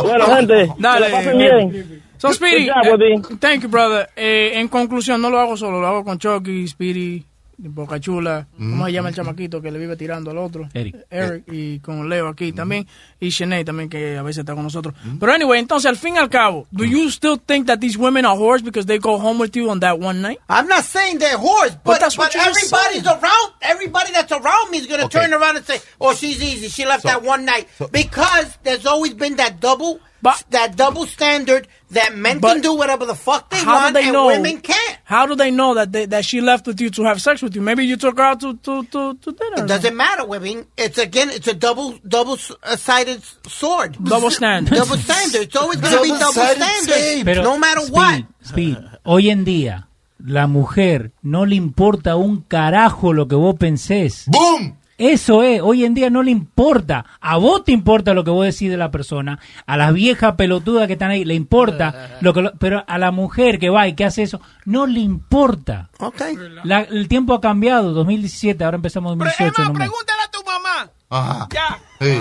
Bueno, 0.03 0.25
gente, 0.35 0.71
Dale. 0.77 1.05
que 1.05 1.11
la 1.11 1.17
pasen 1.17 1.37
bien. 1.37 2.01
So, 2.19 2.33
Speedy, 2.33 2.65
Good 2.65 2.73
job, 2.83 3.01
eh, 3.01 3.37
thank 3.39 3.63
you, 3.63 3.69
brother. 3.69 4.09
Eh, 4.15 4.51
en 4.55 4.67
conclusión, 4.67 5.21
no 5.21 5.29
lo 5.29 5.39
hago 5.39 5.55
solo, 5.55 5.79
lo 5.79 5.87
hago 5.87 6.03
con 6.03 6.19
Chucky, 6.19 6.67
Speedy, 6.67 7.23
Boca 7.57 7.99
Chula. 7.99 8.45
¿Cómo 8.57 8.85
se 8.85 8.91
llama 8.91 9.09
el 9.09 9.15
chamaquito 9.15 9.61
que 9.61 9.71
le 9.71 9.79
vive 9.79 9.95
tirando 9.95 10.31
al 10.31 10.37
otro? 10.37 10.67
Eric. 10.73 10.95
Eric, 11.09 11.43
y 11.51 11.79
con 11.79 12.07
Leo 12.09 12.27
aquí 12.27 12.51
también. 12.53 12.85
Y 13.21 13.29
Shanae 13.29 13.63
también, 13.65 13.89
que 13.89 14.17
a 14.17 14.21
veces 14.23 14.39
está 14.39 14.53
con 14.53 14.63
nosotros. 14.63 14.93
Pero 15.19 15.31
anyway, 15.33 15.59
entonces, 15.59 15.89
al 15.89 15.95
fin 15.97 16.15
y 16.15 16.17
al 16.19 16.29
cabo, 16.29 16.67
do 16.71 16.83
you 16.85 17.09
still 17.09 17.37
think 17.37 17.67
that 17.67 17.79
these 17.79 17.97
women 17.97 18.25
are 18.25 18.37
whores 18.37 18.63
because 18.63 18.85
they 18.85 18.97
go 18.97 19.17
home 19.17 19.39
with 19.41 19.51
you 19.55 19.69
on 19.69 19.79
that 19.81 19.97
one 19.99 20.21
night? 20.21 20.39
I'm 20.49 20.67
not 20.67 20.83
saying 20.83 21.19
they're 21.19 21.37
whores, 21.37 21.77
but, 21.83 21.99
that's 21.99 22.15
but, 22.17 22.27
what 22.27 22.35
you 22.35 22.41
everybody's 22.41 23.03
said. 23.03 23.21
around. 23.21 23.53
Everybody 23.61 24.11
that's 24.13 24.31
around 24.31 24.71
me 24.71 24.77
is 24.77 24.87
going 24.87 24.99
to 25.01 25.05
Okay. 25.07 25.19
turn 25.21 25.33
around 25.33 25.57
and 25.57 25.65
say, 25.65 25.79
"Oh, 25.99 26.13
she's 26.13 26.41
easy. 26.43 26.69
She 26.69 26.85
left 26.85 27.01
So- 27.03 27.09
that 27.09 27.23
one 27.23 27.43
night." 27.45 27.67
because 27.91 28.57
there's 28.63 28.85
always 28.85 29.13
been 29.13 29.35
that 29.37 29.59
double, 29.59 29.99
But- 30.21 30.43
that 30.51 30.75
double 30.77 31.05
standard 31.07 31.67
that 31.91 32.15
men 32.15 32.39
But 32.39 32.53
can 32.53 32.61
do 32.61 32.75
whatever 32.75 33.05
the 33.05 33.15
fuck 33.15 33.49
they 33.49 33.57
How 33.57 33.63
do 33.63 33.83
want 33.83 33.93
they 33.95 34.03
and 34.03 34.13
know? 34.13 34.27
women 34.27 34.59
can't. 34.61 34.97
how 35.05 35.25
do 35.25 35.35
they 35.35 35.51
know 35.51 35.73
that 35.73 35.91
they, 35.91 36.05
that 36.05 36.23
she 36.25 36.39
left 36.41 36.67
with 36.67 36.79
you 36.79 36.89
to 36.91 37.03
have 37.03 37.21
sex 37.21 37.41
with 37.41 37.55
you? 37.55 37.61
Maybe 37.61 37.85
you 37.85 37.97
took 37.97 38.17
her 38.17 38.23
out 38.23 38.39
to 38.41 38.53
to 38.57 38.83
to, 38.85 39.13
to 39.15 39.31
dinner. 39.31 39.63
It 39.63 39.67
doesn't 39.67 39.95
matter, 39.95 40.23
Webin. 40.23 40.65
It's 40.77 40.97
again, 40.97 41.29
it's 41.31 41.47
a 41.47 41.53
double 41.53 41.97
double 42.07 42.37
sided 42.37 43.21
sword. 43.47 43.97
Double 44.03 44.29
standard. 44.39 44.75
Double 44.77 44.97
standard. 44.97 45.41
It's 45.43 45.55
always 45.55 45.79
going 45.81 45.93
to 45.95 46.01
be 46.03 46.09
double 46.09 46.33
standard. 46.33 47.25
Pero, 47.25 47.43
no 47.43 47.57
matter 47.57 47.81
Speed, 47.81 47.93
what. 47.93 48.23
Speed, 48.43 48.77
hoy 49.03 49.29
en 49.29 49.43
día, 49.45 49.87
la 50.23 50.47
mujer 50.47 51.11
no 51.21 51.45
le 51.45 51.55
importa 51.55 52.15
un 52.15 52.41
carajo 52.41 53.13
lo 53.13 53.27
que 53.27 53.35
vos 53.35 53.55
pensés. 53.55 54.25
¡Boom! 54.27 54.77
Eso 54.99 55.43
es, 55.43 55.61
hoy 55.61 55.85
en 55.85 55.93
día 55.93 56.09
no 56.09 56.23
le 56.23 56.31
importa. 56.31 57.05
A 57.21 57.37
vos 57.37 57.63
te 57.63 57.71
importa 57.71 58.13
lo 58.13 58.23
que 58.23 58.31
vos 58.31 58.45
decís 58.45 58.69
de 58.69 58.77
la 58.77 58.91
persona. 58.91 59.39
A 59.65 59.77
las 59.77 59.93
viejas 59.93 60.35
pelotudas 60.35 60.87
que 60.87 60.93
están 60.93 61.11
ahí 61.11 61.23
le 61.25 61.35
importa. 61.35 62.09
Lo 62.21 62.33
que 62.33 62.41
lo- 62.41 62.51
pero 62.59 62.83
a 62.85 62.97
la 62.97 63.11
mujer 63.11 63.59
que 63.59 63.69
va 63.69 63.87
y 63.87 63.95
que 63.95 64.03
hace 64.05 64.23
eso, 64.23 64.41
no 64.65 64.85
le 64.85 64.99
importa. 64.99 65.89
Okay. 65.99 66.35
La- 66.65 66.81
el 66.81 67.07
tiempo 67.07 67.33
ha 67.33 67.39
cambiado, 67.41 67.93
2017, 67.93 68.61
ahora 68.63 68.75
empezamos 68.75 69.11
2018. 69.17 69.61
no 69.63 69.69
más. 69.69 69.77
Pregúntale 69.79 70.21
a 70.21 70.31
tu 70.31 70.43
mamá. 70.43 70.89
Ajá. 71.09 71.47
Ya. 71.51 71.79
Sí. 72.01 72.19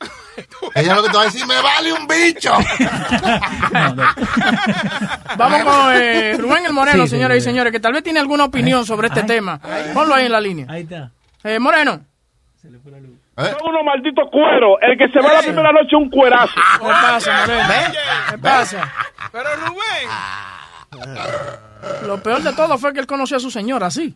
Ella 0.74 0.94
lo 0.96 1.02
que 1.02 1.10
te 1.10 1.16
va 1.16 1.22
a 1.22 1.26
decir, 1.26 1.46
me 1.46 1.60
vale 1.60 1.92
un 1.92 2.06
bicho. 2.08 2.50
Vamos 5.36 5.62
con 5.64 5.92
eh, 5.94 6.36
Rubén 6.38 6.66
el 6.66 6.72
Moreno, 6.72 7.02
Sí, 7.04 7.08
sí, 7.08 7.16
señoras 7.16 7.38
y 7.38 7.40
señores, 7.40 7.72
que 7.72 7.80
tal 7.80 7.92
vez 7.92 8.02
tiene 8.02 8.20
alguna 8.20 8.44
opinión 8.44 8.84
sobre 8.86 9.08
este 9.08 9.20
Ay. 9.20 9.26
tema. 9.26 9.60
Ponlo 9.94 10.14
ahí 10.14 10.26
en 10.26 10.32
la 10.32 10.40
línea. 10.40 10.66
Ahí 10.68 10.82
está. 10.82 11.10
Eh, 11.44 11.58
Moreno. 11.58 12.00
Son 12.60 12.74
unos 13.70 13.84
malditos 13.84 14.28
cueros. 14.30 14.76
El 14.82 14.98
que 14.98 15.08
se 15.08 15.18
va 15.20 15.30
Eh. 15.30 15.34
la 15.36 15.42
primera 15.42 15.72
noche 15.72 15.86
es 15.86 15.92
un 15.94 16.10
cuerazo. 16.10 16.54
¿Qué 16.78 16.86
pasa, 16.86 17.46
Moreno? 17.46 17.94
¿Qué 18.30 18.38
pasa? 18.38 18.92
Pero 19.32 19.48
Rubén. 19.56 20.08
Lo 22.06 22.22
peor 22.22 22.42
de 22.42 22.52
todo 22.52 22.76
fue 22.76 22.92
que 22.92 23.00
él 23.00 23.06
conoció 23.06 23.38
a 23.38 23.40
su 23.40 23.50
señora 23.50 23.86
así. 23.86 24.14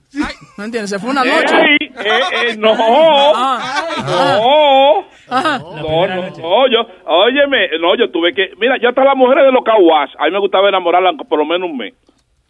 ¿Me 0.58 0.64
entiendes? 0.64 0.90
Se 0.90 0.98
fue 0.98 1.10
una 1.10 1.24
noche. 1.24 1.54
Ey, 1.56 1.76
eh, 1.96 2.20
eh, 2.50 2.56
no. 2.58 2.74
Ah. 2.76 3.84
No. 4.04 5.04
Ajá. 5.30 5.58
No, 5.58 6.06
no, 6.06 6.30
no, 6.30 6.68
yo, 6.68 6.86
óyeme, 7.06 7.68
no, 7.80 7.96
yo 7.96 8.10
tuve 8.10 8.34
que, 8.34 8.50
mira, 8.58 8.76
yo 8.78 8.90
hasta 8.90 9.02
las 9.04 9.16
mujeres 9.16 9.46
de 9.46 9.52
los 9.52 9.64
caguas, 9.64 10.10
a 10.18 10.24
mí 10.26 10.32
me 10.32 10.38
gustaba 10.40 10.68
enamorarla 10.68 11.12
por 11.26 11.38
lo 11.38 11.46
menos 11.46 11.70
un 11.70 11.78
mes. 11.78 11.94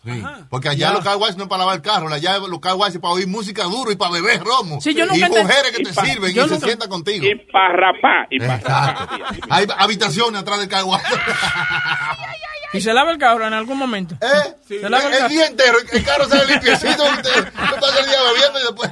Sí, 0.05 0.23
Porque 0.51 0.69
allá 0.69 0.93
los 0.93 1.03
car 1.03 1.17
wash 1.17 1.35
no 1.37 1.45
es 1.45 1.49
para 1.49 1.61
lavar 1.61 1.77
el 1.77 1.83
carro, 1.83 2.13
allá 2.13 2.39
los 2.39 2.61
car 2.61 2.75
wash 2.75 2.93
es 2.95 2.99
para 3.01 3.15
oír 3.15 3.27
música 3.27 3.63
duro 3.65 3.91
y 3.91 3.97
para 3.97 4.13
beber 4.13 4.41
romo. 4.45 4.79
Sí, 4.81 4.93
yo 4.95 5.05
y 5.07 5.09
mujeres 5.25 5.73
que 5.75 5.81
y 5.81 5.85
te 5.85 5.93
pa- 5.95 6.05
sirven 6.05 6.31
y 6.31 6.49
se 6.49 6.61
sientan 6.61 6.89
contigo. 6.91 7.25
Y 7.25 7.35
para 7.51 7.75
rapar, 7.75 8.27
y 8.31 8.39
para 8.39 8.57
Exacto. 8.57 9.25
Hay 9.49 9.67
habitaciones 9.79 10.43
atrás 10.43 10.59
del 10.59 10.69
car 10.69 10.85
wash. 10.85 11.03
Y 12.75 12.81
se 12.81 12.93
lava 12.93 13.13
el 13.13 13.19
carro 13.19 13.47
en 13.47 13.53
algún 13.53 13.79
momento. 13.79 14.17
¿Eh? 14.21 14.55
Se 14.67 14.91
lava 14.91 15.05
el 15.17 15.29
día 15.29 15.47
entero, 15.47 15.79
el 15.93 16.05
carro 16.05 16.25
sale 16.29 16.45
limpiecito, 16.47 17.05
usted 17.17 17.53
pasa 17.55 18.01
el 18.01 18.07
día 18.07 18.17
bebiendo 18.33 18.59
y 18.59 18.63
después 18.65 18.91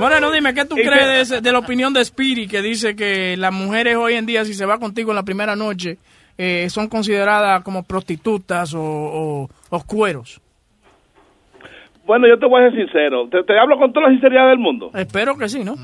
Moreno, 0.00 0.32
dime, 0.32 0.52
¿qué 0.52 0.64
tú 0.64 0.74
crees 0.74 1.06
de, 1.06 1.20
ese- 1.20 1.40
de 1.40 1.52
la 1.52 1.60
opinión 1.60 1.92
de 1.92 2.04
Speedy 2.04 2.48
que 2.48 2.62
dice 2.62 2.96
que 2.96 3.36
las 3.36 3.52
mujeres 3.52 3.94
hoy 3.96 4.14
en 4.14 4.26
día, 4.26 4.44
si 4.44 4.54
se 4.54 4.66
va 4.66 4.78
contigo 4.80 5.12
en 5.12 5.16
la 5.16 5.22
primera 5.22 5.54
noche, 5.54 5.98
eh, 6.38 6.68
son 6.70 6.88
consideradas 6.88 7.62
como 7.62 7.82
prostitutas 7.82 8.74
o, 8.74 8.80
o- 8.82 9.48
o 9.70 9.82
cueros? 9.86 10.40
Bueno, 12.06 12.28
yo 12.28 12.38
te 12.38 12.46
voy 12.46 12.62
a 12.62 12.70
ser 12.70 12.84
sincero, 12.86 13.26
te, 13.28 13.42
te 13.42 13.58
hablo 13.58 13.76
con 13.78 13.92
toda 13.92 14.06
la 14.06 14.12
sinceridad 14.12 14.48
del 14.50 14.60
mundo. 14.60 14.92
Espero 14.94 15.36
que 15.36 15.48
sí, 15.48 15.64
¿no? 15.64 15.74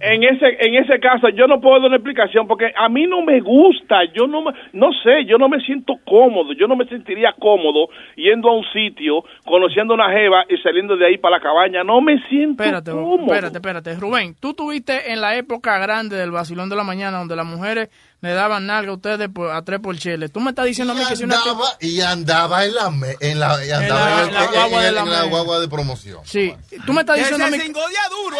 En 0.00 0.22
ese 0.22 0.44
en 0.60 0.74
ese 0.74 1.00
caso 1.00 1.30
yo 1.30 1.46
no 1.46 1.58
puedo 1.58 1.76
dar 1.80 1.86
una 1.88 1.96
explicación 1.96 2.46
porque 2.46 2.66
a 2.76 2.86
mí 2.90 3.06
no 3.06 3.22
me 3.22 3.40
gusta, 3.40 4.00
yo 4.14 4.26
no 4.26 4.42
me, 4.42 4.52
no 4.74 4.88
sé, 5.02 5.24
yo 5.24 5.38
no 5.38 5.48
me 5.48 5.58
siento 5.60 5.94
cómodo, 6.04 6.52
yo 6.52 6.66
no 6.68 6.76
me 6.76 6.84
sentiría 6.84 7.32
cómodo 7.40 7.88
yendo 8.14 8.50
a 8.50 8.56
un 8.58 8.64
sitio, 8.74 9.24
conociendo 9.46 9.94
una 9.94 10.10
jeva 10.12 10.44
y 10.50 10.58
saliendo 10.58 10.98
de 10.98 11.06
ahí 11.06 11.16
para 11.16 11.36
la 11.38 11.42
cabaña, 11.42 11.82
no 11.82 12.02
me 12.02 12.18
siento 12.28 12.62
Espérate, 12.62 12.90
cómodo. 12.90 13.32
espérate, 13.32 13.56
espérate. 13.56 13.94
Rubén, 13.94 14.34
tú 14.38 14.52
tuviste 14.52 15.12
en 15.14 15.22
la 15.22 15.34
época 15.34 15.78
grande 15.78 16.16
del 16.16 16.30
vacilón 16.30 16.68
de 16.68 16.76
la 16.76 16.84
mañana 16.84 17.20
donde 17.20 17.36
las 17.36 17.46
mujeres 17.46 17.88
le 18.20 18.32
daban 18.32 18.66
nalga 18.66 18.90
a 18.90 18.94
ustedes 18.94 19.28
por- 19.28 19.50
a 19.52 19.62
tres 19.62 19.78
por 19.80 19.96
chele. 19.96 20.28
Tú 20.28 20.40
me 20.40 20.50
estás 20.50 20.66
diciendo 20.66 20.92
a 20.92 20.96
mí 20.96 21.04
que 21.06 21.14
si 21.14 21.22
una 21.24 21.36
andaba, 21.36 21.64
y 21.80 22.00
andaba 22.00 22.64
en 22.64 22.74
la, 22.74 22.90
me- 22.90 23.16
en 23.20 23.38
la, 23.38 23.64
y 23.64 23.70
andaba 23.70 24.10
la- 24.10 24.22
en, 24.24 24.34
la 24.34 24.46
guagua 24.46 24.78
en- 24.80 24.84
de 24.86 24.92
la 24.92 25.00
en 25.02 25.10
la 25.10 25.22
guagua 25.24 25.60
de 25.60 25.68
promoción. 25.68 26.20
Sí, 26.24 26.54
tú 26.84 26.92
me 26.92 27.00
estás 27.02 27.16
Que 27.16 27.22
diciendo 27.22 27.46
a 27.46 27.50
mí... 27.50 27.58
duro. 27.58 28.36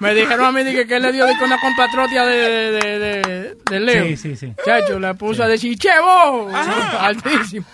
Me 0.00 0.14
dijeron 0.14 0.46
a 0.46 0.52
mí 0.52 0.64
dije, 0.64 0.86
que 0.86 0.96
él 0.96 1.02
le 1.02 1.12
dio 1.12 1.24
de 1.26 1.36
que 1.38 1.44
una 1.44 1.60
compatriota 1.60 2.26
de, 2.26 2.36
de, 2.36 2.72
de, 2.72 2.98
de- 2.98 3.56
de 3.70 3.80
Leo. 3.80 4.04
Sí, 4.06 4.16
sí, 4.16 4.36
sí. 4.36 4.52
Chacho, 4.64 4.98
le 4.98 5.14
puso 5.14 5.44
a 5.44 5.46
decir, 5.46 5.78
che, 5.78 5.90
vos. 6.00 6.52
Altísimo. 6.52 7.64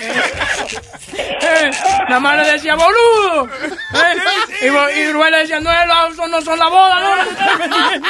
Eh, 0.00 1.70
nada 2.08 2.20
más 2.20 2.36
le 2.36 2.52
decía, 2.52 2.74
boludo. 2.74 3.48
Eh, 3.50 4.66
y, 4.66 5.12
le 5.30 5.36
decía, 5.38 5.60
no, 5.60 5.70
es 5.72 5.88
la- 5.88 6.14
son- 6.14 6.30
no 6.30 6.40
son 6.40 6.58
la 6.58 6.68
boda, 6.68 7.00
¿no? 7.00 7.16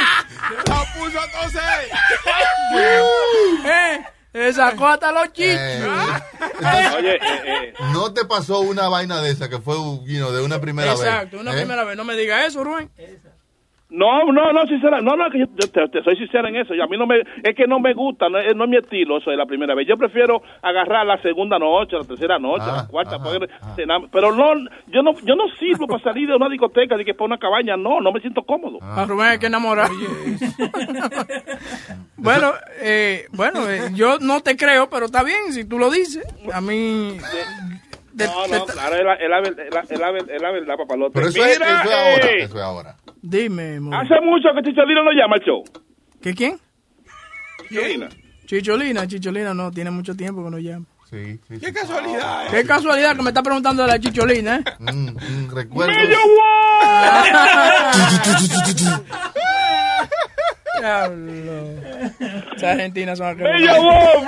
La 0.67 0.85
puso 0.95 1.19
entonces. 1.25 1.63
eh, 3.65 4.05
le 4.33 4.53
sacó 4.53 4.87
hasta 4.89 5.13
los 5.13 5.33
chichos. 5.33 5.59
Eh, 5.61 6.91
Oye, 6.97 7.15
eh, 7.17 7.21
eh, 7.45 7.75
¿No 7.93 8.13
te 8.13 8.25
pasó 8.25 8.61
una 8.61 8.89
vaina 8.89 9.21
de 9.21 9.31
esa 9.31 9.49
que 9.49 9.59
fue 9.59 9.75
you 9.77 10.19
know, 10.19 10.31
de 10.33 10.43
una 10.43 10.61
primera 10.61 10.93
vez? 10.93 11.01
Exacto, 11.01 11.39
una 11.39 11.53
¿Eh? 11.53 11.57
primera 11.57 11.85
vez. 11.85 11.97
No 11.97 12.05
me 12.05 12.15
diga 12.17 12.45
eso, 12.47 12.65
Rubén. 12.65 12.91
No, 13.91 14.31
no, 14.33 14.53
no, 14.53 14.67
sincera, 14.67 15.01
no, 15.01 15.17
no, 15.17 15.31
que 15.31 15.39
yo, 15.39 15.47
yo 15.47 15.71
te, 15.71 15.89
te 15.89 16.03
soy 16.03 16.15
sincero 16.17 16.47
en 16.49 16.57
eso. 16.57 16.75
Y 16.75 16.81
a 16.81 16.87
mí 16.87 16.99
no 16.99 17.07
me, 17.07 17.21
es 17.43 17.57
que 17.57 17.67
no 17.67 17.81
me 17.81 17.95
gusta, 17.95 18.29
no, 18.29 18.39
es- 18.39 18.55
no 18.55 18.65
es 18.65 18.71
mi 18.71 18.77
estilo 18.77 19.17
eso 19.17 19.31
de 19.31 19.37
la 19.39 19.47
primera 19.47 19.75
vez. 19.75 19.89
Yo 19.89 19.97
prefiero 19.97 20.43
agarrar 20.61 21.07
la 21.07 21.17
segunda 21.23 21.59
noche, 21.59 21.97
la 21.97 22.05
tercera 22.05 22.39
noche, 22.39 22.65
Ah, 22.67 22.83
la 22.83 22.87
cuarta, 22.87 23.17
ajá, 23.17 23.25
poder 23.25 23.49
cenar. 23.77 24.03
pero 24.13 24.35
no, 24.35 24.53
yo 24.89 25.03
no, 25.03 25.13
yo 25.25 25.35
no 25.35 25.45
sirvo 25.59 25.87
para 25.87 26.03
salir 26.03 26.29
de 26.29 26.37
una 26.37 26.51
discoteca 26.51 26.99
de 26.99 27.05
que 27.05 27.15
para 27.15 27.27
una 27.27 27.39
cabaña, 27.39 27.79
no, 27.79 28.01
no 28.03 28.13
me 28.13 28.21
siento 28.21 28.43
cómodo. 28.43 28.79
A 28.83 29.07
Rubén 29.07 29.29
hay 29.29 29.39
que 29.39 29.47
enamorar. 29.47 29.89
bueno, 32.17 32.53
eh, 32.81 33.27
bueno, 33.33 33.69
eh, 33.71 33.91
yo 33.95 34.19
no 34.21 34.41
te 34.43 34.57
creo, 34.57 34.91
pero 34.91 35.07
está 35.07 35.23
bien 35.23 35.53
si 35.53 35.65
tú 35.65 35.79
lo 35.79 35.91
dices. 35.91 36.25
A 36.53 36.61
mí. 36.61 37.17
De- 38.19 38.27
No, 38.27 38.43
de- 38.49 38.59
no, 38.59 38.67
claro, 38.67 38.97
es 38.97 39.05
la, 39.05 39.17
verdad, 40.51 40.77
papalote. 40.77 41.13
Pero 41.15 41.29
eso, 41.29 41.45
es, 41.45 41.59
Mira, 41.59 41.81
eso 41.83 41.91
es 41.91 41.97
ahora. 41.97 42.27
eh, 42.27 42.43
Eso 42.43 42.57
es 42.57 42.63
ahora. 42.63 42.97
Dime, 43.23 43.77
amor. 43.77 43.95
hace 43.95 44.21
mucho 44.23 44.49
que 44.55 44.63
Chicholino 44.69 45.03
no 45.05 45.13
llama 45.13 45.37
al 45.37 45.43
show. 45.45 45.63
¿Qué 46.21 46.35
quién? 46.35 46.59
Chicholina. 47.69 48.09
Chicholina, 48.47 49.07
Chicholina 49.07 49.55
no, 49.55 49.71
tiene 49.71 49.91
mucho 49.91 50.15
tiempo 50.15 50.45
que 50.45 50.51
no 50.51 50.59
llama. 50.59 50.85
Sí, 51.11 51.39
sí. 51.49 51.59
Qué 51.61 51.73
casualidad. 51.73 52.47
eh. 52.47 52.49
Qué 52.51 52.65
casualidad 52.67 53.17
que 53.17 53.23
me 53.23 53.31
está 53.31 53.43
preguntando 53.43 53.83
de 53.83 53.89
la 53.89 53.99
Chicholina, 53.99 54.57
¿eh? 54.57 54.65
Mm, 54.79 55.09
mm, 55.11 55.51
recuerdo. 55.55 55.93
¡Bello 60.79 61.43
Diablo. 61.43 61.53
Esa 62.57 62.73
Argentina 62.73 63.17
son 63.17 63.37
Bello 63.37 63.83
World 63.83 64.25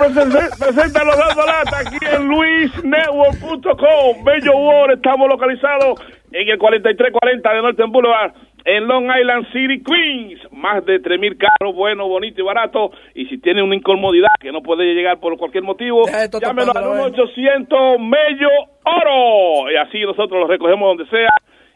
presenta, 0.59 1.03
los 1.03 1.17
dando 1.17 1.45
lata 1.45 1.79
aquí 1.79 1.97
en 2.13 2.27
luisnetwork.com. 2.27 4.23
Bello 4.23 4.57
World, 4.57 4.95
estamos 4.95 5.29
localizados 5.29 6.01
en 6.31 6.49
el 6.49 6.57
4340 6.57 7.53
de 7.53 7.61
Norton 7.61 7.91
Boulevard, 7.91 8.33
en 8.65 8.87
Long 8.87 9.09
Island 9.19 9.45
City, 9.51 9.83
Queens. 9.83 10.39
Más 10.51 10.85
de 10.85 11.01
3.000 11.01 11.37
carros 11.37 11.75
buenos, 11.75 12.07
bonitos 12.07 12.39
y 12.39 12.43
baratos. 12.43 12.91
Y 13.15 13.25
si 13.25 13.37
tiene 13.39 13.63
una 13.63 13.75
incomodidad 13.75 14.29
que 14.39 14.51
no 14.51 14.61
puede 14.61 14.93
llegar 14.93 15.19
por 15.19 15.37
cualquier 15.37 15.63
motivo, 15.63 16.05
llámenos 16.07 16.75
al 16.75 16.83
tapándolo, 16.83 17.09
1-800 17.09 17.99
Mello 17.99 18.49
Oro. 18.85 19.71
Y 19.71 19.75
así 19.77 20.01
nosotros 20.01 20.41
lo 20.41 20.47
recogemos 20.47 20.95
donde 20.95 21.09
sea. 21.09 21.29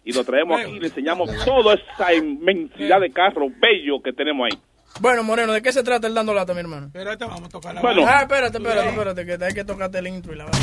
Y 0.05 0.13
lo 0.13 0.23
traemos 0.23 0.61
aquí 0.61 0.71
y 0.75 0.79
le 0.79 0.87
enseñamos 0.87 1.29
toda 1.43 1.73
esa 1.73 2.13
inmensidad 2.13 3.01
de 3.01 3.09
carros 3.11 3.51
bellos 3.59 4.01
que 4.03 4.13
tenemos 4.13 4.45
ahí. 4.45 4.59
Bueno, 5.01 5.23
Moreno, 5.23 5.51
¿de 5.51 5.63
qué 5.63 5.73
se 5.73 5.83
trata 5.83 6.07
el 6.07 6.13
dando 6.13 6.31
lata, 6.33 6.53
mi 6.53 6.59
hermano? 6.59 6.89
Pero 6.93 7.09
ahorita 7.09 7.25
vamos 7.25 7.47
a 7.47 7.49
tocar 7.49 7.73
la 7.73 7.81
Bueno. 7.81 8.03
Ah, 8.07 8.21
espérate, 8.21 8.57
espérate, 8.59 8.89
espérate, 8.89 9.25
que 9.25 9.45
hay 9.45 9.53
que 9.53 9.65
tocarte 9.65 9.97
el 9.97 10.07
intro 10.07 10.31
y 10.31 10.37
la 10.37 10.45
vaina. 10.45 10.59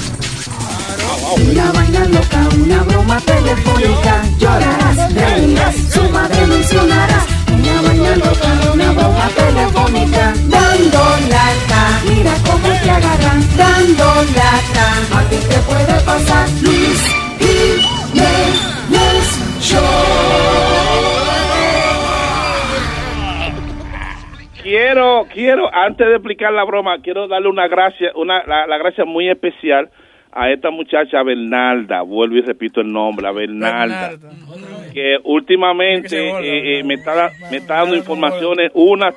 Una 1.37 1.73
vaina 1.73 2.05
loca, 2.07 2.49
una 2.57 2.83
broma 2.85 3.21
telefónica. 3.21 4.23
Llorarás, 4.39 5.15
reirás, 5.15 5.77
su 5.93 6.09
madre 6.11 6.47
mencionarás. 6.47 7.27
Una 7.49 7.83
vaina 7.83 8.17
loca, 8.17 8.73
una 8.73 8.93
broma 8.93 9.29
telefónica. 9.29 10.35
Dando 10.49 11.05
lata, 11.29 12.01
mira 12.09 12.33
cómo 12.47 12.69
te 12.69 12.91
agarran. 12.91 13.57
Dando 13.57 14.05
lata, 14.37 15.19
a 15.19 15.29
ti 15.29 15.37
te 15.37 15.59
puede 15.59 16.01
pasar. 16.05 16.49
Luis 16.63 17.23
Show. 18.15 18.72
Quiero, 24.63 25.27
quiero, 25.33 25.75
antes 25.75 26.07
de 26.07 26.15
explicar 26.15 26.53
la 26.53 26.65
broma, 26.65 27.03
quiero 27.03 27.27
darle 27.27 27.49
una 27.49 27.67
gracia, 27.67 28.13
una, 28.15 28.45
la, 28.45 28.67
la 28.67 28.79
gracia 28.79 29.05
muy 29.05 29.29
especial 29.29 29.91
a 30.33 30.51
esta 30.51 30.71
muchacha 30.71 31.23
Bernalda, 31.23 32.03
vuelvo 32.03 32.37
y 32.37 32.41
repito 32.41 32.81
el 32.81 32.91
nombre, 32.91 33.29
a 33.29 33.33
Bernalda, 33.33 34.13
que 34.93 35.19
últimamente 35.25 36.31
eh, 36.31 36.79
eh, 36.79 36.85
me, 36.85 36.95
está, 36.95 37.31
me 37.51 37.59
está 37.59 37.75
dando 37.77 37.95
informaciones 37.95 38.71
una, 38.75 39.13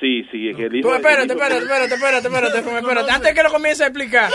sí, 0.00 0.24
sí, 0.30 0.52
que 0.54 0.66
el 0.66 0.76
hijo... 0.76 0.88
Tú, 0.88 0.94
espérate, 0.94 1.32
espérate, 1.32 1.58
espérate, 1.58 1.94
espérate, 1.94 2.28
espérate, 2.28 2.58
espérate, 2.58 2.78
espérate. 2.80 3.10
Antes 3.10 3.34
que 3.34 3.42
lo 3.42 3.50
comience 3.50 3.84
a 3.84 3.86
explicar. 3.86 4.30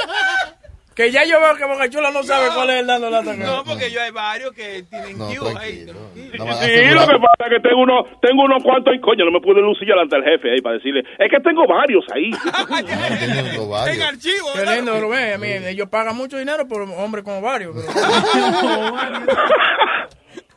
Que 0.96 1.12
ya 1.12 1.26
yo 1.26 1.42
veo 1.42 1.56
que 1.58 1.66
Boca 1.66 1.90
Chula 1.90 2.10
no 2.10 2.24
sabe 2.24 2.48
cuál 2.56 2.70
es 2.70 2.78
el 2.80 2.88
dando 2.88 3.10
lata. 3.10 3.34
acá. 3.34 3.44
No, 3.46 3.66
porque 3.66 3.92
yo 3.92 4.02
hay 4.02 4.12
varios 4.12 4.54
que 4.54 4.84
tienen 4.90 5.18
Q 5.18 5.46
ahí. 5.60 5.84
Sí, 5.84 5.92
lo 5.92 7.06
que 7.06 7.20
pasa 7.20 7.44
es 7.44 7.50
que 7.50 7.60
tengo 7.62 7.82
uno, 7.84 8.06
tengo 8.22 8.44
unos 8.46 8.64
cuantos 8.64 8.96
y 8.96 9.02
coño, 9.02 9.26
no 9.26 9.32
me 9.32 9.42
pude 9.42 9.60
lucir 9.62 9.90
delante 9.90 10.16
del 10.16 10.24
jefe 10.24 10.54
ahí 10.54 10.62
para 10.62 10.76
decirle, 10.78 11.04
es 11.20 11.30
que 11.30 11.38
tengo 11.42 11.68
varios 11.68 12.06
ahí. 12.14 12.32
En 13.94 14.02
archivo. 14.04 14.54
Qué 14.56 14.66
lindo, 14.74 14.98
Rubén. 15.02 15.34
A 15.34 15.38
mí, 15.38 15.48
ellos 15.68 15.90
pagan 15.90 16.16
mucho 16.16 16.38
dinero 16.38 16.66
por 16.66 16.84
hombres 16.84 17.26
como 17.26 17.42
varios. 17.42 17.76
pero-. 17.76 17.92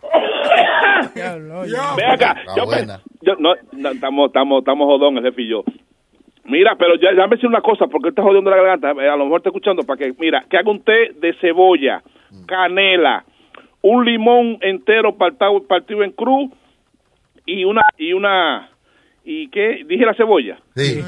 Ve 1.96 2.04
acá, 2.04 2.36
yo, 3.22 3.34
no, 3.38 3.54
no, 3.72 3.90
estamos, 3.90 4.26
estamos, 4.28 4.58
estamos 4.60 4.86
jodón 4.86 5.18
el 5.18 5.24
jefe 5.24 5.42
y 5.42 5.48
yo. 5.48 5.64
Mira, 6.44 6.76
pero 6.76 6.94
ya, 6.96 7.10
déjame 7.10 7.36
decir 7.36 7.48
una 7.48 7.60
cosa, 7.60 7.86
porque 7.86 8.08
él 8.08 8.12
está 8.12 8.22
jodiendo 8.22 8.50
la 8.50 8.56
garganta, 8.56 8.92
eh, 8.92 9.08
a 9.08 9.16
lo 9.16 9.24
mejor 9.24 9.40
está 9.40 9.50
escuchando, 9.50 9.82
para 9.82 9.98
que, 9.98 10.14
mira, 10.18 10.44
que 10.48 10.56
haga 10.56 10.70
un 10.70 10.82
té 10.82 11.12
de 11.16 11.34
cebolla, 11.40 12.02
canela, 12.46 13.24
un 13.82 14.04
limón 14.04 14.58
entero 14.62 15.16
partido, 15.16 15.62
partido 15.66 16.02
en 16.02 16.12
cruz 16.12 16.50
y 17.44 17.64
una, 17.64 17.82
y 17.98 18.14
una, 18.14 18.70
¿y 19.30 19.48
qué? 19.50 19.84
Dije 19.86 20.06
la 20.06 20.14
cebolla. 20.14 20.58
Sí. 20.74 21.00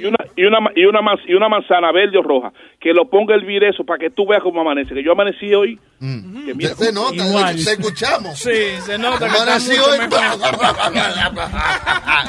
Y 0.00 0.04
una, 0.06 0.16
y 0.36 0.44
una, 0.44 0.60
ma- 0.60 0.70
y 0.74 0.84
una, 0.86 1.00
manz- 1.00 1.24
y 1.28 1.34
una 1.34 1.48
manzana 1.48 1.92
verde 1.92 2.16
o 2.18 2.22
roja, 2.22 2.52
que 2.80 2.92
lo 2.94 3.08
ponga 3.10 3.34
el 3.34 3.42
hervir 3.42 3.64
eso 3.64 3.84
para 3.84 3.98
que 3.98 4.10
tú 4.10 4.26
veas 4.26 4.42
cómo 4.42 4.60
amanece, 4.62 4.94
que 4.94 5.02
yo 5.02 5.12
amanecí 5.12 5.52
hoy. 5.54 5.78
que 6.00 6.54
mira 6.54 6.70
Se, 6.70 6.86
se 6.86 6.92
nota, 6.92 7.52
te 7.52 7.72
escuchamos. 7.72 8.38
Sí, 8.38 8.50
se 8.86 8.96
nota 8.98 9.28
que 9.28 9.36
Amanecí 9.36 9.72
hoy. 9.78 9.98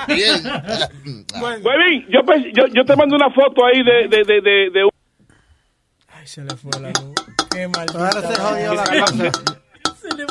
Bien. 0.08 0.44
Huevín, 1.64 2.06
yo, 2.10 2.24
pe- 2.26 2.52
yo, 2.54 2.66
yo 2.74 2.84
te 2.86 2.96
mando 2.96 3.16
una 3.16 3.30
foto 3.32 3.66
ahí 3.66 3.82
de, 3.84 4.08
de, 4.10 4.24
de, 4.26 4.42
de, 4.42 4.70
de 4.72 4.84
un- 4.84 4.90
Ay, 6.10 6.28
se 6.28 6.44
le 6.44 6.56
fue 6.56 6.72
la 6.82 6.90
luz. 6.90 7.14
Qué 7.52 7.68
maldita. 7.68 8.08
Ahora 8.08 8.22
se 8.22 8.42
jodió 8.42 8.74
la 8.74 8.84
cosa. 9.06 9.32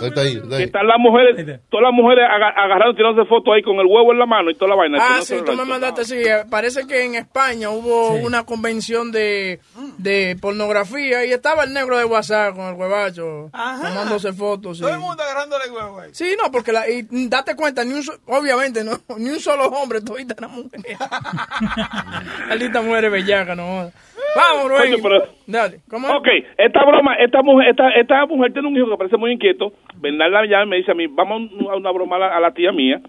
Está 0.01 0.21
ahí, 0.23 0.37
está 0.37 0.49
que 0.49 0.55
ahí. 0.57 0.63
están 0.65 0.87
las 0.87 0.99
mujeres, 0.99 1.61
todas 1.71 1.83
las 1.85 1.93
mujeres 1.93 2.25
aga- 2.31 2.55
agarrando, 2.57 2.95
tirándose 2.95 3.29
fotos 3.29 3.55
ahí 3.55 3.63
con 3.63 3.77
el 3.77 3.87
huevo 3.87 4.13
en 4.13 4.19
la 4.19 4.27
mano 4.27 4.51
y 4.51 4.55
toda 4.55 4.71
la 4.71 4.75
vaina. 4.77 4.99
Ah, 5.01 5.17
no 5.19 5.23
sí, 5.25 5.37
tú 5.45 5.53
me 5.55 5.65
mandaste, 5.65 6.05
sí. 6.05 6.17
eh, 6.17 6.45
Parece 6.51 6.87
que 6.87 7.05
en 7.05 7.15
España 7.17 7.71
hubo 7.71 8.11
una 8.13 8.45
convención 8.45 9.11
de, 9.13 9.61
de 9.99 10.37
pornografía 10.41 11.25
y 11.25 11.33
estaba 11.33 11.65
el 11.65 11.73
negro 11.73 11.99
de 11.99 12.05
WhatsApp 12.05 12.55
con 12.57 12.67
el 12.69 12.75
huevacho 12.75 13.51
tomándose 13.53 14.33
fotos. 14.33 14.79
sí. 14.79 14.83
Todo 14.83 14.95
el 14.95 15.01
mundo 15.01 15.23
agarrándole 15.23 15.71
huevo 15.71 16.01
ahí. 16.01 16.11
Sí, 16.13 16.37
no, 16.43 16.51
porque 16.53 16.73
la, 16.73 16.89
y 16.89 17.07
date 17.29 17.57
cuenta, 17.57 17.85
ni 17.85 17.95
un, 17.95 18.05
obviamente, 18.27 18.85
no, 18.85 18.93
ni 19.19 19.31
un 19.31 19.41
solo 19.41 19.65
hombre, 19.67 20.01
todita 20.01 20.35
una 20.39 20.49
mujer. 20.49 20.81
Maldita 22.49 22.83
mujer 22.83 23.11
bellaca, 23.11 23.55
no. 23.55 23.91
Vamos, 24.39 24.69
Rubén. 24.71 24.93
Oye, 24.95 25.03
pero- 25.03 25.25
Dale, 25.47 25.81
¿cómo 25.91 26.07
es? 26.09 26.15
Ok, 26.15 26.29
esta 26.59 26.85
broma, 26.85 27.15
esta 27.15 27.43
mujer, 27.43 27.69
esta, 27.71 27.91
esta 27.91 28.27
mujer 28.27 28.53
tiene 28.53 28.69
un 28.69 28.77
hijo 28.77 28.89
que 28.91 28.97
parece 28.97 29.17
muy 29.17 29.33
inquieto. 29.33 29.73
Bernarda 29.97 30.43
me 30.43 30.49
llama 30.49 30.65
y 30.65 30.69
me 30.69 30.77
dice 30.77 30.93
a 30.93 30.95
mí, 30.95 31.07
vamos 31.09 31.51
a 31.71 31.77
una 31.77 31.91
broma 31.91 32.17
a 32.17 32.19
la, 32.21 32.37
a 32.37 32.41
la 32.41 32.53
tía 32.53 32.71
mía. 32.73 33.01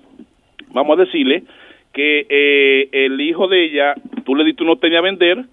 Vamos 0.72 0.98
a 0.98 1.04
decirle 1.04 1.44
que 1.94 2.26
eh, 2.30 2.90
el 2.92 3.20
hijo 3.22 3.48
de 3.48 3.66
ella, 3.66 3.94
tú 4.26 4.36
le 4.36 4.44
diste 4.44 4.64
unos 4.64 4.80
tenis 4.80 4.98
a 4.98 5.02
vender 5.02 5.46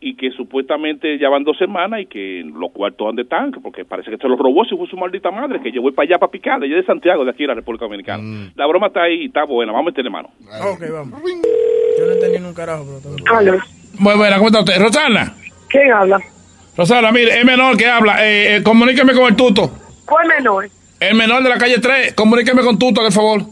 y 0.00 0.14
que 0.14 0.30
supuestamente 0.30 1.18
ya 1.18 1.28
van 1.28 1.42
dos 1.42 1.58
semanas 1.58 2.00
y 2.02 2.06
que 2.06 2.44
los 2.54 2.70
cuartos 2.70 3.04
donde 3.06 3.22
están, 3.22 3.50
porque 3.50 3.84
parece 3.84 4.10
que 4.12 4.16
se 4.18 4.28
los 4.28 4.38
robó, 4.38 4.64
si 4.64 4.76
fue 4.76 4.86
su 4.86 4.96
maldita 4.96 5.30
madre, 5.32 5.60
que 5.60 5.72
yo 5.72 5.82
voy 5.82 5.90
para 5.90 6.04
allá 6.06 6.18
para 6.18 6.30
picar, 6.30 6.62
ella 6.62 6.76
es 6.76 6.82
de 6.82 6.86
Santiago, 6.86 7.24
de 7.24 7.30
aquí 7.32 7.42
de 7.42 7.48
la 7.48 7.54
República 7.54 7.86
Dominicana. 7.86 8.22
La 8.54 8.66
broma 8.66 8.86
está 8.88 9.02
ahí, 9.02 9.24
está 9.24 9.42
buena, 9.44 9.72
vamos 9.72 9.86
a 9.86 9.90
meterle 9.90 10.10
mano. 10.10 10.28
Ok, 10.72 10.82
vamos. 10.92 11.20
Yo 11.98 12.06
no 12.06 12.12
entendí 12.12 12.38
ni 12.38 12.46
un 12.46 12.54
carajo, 12.54 12.84
pero. 13.02 13.16
Muy 13.98 14.14
buena, 14.14 14.36
¿cómo 14.36 14.48
está 14.48 14.60
usted? 14.60 14.78
Rosana. 14.78 15.34
¿Quién 15.68 15.92
habla? 15.92 16.20
Rosana, 16.76 17.10
mire, 17.12 17.38
es 17.38 17.44
menor 17.44 17.76
que 17.76 17.86
habla. 17.88 18.24
Eh, 18.24 18.56
eh, 18.56 18.62
comuníqueme 18.62 19.12
con 19.12 19.24
el 19.26 19.36
tuto. 19.36 19.70
¿Cuál 20.04 20.26
menor? 20.28 20.68
El 21.00 21.14
menor 21.16 21.42
de 21.42 21.48
la 21.48 21.58
calle 21.58 21.78
3. 21.78 22.14
Comuníqueme 22.14 22.62
con 22.62 22.78
tuto, 22.78 23.00
por 23.02 23.12
favor. 23.12 23.42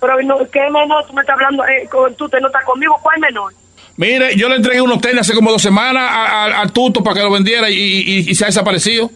Pero 0.00 0.22
no, 0.22 0.38
¿qué 0.52 0.60
menor? 0.70 1.06
Tú 1.06 1.14
me 1.14 1.22
estás 1.22 1.34
hablando, 1.34 1.64
eh, 1.66 1.88
con, 1.90 2.14
tú 2.14 2.28
te 2.28 2.40
no 2.40 2.48
estás 2.48 2.64
conmigo. 2.64 2.94
¿Cuál 3.02 3.18
menor? 3.20 3.52
Mire, 3.96 4.36
yo 4.36 4.48
le 4.48 4.56
entregué 4.56 4.80
unos 4.80 5.00
tenis 5.00 5.20
hace 5.20 5.34
como 5.34 5.50
dos 5.52 5.62
semanas 5.62 6.10
al 6.12 6.72
tuto 6.72 7.02
para 7.02 7.14
que 7.16 7.22
lo 7.22 7.30
vendiera 7.30 7.70
y, 7.70 7.74
y- 7.76 8.30
y 8.30 8.34
se 8.34 8.44
ha 8.44 8.48
desaparecido. 8.48 9.10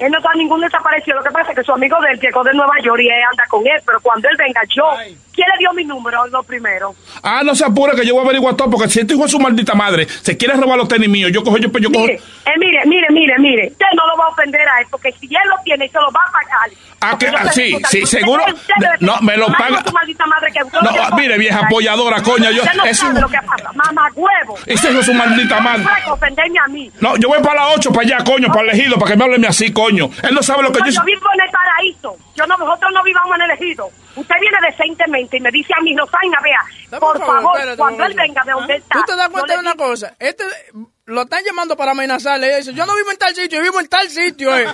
Él 0.00 0.10
no 0.10 0.18
está 0.18 0.30
ningún 0.34 0.60
desaparecido. 0.60 1.18
Lo 1.18 1.22
que 1.24 1.30
pasa 1.30 1.50
es 1.52 1.58
que 1.58 1.64
su 1.64 1.72
amigo 1.72 1.96
de 2.00 2.12
él 2.12 2.20
llegó 2.20 2.42
de 2.42 2.52
Nueva 2.54 2.74
York 2.82 3.00
y 3.02 3.08
él 3.08 3.22
anda 3.30 3.44
con 3.48 3.66
él. 3.66 3.80
Pero 3.84 4.00
cuando 4.00 4.28
él 4.28 4.36
venga, 4.36 4.60
yo. 4.74 4.84
¿Quién 5.32 5.46
le 5.52 5.58
dio 5.58 5.72
mi 5.72 5.84
número? 5.84 6.26
Lo 6.26 6.42
primero. 6.42 6.94
Ah, 7.22 7.42
no 7.44 7.54
se 7.54 7.64
apure 7.64 7.94
que 7.96 8.04
yo 8.04 8.14
voy 8.14 8.22
a 8.22 8.24
averiguar 8.26 8.56
todo 8.56 8.68
porque 8.68 8.88
si 8.90 9.00
este 9.00 9.14
hijo 9.14 9.22
de 9.22 9.28
su 9.30 9.38
maldita 9.38 9.74
madre 9.74 10.06
se 10.08 10.36
quiere 10.36 10.54
robar 10.54 10.76
los 10.76 10.88
tenis 10.88 11.08
míos, 11.08 11.30
yo 11.32 11.42
cojo, 11.44 11.56
yo, 11.56 11.70
yo 11.78 11.88
cojo. 11.90 12.04
Mire, 12.04 12.14
eh, 12.14 12.50
mire, 12.58 12.80
mire, 12.84 13.06
mire, 13.10 13.38
mire. 13.38 13.68
Usted 13.68 13.86
no 13.96 14.06
lo 14.08 14.16
va 14.18 14.24
a 14.26 14.28
ofender 14.30 14.68
a 14.68 14.80
él 14.80 14.86
porque 14.90 15.12
si 15.12 15.26
él 15.26 15.48
lo 15.48 15.56
tiene, 15.64 15.88
se 15.88 15.94
lo 15.98 16.10
va 16.10 16.20
a 16.28 16.32
pagar. 16.32 16.70
Ah, 17.02 17.16
que- 17.16 17.28
ah, 17.28 17.50
sí, 17.52 17.78
sí, 17.88 18.04
seguro. 18.04 18.42
No, 18.98 19.16
me 19.22 19.36
lo 19.36 19.46
paga- 19.46 19.82
No, 20.82 21.16
mire, 21.16 21.38
vieja 21.38 21.60
apoyadora, 21.64 22.22
coño, 22.22 22.50
yo- 22.50 22.62
es 22.86 23.02
lo 23.20 23.28
que 23.28 23.38
pasa. 23.46 23.70
Mamá 23.74 24.08
huevo. 24.14 24.58
Ese 24.66 24.88
hijo 24.90 24.98
de 24.98 25.04
su 25.04 25.14
maldita 25.14 25.60
madre. 25.60 25.84
No 27.00 27.16
yo 27.16 27.28
voy 27.28 27.40
para 27.40 27.54
la 27.54 27.68
8 27.68 27.90
para 27.92 28.06
allá, 28.06 28.24
coño, 28.24 28.48
para 28.48 28.62
el 28.72 28.78
ejido, 28.78 28.98
para 28.98 29.12
que 29.12 29.16
me 29.16 29.24
hablen 29.24 29.44
así, 29.46 29.72
coño. 29.72 29.89
Él 29.98 30.34
no 30.34 30.42
sabe 30.42 30.62
lo 30.62 30.72
que 30.72 30.80
No, 30.80 30.86
yo 30.86 30.92
yo 30.92 31.04
vivo 31.04 31.26
en 31.34 31.40
el 31.40 31.50
paraíso. 31.50 32.16
Yo 32.34 32.46
no, 32.46 32.56
nosotros 32.56 32.90
no 32.94 33.02
vivamos 33.02 33.36
en 33.36 33.42
el 33.42 33.50
ejido. 33.52 33.90
Usted 34.16 34.34
viene 34.40 34.56
decentemente 34.70 35.36
y 35.36 35.40
me 35.40 35.50
dice 35.50 35.72
a 35.76 35.80
mí, 35.82 35.96
Rosaina, 35.96 36.38
vea, 36.42 36.98
por, 36.98 37.18
favor, 37.18 37.56
espérate 37.56 37.78
cuando 37.78 38.04
él 38.04 38.14
venga 38.14 38.42
de 38.44 38.52
donde 38.52 38.76
está. 38.76 38.98
¿Tú 38.98 39.04
te 39.06 39.16
das 39.16 39.28
cuenta 39.28 39.54
de 39.54 39.60
una 39.60 39.74
cosa? 39.74 40.14
Este 40.18 40.44
lo 41.10 41.22
están 41.22 41.42
llamando 41.44 41.76
para 41.76 41.90
amenazarle. 41.92 42.48
Ella 42.48 42.56
dice, 42.58 42.74
yo 42.74 42.84
no 42.86 42.94
vivo 42.94 43.10
en 43.10 43.18
tal 43.18 43.34
sitio, 43.34 43.58
yo 43.58 43.62
vivo 43.62 43.80
en 43.80 43.88
tal 43.88 44.08
sitio. 44.08 44.56
Eh. 44.56 44.66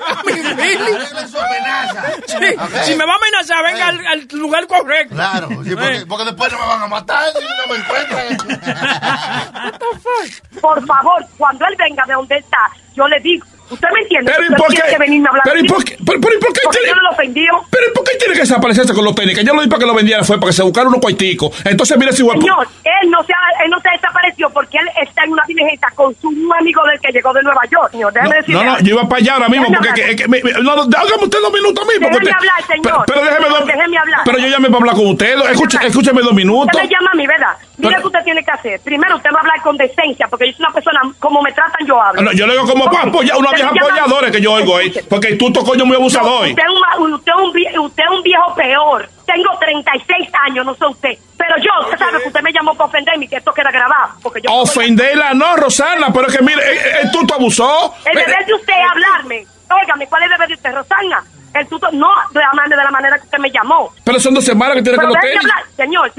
Sí, 2.26 2.36
Si 2.84 2.96
me 2.96 3.06
va 3.06 3.12
a 3.12 3.16
amenazar, 3.16 3.64
venga 3.64 3.88
al, 3.88 4.06
al 4.06 4.28
lugar 4.32 4.66
correcto. 4.66 5.14
Claro, 5.14 5.48
sí, 5.48 5.74
porque, 5.74 6.04
porque 6.06 6.24
después 6.24 6.52
no 6.52 6.58
me 6.58 6.66
van 6.66 6.82
a 6.82 6.86
matar 6.86 7.32
si 7.32 7.38
no 7.44 7.66
me 7.72 7.78
encuentran. 7.80 8.36
Por 10.60 10.86
favor, 10.86 11.26
cuando 11.38 11.64
él 11.66 11.74
venga 11.78 12.04
de 12.06 12.12
donde 12.14 12.36
está, 12.36 12.70
yo 12.94 13.08
le 13.08 13.18
digo, 13.20 13.46
¿usted 13.70 13.88
me 13.94 14.00
entiende? 14.00 14.32
Pero 14.36 14.46
¿y 14.46 14.54
por 14.56 14.68
qué? 14.68 14.76
que 14.76 14.96
Pero 15.44 15.58
¿y 15.60 15.68
por 15.68 15.84
qué? 15.84 15.96
Pero, 16.04 16.20
pero 16.20 16.34
¿y 16.34 16.38
por 16.40 16.52
qué 16.52 16.60
Porque 16.64 16.78
tiene- 16.78 16.88
yo 16.88 16.94
no 16.96 17.02
lo 17.02 17.10
ofendió. 17.10 17.52
Pero 17.70 17.86
¿y 17.88 17.92
por 17.94 18.04
qué 18.04 18.16
tiene 18.18 18.34
que 18.34 18.40
desaparecerse 18.40 18.94
con 18.94 19.04
los 19.04 19.14
tenis? 19.14 19.36
Que 19.36 19.44
yo 19.44 19.54
lo 19.54 19.62
di 19.62 19.68
para 19.68 19.80
que 19.80 19.86
lo 19.86 19.94
vendiera 19.94 20.22
fue 20.24 20.36
para 20.38 20.48
que 20.50 20.52
se 20.54 20.62
buscara 20.62 20.88
unos 20.88 21.00
cuaiticos. 21.00 21.50
Entonces, 21.64 21.96
mire 21.98 22.12
si 22.12 22.22
huevo. 22.22 22.40
Señor, 22.40 22.66
él 22.84 23.10
no 23.10 23.22
se 23.24 23.32
ha, 23.32 23.64
él 23.64 23.70
no 23.70 23.80
se 23.80 23.88
desapareció 23.90 24.50
porque 24.50 24.78
él 24.78 24.88
está 25.02 25.24
en 25.24 25.32
una 25.32 25.42
diligencia 25.46 25.88
con 25.94 26.14
su 26.20 26.28
amigo 26.58 26.82
del 26.84 27.00
que 27.00 27.12
llegó 27.12 27.32
de 27.32 27.42
Nueva 27.42 27.62
York, 27.70 27.90
señor. 27.92 28.12
Déjeme 28.12 28.28
No, 28.30 28.36
decirle 28.40 28.64
no, 28.64 28.70
algo. 28.72 28.84
yo 28.86 28.94
iba 28.94 29.08
para 29.08 29.20
allá 29.20 29.32
ahora 29.34 29.48
mismo 29.48 29.66
porque 29.68 29.92
que- 29.94 30.16
que 30.16 30.28
me- 30.28 30.42
me- 30.42 30.52
no, 30.52 30.62
no, 30.62 30.82
hágame 30.82 31.24
usted 31.24 31.38
dos 31.40 31.52
minutos 31.52 31.84
a 31.84 31.86
mí. 31.86 31.94
Porque 32.00 32.18
Déjeme 32.18 32.30
usted- 32.30 32.36
hablar, 32.36 32.66
señor. 32.66 33.04
Pero, 33.06 33.20
déjeme 33.66 33.98
hablar. 33.98 34.20
Pero 34.24 34.38
yo 34.38 34.46
llamé 34.48 34.66
para 34.68 34.78
hablar 34.78 34.94
con 34.94 35.06
usted. 35.08 35.34
Escuche, 35.50 35.78
escúcheme 35.84 36.22
dos 36.22 36.32
minutos. 36.34 36.68
Usted 36.72 36.82
me 36.88 36.94
llama 36.94 37.10
a 37.12 37.16
mí, 37.16 37.26
¿verdad? 37.26 37.54
Mire 37.78 37.96
qué 38.00 38.06
usted 38.06 38.20
tiene 38.24 38.42
que 38.44 38.50
hacer. 38.50 38.80
Primero, 38.80 39.16
usted 39.16 39.30
va 39.34 39.38
a 39.38 39.40
hablar 39.40 39.60
con 39.62 39.76
decencia, 39.76 40.26
porque 40.28 40.46
yo 40.46 40.52
soy 40.56 40.64
una 40.64 40.72
persona, 40.74 41.00
como 41.18 41.42
me 41.42 41.52
tratan, 41.52 41.86
yo 41.86 42.00
hablo. 42.00 42.22
No, 42.22 42.32
yo 42.32 42.46
le 42.46 42.54
digo 42.54 42.66
como 42.66 42.84
Ok. 42.86 42.94
apoya, 43.02 43.36
una 43.36 43.50
Llama- 43.58 43.80
apoyadora 43.86 44.30
que 44.30 44.40
yo 44.40 44.52
oigo 44.52 44.76
ahí. 44.76 44.90
Porque 45.08 45.34
tú 45.36 45.52
tu 45.52 45.64
coño 45.64 45.84
muy 45.86 45.96
abusador. 45.96 46.48
Usted 46.48 46.62
es, 46.62 46.98
un, 46.98 47.12
usted, 47.14 47.32
es 47.32 47.38
un, 47.38 47.52
vie- 47.52 47.78
usted 47.80 48.02
es 48.04 48.10
un 48.10 48.22
viejo 48.22 48.54
peor. 48.54 49.08
Tengo 49.26 49.58
36 49.58 50.28
años, 50.46 50.64
no 50.66 50.74
sé 50.74 50.86
usted. 50.86 51.18
Pero 51.36 51.54
yo, 51.58 51.70
usted 51.84 51.98
sabe 51.98 52.22
que 52.22 52.28
usted 52.28 52.40
me 52.42 52.52
llamó 52.52 52.74
para 52.74 52.88
ofenderme 52.88 53.24
y 53.24 53.28
que 53.28 53.36
esto 53.36 53.52
queda 53.52 53.70
grabado. 53.70 54.14
Porque 54.22 54.40
yo 54.42 54.50
Ofenderla, 54.52 55.34
no, 55.34 55.56
Rosana, 55.56 56.12
pero 56.12 56.28
es 56.28 56.36
que 56.36 56.42
mire, 56.42 56.60
eh, 56.60 56.80
eh, 57.02 57.08
tú 57.12 57.26
te 57.26 57.34
abusó. 57.34 57.92
El 58.04 58.14
deber 58.18 58.46
de 58.46 58.54
usted 58.54 58.72
es 58.72 58.90
hablarme. 58.90 59.46
Óigame, 59.82 60.06
¿cuál 60.06 60.22
es 60.22 60.26
el 60.26 60.32
deber 60.32 60.48
de 60.48 60.54
usted, 60.54 60.74
Rosana? 60.74 61.24
El 61.54 61.66
tuto, 61.68 61.88
no 61.92 62.08
de 62.32 62.40
la, 62.40 62.52
manera, 62.52 62.76
de 62.76 62.84
la 62.84 62.90
manera 62.90 63.18
que 63.18 63.24
usted 63.24 63.38
me 63.38 63.50
llamó. 63.50 63.92
Pero 64.04 64.20
son 64.20 64.34
dos 64.34 64.44
semanas 64.44 64.76
que 64.76 64.82
tiene 64.82 64.98
tenis. 64.98 65.36
hablar, 65.38 65.64
señor. 65.76 66.12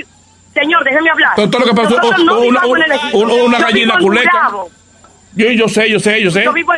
Señor, 0.53 0.83
déjeme 0.83 1.09
hablar. 1.11 1.35
Todo 1.35 1.59
lo 1.59 1.65
que 1.65 1.73
pasó, 1.75 1.95
una- 2.33 3.57
el 3.57 3.63
gallina 3.63 3.97
culeca. 3.99 4.51
Yo, 5.35 5.49
yo 5.51 5.67
sé, 5.67 5.89
yo 5.89 5.99
sé, 5.99 6.21
yo 6.21 6.31
sé. 6.31 6.43
Yo 6.43 6.51
vivo 6.53 6.73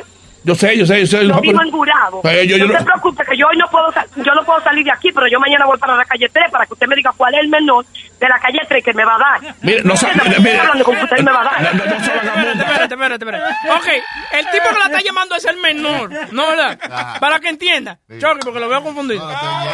Yo 0.49 0.55
sé, 0.55 0.75
yo 0.75 0.83
sé, 0.83 0.99
yo 1.01 1.05
sé. 1.05 1.21
Yo 1.27 1.33
no, 1.35 1.41
vivo 1.41 1.53
pero- 1.59 1.63
en 1.65 1.71
Gurabo. 1.71 2.21
Eh, 2.27 2.47
yo- 2.47 2.57
yo 2.57 2.65
no 2.67 2.75
se 2.79 2.83
preocupe 2.83 3.23
que 3.23 3.37
yo 3.37 3.45
hoy 3.47 3.55
no 3.57 3.67
puedo 3.69 3.85
yo 4.15 4.33
no 4.33 4.43
puedo 4.43 4.59
salir 4.61 4.83
de 4.83 4.91
aquí, 4.91 5.11
pero 5.11 5.27
yo 5.27 5.39
mañana 5.39 5.67
voy 5.67 5.77
para 5.77 5.95
la 5.95 6.05
calle 6.05 6.27
3 6.27 6.49
para 6.51 6.65
que 6.65 6.73
usted 6.73 6.87
me 6.87 6.95
diga 6.95 7.13
cuál 7.15 7.35
es 7.35 7.41
el 7.41 7.49
menor 7.49 7.85
de 8.19 8.27
la 8.27 8.39
calle 8.39 8.59
3 8.67 8.83
que 8.83 8.93
me 8.93 9.05
va 9.05 9.15
a 9.15 9.19
dar. 9.19 9.55
Mire, 9.61 9.83
no 9.83 9.95
sabe, 9.95 10.15
Usted 10.15 10.37
mire, 10.39 10.51
está 10.51 10.61
hablando 10.61 10.83
con 10.83 10.97
usted 10.97 11.19
me 11.19 11.31
va 11.31 11.41
a 11.41 11.43
dar. 11.43 11.75
Espérate, 11.75 12.93
espérate, 12.93 13.25
espérate. 13.25 13.45
Ok, 13.75 13.87
el 14.33 14.45
tipo 14.51 14.69
que 14.69 14.79
la 14.79 14.85
está 14.85 15.01
llamando 15.01 15.35
es 15.35 15.45
el 15.45 15.57
menor, 15.57 16.11
¿no 16.31 16.47
verdad? 16.47 17.19
Para 17.19 17.39
que 17.39 17.49
entienda. 17.49 17.99
Choque, 18.19 18.39
porque 18.43 18.59
lo 18.59 18.69
veo 18.69 18.83
confundido. 18.83 19.29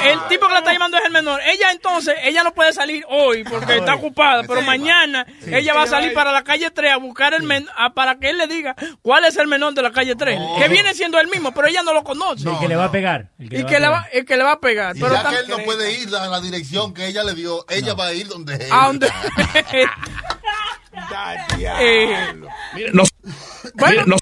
El 0.05 0.19
tipo 0.27 0.47
que 0.47 0.53
la 0.53 0.59
está 0.59 0.73
llamando 0.73 0.97
es 0.97 1.05
el 1.05 1.11
menor. 1.11 1.41
Ella 1.45 1.71
entonces, 1.71 2.15
ella 2.23 2.43
no 2.43 2.53
puede 2.53 2.73
salir 2.73 3.03
hoy 3.09 3.43
porque 3.43 3.77
está 3.77 3.95
ocupada, 3.95 4.43
pero 4.47 4.61
mañana 4.61 5.25
ella 5.45 5.73
va 5.73 5.83
a 5.83 5.87
salir 5.87 6.13
para 6.13 6.31
la 6.31 6.43
calle 6.43 6.69
3 6.69 6.93
a 6.93 6.97
buscar 6.97 7.33
el 7.33 7.43
menor, 7.43 7.71
para 7.93 8.17
que 8.19 8.29
él 8.29 8.37
le 8.37 8.47
diga 8.47 8.75
cuál 9.01 9.25
es 9.25 9.37
el 9.37 9.47
menor 9.47 9.73
de 9.73 9.81
la 9.81 9.91
calle 9.91 10.15
3, 10.15 10.39
que 10.59 10.67
viene 10.69 10.93
siendo 10.93 11.19
el 11.19 11.27
mismo, 11.27 11.53
pero 11.53 11.67
ella 11.67 11.83
no 11.83 11.93
lo 11.93 12.03
conoce. 12.03 12.47
El 12.49 12.59
que 12.59 12.67
le 12.67 12.75
va 12.75 12.85
a 12.85 12.91
pegar. 12.91 13.29
el 13.39 13.65
que 13.65 13.79
le 13.79 13.87
va, 13.87 14.07
el 14.11 14.25
que 14.25 14.37
le 14.37 14.43
va 14.43 14.53
a 14.53 14.59
pegar. 14.59 14.93
Pero 14.93 15.13
ya 15.13 15.29
que 15.29 15.37
él 15.37 15.47
no 15.49 15.57
puede 15.59 15.91
ir 15.99 16.15
a 16.15 16.27
la 16.27 16.39
dirección 16.39 16.93
que 16.93 17.07
ella 17.07 17.23
le 17.23 17.33
dio, 17.33 17.65
ella 17.69 17.93
va 17.93 18.07
a 18.07 18.13
ir 18.13 18.27
donde 18.35 18.55
él. 18.55 18.69
¿A 18.71 18.87
dónde? 18.87 19.07
Eh, 21.79 22.33
Mire, 22.75 22.91
no, 22.93 23.03
mire, 23.89 24.03
no, 24.05 24.15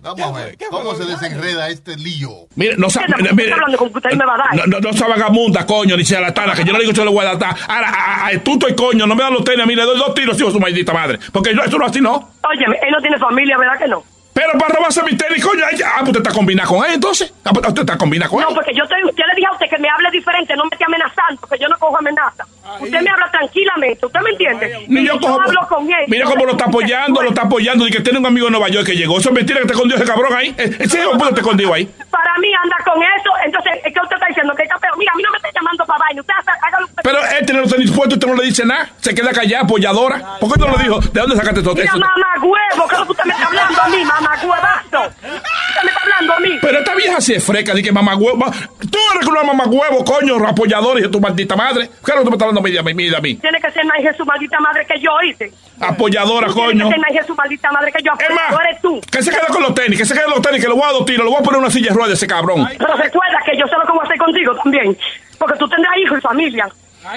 Vamos 0.00 0.26
a 0.38 0.44
ver, 0.44 0.56
¿cómo 0.70 0.94
se 0.94 1.04
desenreda 1.04 1.68
este 1.70 1.96
lío? 1.96 2.30
mire, 2.54 2.76
no, 2.76 2.88
sa- 2.88 3.00
Usted 3.00 3.32
mire, 3.34 3.50
no, 3.50 4.66
no, 4.66 4.80
no 4.80 4.92
sea 4.92 5.08
vagabunda, 5.08 5.66
coño, 5.66 5.96
ni 5.96 6.04
sea 6.04 6.20
latana, 6.20 6.54
que 6.54 6.64
yo 6.64 6.72
no 6.72 6.78
digo 6.78 6.92
que 6.92 6.98
yo 6.98 7.04
le 7.04 7.10
voy 7.10 7.26
a 7.26 7.34
dar. 7.34 7.56
Ahora, 7.66 7.88
a, 7.90 8.26
a, 8.26 8.28
a 8.28 8.38
tuto 8.40 8.68
y 8.68 8.76
coño, 8.76 9.06
no 9.06 9.14
me 9.16 9.22
dan 9.24 9.32
los 9.34 9.44
tenis 9.44 9.60
a 9.64 9.66
mí, 9.66 9.74
le 9.74 9.82
doy 9.82 9.98
dos 9.98 10.14
tiros, 10.14 10.36
hijo 10.38 10.46
de 10.48 10.52
su 10.54 10.60
maldita 10.60 10.92
madre. 10.92 11.18
Porque 11.32 11.54
yo, 11.54 11.62
eso 11.62 11.76
no 11.78 11.86
así, 11.86 12.00
¿no? 12.00 12.30
Óyeme, 12.48 12.76
él 12.82 12.90
no 12.92 13.00
tiene 13.00 13.18
familia, 13.18 13.58
¿verdad 13.58 13.78
que 13.78 13.88
no? 13.88 14.04
Pero 14.38 14.52
para 14.56 14.74
robarse 14.76 15.02
mi 15.02 15.16
tenis, 15.16 15.44
coño, 15.44 15.64
ah, 15.66 15.96
pues 15.98 16.08
usted 16.10 16.20
está 16.20 16.32
combinado 16.32 16.68
con 16.68 16.84
él, 16.86 16.92
entonces. 16.94 17.32
Ah, 17.44 17.50
pues 17.52 17.66
usted 17.66 17.80
está 17.82 17.98
combinado 17.98 18.30
con 18.30 18.40
él. 18.40 18.46
No, 18.48 18.54
porque 18.54 18.72
yo, 18.72 18.84
estoy, 18.84 19.00
yo 19.02 19.24
le 19.26 19.34
dije 19.34 19.48
a 19.48 19.52
usted 19.52 19.66
que 19.68 19.78
me 19.78 19.88
hable 19.88 20.10
diferente, 20.12 20.54
no 20.54 20.62
me 20.64 20.70
esté 20.72 20.84
amenazando, 20.84 21.40
que 21.50 21.58
yo 21.58 21.66
no 21.68 21.76
cojo 21.78 21.98
amenaza. 21.98 22.44
Usted 22.78 23.00
me 23.00 23.10
habla 23.10 23.28
tranquilamente, 23.32 24.06
¿usted 24.06 24.20
me 24.20 24.30
entiende? 24.30 24.84
Ni 24.86 25.04
yo 25.06 25.18
cojo- 25.18 25.40
hablo 25.40 25.60
con 25.68 25.90
él. 25.90 26.04
Mira 26.06 26.26
cómo 26.26 26.44
lo 26.44 26.52
está 26.52 26.66
apoyando, 26.66 27.20
lo 27.22 27.30
está 27.30 27.42
apoyando, 27.42 27.88
y 27.88 27.90
que 27.90 28.00
tiene 28.00 28.18
un 28.20 28.26
amigo 28.26 28.46
en 28.46 28.52
Nueva 28.52 28.68
York 28.68 28.86
que 28.86 28.94
llegó. 28.96 29.18
Eso 29.18 29.30
es 29.30 29.34
mentira 29.34 29.60
que 29.60 29.66
te 29.66 29.72
escondió 29.72 29.96
ese 29.96 30.04
cabrón 30.06 30.32
ahí. 30.34 30.54
Eh, 30.56 30.76
Ese 30.78 31.00
hijo 31.00 31.12
de 31.12 31.18
puta 31.18 31.34
te 31.34 31.40
escondió 31.40 31.74
ahí. 31.74 31.86
Para 32.10 32.38
mí 32.38 32.48
anda 32.62 32.76
con 32.84 33.02
eso, 33.02 33.30
entonces, 33.44 33.72
¿qué 33.82 34.00
usted 34.02 34.14
está 34.16 34.26
diciendo? 34.28 34.54
Que 34.54 34.62
está 34.62 34.76
peor. 34.78 34.96
Mira, 34.98 35.12
a 35.12 35.16
mí 35.16 35.22
no 35.24 35.30
me 35.32 35.36
está 35.38 35.48
llamando 35.52 35.84
para 35.86 35.98
vaina. 35.98 36.20
Usted 36.20 36.34
haga- 36.38 36.58
hágalo 36.62 36.86
usted. 36.86 37.02
Pero 37.02 37.18
él 37.38 37.46
tiene 37.46 37.60
los 37.62 37.72
tenis 37.72 37.90
puestos 37.90 38.10
y 38.12 38.14
usted 38.18 38.28
no 38.28 38.34
le 38.36 38.44
dice 38.44 38.64
nada. 38.64 38.90
Se 39.00 39.14
queda 39.14 39.32
callada, 39.32 39.64
apoyadora. 39.64 40.38
¿Por 40.38 40.52
qué 40.52 40.60
no 40.60 40.76
le 40.76 40.82
dijo? 40.84 41.00
¿De 41.00 41.20
dónde 41.20 41.36
sacaste 41.36 41.62
todo 41.62 41.74
Mira, 41.74 41.86
eso? 41.86 41.98
mamá 41.98 42.26
huevo, 42.42 42.88
¿qué 42.88 42.94
es 42.94 43.00
lo 43.00 43.06
que 43.06 43.12
usted 43.12 43.24
me 43.24 43.32
está 43.32 43.46
hablando 43.46 43.82
a 43.82 43.88
mí, 43.88 44.04
mamá 44.04 44.27
huevazo? 44.42 45.08
Usted 45.08 45.82
me 45.84 45.90
está 45.90 46.00
hablando 46.02 46.32
a 46.34 46.40
mí. 46.40 46.58
Pero 46.60 46.78
esta 46.78 46.94
vieja 46.94 47.20
sí 47.20 47.34
es 47.34 47.44
freca, 47.44 47.74
di 47.74 47.82
que 47.82 47.92
mamá 47.92 48.16
huevo. 48.16 48.44
Tú 48.90 48.98
eres 49.14 49.26
una 49.28 49.42
mamá 49.42 49.64
huevo, 49.66 50.04
coño, 50.04 50.36
apoyador 50.46 50.98
y 50.98 51.02
de 51.02 51.08
tu 51.08 51.20
maldita 51.20 51.56
madre. 51.56 51.88
¿Qué 52.04 52.10
es 52.10 52.16
lo 52.16 52.18
que 52.20 52.24
tú 52.24 52.30
me 52.30 52.36
estás 52.36 52.48
dando 52.48 52.60
a 52.60 52.62
mí, 52.62 52.76
a 52.76 52.82
mí, 52.82 53.14
a 53.14 53.20
mí? 53.20 53.34
Tiene 53.36 53.60
que 53.60 53.70
ser 53.70 53.84
más 53.84 53.98
hija 54.00 54.10
de 54.12 54.16
su 54.16 54.24
maldita 54.24 54.58
madre 54.60 54.86
que 54.86 55.00
yo, 55.00 55.12
¿oíste? 55.12 55.52
Apoyadora, 55.80 56.48
coño. 56.48 56.88
que 56.88 56.94
ser 56.94 57.00
más 57.00 57.12
de 57.12 57.26
su 57.26 57.34
maldita 57.34 57.70
madre 57.72 57.92
que 57.92 58.02
yo. 58.02 58.12
Es 58.18 58.34
más, 58.34 58.50
No 58.50 58.60
eres 58.60 58.80
tú. 58.82 59.00
que 59.10 59.22
se 59.22 59.30
quede 59.30 59.46
con 59.48 59.62
los 59.62 59.74
tenis, 59.74 59.98
que 59.98 60.04
se 60.04 60.14
quede 60.14 60.24
con 60.24 60.34
los 60.34 60.42
tenis, 60.42 60.60
que 60.62 60.68
lo 60.68 60.76
voy 60.76 60.84
a 60.84 61.04
tiros, 61.04 61.24
lo 61.24 61.30
voy 61.30 61.40
a 61.40 61.42
poner 61.42 61.58
en 61.58 61.64
una 61.64 61.70
silla 61.72 61.88
de 61.90 61.94
ruedas 61.94 62.12
ese 62.14 62.26
cabrón. 62.26 62.66
Pero 62.78 62.96
recuerda 62.96 63.38
que 63.44 63.56
yo 63.56 63.66
sé 63.66 63.74
lo 63.76 63.86
que 63.86 63.92
voy 63.92 64.00
a 64.02 64.04
hacer 64.04 64.18
contigo 64.18 64.54
también. 64.56 64.98
Porque 65.38 65.56
tú 65.58 65.68
tendrás 65.68 65.96
hijos 65.98 66.18
y 66.18 66.20
familia. 66.20 66.68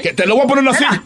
Que 0.01 0.13
te 0.13 0.25
lo 0.25 0.35
voy 0.35 0.45
a 0.45 0.47
poner 0.47 0.75
silla 0.75 1.01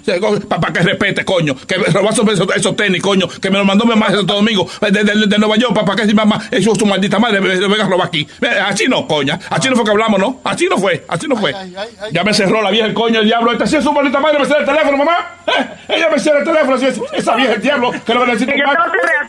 para 0.49 0.73
que 0.73 0.79
respete, 0.81 1.23
coño. 1.25 1.55
Que 1.67 1.77
me 1.77 1.85
robaste 1.85 2.21
esos, 2.31 2.47
esos 2.55 2.75
tenis, 2.75 3.01
coño. 3.01 3.27
Que 3.27 3.49
me 3.49 3.57
lo 3.57 3.65
mandó 3.65 3.85
mi 3.85 3.91
mamá 3.91 4.09
de 4.09 4.17
Santo 4.17 4.33
Domingo, 4.35 4.67
de, 4.81 4.91
de, 4.91 5.03
de- 5.03 5.27
de 5.27 5.37
Nueva 5.37 5.55
York, 5.57 5.73
para 5.85 5.95
que 5.95 6.07
si 6.07 6.13
mamá, 6.13 6.39
eso 6.51 6.71
es 6.73 6.77
su 6.77 6.85
maldita 6.85 7.19
madre, 7.19 7.41
me, 7.41 7.55
me 7.55 7.67
venga 7.67 7.85
a 7.85 7.87
robar 7.89 8.07
aquí. 8.07 8.27
Eh, 8.41 8.47
Así 8.65 8.85
no, 8.87 9.07
coña. 9.07 9.39
Así 9.49 9.69
no 9.69 9.75
fue 9.75 9.85
que 9.85 9.91
hablamos, 9.91 10.19
¿no? 10.19 10.39
Así 10.43 10.67
no 10.69 10.77
fue, 10.77 11.03
así 11.07 11.27
no 11.27 11.35
fue. 11.35 11.53
Ya 12.11 12.23
me 12.23 12.33
cerró 12.33 12.61
la 12.61 12.69
vieja 12.71 12.87
el 12.87 12.93
coño, 12.93 13.19
el 13.19 13.25
diablo. 13.25 13.51
Esta 13.51 13.65
sí 13.67 13.75
es 13.77 13.83
su 13.83 13.91
maldita 13.93 14.19
madre, 14.19 14.39
me 14.39 14.45
cierra 14.45 14.61
el 14.61 14.65
teléfono, 14.65 14.97
mamá. 14.97 15.17
Eh, 15.47 15.67
Ella 15.95 16.09
me 16.11 16.19
cierra 16.19 16.39
el 16.39 16.45
teléfono, 16.45 16.75
así 16.75 16.85
es. 16.87 17.01
Esa 17.13 17.35
vieja 17.35 17.53
el 17.53 17.61
diablo, 17.61 17.91
que 18.05 18.13
lo 18.13 18.25
necesito 18.25 18.51
yo 18.55 18.63
lo 18.65 18.73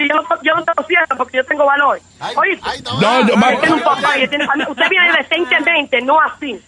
yo 0.07 0.15
no, 0.15 0.43
yo 0.43 0.55
no 0.55 0.65
te 0.65 0.73
lo 0.77 0.87
cierro 0.87 1.17
porque 1.17 1.37
yo 1.39 1.45
tengo 1.45 1.65
valor. 1.67 2.01
¿Oíste? 2.37 2.83
No, 2.85 3.27
yo, 3.27 3.35
él 3.35 4.29
tiene 4.29 4.47
familia. 4.47 4.69
Usted 4.71 4.89
viene 4.91 5.07
decentemente, 5.19 6.01
no 6.03 6.21
así. 6.21 6.61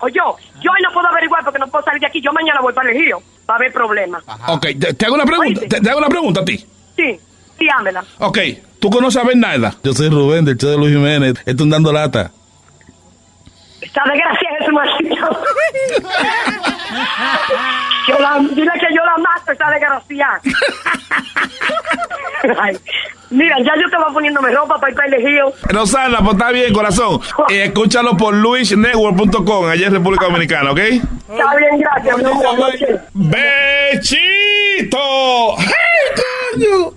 O 0.00 0.08
yo, 0.08 0.36
yo 0.60 0.70
hoy 0.70 0.78
no 0.82 0.92
puedo 0.92 1.08
averiguar 1.08 1.44
porque 1.44 1.58
no 1.58 1.68
puedo 1.68 1.84
salir 1.84 2.00
de 2.00 2.06
aquí. 2.06 2.20
Yo 2.20 2.32
mañana 2.32 2.60
voy 2.60 2.72
para 2.72 2.90
el 2.90 2.98
río. 2.98 3.18
Va 3.48 3.54
a 3.54 3.56
haber 3.56 3.72
problemas. 3.72 4.22
Ok, 4.48 4.66
te, 4.78 4.94
te 4.94 5.06
hago 5.06 5.14
una 5.14 5.24
pregunta, 5.24 5.60
te, 5.68 5.80
te 5.80 5.90
hago 5.90 5.98
una 5.98 6.08
pregunta 6.08 6.40
a 6.40 6.44
ti. 6.44 6.56
Sí, 6.96 7.18
sí, 7.58 7.66
ámela. 7.76 8.04
Ok, 8.18 8.38
¿tú 8.78 8.90
conoces 8.90 9.22
a 9.22 9.26
Bernarda? 9.26 9.74
Yo 9.82 9.92
soy 9.92 10.08
Rubén, 10.08 10.44
del 10.44 10.56
show 10.56 10.70
de 10.70 10.76
Luis 10.76 10.92
Jiménez. 10.92 11.34
Estoy 11.44 11.68
dando 11.68 11.92
lata. 11.92 12.30
Esta 13.80 14.02
desgracia 14.04 14.48
es 14.60 14.66
su 14.66 14.72
maldito. 14.72 15.16
Yo 18.08 18.18
la, 18.18 18.38
dile 18.38 18.72
que 18.74 18.94
yo 18.94 19.04
la 19.04 19.16
mato, 19.18 19.52
esa 19.52 19.70
desgracia. 19.70 20.40
Ay, 22.58 22.76
mira, 23.30 23.56
ya 23.58 23.74
yo 23.76 23.86
estaba 23.86 24.12
poniéndome 24.12 24.50
ropa 24.50 24.78
para 24.78 24.90
ir 24.90 24.96
para 24.96 25.16
el 25.16 25.22
río. 25.24 25.52
Rosana, 25.64 26.18
pues 26.18 26.32
está 26.32 26.50
bien, 26.50 26.72
corazón. 26.72 27.20
Eh, 27.50 27.64
escúchalo 27.64 28.16
por 28.16 28.34
luisnetwork.com, 28.34 29.66
allá 29.68 29.86
en 29.88 29.92
República 29.94 30.26
Dominicana, 30.26 30.70
¿ok? 30.70 30.78
Está 30.78 31.56
bien, 31.56 31.78
gracias. 31.80 32.18
mi 32.18 32.24
amor. 32.24 32.58
Noche. 32.58 33.00
¡Bechito! 33.14 34.98
¡Ay, 35.58 35.66
coño! 36.54 36.92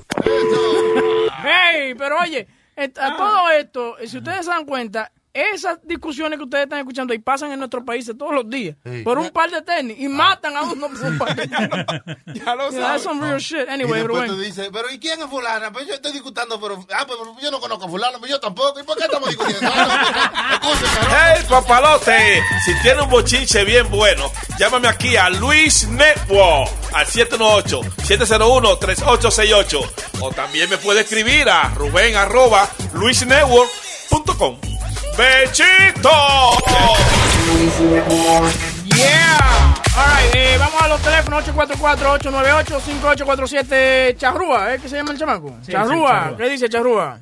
Hey, 1.43 1.95
pero 1.97 2.17
oye, 2.19 2.47
a 2.77 3.17
todo 3.17 3.49
esto, 3.51 3.95
si 4.05 4.17
ustedes 4.17 4.45
se 4.45 4.51
dan 4.51 4.65
cuenta, 4.65 5.11
esas 5.33 5.79
discusiones 5.83 6.37
que 6.37 6.43
ustedes 6.43 6.65
están 6.65 6.79
escuchando 6.79 7.11
ahí 7.11 7.17
pasan 7.19 7.51
en 7.51 7.57
nuestros 7.59 7.83
países 7.83 8.15
todos 8.15 8.33
los 8.33 8.47
días 8.49 8.75
por 9.03 9.17
un 9.17 9.31
par 9.31 9.49
de 9.49 9.61
tenis 9.63 9.97
y 9.99 10.07
matan 10.07 10.55
a 10.55 10.61
uno 10.61 10.87
por 10.89 11.01
un 11.03 11.17
par 11.17 11.35
de 11.35 11.47
tenis. 11.47 11.69
Ya 12.33 12.53
lo 12.55 12.69
Yeah, 12.69 12.79
that's 12.81 13.03
some 13.03 13.19
real 13.19 13.39
shit. 13.39 13.67
Anyway, 13.67 13.99
y 13.99 14.03
después 14.03 14.27
Rubén. 14.27 14.37
te 14.39 14.45
dice, 14.45 14.69
pero 14.71 14.89
¿y 14.91 14.99
quién 14.99 15.19
es 15.21 15.25
fulana? 15.27 15.71
Pues 15.71 15.87
yo 15.87 15.95
estoy 15.95 16.11
discutiendo, 16.11 16.59
pero, 16.61 16.85
ah, 16.95 17.05
pues 17.07 17.17
yo 17.41 17.49
no 17.51 17.59
conozco 17.59 17.85
a 17.85 17.89
fulano, 17.89 18.19
pero 18.21 18.29
yo 18.31 18.39
tampoco. 18.39 18.79
¿Y 18.79 18.83
por 18.83 18.95
qué 18.97 19.05
estamos 19.05 19.27
discutiendo? 19.29 19.71
¡Hey, 21.09 21.43
papalote! 21.49 22.41
Si 22.65 22.73
tiene 22.81 23.01
un 23.01 23.09
bochinche 23.09 23.63
bien 23.63 23.89
bueno, 23.89 24.29
llámame 24.59 24.87
aquí 24.87 25.15
a 25.17 25.29
Luis 25.29 25.87
Network 25.87 26.69
al 26.93 27.05
718-701-3868. 27.07 29.91
O 30.21 30.31
también 30.31 30.69
me 30.69 30.77
puede 30.77 31.01
escribir 31.01 31.49
a 31.49 31.69
Rubén 31.69 32.15
arroba 32.15 32.69
luisnetwork.com. 32.93 34.72
¡Bechito! 35.17 36.09
Yeah. 38.85 39.37
All 39.95 40.07
right, 40.09 40.33
eh, 40.35 40.55
vamos 40.57 40.81
a 40.81 40.87
los 40.87 40.99
teléfonos 41.01 41.47
844-898-5847. 41.49 44.17
Charrúa, 44.17 44.73
¿eh? 44.73 44.79
¿Qué 44.81 44.89
se 44.89 44.95
llama 44.95 45.11
el 45.11 45.19
chamaco? 45.19 45.53
Sí, 45.61 45.71
Charrúa. 45.71 45.93
sí, 45.93 46.01
Charrúa. 46.01 46.35
¿Qué 46.37 46.49
dice 46.49 46.67
Charrúa? 46.69 47.19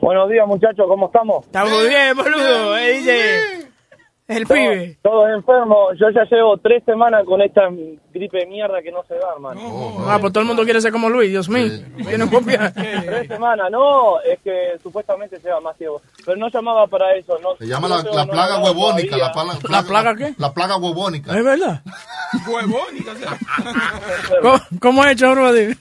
Buenos 0.00 0.28
días, 0.30 0.44
muchachos, 0.46 0.86
¿cómo 0.88 1.06
estamos? 1.06 1.44
Estamos 1.46 1.88
bien, 1.88 2.16
boludo. 2.16 2.76
Eh, 2.78 2.92
dice 2.94 3.67
el 4.28 4.46
pibe. 4.46 4.98
Todos 5.02 5.30
enfermos. 5.30 5.98
Yo 5.98 6.10
ya 6.10 6.24
llevo 6.30 6.56
tres 6.58 6.84
semanas 6.84 7.24
con 7.24 7.40
esta 7.40 7.62
gripe 8.12 8.38
de 8.38 8.46
mierda 8.46 8.82
que 8.82 8.92
no 8.92 9.02
se 9.04 9.14
va, 9.14 9.32
hermano. 9.34 9.60
Ah, 10.06 10.18
pues 10.20 10.32
todo 10.32 10.42
el 10.42 10.46
mundo 10.48 10.64
quiere 10.64 10.80
ser 10.80 10.92
como 10.92 11.08
Luis, 11.08 11.30
Dios 11.30 11.48
mío. 11.48 11.66
Tiene 12.06 12.28
copia. 12.30 12.72
Tres 12.74 13.28
semanas, 13.28 13.70
no, 13.70 14.20
es 14.20 14.38
que 14.40 14.78
supuestamente 14.82 15.40
se 15.40 15.50
va 15.50 15.60
más 15.60 15.76
ciego. 15.78 16.02
Pero 16.24 16.36
no 16.36 16.48
llamaba 16.50 16.86
para 16.86 17.14
eso, 17.14 17.38
no. 17.42 17.56
Se 17.56 17.66
llama 17.66 17.88
no 17.88 18.02
la, 18.02 18.10
la 18.12 18.26
plaga 18.26 18.62
huevónica. 18.62 19.16
La, 19.16 19.32
plaga, 19.32 19.82
plaga 19.82 20.14
qué? 20.16 20.34
La 20.38 20.52
plaga 20.52 20.76
huevónica. 20.76 21.36
¿Es 21.36 21.44
verdad? 21.44 21.82
Huevónica. 22.46 23.14
¿Cómo, 24.42 24.58
cómo 24.80 25.04
es, 25.04 25.16
Charrúa? 25.16 25.52
Dime. 25.52 25.76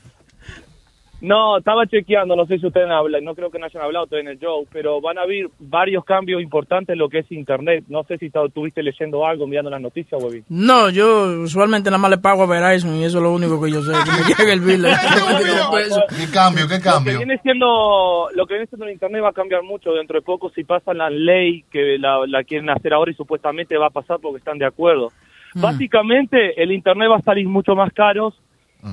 No, 1.20 1.58
estaba 1.58 1.88
chequeando, 1.88 2.36
no 2.36 2.46
sé 2.46 2.60
si 2.60 2.68
ustedes 2.68 2.90
hablan, 2.92 3.24
no 3.24 3.34
creo 3.34 3.50
que 3.50 3.58
no 3.58 3.66
hayan 3.66 3.82
hablado 3.84 4.06
todavía 4.06 4.30
en 4.30 4.38
el 4.38 4.40
show, 4.40 4.68
pero 4.72 5.02
van 5.02 5.18
a 5.18 5.22
haber 5.24 5.48
varios 5.60 6.06
cambios 6.06 6.44
importantes 6.44 6.94
en 6.94 7.00
lo 7.00 7.10
que 7.10 7.20
es 7.20 7.32
Internet. 7.32 7.86
No 7.88 8.04
sé 8.04 8.20
si 8.20 8.28
estuviste 8.28 8.84
leyendo 8.84 9.26
algo, 9.26 9.48
mirando 9.48 9.72
las 9.72 9.82
noticias, 9.82 10.22
huevín. 10.22 10.46
No, 10.50 10.90
yo 10.92 11.42
usualmente 11.42 11.90
nada 11.90 11.98
más 11.98 12.12
le 12.12 12.20
pago 12.20 12.44
a 12.44 12.46
Verizon 12.46 12.96
y 12.98 13.04
eso 13.04 13.18
es 13.18 13.24
lo 13.24 13.32
único 13.34 13.60
que 13.60 13.72
yo 13.72 13.82
sé. 13.82 13.94
Que 13.94 14.12
me 14.12 14.28
llegue 14.38 14.54
el 14.54 14.60
bill. 14.60 14.86
¿Qué 16.10 16.32
cambio? 16.32 16.68
¿Qué 16.68 16.76
Lo 16.76 16.80
que 16.82 16.84
cambio? 16.84 17.18
viene 17.18 17.38
siendo, 17.42 18.30
lo 18.36 18.46
que 18.46 18.54
viene 18.54 18.68
siendo 18.68 18.86
el 18.86 18.92
internet 18.94 19.24
va 19.24 19.30
a 19.30 19.34
cambiar 19.34 19.64
mucho 19.64 19.92
dentro 19.94 20.20
de 20.20 20.22
poco 20.22 20.50
si 20.52 20.64
pasa 20.64 20.94
la 20.94 21.10
ley 21.10 21.64
que 21.72 21.98
la, 22.00 22.26
la 22.28 22.44
quieren 22.44 22.70
hacer 22.70 22.94
ahora 22.94 23.12
y 23.12 23.16
supuestamente 23.16 23.78
va 23.78 23.88
a 23.88 23.92
pasar 23.92 24.20
porque 24.22 24.38
están 24.38 24.58
de 24.60 24.66
acuerdo. 24.66 25.12
Básicamente 25.56 26.62
el 26.62 26.72
internet 26.72 27.10
va 27.12 27.18
a 27.18 27.22
salir 27.22 27.48
mucho 27.48 27.76
más 27.76 27.92
caro 27.94 28.34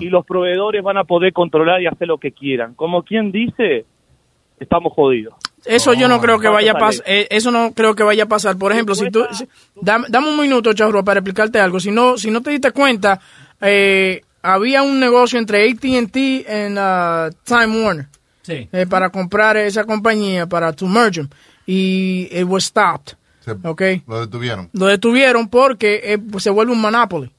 y 0.00 0.06
los 0.06 0.24
proveedores 0.26 0.82
van 0.82 0.96
a 0.96 1.04
poder 1.04 1.32
controlar 1.32 1.80
y 1.82 1.86
hacer 1.86 2.08
lo 2.08 2.18
que 2.18 2.32
quieran. 2.32 2.74
Como 2.74 3.02
quien 3.02 3.30
dice, 3.32 3.84
estamos 4.58 4.92
jodidos. 4.92 5.34
Eso 5.64 5.94
yo 5.94 6.08
no 6.08 6.20
creo 6.20 6.36
que 6.38 6.42
¿Cuánto 6.48 6.54
vaya 6.54 6.72
a 6.72 6.78
pasar. 6.78 7.04
eso 7.06 7.50
no 7.50 7.72
creo 7.72 7.94
que 7.94 8.02
vaya 8.02 8.24
a 8.24 8.28
pasar. 8.28 8.56
Por 8.58 8.72
ejemplo, 8.72 8.94
si 8.94 9.10
tú. 9.10 9.24
si- 9.32 9.48
dame, 9.80 10.06
dame 10.10 10.28
un 10.28 10.38
minuto, 10.38 10.72
Charrúa, 10.74 11.02
para 11.02 11.20
explicarte 11.20 11.58
algo. 11.58 11.80
Si 11.80 11.90
no, 11.90 12.18
si 12.18 12.30
no 12.30 12.42
te 12.42 12.50
diste 12.50 12.70
cuenta, 12.72 13.18
eh, 13.60 14.20
había 14.42 14.82
un 14.82 15.00
negocio 15.00 15.38
entre 15.38 15.70
ATT 15.70 16.16
y 16.16 16.44
uh, 16.48 17.30
Time 17.44 17.82
Warner. 17.84 18.06
Sí. 18.42 18.68
eh, 18.72 18.86
para 18.86 19.08
comprar 19.08 19.56
esa 19.56 19.84
compañía, 19.84 20.46
para 20.46 20.70
to 20.74 20.86
merge 20.86 21.20
'em, 21.20 21.28
y 21.66 22.28
it 22.30 22.44
was 22.46 22.64
stopped. 22.64 23.14
Okay. 23.62 24.02
Lo 24.06 24.20
detuvieron. 24.20 24.68
Lo 24.74 24.84
detuvieron 24.86 25.48
porque 25.48 26.00
eh, 26.04 26.18
pues, 26.18 26.44
se 26.44 26.50
vuelve 26.50 26.72
un 26.72 26.80
monopoly. 26.80 27.30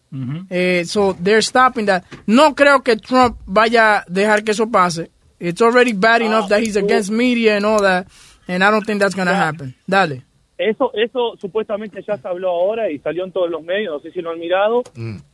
Eh, 0.50 0.84
so 0.86 1.14
they're 1.22 1.42
stopping 1.42 1.86
that. 1.86 2.04
No 2.28 2.54
creo 2.56 2.82
que 2.84 2.96
Trump 2.98 3.38
vaya 3.46 4.00
a 4.00 4.04
dejar 4.08 4.44
que 4.44 4.52
eso 4.52 4.70
pase. 4.70 5.10
It's 5.40 5.62
already 5.62 5.94
bad 5.94 6.22
enough 6.22 6.48
that 6.50 6.62
he's 6.62 6.78
against 6.78 7.12
media 7.12 7.58
and 7.58 7.66
all 7.66 7.82
that, 7.82 8.08
and 8.48 8.64
I 8.64 8.72
don't 8.72 8.86
think 8.86 9.02
that's 9.02 9.16
gonna 9.16 9.36
happen. 9.36 9.76
Dale. 9.88 10.24
Eso, 10.58 10.92
eso 10.94 11.36
supuestamente 11.42 12.02
ya 12.08 12.16
se 12.18 12.26
habló 12.28 12.50
ahora 12.50 12.90
y 12.90 13.00
salió 13.00 13.26
en 13.26 13.32
todos 13.34 13.50
los 13.50 13.62
medios, 13.62 13.94
no 13.94 14.00
sé 14.00 14.12
si 14.12 14.22
lo 14.22 14.32
han 14.32 14.40
mirado. 14.40 14.84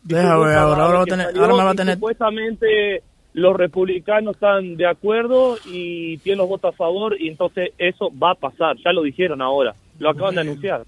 Deja 0.03 0.37
ver, 0.39 0.57
ahora, 0.57 0.83
ahora, 0.85 1.05
tener- 1.05 1.27
salió 1.27 1.41
ahora 1.43 1.53
me 1.57 1.63
va 1.63 1.69
a 1.71 1.75
tener. 1.75 1.93
Supuestamente 1.95 3.03
los 3.33 3.55
republicanos 3.55 4.33
están 4.33 4.75
de 4.77 4.87
acuerdo 4.87 5.57
y 5.65 6.17
tienen 6.17 6.39
los 6.39 6.49
votos 6.49 6.73
a 6.73 6.77
favor 6.77 7.15
y 7.21 7.27
entonces 7.29 7.69
eso 7.77 8.09
va 8.21 8.31
a 8.31 8.35
pasar, 8.35 8.75
ya 8.83 8.91
lo 8.91 9.03
dijeron 9.03 9.41
ahora, 9.43 9.75
lo 9.99 10.09
acaban 10.09 10.33
de 10.35 10.41
anunciar. 10.41 10.81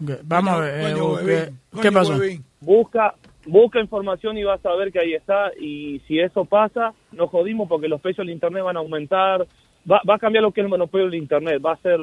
Ok, 0.00 0.10
Vamos 0.24 0.54
a 0.54 0.58
ver. 0.60 0.74
eh, 0.80 0.92
coño, 0.92 1.16
¿qué- 1.18 1.24
huevín, 1.24 1.58
¿Qué 1.82 1.88
coño, 1.88 1.92
pasó? 1.92 2.20
Busca, 2.60 3.14
busca 3.46 3.80
información 3.80 4.38
y 4.38 4.44
vas 4.44 4.64
a 4.64 4.74
ver 4.74 4.90
que 4.92 5.00
ahí 5.00 5.14
está 5.14 5.50
y 5.60 6.00
si 6.06 6.18
eso 6.18 6.44
pasa, 6.44 6.92
nos 7.12 7.30
jodimos 7.30 7.68
porque 7.68 7.88
los 7.88 8.00
precios 8.00 8.26
del 8.26 8.34
internet 8.34 8.62
van 8.64 8.76
a 8.76 8.80
aumentar, 8.80 9.46
va, 9.90 10.00
va 10.08 10.14
a 10.14 10.18
cambiar 10.18 10.42
lo 10.42 10.52
que 10.52 10.60
es 10.60 10.64
el 10.64 10.70
monopolio 10.70 11.06
del 11.06 11.16
internet, 11.20 11.60
va 11.64 11.72
a 11.72 11.76
ser 11.76 12.00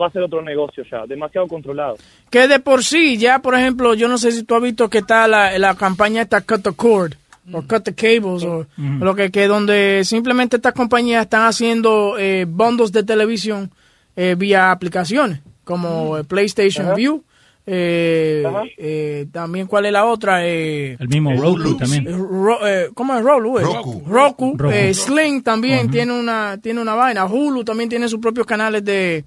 va 0.00 0.06
a 0.06 0.10
ser 0.10 0.22
otro 0.22 0.42
negocio 0.42 0.84
ya, 0.90 1.06
demasiado 1.06 1.46
controlado. 1.48 1.96
Que 2.30 2.46
de 2.46 2.60
por 2.60 2.84
sí, 2.84 3.16
ya 3.16 3.38
por 3.40 3.54
ejemplo, 3.54 3.94
yo 3.94 4.06
no 4.08 4.18
sé 4.18 4.32
si 4.32 4.44
tú 4.44 4.54
has 4.54 4.62
visto 4.62 4.88
que 4.90 4.98
está 4.98 5.26
la, 5.26 5.58
la 5.58 5.74
campaña 5.74 6.22
esta 6.22 6.42
Cut 6.42 6.62
the 6.62 6.72
Cord, 6.72 7.14
o 7.52 7.62
Cut 7.62 7.84
the 7.84 7.94
Cables, 7.94 8.44
o 8.44 8.66
Mm. 8.76 9.02
lo 9.02 9.14
que, 9.14 9.30
que 9.30 9.46
donde 9.48 10.02
simplemente 10.04 10.56
estas 10.56 10.74
compañías 10.74 11.22
están 11.22 11.46
haciendo 11.46 12.16
eh, 12.18 12.44
bundles 12.46 12.92
de 12.92 13.02
televisión 13.02 13.70
eh, 14.14 14.34
vía 14.38 14.70
aplicaciones, 14.70 15.40
como 15.64 16.18
eh, 16.18 16.24
PlayStation. 16.24 16.94
View. 16.94 17.24
Eh, 17.70 18.42
eh, 18.78 19.26
también, 19.30 19.66
¿cuál 19.66 19.86
es 19.86 19.92
la 19.92 20.06
otra? 20.06 20.46
Eh, 20.46 20.96
El 20.98 21.08
mismo 21.08 21.32
Roku 21.34 21.76
también. 21.76 22.06
eh, 22.08 22.12
Ro- 22.16 22.66
eh, 22.66 22.88
¿Cómo 22.94 23.14
es 23.14 23.22
Roku? 23.22 23.58
Roku. 23.58 24.02
Roku. 24.06 24.54
Roku. 24.56 24.70
eh, 24.72 24.94
Sling 24.94 25.42
también 25.42 25.90
tiene 25.90 26.12
una 26.18 26.58
tiene 26.62 26.80
una 26.80 26.94
vaina. 26.94 27.26
Hulu 27.26 27.64
también 27.64 27.88
tiene 27.88 28.08
sus 28.08 28.20
propios 28.20 28.46
canales 28.46 28.84
de, 28.84 29.24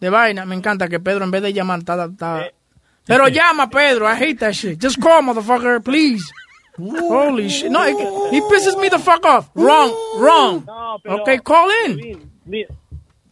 de 0.00 0.10
vaina. 0.10 0.44
Me 0.44 0.54
encanta 0.54 0.88
que 0.88 1.00
Pedro 1.00 1.24
en 1.24 1.30
vez 1.30 1.42
de 1.42 1.52
llamar 1.52 1.80
está... 1.80 2.04
está- 2.04 2.46
Pero 3.06 3.28
llama 3.28 3.68
Pedro, 3.68 4.06
I 4.08 4.14
hate 4.14 4.38
that 4.38 4.52
shit. 4.52 4.80
Just 4.82 4.98
call, 5.02 5.22
motherfucker, 5.22 5.82
please. 5.82 6.24
Holy 6.78 7.48
shit. 7.48 7.70
No, 7.70 7.86
it- 7.88 7.96
he 8.32 8.40
pisses 8.50 8.76
me 8.76 8.88
the 8.88 8.98
fuck 8.98 9.24
off. 9.26 9.48
Wrong, 9.54 9.90
wrong. 10.18 10.64
No, 10.66 10.98
pero, 11.02 11.22
okay, 11.22 11.38
call 11.38 11.68
in. 11.86 11.96
Kevin, 11.96 12.30
mira, 12.46 12.68
ve- 12.68 12.74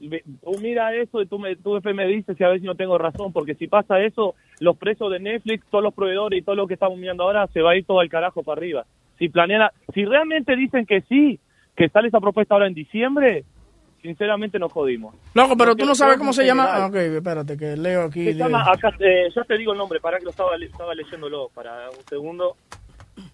tú 0.08 0.58
mira 0.58 0.94
eso 0.94 1.20
y 1.22 1.26
tú, 1.26 1.38
me, 1.38 1.56
tú 1.56 1.80
me 1.94 2.06
dices 2.06 2.36
si 2.36 2.44
a 2.44 2.48
ver 2.48 2.60
si 2.60 2.66
no 2.66 2.74
tengo 2.74 2.98
razón, 2.98 3.32
porque 3.32 3.54
si 3.54 3.66
pasa 3.68 4.00
eso, 4.00 4.34
los 4.60 4.76
precios 4.76 5.10
de 5.10 5.20
Netflix, 5.20 5.64
todos 5.70 5.84
los 5.84 5.94
proveedores 5.94 6.40
y 6.40 6.42
todo 6.44 6.54
lo 6.56 6.66
que 6.66 6.74
estamos 6.74 6.98
mirando 6.98 7.24
ahora 7.24 7.46
se 7.48 7.60
va 7.62 7.72
a 7.72 7.76
ir 7.76 7.84
todo 7.86 8.00
al 8.00 8.08
carajo 8.08 8.42
para 8.42 8.58
arriba. 8.58 8.84
Si 9.18 9.28
planean, 9.28 9.68
si 9.94 10.04
realmente 10.04 10.56
dicen 10.56 10.86
que 10.86 11.02
sí, 11.02 11.38
que 11.76 11.88
sale 11.88 12.08
esa 12.08 12.20
propuesta 12.20 12.54
ahora 12.54 12.66
en 12.66 12.74
diciembre, 12.74 13.44
sinceramente 14.02 14.58
nos 14.58 14.72
jodimos. 14.72 15.14
Loco, 15.34 15.56
pero 15.56 15.70
Porque 15.70 15.82
tú 15.82 15.86
no 15.88 15.94
sabes 15.94 16.18
cómo 16.18 16.32
se 16.32 16.44
llama. 16.44 16.64
general. 16.64 16.82
Ah, 16.82 16.86
Ok, 16.86 16.96
espérate, 16.96 17.56
que 17.56 17.76
leo 17.76 18.02
aquí. 18.02 18.24
Se 18.24 18.34
llama, 18.34 18.62
acá, 18.70 18.92
eh, 18.98 19.28
ya 19.34 19.44
te 19.44 19.56
digo 19.56 19.72
el 19.72 19.78
nombre, 19.78 20.00
para 20.00 20.18
que 20.18 20.24
lo 20.24 20.30
estaba, 20.30 20.56
estaba 20.56 20.94
leyéndolo, 20.94 21.50
para 21.54 21.88
un 21.90 22.04
segundo. 22.08 22.56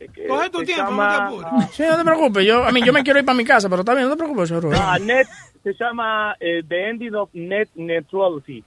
Eh, 0.00 0.08
que 0.14 0.26
Coge 0.26 0.50
tu 0.50 0.62
tiempo, 0.64 0.90
llama- 0.92 1.06
no 1.06 1.10
te 1.10 1.24
apures. 1.24 1.70
Sí, 1.74 1.82
no 1.88 1.96
te 1.96 2.04
preocupes. 2.04 2.44
Yo, 2.46 2.64
a 2.64 2.70
mí, 2.72 2.82
yo 2.82 2.92
me 2.92 3.02
quiero 3.02 3.18
ir 3.18 3.24
para 3.24 3.36
mi 3.38 3.44
casa, 3.44 3.68
pero 3.68 3.80
está 3.80 3.94
bien, 3.94 4.06
no 4.08 4.12
te 4.16 4.18
preocupes, 4.18 4.48
Chorro. 4.48 4.70
Ah, 4.74 4.98
net, 4.98 5.26
se 5.62 5.74
llama 5.78 6.36
eh, 6.40 6.62
The 6.66 6.88
Ending 6.88 7.14
of 7.14 7.30
Net 7.32 7.68
Neutrality. 7.74 8.64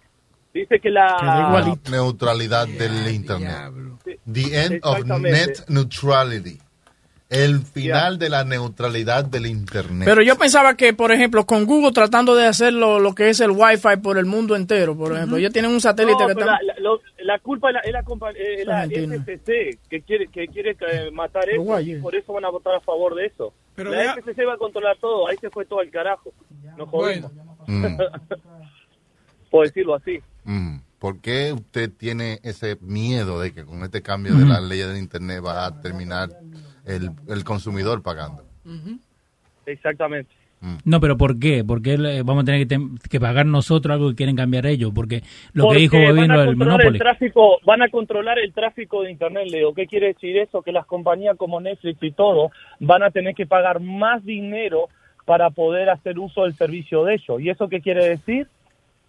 Dice 0.53 0.79
que 0.79 0.89
la... 0.89 1.77
Neutralidad 1.89 2.67
del 2.67 3.07
Internet. 3.07 3.71
The 4.31 4.65
end 4.65 4.79
of 4.83 5.05
net 5.05 5.69
neutrality. 5.69 6.59
El 7.31 7.61
final 7.61 8.19
de 8.19 8.29
la 8.29 8.43
neutralidad 8.43 9.23
del 9.25 9.45
Internet. 9.45 10.05
Pero 10.05 10.21
yo 10.21 10.37
pensaba 10.37 10.75
que, 10.75 10.93
por 10.93 11.11
ejemplo, 11.13 11.45
con 11.45 11.65
Google 11.65 11.93
tratando 11.93 12.35
de 12.35 12.45
hacer 12.45 12.73
lo, 12.73 12.99
lo 12.99 13.15
que 13.15 13.29
es 13.29 13.39
el 13.39 13.51
Wi-Fi 13.51 13.97
por 14.03 14.17
el 14.17 14.25
mundo 14.25 14.55
entero, 14.55 14.97
por 14.97 15.15
ejemplo, 15.15 15.37
ellos 15.37 15.53
tienen 15.53 15.71
un 15.71 15.79
satélite 15.81 16.19
No, 16.19 16.25
que 16.27 16.31
está... 16.33 16.45
la, 16.45 16.59
la- 16.61 16.91
la 17.23 17.37
culpa 17.39 17.69
es 17.69 17.75
la, 17.75 17.79
es 17.81 17.91
la, 17.93 18.03
compa- 18.03 18.33
eh, 18.35 18.65
la 18.65 18.81
Argentina. 18.81 19.15
FCC 19.23 19.79
que 19.87 20.01
quiere 20.01 20.27
que 20.27 20.47
quiere 20.47 20.71
eh, 20.91 21.11
matar 21.13 21.47
eso 21.47 21.61
Uruguay, 21.61 21.91
y 21.91 21.93
eh. 21.93 21.99
por 22.01 22.15
eso 22.15 22.33
van 22.33 22.43
a 22.45 22.49
votar 22.49 22.73
a 22.75 22.79
favor 22.81 23.13
de 23.15 23.27
eso. 23.27 23.53
Pero 23.75 23.91
la 23.91 24.15
FCC 24.15 24.39
va 24.47 24.55
a 24.55 24.57
controlar 24.57 24.97
todo, 24.99 25.27
ahí 25.27 25.37
se 25.39 25.49
fue 25.51 25.63
todo 25.65 25.79
al 25.79 25.89
carajo. 25.91 26.33
Nos 26.77 26.89
jodimos. 26.89 27.31
Mm, 27.67 27.85
Por 29.49 29.65
decirlo 29.67 29.95
así. 29.95 30.19
mm. 30.45 30.77
¿Por 30.99 31.19
qué 31.19 31.51
usted 31.51 31.89
tiene 31.97 32.39
ese 32.43 32.77
miedo 32.81 33.39
de 33.39 33.53
que 33.53 33.65
con 33.65 33.83
este 33.83 34.01
cambio 34.03 34.35
de 34.35 34.45
las 34.45 34.61
leyes 34.61 34.87
del 34.87 34.97
Internet 34.97 35.41
va 35.43 35.65
a 35.65 35.81
terminar 35.81 36.29
el, 36.85 37.09
el 37.27 37.43
consumidor 37.43 38.01
pagando? 38.01 38.43
Exactamente. 39.65 40.31
No, 40.85 40.99
pero 40.99 41.17
¿por 41.17 41.39
qué? 41.39 41.63
¿Por 41.63 41.81
qué 41.81 41.97
le- 41.97 42.21
vamos 42.21 42.43
a 42.43 42.45
tener 42.45 42.67
que, 42.67 42.77
que 43.09 43.19
pagar 43.19 43.47
nosotros 43.47 43.95
algo 43.95 44.09
que 44.09 44.15
quieren 44.15 44.35
cambiar 44.35 44.67
ellos? 44.67 44.91
Porque 44.93 45.23
lo 45.53 45.63
Porque 45.63 45.77
que 45.77 45.81
dijo 45.81 45.97
van 45.97 46.05
a 46.05 46.09
Bobino 46.11 46.37
del 46.37 46.45
controlar 46.49 46.57
Monopoly. 46.77 46.97
el 46.97 47.01
tráfico, 47.01 47.57
van 47.65 47.81
a 47.81 47.89
controlar 47.89 48.37
el 48.37 48.53
tráfico 48.53 49.01
de 49.01 49.09
internet, 49.11 49.47
Leo. 49.49 49.73
¿Qué 49.73 49.87
quiere 49.87 50.07
decir 50.07 50.37
eso? 50.37 50.61
Que 50.61 50.71
las 50.71 50.85
compañías 50.85 51.35
como 51.35 51.59
Netflix 51.59 51.97
y 52.03 52.11
todo 52.11 52.51
van 52.79 53.01
a 53.01 53.09
tener 53.09 53.33
que 53.33 53.47
pagar 53.47 53.79
más 53.79 54.23
dinero 54.23 54.87
para 55.25 55.49
poder 55.49 55.89
hacer 55.89 56.19
uso 56.19 56.43
del 56.43 56.53
servicio 56.53 57.05
de 57.05 57.15
ellos. 57.15 57.41
¿Y 57.41 57.49
eso 57.49 57.67
qué 57.67 57.81
quiere 57.81 58.07
decir? 58.07 58.47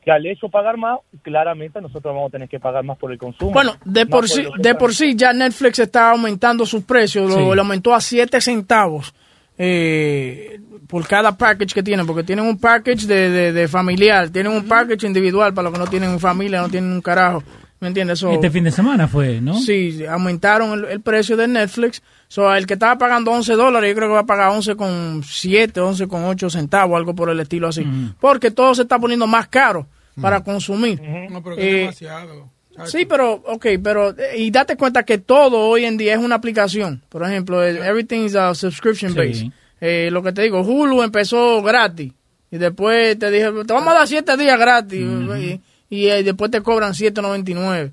Que 0.04 0.10
al 0.10 0.26
ellos 0.26 0.50
pagar 0.50 0.76
más, 0.76 0.98
claramente 1.22 1.80
nosotros 1.80 2.12
vamos 2.14 2.28
a 2.28 2.32
tener 2.32 2.48
que 2.48 2.58
pagar 2.58 2.82
más 2.84 2.98
por 2.98 3.12
el 3.12 3.18
consumo. 3.18 3.52
Bueno, 3.52 3.76
de 3.84 4.04
por 4.06 4.28
sí, 4.28 4.44
de 4.58 4.74
por 4.74 4.94
sí 4.94 5.14
ya 5.14 5.32
Netflix 5.32 5.78
está 5.78 6.10
aumentando 6.10 6.66
sus 6.66 6.82
precios, 6.84 7.30
lo, 7.30 7.52
aumentó 7.60 7.94
a 7.94 8.00
7 8.00 8.40
centavos 8.40 9.14
eh, 9.58 10.58
por 10.88 11.06
cada 11.06 11.36
package 11.36 11.72
que 11.74 11.82
tienen, 11.82 12.04
porque 12.06 12.24
tienen 12.24 12.44
un 12.46 12.58
package 12.58 13.06
de, 13.06 13.30
de- 13.30 13.52
de 13.52 13.68
familiar, 13.68 14.28
tienen 14.30 14.52
un 14.52 14.66
package 14.66 15.06
individual 15.06 15.54
para 15.54 15.64
los 15.68 15.72
que 15.72 15.78
no 15.78 15.86
tienen 15.86 16.18
familia, 16.18 16.60
no 16.62 16.68
tienen 16.68 16.90
un 16.92 17.00
carajo, 17.00 17.42
¿me 17.82 17.88
entiendes? 17.88 18.20
So, 18.20 18.30
Este 18.30 18.48
fin 18.50 18.64
de 18.64 18.70
semana 18.70 19.06
fue, 19.08 19.40
¿no? 19.42 19.58
Sí, 19.60 20.02
aumentaron 20.06 20.72
el, 20.78 20.84
el 20.86 21.00
precio 21.02 21.36
de 21.36 21.48
Netflix. 21.48 22.00
So, 22.28 22.54
el 22.54 22.66
que 22.66 22.74
estaba 22.74 22.96
pagando 22.96 23.30
11 23.32 23.52
dólares, 23.54 23.90
yo 23.90 23.96
creo 23.96 24.08
que 24.08 24.14
va 24.14 24.20
a 24.20 24.26
pagar 24.26 24.50
11 24.52 24.76
con 24.76 25.22
7, 25.22 25.78
11 25.80 26.06
con 26.08 26.24
8 26.24 26.48
centavos, 26.48 26.96
algo 26.96 27.14
por 27.14 27.28
el 27.28 27.38
estilo 27.40 27.68
así. 27.68 27.84
Porque 28.20 28.50
todo 28.50 28.74
se 28.74 28.82
está 28.82 28.98
poniendo 28.98 29.26
más 29.26 29.48
caro 29.48 29.86
para 30.20 30.42
consumir. 30.42 31.00
No, 31.30 31.42
pero 31.42 31.56
que 31.56 31.62
es 31.62 31.74
Eh, 31.74 31.78
demasiado. 31.80 32.50
Sí, 32.86 33.04
pero, 33.04 33.34
ok, 33.34 33.66
pero, 33.82 34.10
eh, 34.10 34.38
y 34.38 34.50
date 34.50 34.76
cuenta 34.78 35.02
que 35.02 35.18
todo 35.18 35.58
hoy 35.68 35.84
en 35.84 35.98
día 35.98 36.14
es 36.14 36.20
una 36.20 36.36
aplicación. 36.36 37.02
Por 37.10 37.22
ejemplo, 37.22 37.62
everything 37.62 38.20
is 38.24 38.34
a 38.34 38.54
subscription 38.54 39.12
Sí. 39.12 39.18
base. 39.18 39.50
Eh, 39.80 40.08
lo 40.10 40.22
que 40.22 40.32
te 40.32 40.40
digo, 40.42 40.60
Hulu 40.62 41.02
empezó 41.02 41.60
gratis. 41.62 42.12
Y 42.50 42.56
después 42.58 43.18
te 43.18 43.30
dije, 43.30 43.50
te 43.66 43.72
vamos 43.74 43.88
a 43.88 43.94
dar 43.98 44.06
7 44.08 44.36
días 44.38 44.58
gratis. 44.58 45.00
Y, 45.00 45.60
y, 45.92 46.08
eh, 46.08 46.22
después 46.22 46.50
te 46.50 46.62
cobran 46.62 46.94
7.99. 46.94 47.92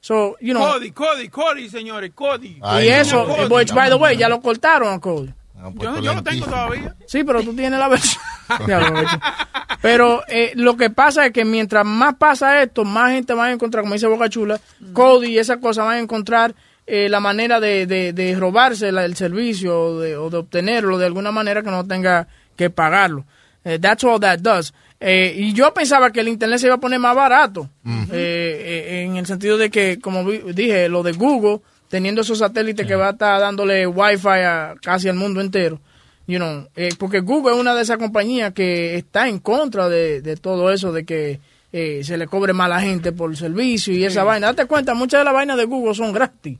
So, 0.00 0.36
you 0.40 0.52
know. 0.54 0.64
Cody, 0.72 0.90
Cody, 0.92 1.28
Cody, 1.28 1.68
señores, 1.68 2.12
Cody. 2.14 2.58
y 2.82 2.88
eso, 2.88 3.26
eh, 3.36 3.46
which, 3.48 3.72
by 3.72 3.88
the 3.88 3.96
way, 3.96 4.16
ya 4.16 4.28
lo 4.28 4.40
cortaron 4.40 4.92
a 4.92 4.98
Cody. 5.00 5.32
Yo, 5.80 6.00
yo 6.00 6.14
lo 6.14 6.22
tengo 6.22 6.46
todavía. 6.46 6.94
Sí, 7.06 7.24
pero 7.24 7.42
tú 7.42 7.52
tienes 7.54 7.78
la 7.78 7.88
versión. 7.88 8.22
Pero 9.82 10.22
eh, 10.28 10.52
lo 10.54 10.76
que 10.76 10.90
pasa 10.90 11.26
es 11.26 11.32
que 11.32 11.44
mientras 11.44 11.84
más 11.84 12.14
pasa 12.16 12.62
esto, 12.62 12.84
más 12.84 13.12
gente 13.12 13.34
va 13.34 13.46
a 13.46 13.52
encontrar, 13.52 13.82
como 13.82 13.94
dice 13.94 14.06
Boca 14.06 14.28
Chula, 14.28 14.60
Cody 14.92 15.28
y 15.28 15.38
esas 15.38 15.58
cosas 15.58 15.84
van 15.84 15.96
a 15.96 16.00
encontrar 16.00 16.54
eh, 16.86 17.08
la 17.08 17.20
manera 17.20 17.60
de, 17.60 17.86
de, 17.86 18.12
de 18.12 18.34
robarse 18.34 18.90
la- 18.92 19.04
el 19.04 19.14
servicio 19.14 19.78
o 19.80 20.00
de, 20.00 20.16
o 20.16 20.30
de 20.30 20.38
obtenerlo 20.38 20.98
de 20.98 21.06
alguna 21.06 21.30
manera 21.30 21.62
que 21.62 21.70
no 21.70 21.86
tenga 21.86 22.26
que 22.56 22.70
pagarlo. 22.70 23.24
Eh, 23.64 23.78
that's 23.78 24.02
all 24.04 24.18
that 24.20 24.38
does. 24.40 24.72
Eh, 25.00 25.32
y 25.36 25.52
yo 25.52 25.72
pensaba 25.72 26.10
que 26.10 26.20
el 26.20 26.28
internet 26.28 26.58
se 26.58 26.66
iba 26.66 26.74
a 26.74 26.80
poner 26.80 26.98
más 26.98 27.14
barato, 27.14 27.68
eh, 27.84 28.10
eh, 28.12 29.02
en 29.04 29.16
el 29.16 29.26
sentido 29.26 29.56
de 29.56 29.70
que, 29.70 30.00
como 30.00 30.24
vi- 30.24 30.42
dije, 30.52 30.88
lo 30.88 31.02
de 31.04 31.12
Google, 31.12 31.60
teniendo 31.88 32.22
esos 32.22 32.38
satélites 32.38 32.84
que 32.86 32.96
va 32.96 33.08
a 33.08 33.12
estar 33.12 33.40
dándole 33.40 33.86
wifi 33.86 34.26
a 34.28 34.74
casi 34.82 35.08
al 35.08 35.14
mundo 35.14 35.40
entero, 35.40 35.78
you 36.26 36.38
know, 36.38 36.66
eh, 36.74 36.88
porque 36.98 37.20
Google 37.20 37.54
es 37.54 37.60
una 37.60 37.74
de 37.76 37.82
esas 37.82 37.96
compañías 37.98 38.52
que 38.52 38.96
está 38.96 39.28
en 39.28 39.38
contra 39.38 39.88
de, 39.88 40.20
de 40.20 40.36
todo 40.36 40.72
eso, 40.72 40.92
de 40.92 41.04
que 41.04 41.38
eh, 41.72 42.00
se 42.02 42.16
le 42.18 42.26
cobre 42.26 42.52
más 42.52 42.66
a 42.66 42.68
la 42.70 42.80
gente 42.80 43.12
por 43.12 43.30
el 43.30 43.36
servicio 43.36 43.94
y 43.94 44.04
esa 44.04 44.24
vaina. 44.24 44.48
Date 44.48 44.64
cuenta, 44.66 44.94
muchas 44.94 45.20
de 45.20 45.24
las 45.26 45.34
vainas 45.34 45.56
de 45.56 45.64
Google 45.64 45.94
son 45.94 46.12
gratis. 46.12 46.58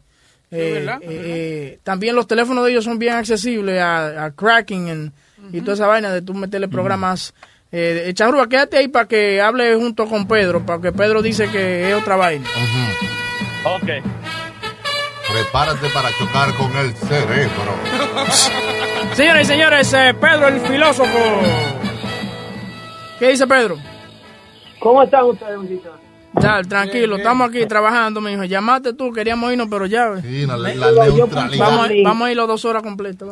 Eh, 0.51 0.71
verdad, 0.75 0.99
eh, 1.03 1.07
eh, 1.11 1.79
también 1.83 2.15
los 2.15 2.27
teléfonos 2.27 2.65
de 2.65 2.71
ellos 2.71 2.85
son 2.85 2.99
bien 2.99 3.15
accesibles 3.15 3.81
a, 3.83 4.25
a 4.27 4.31
cracking 4.31 5.13
y 5.53 5.61
toda 5.61 5.75
esa 5.75 5.87
vaina 5.87 6.13
de 6.13 6.23
tú 6.23 6.35
meterle 6.35 6.69
programas. 6.69 7.35
Eh, 7.71 8.13
Charrúa, 8.15 8.49
quédate 8.49 8.79
ahí 8.79 8.89
para 8.89 9.07
que 9.07 9.41
hable 9.43 9.75
junto 9.75 10.07
con 10.07 10.27
Pedro, 10.27 10.65
para 10.65 10.81
que 10.81 10.93
Pedro 10.93 11.21
dice 11.23 11.51
que 11.51 11.91
es 11.91 11.95
otra 12.01 12.17
vaina. 12.17 12.47
Ok. 13.65 13.89
Prepárate 15.31 15.89
para 15.93 16.09
chocar 16.19 16.55
con 16.55 16.75
el 16.77 16.93
cerebro. 16.95 17.75
Señoras 19.15 19.43
y 19.43 19.45
señores, 19.45 19.93
eh, 19.93 20.15
Pedro 20.19 20.49
el 20.49 20.61
filósofo. 20.61 21.19
¿Qué 23.19 23.29
dice 23.31 23.47
Pedro? 23.47 23.77
¿Cómo 24.81 25.03
están 25.03 25.25
ustedes, 25.25 25.59
muchachos? 25.59 25.93
Dale, 26.33 26.69
tranquilo, 26.69 27.17
estamos 27.17 27.49
aquí 27.49 27.67
trabajando, 27.67 28.21
mi 28.21 28.33
hijo. 28.33 28.45
Llamaste 28.45 28.93
tú, 28.93 29.11
queríamos 29.13 29.51
irnos, 29.51 29.67
pero 29.69 29.87
ya. 29.87 30.09
ves. 30.11 30.23
Sí, 30.25 30.47
la, 30.47 30.57
la 30.57 31.07
neutralidad. 31.07 31.59
Vamos, 31.67 31.87
a- 31.91 31.93
vamos 32.05 32.29
a 32.29 32.31
ir 32.31 32.37
los 32.37 32.47
dos 32.49 32.65
horas 32.65 32.83
completas. 32.83 33.29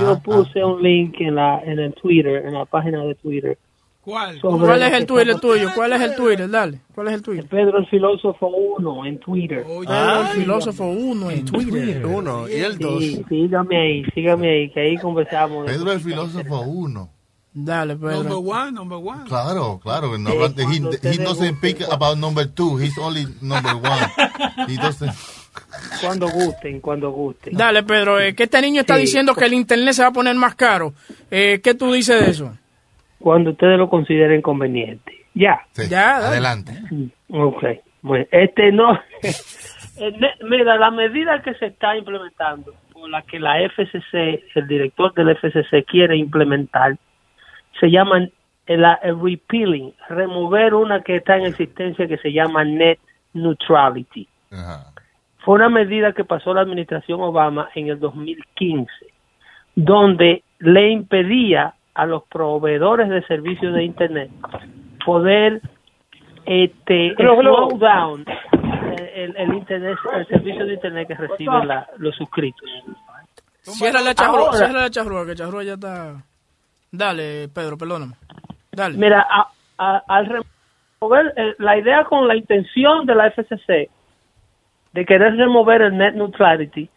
Yo 0.00 0.18
puse 0.20 0.64
un 0.64 0.82
link 0.82 1.14
en 1.20 1.36
la 1.36 1.60
en 1.64 1.78
el 1.78 1.94
Twitter, 1.94 2.44
en 2.44 2.54
la 2.54 2.64
página 2.64 3.04
de 3.04 3.14
Twitter. 3.14 3.56
¿Cuál? 4.04 4.38
Sobre 4.40 4.66
¿Cuál 4.66 4.82
es 4.82 4.92
el 4.92 5.06
Twitter 5.06 5.28
estamos- 5.30 5.40
tuyo? 5.56 5.70
¿Cuál 5.74 5.92
es 5.94 6.00
el 6.02 6.14
Twitter? 6.14 6.50
Dale, 6.50 6.80
¿cuál 6.94 7.08
es 7.08 7.14
el 7.14 7.22
Twitter? 7.22 7.46
Pedro 7.48 7.78
el 7.78 7.86
Filósofo 7.86 8.46
1 8.48 9.06
en 9.06 9.18
Twitter. 9.18 9.64
Pedro 9.64 10.20
el 10.20 10.26
Filósofo 10.28 10.84
1 10.84 11.30
en 11.30 11.44
Twitter. 11.46 12.04
Uno. 12.06 12.48
¿Y 12.48 12.52
el 12.56 12.78
dos? 12.78 13.02
Sí, 13.02 13.24
sígame 13.28 13.76
ahí, 13.80 14.04
sígame 14.14 14.48
ahí, 14.50 14.70
que 14.70 14.80
ahí 14.80 14.96
conversamos. 14.98 15.64
Pedro 15.66 15.92
el 15.92 16.00
filósofo 16.00 16.60
uno. 16.60 17.10
Dale, 17.56 17.94
Number 17.94 18.16
Pedro. 18.22 18.38
one, 18.40 18.72
number 18.72 18.98
one. 18.98 19.24
Claro, 19.28 19.80
claro. 19.82 20.18
No, 20.18 20.30
Eh, 20.30 20.50
he, 21.02 21.08
he 21.12 21.18
doesn't 21.18 21.56
speak 21.58 21.80
about 21.88 22.18
number 22.18 22.46
two. 22.52 22.76
He's 22.80 22.98
only 22.98 23.26
number 23.40 23.74
one. 23.76 24.66
He 24.68 24.76
doesn't. 24.76 25.12
Cuando 26.00 26.28
gusten, 26.28 26.80
cuando 26.80 27.10
gusten. 27.12 27.56
Dale, 27.56 27.84
Pedro, 27.84 28.18
eh, 28.20 28.34
que 28.34 28.42
este 28.44 28.60
niño 28.60 28.80
está 28.80 28.96
Sí. 28.96 29.02
diciendo 29.02 29.34
que 29.36 29.44
el 29.44 29.54
internet 29.54 29.94
se 29.94 30.02
va 30.02 30.08
a 30.08 30.12
poner 30.12 30.34
más 30.34 30.56
caro. 30.56 30.94
Eh, 31.30 31.60
¿Qué 31.62 31.74
tú 31.74 31.92
dices 31.92 32.20
de 32.24 32.30
eso? 32.32 32.52
Cuando 33.24 33.52
ustedes 33.52 33.78
lo 33.78 33.88
consideren 33.88 34.42
conveniente. 34.42 35.24
Ya. 35.32 35.62
Sí, 35.70 35.88
Ya, 35.88 36.20
dale. 36.20 36.26
adelante. 36.26 36.72
Ok. 37.30 37.64
Bueno, 38.02 38.26
este 38.30 38.70
no. 38.70 39.00
Eh, 39.96 40.12
Mira, 40.42 40.76
la 40.76 40.90
medida 40.90 41.40
que 41.40 41.54
se 41.54 41.66
está 41.66 41.96
implementando, 41.96 42.74
o 42.94 43.06
la 43.06 43.22
que 43.22 43.38
la 43.38 43.60
FCC, 43.60 44.42
el 44.56 44.66
director 44.66 45.14
del 45.14 45.36
FCC 45.36 45.84
quiere 45.86 46.16
implementar, 46.16 46.96
se 47.78 47.88
llama 47.92 48.18
el, 48.18 48.32
el 48.66 49.20
repealing, 49.22 49.94
remover 50.08 50.74
una 50.74 51.00
que 51.02 51.14
está 51.14 51.36
en 51.36 51.46
existencia 51.46 52.08
que 52.08 52.16
se 52.18 52.32
llama 52.32 52.64
net 52.64 52.98
neutrality. 53.34 54.26
Fue 55.44 55.54
una 55.54 55.68
medida 55.68 56.12
que 56.12 56.24
pasó 56.24 56.52
la 56.52 56.62
administración 56.62 57.20
Obama 57.20 57.68
en 57.76 57.86
el 57.86 58.00
2015, 58.00 58.90
donde 59.76 60.42
le 60.58 60.90
impedía 60.90 61.74
a 61.94 62.06
los 62.06 62.24
proveedores 62.24 63.08
de 63.08 63.22
servicios 63.26 63.72
de 63.74 63.84
Internet 63.84 64.30
poder 65.04 65.60
este, 66.46 67.14
slow 67.16 67.78
down 67.78 68.24
el, 69.14 69.36
el 69.36 69.54
internet, 69.54 69.96
el 70.14 70.26
servicio 70.26 70.66
de 70.66 70.74
Internet 70.74 71.08
que 71.08 71.14
reciben 71.14 71.66
la- 71.68 71.86
los 71.98 72.14
suscritos. 72.16 72.68
Cierra 73.62 74.00
la 74.02 74.14
charrúa, 74.14 74.52
cierra 74.52 74.82
la 74.82 74.90
charrúa, 74.90 75.26
que 75.26 75.34
charrúa 75.34 75.62
ya 75.62 75.74
está... 75.74 76.22
Dale, 76.92 77.48
Pedro, 77.48 77.76
perdóname. 77.78 78.14
Dale. 78.72 78.96
Mira, 78.96 79.26
a- 79.28 79.48
a- 79.78 80.02
al 80.06 80.26
remover 80.26 81.32
eh, 81.36 81.54
la 81.58 81.78
idea 81.78 82.04
con 82.04 82.28
la 82.28 82.36
intención 82.36 83.06
de 83.06 83.14
la 83.14 83.30
FCC 83.30 83.88
de 84.92 85.04
querer 85.06 85.34
remover 85.36 85.82
el 85.82 85.96
net 85.96 86.14
neutrality 86.14 86.88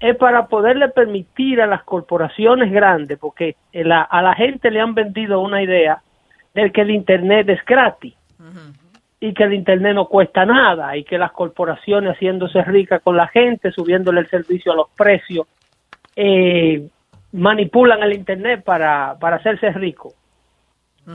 es 0.00 0.16
para 0.16 0.46
poderle 0.46 0.88
permitir 0.88 1.60
a 1.60 1.66
las 1.66 1.82
corporaciones 1.84 2.72
grandes, 2.72 3.18
porque 3.18 3.56
la- 3.72 4.02
a 4.02 4.22
la 4.22 4.34
gente 4.34 4.70
le 4.70 4.80
han 4.80 4.94
vendido 4.94 5.40
una 5.40 5.62
idea 5.62 6.00
de 6.54 6.72
que 6.72 6.80
el 6.80 6.90
internet 6.90 7.48
es 7.50 7.64
gratis 7.64 8.14
y 9.20 9.34
que 9.34 9.44
el 9.44 9.52
internet 9.52 9.94
no 9.94 10.06
cuesta 10.06 10.46
nada 10.46 10.96
y 10.96 11.04
que 11.04 11.18
las 11.18 11.32
corporaciones 11.32 12.14
haciéndose 12.14 12.62
ricas 12.64 13.02
con 13.02 13.16
la 13.16 13.28
gente, 13.28 13.70
subiéndole 13.70 14.20
el 14.20 14.28
servicio 14.28 14.72
a 14.72 14.76
los 14.76 14.88
precios, 14.96 15.46
eh, 16.16 16.88
manipulan 17.32 18.02
el 18.02 18.14
internet 18.14 18.64
para, 18.64 19.16
para 19.20 19.36
hacerse 19.36 19.70
ricos. 19.72 20.14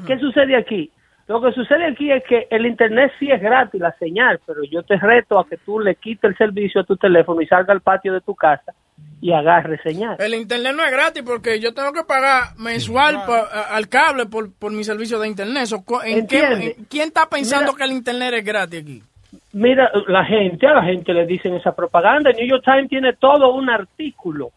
¿Qué 0.06 0.20
sucede 0.20 0.56
aquí? 0.56 0.91
Lo 1.27 1.41
que 1.41 1.52
sucede 1.53 1.88
aquí 1.88 2.11
es 2.11 2.23
que 2.23 2.47
el 2.52 2.65
internet 2.68 3.11
sí 3.19 3.31
es 3.31 3.41
gratis, 3.41 3.81
la 3.81 3.91
señal, 3.97 4.39
pero 4.45 4.64
yo 4.64 4.84
te 4.84 4.95
reto 4.97 5.39
a 5.39 5.47
que 5.47 5.57
tú 5.57 5.80
le 5.80 5.95
quites 5.95 6.23
el 6.30 6.38
servicio 6.38 6.81
a 6.81 6.84
tu 6.84 6.97
teléfono 6.97 7.41
y 7.41 7.47
salga 7.47 7.73
al 7.73 7.81
patio 7.81 8.14
de 8.14 8.22
tu 8.22 8.35
casa 8.35 8.73
y 9.22 9.31
agarre 9.34 9.80
señal. 9.81 10.18
El 10.19 10.35
internet 10.35 10.73
no 10.76 10.84
es 10.84 10.91
gratis 10.91 11.23
porque 11.26 11.60
yo 11.60 11.73
tengo 11.73 11.91
que 11.93 12.03
pagar 12.03 12.56
mensual 12.60 13.15
pa- 13.26 13.39
a- 13.52 13.76
al 13.76 13.89
cable 13.89 14.27
por, 14.27 14.53
por 14.53 14.72
mi 14.72 14.84
servicio 14.84 15.18
de 15.18 15.27
internet. 15.27 15.65
So, 15.65 15.84
co- 15.84 16.03
¿en 16.03 16.27
qué- 16.27 16.39
Entiende. 16.43 16.76
en- 16.77 16.85
¿Quién 16.85 17.07
está 17.07 17.27
pensando 17.27 17.72
Mira- 17.73 17.77
que 17.77 17.84
el 17.91 17.97
internet 17.97 18.34
es 18.35 18.45
gratis 18.45 18.81
aquí? 18.84 19.03
Mira, 19.52 19.89
la 20.07 20.23
gente, 20.26 20.68
a 20.68 20.76
la 20.76 20.84
gente 20.84 21.11
le 21.11 21.26
dicen 21.26 21.56
esa 21.56 21.76
propaganda. 21.76 22.30
El 22.30 22.35
New 22.38 22.47
York 22.49 22.64
Times 22.64 22.88
tiene 22.89 23.14
todo 23.14 23.52
un 23.53 23.69
artículo 23.69 24.52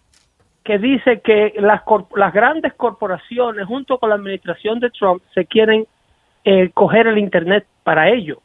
que 0.65 0.77
dice 0.79 1.23
que 1.25 1.55
las, 1.61 1.81
las 2.15 2.33
grandes 2.35 2.75
corporaciones, 2.75 3.65
junto 3.67 3.97
con 3.99 4.11
la 4.11 4.17
administración 4.17 4.81
de 4.81 4.91
Trump, 4.91 5.23
se 5.35 5.47
quieren 5.47 5.87
eh, 6.51 6.71
coger 6.73 7.07
el 7.07 7.19
Internet 7.19 7.67
para 7.85 8.09
ello 8.09 8.41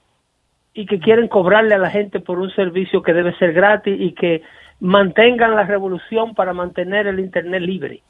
y 0.74 0.86
que 0.86 1.00
quieren 1.00 1.30
cobrarle 1.30 1.76
a 1.76 1.78
la 1.78 1.90
gente 1.90 2.20
por 2.20 2.38
un 2.38 2.52
servicio 2.52 3.02
que 3.02 3.14
debe 3.14 3.34
ser 3.38 3.54
gratis 3.54 3.96
y 3.98 4.12
que 4.12 4.42
mantengan 4.82 5.56
la 5.56 5.64
revolución 5.64 6.36
para 6.36 6.52
mantener 6.52 7.08
el 7.08 7.22
Internet 7.22 7.62
libre. 7.62 8.02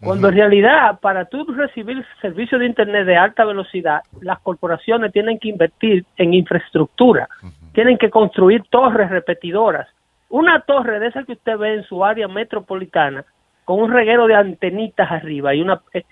Cuando 0.00 0.28
en 0.28 0.34
realidad, 0.36 1.00
para 1.00 1.26
tú 1.26 1.44
recibir 1.52 2.02
servicio 2.22 2.58
de 2.58 2.64
Internet 2.64 3.04
de 3.04 3.18
alta 3.18 3.44
velocidad, 3.44 4.00
las 4.22 4.38
corporaciones 4.40 5.12
tienen 5.12 5.38
que 5.38 5.48
invertir 5.50 6.06
en 6.16 6.32
infraestructura, 6.32 7.28
tienen 7.74 7.98
que 7.98 8.08
construir 8.08 8.62
torres 8.70 9.10
repetidoras. 9.10 9.86
Una 10.30 10.60
torre 10.60 10.98
de 10.98 11.08
esa 11.08 11.24
que 11.24 11.32
usted 11.32 11.58
ve 11.58 11.74
en 11.74 11.84
su 11.84 12.02
área 12.02 12.26
metropolitana, 12.26 13.22
con 13.66 13.80
un 13.80 13.92
reguero 13.92 14.26
de 14.26 14.34
antenitas 14.34 15.12
arriba 15.12 15.54
y 15.54 15.60
una 15.60 15.82
eh, 15.92 16.04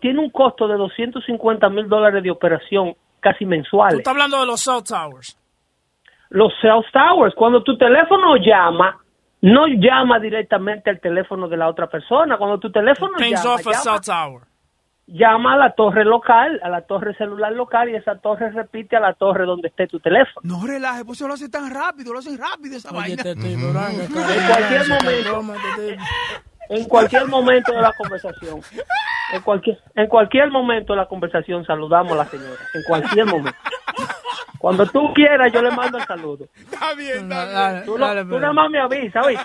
tiene 0.00 0.20
un 0.20 0.30
costo 0.30 0.68
de 0.68 0.76
250 0.76 1.68
mil 1.70 1.88
dólares 1.88 2.22
de 2.22 2.30
operación 2.30 2.94
casi 3.20 3.44
Tú 3.44 3.50
mensuales. 3.50 3.98
estás 3.98 4.12
hablando 4.12 4.38
de 4.40 4.46
los 4.46 4.60
cell 4.62 4.82
towers. 4.86 5.36
Los 6.30 6.52
cell 6.60 6.82
towers, 6.92 7.34
cuando 7.34 7.62
tu 7.62 7.76
teléfono 7.76 8.36
llama, 8.36 8.98
no 9.42 9.66
llama 9.66 10.18
directamente 10.18 10.90
al 10.90 11.00
teléfono 11.00 11.48
de 11.48 11.56
la 11.56 11.68
otra 11.68 11.86
persona. 11.88 12.36
Cuando 12.36 12.58
tu 12.58 12.70
teléfono 12.70 13.12
llama, 13.18 13.54
off 13.54 13.66
a 13.66 13.70
llama- 13.70 13.82
cell 13.82 14.00
tower. 14.04 14.42
llama 15.08 15.54
a 15.54 15.56
la 15.56 15.72
torre 15.74 16.04
local, 16.04 16.58
a 16.64 16.68
la 16.68 16.82
torre 16.82 17.14
celular 17.14 17.52
local 17.52 17.88
y 17.90 17.94
esa 17.94 18.16
torre 18.18 18.50
repite 18.50 18.96
a 18.96 19.00
la 19.00 19.14
torre 19.14 19.44
donde 19.46 19.68
esté 19.68 19.86
tu 19.86 20.00
teléfono. 20.00 20.40
No 20.42 20.66
relaje, 20.66 21.04
pues 21.04 21.18
se 21.18 21.28
lo 21.28 21.34
hace 21.34 21.48
tan 21.48 21.72
rápido, 21.72 22.12
lo 22.12 22.18
hacen 22.18 22.36
rápido 22.38 22.76
esa 22.76 22.92
vaina. 22.92 23.22
este 23.22 23.30
En 23.32 23.72
cualquier 23.72 24.88
momento, 24.88 26.02
en 26.68 26.84
cualquier 26.88 27.26
momento 27.26 27.72
de 27.72 27.80
la 27.82 27.92
conversación, 27.92 28.60
en 29.32 29.42
cualquier, 29.42 29.78
en 29.94 30.06
cualquier 30.08 30.50
momento 30.50 30.92
de 30.92 30.98
la 30.98 31.06
conversación 31.06 31.64
saludamos 31.64 32.12
a 32.12 32.16
la 32.16 32.24
señora, 32.26 32.60
en 32.74 32.82
cualquier 32.86 33.26
momento. 33.26 33.58
Cuando 34.58 34.86
tú 34.86 35.12
quieras, 35.14 35.52
yo 35.52 35.62
le 35.62 35.70
mando 35.70 35.98
el 35.98 36.04
saludo. 36.04 36.46
Está 36.58 36.94
bien, 36.94 37.28
Dale, 37.28 37.82
Tú, 37.82 37.98
no- 37.98 38.06
dale, 38.06 38.22
tú 38.22 38.28
Pedro. 38.28 38.40
nada 38.40 38.52
más 38.52 38.70
me 38.70 38.80
avisas, 38.80 39.24
¿oíste? 39.26 39.44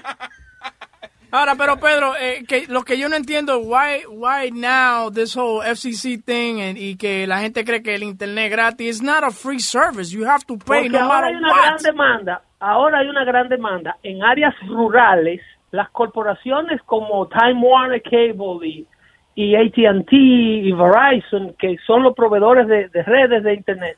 Ahora, 1.33 1.55
pero 1.55 1.77
Pedro, 1.79 2.13
eh, 2.19 2.43
que 2.45 2.65
lo 2.67 2.83
que 2.83 2.97
yo 2.97 3.07
no 3.07 3.15
entiendo, 3.15 3.59
why, 3.59 4.03
why 4.09 4.51
now 4.51 5.09
this 5.09 5.33
whole 5.37 5.65
FCC 5.65 6.17
thing 6.17 6.59
and- 6.61 6.77
y 6.77 6.97
que 6.97 7.25
la 7.25 7.39
gente 7.39 7.63
cree 7.63 7.81
que 7.81 7.95
el 7.95 8.03
internet 8.03 8.45
es 8.47 8.51
gratis, 8.51 8.87
it's 8.97 9.01
not 9.01 9.23
a 9.23 9.31
free 9.31 9.59
service, 9.61 10.11
you 10.13 10.25
have 10.27 10.43
to 10.45 10.57
pay 10.57 10.83
Porque 10.83 10.89
no 10.89 10.99
ahora 11.13 11.27
hay 11.27 11.35
una 11.35 11.51
what. 11.53 11.61
gran 11.63 11.77
demanda, 11.77 12.41
ahora 12.59 12.99
hay 12.99 13.07
una 13.07 13.23
gran 13.23 13.47
demanda 13.47 13.95
en 14.03 14.21
áreas 14.23 14.53
rurales, 14.67 15.39
las 15.71 15.89
corporaciones 15.89 16.81
como 16.83 17.27
Time 17.27 17.61
Warner 17.61 18.01
Cable 18.01 18.67
y, 18.67 18.87
y 19.35 19.55
AT&T 19.55 20.15
y 20.15 20.71
Verizon, 20.73 21.53
que 21.57 21.77
son 21.87 22.03
los 22.03 22.13
proveedores 22.13 22.67
de, 22.67 22.89
de 22.89 23.03
redes 23.03 23.43
de 23.43 23.53
internet, 23.53 23.97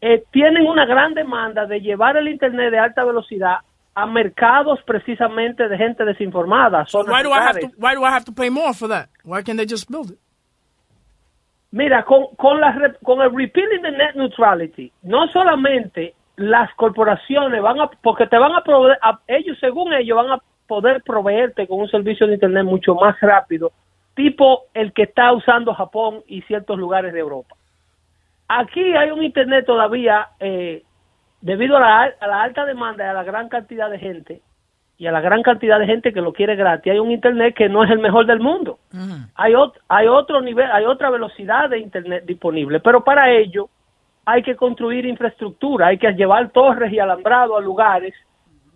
eh, 0.00 0.24
tienen 0.32 0.66
una 0.66 0.84
gran 0.86 1.14
demanda 1.14 1.66
de 1.66 1.80
llevar 1.80 2.16
el 2.16 2.28
internet 2.28 2.70
de 2.70 2.78
alta 2.78 3.04
velocidad 3.04 3.58
a 3.94 4.06
mercados 4.06 4.80
precisamente 4.84 5.68
de 5.68 5.76
gente 5.76 6.04
desinformada. 6.04 6.84
zonas 6.86 7.12
Why 7.16 7.22
do 7.24 7.30
I 7.30 7.38
have 7.38 7.60
to, 7.60 7.66
why 7.78 7.94
do 7.94 8.04
I 8.04 8.10
have 8.10 8.24
to 8.24 8.32
pay 8.32 8.48
more 8.50 8.72
for 8.74 8.88
that? 8.88 9.08
Why 9.24 9.42
can't 9.42 9.56
they 9.58 9.66
just 9.66 9.90
build 9.90 10.10
it? 10.12 10.18
Mira, 11.70 12.02
con, 12.04 12.28
con, 12.36 12.60
la, 12.60 12.74
con 13.02 13.20
el 13.20 13.30
repealing 13.34 13.82
de 13.82 13.90
net 13.92 14.14
neutrality, 14.14 14.90
no 15.02 15.26
solamente 15.28 16.14
las 16.36 16.72
corporaciones 16.76 17.60
van 17.60 17.80
a, 17.80 17.90
porque 18.02 18.26
te 18.26 18.38
van 18.38 18.52
a 18.52 18.62
proveer, 18.62 18.98
a- 19.02 19.18
ellos 19.26 19.58
según 19.60 19.92
ellos 19.92 20.16
van 20.16 20.30
a 20.30 20.38
poder 20.68 21.02
proveerte 21.02 21.66
con 21.66 21.80
un 21.80 21.88
servicio 21.88 22.26
de 22.28 22.34
internet 22.34 22.64
mucho 22.64 22.94
más 22.94 23.18
rápido, 23.20 23.72
tipo 24.14 24.64
el 24.74 24.92
que 24.92 25.02
está 25.04 25.32
usando 25.32 25.74
Japón 25.74 26.22
y 26.28 26.42
ciertos 26.42 26.78
lugares 26.78 27.12
de 27.12 27.18
Europa. 27.20 27.56
Aquí 28.48 28.80
hay 28.96 29.10
un 29.10 29.22
internet 29.22 29.66
todavía, 29.66 30.28
eh, 30.40 30.82
debido 31.40 31.76
a 31.76 31.80
la, 31.80 32.14
a 32.20 32.26
la 32.26 32.42
alta 32.42 32.64
demanda 32.64 33.04
y 33.04 33.08
a 33.08 33.12
la 33.12 33.24
gran 33.24 33.48
cantidad 33.48 33.90
de 33.90 33.98
gente, 33.98 34.40
y 35.00 35.06
a 35.06 35.12
la 35.12 35.20
gran 35.20 35.42
cantidad 35.42 35.78
de 35.78 35.86
gente 35.86 36.12
que 36.12 36.20
lo 36.20 36.32
quiere 36.32 36.56
gratis, 36.56 36.92
hay 36.92 36.98
un 36.98 37.12
internet 37.12 37.54
que 37.54 37.68
no 37.68 37.84
es 37.84 37.90
el 37.90 38.00
mejor 38.00 38.26
del 38.26 38.40
mundo 38.40 38.78
hay, 39.36 39.52
ot- 39.52 39.78
hay 39.88 40.08
otro 40.08 40.40
nivel, 40.40 40.68
hay 40.72 40.84
otra 40.86 41.08
velocidad 41.10 41.70
de 41.70 41.78
internet 41.78 42.24
disponible, 42.26 42.80
pero 42.80 43.04
para 43.04 43.30
ello 43.30 43.68
hay 44.24 44.42
que 44.42 44.56
construir 44.56 45.06
infraestructura, 45.06 45.86
hay 45.86 45.98
que 45.98 46.10
llevar 46.14 46.50
torres 46.50 46.92
y 46.92 46.98
alambrado 46.98 47.56
a 47.56 47.60
lugares 47.60 48.12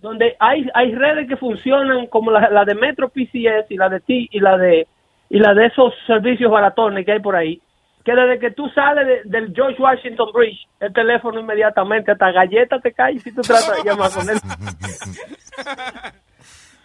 donde 0.03 0.37
hay, 0.41 0.67
hay 0.75 0.95
redes 0.95 1.27
que 1.29 1.37
funcionan 1.37 2.07
como 2.09 2.31
la, 2.31 2.51
la 2.51 2.65
de 2.65 2.75
Metro 2.75 3.09
PCS 3.09 3.71
y 3.71 3.77
la 3.77 3.89
de 3.89 4.01
T 4.01 4.29
y 4.31 4.41
la 4.41 4.59
de 4.59 4.87
y 5.31 5.39
la 5.39 5.55
de 5.55 5.67
esos 5.67 5.95
servicios 6.07 6.51
baratones 6.51 7.07
que 7.07 7.13
hay 7.13 7.21
por 7.21 7.35
ahí 7.37 7.63
que 8.05 8.13
desde 8.15 8.39
que 8.41 8.51
tú 8.51 8.69
sales 8.71 9.07
de- 9.07 9.23
del 9.31 9.55
George 9.55 9.81
Washington 9.81 10.31
Bridge, 10.35 10.67
el 10.81 10.93
teléfono 10.93 11.39
inmediatamente, 11.39 12.11
hasta 12.11 12.33
galleta 12.33 12.81
te 12.81 12.93
cae 12.93 13.17
si 13.21 13.33
tú 13.33 13.43
tratas 13.43 13.77
de 13.77 13.89
llamar 13.89 14.11
con 14.11 14.29
él. 14.29 14.39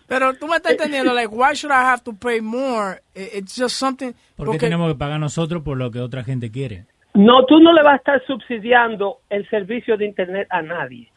Pero 0.07 0.33
tú 0.35 0.47
me 0.47 0.55
estás 0.57 0.73
entendiendo, 0.73 1.13
like, 1.13 1.33
why 1.33 1.53
should 1.53 1.71
I 1.73 1.83
have 1.83 2.01
to 2.03 2.13
pay 2.13 2.39
more? 2.39 3.01
It's 3.13 3.55
just 3.59 3.75
something... 3.75 4.13
¿Por 4.37 4.51
qué 4.51 4.57
tenemos 4.59 4.89
que 4.93 4.97
pagar 4.97 5.19
nosotros 5.19 5.63
por 5.63 5.75
lo 5.77 5.91
que 5.91 5.99
otra 5.99 6.23
gente 6.23 6.49
quiere? 6.49 6.85
No, 7.17 7.45
tú 7.45 7.59
no 7.59 7.73
le 7.73 7.81
vas 7.81 7.93
a 7.93 7.97
estar 7.97 8.25
subsidiando 8.27 9.17
el 9.29 9.49
servicio 9.49 9.97
de 9.97 10.05
Internet 10.05 10.47
a 10.51 10.61
nadie. 10.61 11.09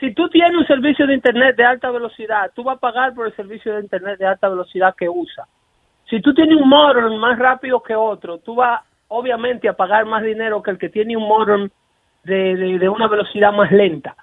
Si 0.00 0.12
tú 0.12 0.28
tienes 0.28 0.56
un 0.56 0.66
servicio 0.66 1.06
de 1.06 1.14
Internet 1.14 1.56
de 1.56 1.64
alta 1.64 1.90
velocidad, 1.90 2.50
tú 2.54 2.64
vas 2.64 2.76
a 2.76 2.80
pagar 2.80 3.14
por 3.14 3.26
el 3.26 3.36
servicio 3.36 3.74
de 3.74 3.82
Internet 3.82 4.18
de 4.18 4.26
alta 4.26 4.48
velocidad 4.48 4.94
que 4.96 5.08
usa. 5.08 5.44
Si 6.10 6.20
tú 6.20 6.34
tienes 6.34 6.56
un 6.56 6.68
modem 6.68 7.14
más 7.18 7.38
rápido 7.38 7.82
que 7.82 7.94
otro, 7.94 8.38
tú 8.38 8.56
vas 8.56 8.82
obviamente 9.08 9.68
a 9.68 9.74
pagar 9.74 10.04
más 10.06 10.22
dinero 10.22 10.62
que 10.62 10.72
el 10.72 10.78
que 10.78 10.88
tiene 10.88 11.16
un 11.16 11.28
modem 11.28 11.68
de, 12.24 12.56
de- 12.56 12.78
de 12.78 12.88
una 12.88 13.06
velocidad 13.06 13.52
más 13.52 13.70
lenta. 13.70 14.16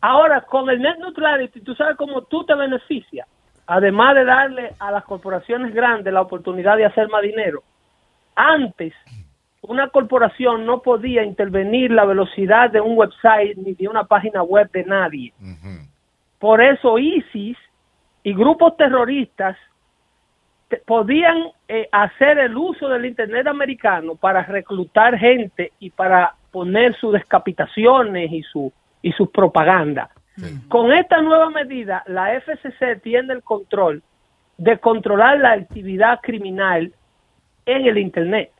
Ahora, 0.00 0.42
con 0.42 0.70
el 0.70 0.80
net 0.80 0.96
neutrality, 0.98 1.60
tú 1.60 1.74
sabes 1.74 1.96
cómo 1.96 2.22
tú 2.22 2.44
te 2.44 2.54
beneficias. 2.54 3.26
Además 3.66 4.14
de 4.14 4.24
darle 4.24 4.70
a 4.78 4.90
las 4.92 5.04
corporaciones 5.04 5.74
grandes 5.74 6.12
la 6.12 6.22
oportunidad 6.22 6.76
de 6.76 6.86
hacer 6.86 7.08
más 7.08 7.22
dinero. 7.22 7.62
Antes, 8.36 8.94
una 9.62 9.88
corporación 9.88 10.64
no 10.66 10.82
podía 10.82 11.24
intervenir 11.24 11.90
la 11.90 12.04
velocidad 12.04 12.70
de 12.70 12.80
un 12.80 12.96
website 12.96 13.56
ni 13.56 13.74
de 13.74 13.88
una 13.88 14.04
página 14.04 14.42
web 14.42 14.70
de 14.70 14.84
nadie. 14.84 15.32
Por 16.38 16.62
eso 16.62 16.98
ISIS 16.98 17.56
y 18.22 18.32
grupos 18.34 18.76
terroristas 18.76 19.56
te- 20.68 20.76
podían 20.86 21.48
eh, 21.66 21.88
hacer 21.92 22.38
el 22.38 22.56
uso 22.56 22.88
del 22.88 23.06
Internet 23.06 23.46
americano 23.48 24.14
para 24.14 24.42
reclutar 24.44 25.18
gente 25.18 25.72
y 25.80 25.90
para 25.90 26.34
poner 26.52 26.94
sus 26.96 27.12
descapitaciones 27.12 28.32
y 28.32 28.42
su 28.42 28.72
y 29.02 29.12
sus 29.12 29.28
propaganda. 29.30 30.10
Con 30.68 30.92
esta 30.92 31.20
nueva 31.20 31.50
medida, 31.50 32.04
la 32.06 32.32
FCC 32.40 33.00
tiene 33.02 33.32
el 33.34 33.42
control 33.42 34.02
de 34.56 34.78
controlar 34.78 35.38
la 35.40 35.52
actividad 35.52 36.20
criminal 36.20 36.92
en 37.66 37.86
el 37.86 37.98
Internet. 37.98 38.50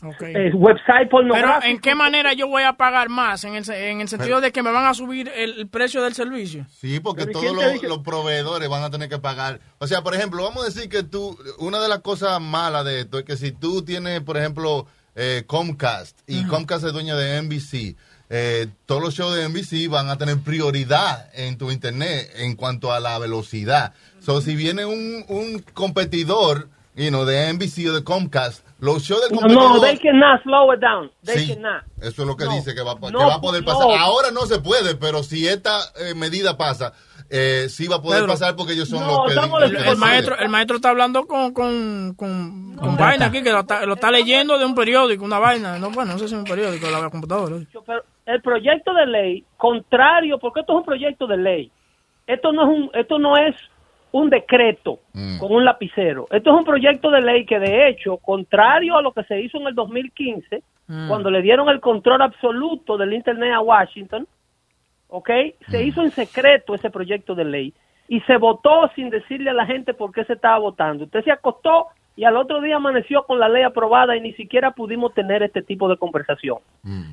Eh, 0.00 0.52
website 0.54 0.86
Pero 0.98 1.10
pornográfico. 1.10 1.66
¿en 1.66 1.80
qué 1.80 1.94
manera 1.96 2.32
yo 2.32 2.46
voy 2.46 2.62
a 2.62 2.74
pagar 2.74 3.08
más? 3.08 3.42
En 3.42 3.56
el, 3.56 3.64
se- 3.64 3.90
en 3.90 4.00
el 4.00 4.08
sentido 4.08 4.40
de 4.40 4.52
que 4.52 4.62
me 4.62 4.70
van 4.70 4.86
a 4.86 4.94
subir 4.94 5.28
el, 5.34 5.58
el 5.58 5.68
precio 5.68 6.02
del 6.02 6.14
servicio. 6.14 6.66
Sí, 6.70 7.00
porque 7.00 7.26
Pero 7.26 7.30
¿y 7.30 7.42
todos 7.42 7.82
los, 7.82 7.98
proveedores 7.98 8.68
van 8.68 8.84
a 8.84 8.90
tener 8.90 9.08
que 9.08 9.18
pagar. 9.18 9.58
O 9.78 9.88
sea, 9.88 10.02
por 10.02 10.14
ejemplo, 10.14 10.44
vamos 10.44 10.62
a 10.62 10.66
decir 10.66 10.88
que 10.88 11.02
tú, 11.02 11.36
una 11.58 11.80
de 11.80 11.88
las 11.88 11.98
cosas 11.98 12.40
malas 12.40 12.84
de 12.84 13.00
esto 13.00 13.18
es 13.18 13.24
que 13.24 13.36
si 13.36 13.50
tú 13.50 13.82
tienes, 13.82 14.20
por 14.20 14.36
ejemplo, 14.36 14.86
eh, 15.16 15.42
Comcast 15.48 16.16
y 16.28 16.44
Comcast 16.44 16.84
es 16.84 16.92
dueño 16.92 17.16
de 17.16 17.42
NBC, 17.42 17.96
eh, 18.30 18.68
todos 18.86 19.02
los 19.02 19.14
shows 19.14 19.34
de 19.34 19.48
NBC 19.48 19.88
van 19.90 20.10
a 20.10 20.16
tener 20.16 20.38
prioridad 20.38 21.28
en 21.34 21.58
tu 21.58 21.72
internet 21.72 22.30
en 22.36 22.54
cuanto 22.54 22.92
a 22.92 23.00
la 23.00 23.18
velocidad. 23.18 23.94
So, 24.20 24.40
si 24.42 24.54
viene 24.54 24.84
un, 24.84 25.24
un 25.28 25.64
competidor, 25.74 26.68
you 26.98 27.08
know, 27.10 27.24
de 27.24 27.48
NBC 27.52 27.88
o 27.88 27.92
de 27.94 28.04
Comcast, 28.04 28.66
los 28.80 29.02
shows 29.04 29.22
del 29.22 29.32
No, 29.32 29.40
competidor... 29.40 29.74
no, 29.76 29.80
they 29.80 29.96
cannot 29.98 30.42
slow 30.42 30.72
it 30.74 30.80
down. 30.80 31.10
They 31.24 31.38
Sí. 31.46 31.54
cannot. 31.54 31.84
Eso 32.02 32.22
es 32.22 32.28
lo 32.28 32.36
que 32.36 32.44
No. 32.44 32.52
dice 32.52 32.74
que 32.74 32.82
va, 32.82 32.96
que 32.98 33.10
No, 33.10 33.26
va 33.26 33.34
a 33.36 33.40
poder 33.40 33.62
no. 33.62 33.66
pasar. 33.72 33.86
Ahora 33.98 34.30
no 34.32 34.42
se 34.46 34.58
puede, 34.60 34.96
pero 34.96 35.22
si 35.22 35.46
esta 35.48 35.78
eh, 36.00 36.14
medida 36.14 36.56
pasa, 36.56 36.92
eh, 37.30 37.66
sí 37.68 37.86
va 37.86 37.96
a 37.96 38.02
poder 38.02 38.20
Pedro. 38.22 38.32
pasar 38.32 38.56
porque 38.56 38.72
ellos 38.72 38.88
son 38.88 39.00
No, 39.00 39.06
los 39.06 39.24
que... 39.26 39.30
estamos 39.34 39.60
los 39.60 39.70
el, 39.70 39.76
que 39.76 39.88
el 39.90 39.96
maestro, 39.96 40.38
el 40.38 40.48
maestro 40.48 40.76
está 40.76 40.90
hablando 40.90 41.26
con, 41.26 41.52
con, 41.52 42.14
con, 42.16 42.76
con 42.76 42.96
vaina 42.96 43.26
aquí, 43.26 43.42
que 43.42 43.52
lo 43.52 43.60
está, 43.60 43.84
lo 43.86 43.94
está 43.94 44.10
leyendo 44.10 44.58
de 44.58 44.64
un 44.64 44.74
periódico, 44.74 45.24
una 45.24 45.38
vaina. 45.38 45.78
No, 45.78 45.90
bueno, 45.90 46.12
no 46.12 46.18
sé 46.18 46.28
si 46.28 46.34
es 46.34 46.40
un 46.40 46.46
periódico, 46.46 46.90
la 46.90 47.08
computadora. 47.10 47.56
Pero 47.86 48.02
el 48.26 48.42
proyecto 48.42 48.92
de 48.94 49.06
ley, 49.06 49.44
contrario, 49.56 50.38
porque 50.38 50.60
esto 50.60 50.72
es 50.72 50.78
un 50.78 50.84
proyecto 50.84 51.26
de 51.26 51.36
ley. 51.36 51.70
Esto 52.26 52.52
no 52.52 52.62
es 52.62 52.68
un, 52.78 52.90
esto 52.94 53.18
no 53.18 53.36
es 53.36 53.54
un 54.12 54.30
decreto 54.30 55.00
con 55.38 55.52
un 55.52 55.64
lapicero. 55.64 56.26
Esto 56.30 56.50
es 56.50 56.56
un 56.56 56.64
proyecto 56.64 57.10
de 57.10 57.20
ley 57.20 57.44
que 57.44 57.58
de 57.58 57.88
hecho, 57.88 58.16
contrario 58.18 58.96
a 58.96 59.02
lo 59.02 59.12
que 59.12 59.24
se 59.24 59.40
hizo 59.40 59.58
en 59.58 59.66
el 59.66 59.74
2015, 59.74 60.62
Mm. 60.88 61.08
cuando 61.08 61.30
le 61.30 61.42
dieron 61.42 61.68
el 61.68 61.80
control 61.80 62.22
absoluto 62.22 62.96
del 62.96 63.12
Internet 63.12 63.52
a 63.52 63.60
Washington, 63.60 64.26
¿ok? 65.08 65.30
Se 65.70 65.84
hizo 65.84 66.02
en 66.02 66.10
secreto 66.10 66.74
ese 66.74 66.88
proyecto 66.90 67.34
de 67.34 67.44
ley 67.44 67.74
y 68.08 68.20
se 68.20 68.38
votó 68.38 68.90
sin 68.94 69.10
decirle 69.10 69.50
a 69.50 69.54
la 69.54 69.66
gente 69.66 69.92
por 69.92 70.12
qué 70.12 70.24
se 70.24 70.32
estaba 70.32 70.58
votando. 70.58 71.04
Usted 71.04 71.24
se 71.24 71.30
acostó 71.30 71.88
y 72.16 72.24
al 72.24 72.38
otro 72.38 72.62
día 72.62 72.76
amaneció 72.76 73.24
con 73.24 73.38
la 73.38 73.50
ley 73.50 73.62
aprobada 73.64 74.16
y 74.16 74.20
ni 74.22 74.32
siquiera 74.32 74.70
pudimos 74.70 75.12
tener 75.12 75.42
este 75.42 75.60
tipo 75.62 75.88
de 75.90 75.98
conversación. 75.98 76.56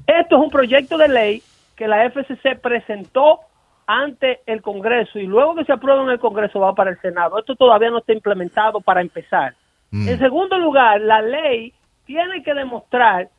Esto 0.07 0.37
es 0.37 0.41
un 0.41 0.49
proyecto 0.49 0.97
de 0.97 1.09
ley 1.09 1.43
que 1.75 1.87
la 1.89 2.05
FCC 2.09 2.57
presentó 2.61 3.41
ante 3.87 4.41
el 4.45 4.61
Congreso 4.61 5.19
y 5.19 5.27
luego 5.27 5.55
que 5.55 5.65
se 5.65 5.73
aprueba 5.73 6.03
en 6.03 6.09
el 6.09 6.19
Congreso 6.19 6.59
va 6.59 6.73
para 6.73 6.91
el 6.91 6.99
Senado. 7.01 7.37
Esto 7.39 7.55
todavía 7.55 7.89
no 7.89 7.99
está 7.99 8.13
implementado 8.13 8.81
para 8.81 9.01
empezar. 9.01 9.53
En 9.91 10.19
segundo 10.19 10.57
lugar, 10.57 10.99
la 10.99 11.21
ley 11.21 11.71
tiene 12.05 12.43
que 12.43 12.53
demostrar 12.53 13.29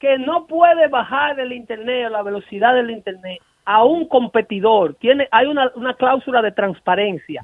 que 0.00 0.18
no 0.18 0.46
puede 0.46 0.88
bajar 0.88 1.38
el 1.38 1.52
Internet, 1.52 2.10
la 2.10 2.22
velocidad 2.22 2.74
del 2.74 2.90
Internet 2.90 3.38
a 3.64 3.84
un 3.84 4.08
competidor. 4.08 4.94
Tiene, 4.94 5.28
hay 5.30 5.46
una, 5.46 5.70
una 5.76 5.94
cláusula 5.94 6.42
de 6.42 6.50
transparencia 6.50 7.42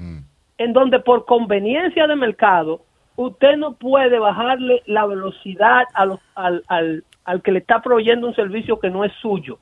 en 0.58 0.72
donde 0.72 0.98
por 1.00 1.26
conveniencia 1.26 2.06
de 2.06 2.16
mercado 2.16 2.80
usted 3.16 3.56
no 3.56 3.74
puede 3.74 4.18
bajarle 4.18 4.82
la 4.86 5.06
velocidad 5.06 5.82
a 5.94 6.06
los- 6.06 6.20
al, 6.34 6.62
al, 6.68 7.04
al 7.24 7.42
que 7.42 7.52
le 7.52 7.58
está 7.60 7.80
proveyendo 7.82 8.26
un 8.28 8.34
servicio 8.34 8.78
que 8.78 8.90
no 8.90 9.04
es 9.04 9.12
suyo. 9.20 9.58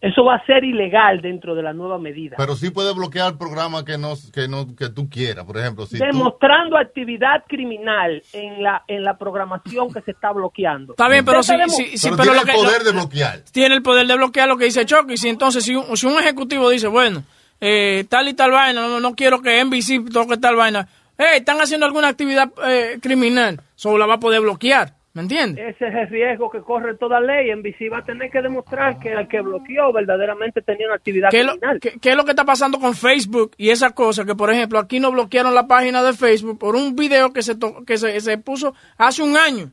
Eso 0.00 0.24
va 0.24 0.36
a 0.36 0.46
ser 0.46 0.64
ilegal 0.64 1.20
dentro 1.20 1.54
de 1.54 1.62
la 1.62 1.72
nueva 1.74 1.98
medida. 1.98 2.36
Pero 2.38 2.56
sí 2.56 2.70
puede 2.70 2.92
bloquear 2.94 3.36
programas 3.36 3.84
que 3.84 3.98
no, 3.98 4.14
que 4.32 4.48
no 4.48 4.74
que 4.74 4.88
tú 4.88 5.08
quieras. 5.10 5.44
Por 5.44 5.58
ejemplo, 5.58 5.84
si 5.86 5.98
tú... 5.98 6.04
demostrando 6.04 6.76
actividad 6.78 7.44
criminal 7.46 8.22
en 8.32 8.62
la 8.62 8.82
en 8.88 9.04
la 9.04 9.16
programación 9.18 9.92
que 9.92 10.00
se 10.00 10.12
está 10.12 10.32
bloqueando. 10.32 10.94
Está 10.94 11.08
bien, 11.08 11.24
pero 11.24 11.42
sí, 11.42 11.52
sí, 11.96 12.08
pero, 12.16 12.32
lo 12.34 12.42
que, 12.44 12.52
lo- 12.54 12.84
de 12.84 12.92
bloquear. 12.92 13.40
tiene 13.52 13.74
el 13.76 13.82
poder 13.82 14.06
de 14.06 14.16
bloquear 14.16 14.48
lo 14.48 14.56
que 14.56 14.64
dice 14.64 14.86
Chucky. 14.86 15.16
Si 15.18 15.28
entonces, 15.28 15.62
si 15.62 15.74
un, 15.76 15.96
si 15.96 16.06
un 16.06 16.18
ejecutivo 16.18 16.70
dice, 16.70 16.88
bueno, 16.88 17.22
eh, 17.60 18.04
tal 18.08 18.26
y 18.28 18.34
tal 18.34 18.50
vaina, 18.52 18.80
no, 18.88 19.00
no 19.00 19.14
quiero 19.14 19.40
que 19.42 19.62
NBC 19.62 20.10
toque 20.12 20.38
tal 20.38 20.56
vaina, 20.56 20.88
eh, 21.18 21.36
están 21.36 21.60
haciendo 21.60 21.86
alguna 21.86 22.08
actividad 22.08 22.50
eh, 22.66 22.98
criminal, 23.00 23.60
solo 23.74 23.98
la 23.98 24.06
va 24.06 24.14
a 24.14 24.20
poder 24.20 24.40
bloquear, 24.40 24.94
¿me 25.14 25.22
entiendes? 25.22 25.74
Ese 25.76 25.88
es 25.88 25.94
el 25.94 26.08
riesgo 26.08 26.50
que 26.50 26.60
corre 26.60 26.96
toda 26.96 27.20
ley. 27.20 27.54
NBC 27.54 27.92
va 27.92 27.98
a 27.98 28.04
tener 28.04 28.30
que 28.30 28.40
demostrar 28.42 28.98
que 28.98 29.12
el 29.12 29.28
que 29.28 29.40
bloqueó 29.40 29.92
verdaderamente 29.92 30.62
tenía 30.62 30.86
una 30.86 30.96
actividad 30.96 31.28
¿Qué 31.30 31.40
es, 31.40 31.46
lo, 31.46 31.52
criminal. 31.52 31.80
qué- 31.80 31.98
qué 32.00 32.10
es 32.10 32.16
lo 32.16 32.24
que 32.24 32.30
está 32.30 32.44
pasando 32.44 32.78
con 32.80 32.94
Facebook 32.94 33.52
y 33.58 33.70
esas 33.70 33.92
cosas? 33.92 34.24
Que, 34.26 34.34
por 34.34 34.50
ejemplo, 34.50 34.78
aquí 34.78 34.98
no 35.00 35.12
bloquearon 35.12 35.54
la 35.54 35.66
página 35.66 36.02
de 36.02 36.12
Facebook 36.14 36.58
por 36.58 36.74
un 36.76 36.96
video 36.96 37.32
que 37.32 37.42
se, 37.42 37.54
to- 37.56 37.84
que 37.86 37.98
se, 37.98 38.20
se 38.20 38.38
puso 38.38 38.74
hace 38.96 39.22
un 39.22 39.36
año. 39.36 39.70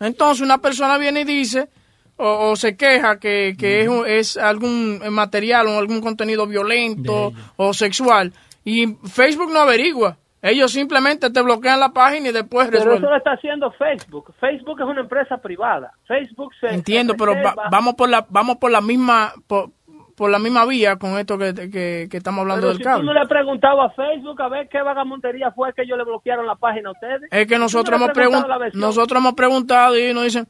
Entonces, 0.00 0.40
una 0.42 0.58
persona 0.58 0.98
viene 0.98 1.20
y 1.20 1.24
dice, 1.24 1.68
o, 2.16 2.50
o 2.50 2.56
se 2.56 2.76
queja 2.76 3.18
que, 3.20 3.54
que 3.58 3.82
es, 3.82 3.88
un- 3.88 4.06
es 4.06 4.36
algún 4.36 5.00
material 5.10 5.68
o 5.68 5.78
algún 5.78 6.00
contenido 6.00 6.46
violento 6.46 7.32
o 7.56 7.74
sexual, 7.74 8.32
y 8.64 8.86
Facebook 9.08 9.52
no 9.52 9.60
averigua. 9.60 10.16
Ellos 10.42 10.72
simplemente 10.72 11.30
te 11.30 11.40
bloquean 11.40 11.78
la 11.78 11.90
página 11.92 12.28
y 12.30 12.32
después 12.32 12.66
Pero 12.66 12.78
resuelven. 12.78 13.02
eso 13.04 13.10
lo 13.10 13.16
está 13.16 13.32
haciendo 13.32 13.70
Facebook. 13.72 14.34
Facebook 14.40 14.80
es 14.80 14.86
una 14.86 15.00
empresa 15.02 15.38
privada. 15.38 15.92
Facebook 16.06 16.50
se 16.60 16.66
Entiendo, 16.74 17.12
se 17.12 17.18
pero 17.20 17.32
va- 17.34 17.68
vamos 17.70 17.94
por 17.94 18.08
la 18.08 18.26
vamos 18.28 18.56
por 18.56 18.70
la 18.72 18.80
misma 18.80 19.32
por, 19.46 19.70
por 20.16 20.30
la 20.30 20.40
misma 20.40 20.66
vía 20.66 20.96
con 20.96 21.16
esto 21.16 21.38
que, 21.38 21.54
que, 21.54 22.08
que 22.10 22.16
estamos 22.16 22.40
hablando 22.42 22.62
Pero 22.62 22.68
del 22.70 22.78
si 22.78 22.82
cable. 22.82 23.00
tú 23.02 23.06
no 23.06 23.14
le 23.14 23.20
has 23.20 23.28
preguntado 23.28 23.80
a 23.82 23.90
Facebook 23.90 24.42
a 24.42 24.48
ver 24.48 24.68
qué 24.68 24.82
vagamontería 24.82 25.52
fue 25.52 25.72
que 25.74 25.82
ellos 25.82 25.96
le 25.96 26.04
bloquearon 26.04 26.44
la 26.46 26.56
página 26.56 26.88
a 26.88 26.92
ustedes. 26.92 27.22
Es 27.30 27.46
que 27.46 27.58
nosotros 27.58 27.96
hemos 27.96 28.10
preguntado 28.10 28.64
nosotros 28.74 29.20
hemos 29.20 29.34
preguntado 29.34 29.96
y 29.96 30.12
nos 30.12 30.24
dicen. 30.24 30.46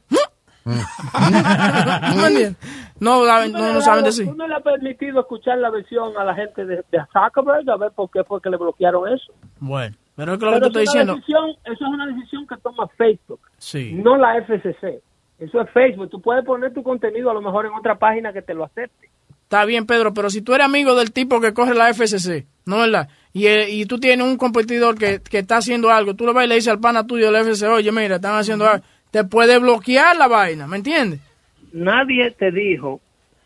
No, 2.99 3.25
saben- 3.25 3.51
Tú 3.51 3.57
no, 3.59 3.67
le 3.67 3.73
no 3.73 3.79
has 3.79 3.85
saben 3.85 4.03
decir. 4.05 4.25
Tú 4.27 4.35
no 4.35 4.47
le 4.47 4.55
has 4.55 4.63
permitido 4.63 5.19
escuchar 5.19 5.57
la 5.57 5.69
versión 5.69 6.17
a 6.17 6.23
la 6.23 6.35
gente 6.35 6.65
de, 6.65 6.77
de 6.77 6.99
Zuckerberg 7.11 7.69
a 7.69 7.77
ver 7.77 7.91
por 7.91 8.09
qué 8.09 8.23
fue 8.23 8.41
que 8.41 8.49
le 8.49 8.57
bloquearon 8.57 9.07
eso. 9.11 9.33
Bueno, 9.59 9.95
pero 10.15 10.33
es 10.33 10.39
que 10.39 10.45
lo 10.45 10.51
que 10.53 10.59
te 10.61 10.67
estoy 10.67 10.83
eso, 10.83 10.91
es 10.91 11.03
una 11.03 11.13
diciendo, 11.13 11.15
decisión, 11.15 11.49
eso 11.65 11.85
es 11.85 11.89
una 11.93 12.05
decisión 12.07 12.47
que 12.47 12.55
toma 12.57 12.87
Facebook, 12.97 13.39
sí. 13.57 13.91
no 13.93 14.17
la 14.17 14.35
FCC. 14.41 15.01
Eso 15.39 15.61
es 15.61 15.69
Facebook. 15.71 16.09
Tú 16.09 16.21
puedes 16.21 16.45
poner 16.45 16.73
tu 16.73 16.83
contenido 16.83 17.29
a 17.29 17.33
lo 17.33 17.41
mejor 17.41 17.65
en 17.65 17.73
otra 17.73 17.95
página 17.95 18.31
que 18.31 18.41
te 18.41 18.53
lo 18.53 18.63
acepte. 18.63 19.09
Está 19.43 19.65
bien, 19.65 19.85
Pedro, 19.85 20.13
pero 20.13 20.29
si 20.29 20.41
tú 20.41 20.53
eres 20.53 20.65
amigo 20.65 20.95
del 20.95 21.11
tipo 21.11 21.39
que 21.41 21.53
corre 21.53 21.75
la 21.75 21.93
FCC, 21.93 22.45
¿no 22.65 22.77
es 22.77 22.91
verdad? 22.91 23.09
Y, 23.33 23.47
eh, 23.47 23.69
y 23.69 23.85
tú 23.85 23.99
tienes 23.99 24.25
un 24.25 24.37
competidor 24.37 24.97
que, 24.97 25.19
que 25.19 25.39
está 25.39 25.57
haciendo 25.57 25.91
algo, 25.91 26.15
tú 26.15 26.25
le 26.25 26.33
vas 26.33 26.45
y 26.45 26.47
le 26.47 26.55
dices 26.55 26.71
al 26.71 26.79
pana 26.79 27.05
tuyo 27.05 27.29
del 27.31 27.43
FCC, 27.43 27.67
oye, 27.67 27.91
mira, 27.91 28.15
están 28.15 28.35
haciendo 28.35 28.67
algo, 28.67 28.83
te 29.13 29.23
puede 29.23 29.59
bloquear 29.59 30.15
la 30.15 30.27
vaina, 30.27 30.65
¿me 30.65 30.77
entiendes? 30.77 31.19
Nadie 31.71 32.31
te 32.31 32.49
dijo, 32.49 32.99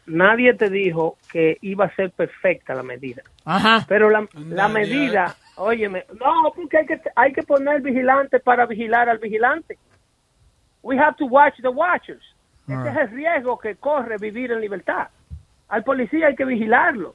nadie 0.06 0.54
te 0.54 0.70
dijo 0.70 1.18
que 1.30 1.58
iba 1.60 1.84
a 1.84 1.96
ser 1.96 2.12
perfecta 2.12 2.74
la 2.74 2.84
medida. 2.84 3.22
Ajá. 3.44 3.86
Pero 3.86 4.10
la, 4.10 4.26
la 4.48 4.70
medida, 4.70 5.36
óyeme, 5.58 6.06
no, 6.22 6.54
porque 6.56 6.78
hay 6.78 6.86
que, 6.86 7.02
hay 7.14 7.34
que 7.34 7.44
poner 7.44 7.82
vigilante 7.82 8.40
para 8.40 8.66
vigilar 8.66 9.10
al 9.10 9.18
vigilante. 9.18 9.78
We 10.84 10.98
have 10.98 11.18
to 11.18 11.26
watch 11.26 11.56
the 11.62 11.68
watchers. 11.68 12.24
Ese 12.66 12.90
es 12.90 12.98
el 12.98 13.10
riesgo 13.12 13.60
que 13.60 13.76
corre 13.76 14.16
vivir 14.18 14.54
en 14.54 14.62
libertad. 14.62 15.10
Al 15.68 15.84
policía 15.84 16.28
hay 16.28 16.36
que 16.38 16.46
vigilarlo, 16.46 17.14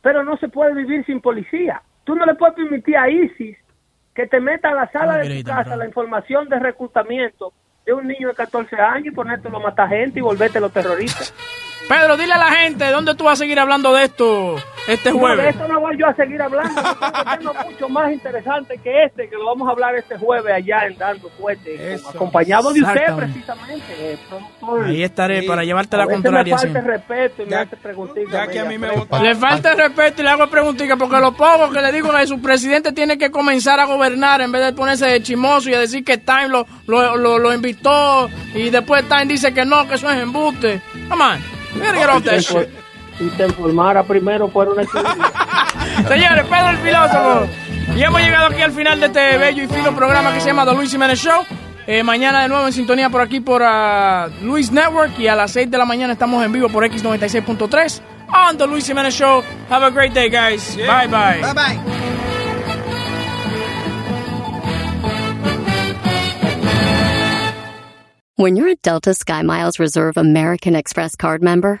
pero 0.00 0.24
no 0.24 0.38
se 0.38 0.48
puede 0.48 0.72
vivir 0.72 1.04
sin 1.04 1.20
policía. 1.20 1.82
Tú 2.04 2.14
no 2.14 2.24
le 2.24 2.34
puedes 2.34 2.54
permitir 2.54 2.96
a 2.96 3.10
ISIS 3.10 3.58
que 4.18 4.26
te 4.26 4.40
meta 4.40 4.70
a 4.70 4.74
la 4.74 4.90
sala 4.90 5.18
de 5.18 5.42
tu 5.42 5.48
casa 5.48 5.76
la 5.76 5.86
información 5.86 6.48
de 6.48 6.58
reclutamiento 6.58 7.52
de 7.86 7.92
un 7.92 8.08
niño 8.08 8.26
de 8.26 8.34
14 8.34 8.74
años 8.74 9.06
y 9.06 9.10
ponértelo 9.12 9.58
a 9.58 9.60
matar 9.60 9.88
gente 9.90 10.18
y 10.18 10.22
volvértelo 10.22 10.70
terrorista. 10.70 11.24
Pedro, 11.88 12.16
dile 12.16 12.32
a 12.32 12.38
la 12.38 12.50
gente, 12.50 12.90
¿dónde 12.90 13.14
tú 13.14 13.22
vas 13.22 13.34
a 13.34 13.36
seguir 13.36 13.60
hablando 13.60 13.94
de 13.94 14.06
esto 14.06 14.56
este 14.88 15.10
No, 15.10 15.14
de 15.14 15.20
jueves? 15.20 15.46
esto 15.54 15.68
no 15.68 15.80
voy 15.80 15.96
yo 15.98 16.06
a 16.06 16.14
seguir 16.14 16.40
hablando. 16.42 16.80
Yo 16.82 17.38
tengo 17.38 17.54
mucho 17.70 17.88
más 17.88 18.12
interesante 18.12 18.78
que 18.82 19.04
este, 19.04 19.28
que 19.28 19.36
lo 19.36 19.46
vamos 19.46 19.68
a 19.68 19.72
hablar 19.72 19.94
este 19.96 20.16
jueves 20.18 20.52
allá 20.52 20.86
en 20.86 20.96
Dando 20.98 21.28
Fuerte, 21.30 21.96
acompañado 22.08 22.72
de 22.72 22.80
usted 22.82 23.14
precisamente. 23.16 23.84
eh, 23.98 24.18
productor. 24.28 24.84
Ahí 24.86 25.02
estaré 25.02 25.42
para 25.44 25.64
llevarte 25.64 25.96
A 25.96 25.98
la 26.00 26.06
contraria 26.06 26.42
Me 26.44 26.50
falta 26.50 26.72
siempre. 26.72 26.92
respeto 26.96 27.42
y 27.42 27.46
me 27.46 27.56
hace 27.56 27.76
preguntitas. 27.76 28.32
ya 28.32 28.46
que 28.46 28.60
a 28.60 28.64
mí 28.64 28.78
me 28.78 28.90
gusta- 28.90 29.22
Le 29.22 29.34
falta 29.34 29.72
el 29.72 29.78
respeto 29.78 30.22
y 30.22 30.24
le 30.24 30.30
hago 30.30 30.46
preguntica 30.48 30.96
porque 30.96 31.16
lo 31.18 31.32
poco 31.32 31.70
que 31.70 31.80
le 31.80 31.92
digo 31.92 32.12
es 32.14 32.20
que 32.20 32.26
su 32.26 32.40
presidente 32.40 32.92
tiene 32.92 33.18
que 33.18 33.30
comenzar 33.30 33.78
a 33.80 33.84
gobernar 33.84 34.40
en 34.40 34.50
vez 34.52 34.64
de 34.64 34.72
ponerse 34.72 35.06
de 35.06 35.22
chimoso 35.22 35.68
y 35.70 35.74
a 35.74 35.80
decir 35.80 36.04
que 36.04 36.18
Time 36.18 36.48
lo, 36.48 36.66
lo, 36.86 37.16
lo, 37.16 37.38
lo 37.38 37.52
invitó 37.54 38.28
y 38.54 38.70
después 38.70 39.04
Time 39.08 39.26
dice 39.26 39.52
que 39.52 39.64
no, 39.64 39.86
que 39.88 39.94
eso 39.96 40.10
es 40.10 40.18
embuste. 40.18 40.80
Come 41.08 41.22
on, 41.24 41.38
gotta 41.74 41.94
get 41.98 42.08
off 42.08 42.24
that 42.24 42.38
shit. 42.40 42.68
Si 43.18 43.28
te 43.30 43.46
informara 43.46 44.02
primero 44.04 44.48
fuera 44.48 44.70
una 44.70 44.82
Señores, 46.08 46.44
Pedro 46.44 46.70
el 46.70 46.76
filósofo. 46.78 47.48
Y 47.96 48.02
hemos 48.02 48.20
llegado 48.20 48.46
aquí 48.46 48.62
al 48.62 48.72
final 48.72 49.00
de 49.00 49.06
este 49.06 49.38
bello 49.38 49.64
y 49.64 49.66
fino 49.66 49.94
programa 49.94 50.32
que 50.32 50.40
se 50.40 50.46
llama 50.46 50.64
The 50.64 50.74
Luis 50.74 50.90
Jiménez 50.90 51.18
Show. 51.18 51.44
Eh, 51.86 52.02
mañana 52.02 52.42
de 52.42 52.48
nuevo 52.48 52.66
en 52.66 52.72
sintonía 52.72 53.08
por 53.08 53.22
aquí 53.22 53.40
por 53.40 53.62
ah, 53.64 54.28
Luis 54.42 54.70
Network 54.70 55.18
y 55.18 55.26
a 55.26 55.34
las 55.34 55.52
6 55.52 55.70
de 55.70 55.78
la 55.78 55.86
mañana 55.86 56.12
estamos 56.12 56.44
en 56.44 56.52
vivo 56.52 56.68
por 56.68 56.84
X96.3 56.84 58.02
on 58.28 58.58
The 58.58 58.66
Luis 58.66 58.86
Jiménez 58.86 59.14
Show. 59.14 59.42
Have 59.70 59.82
a 59.82 59.90
great 59.90 60.12
day, 60.12 60.28
guys. 60.28 60.76
Bye 60.76 61.06
bye. 61.08 61.40
Bye 61.40 61.54
bye. 61.54 61.78
When 68.36 68.54
you're 68.54 68.68
a 68.68 68.76
Delta 68.76 69.10
SkyMiles 69.10 69.80
Reserve 69.80 70.16
American 70.16 70.76
Express 70.76 71.16
card 71.16 71.42
member, 71.42 71.80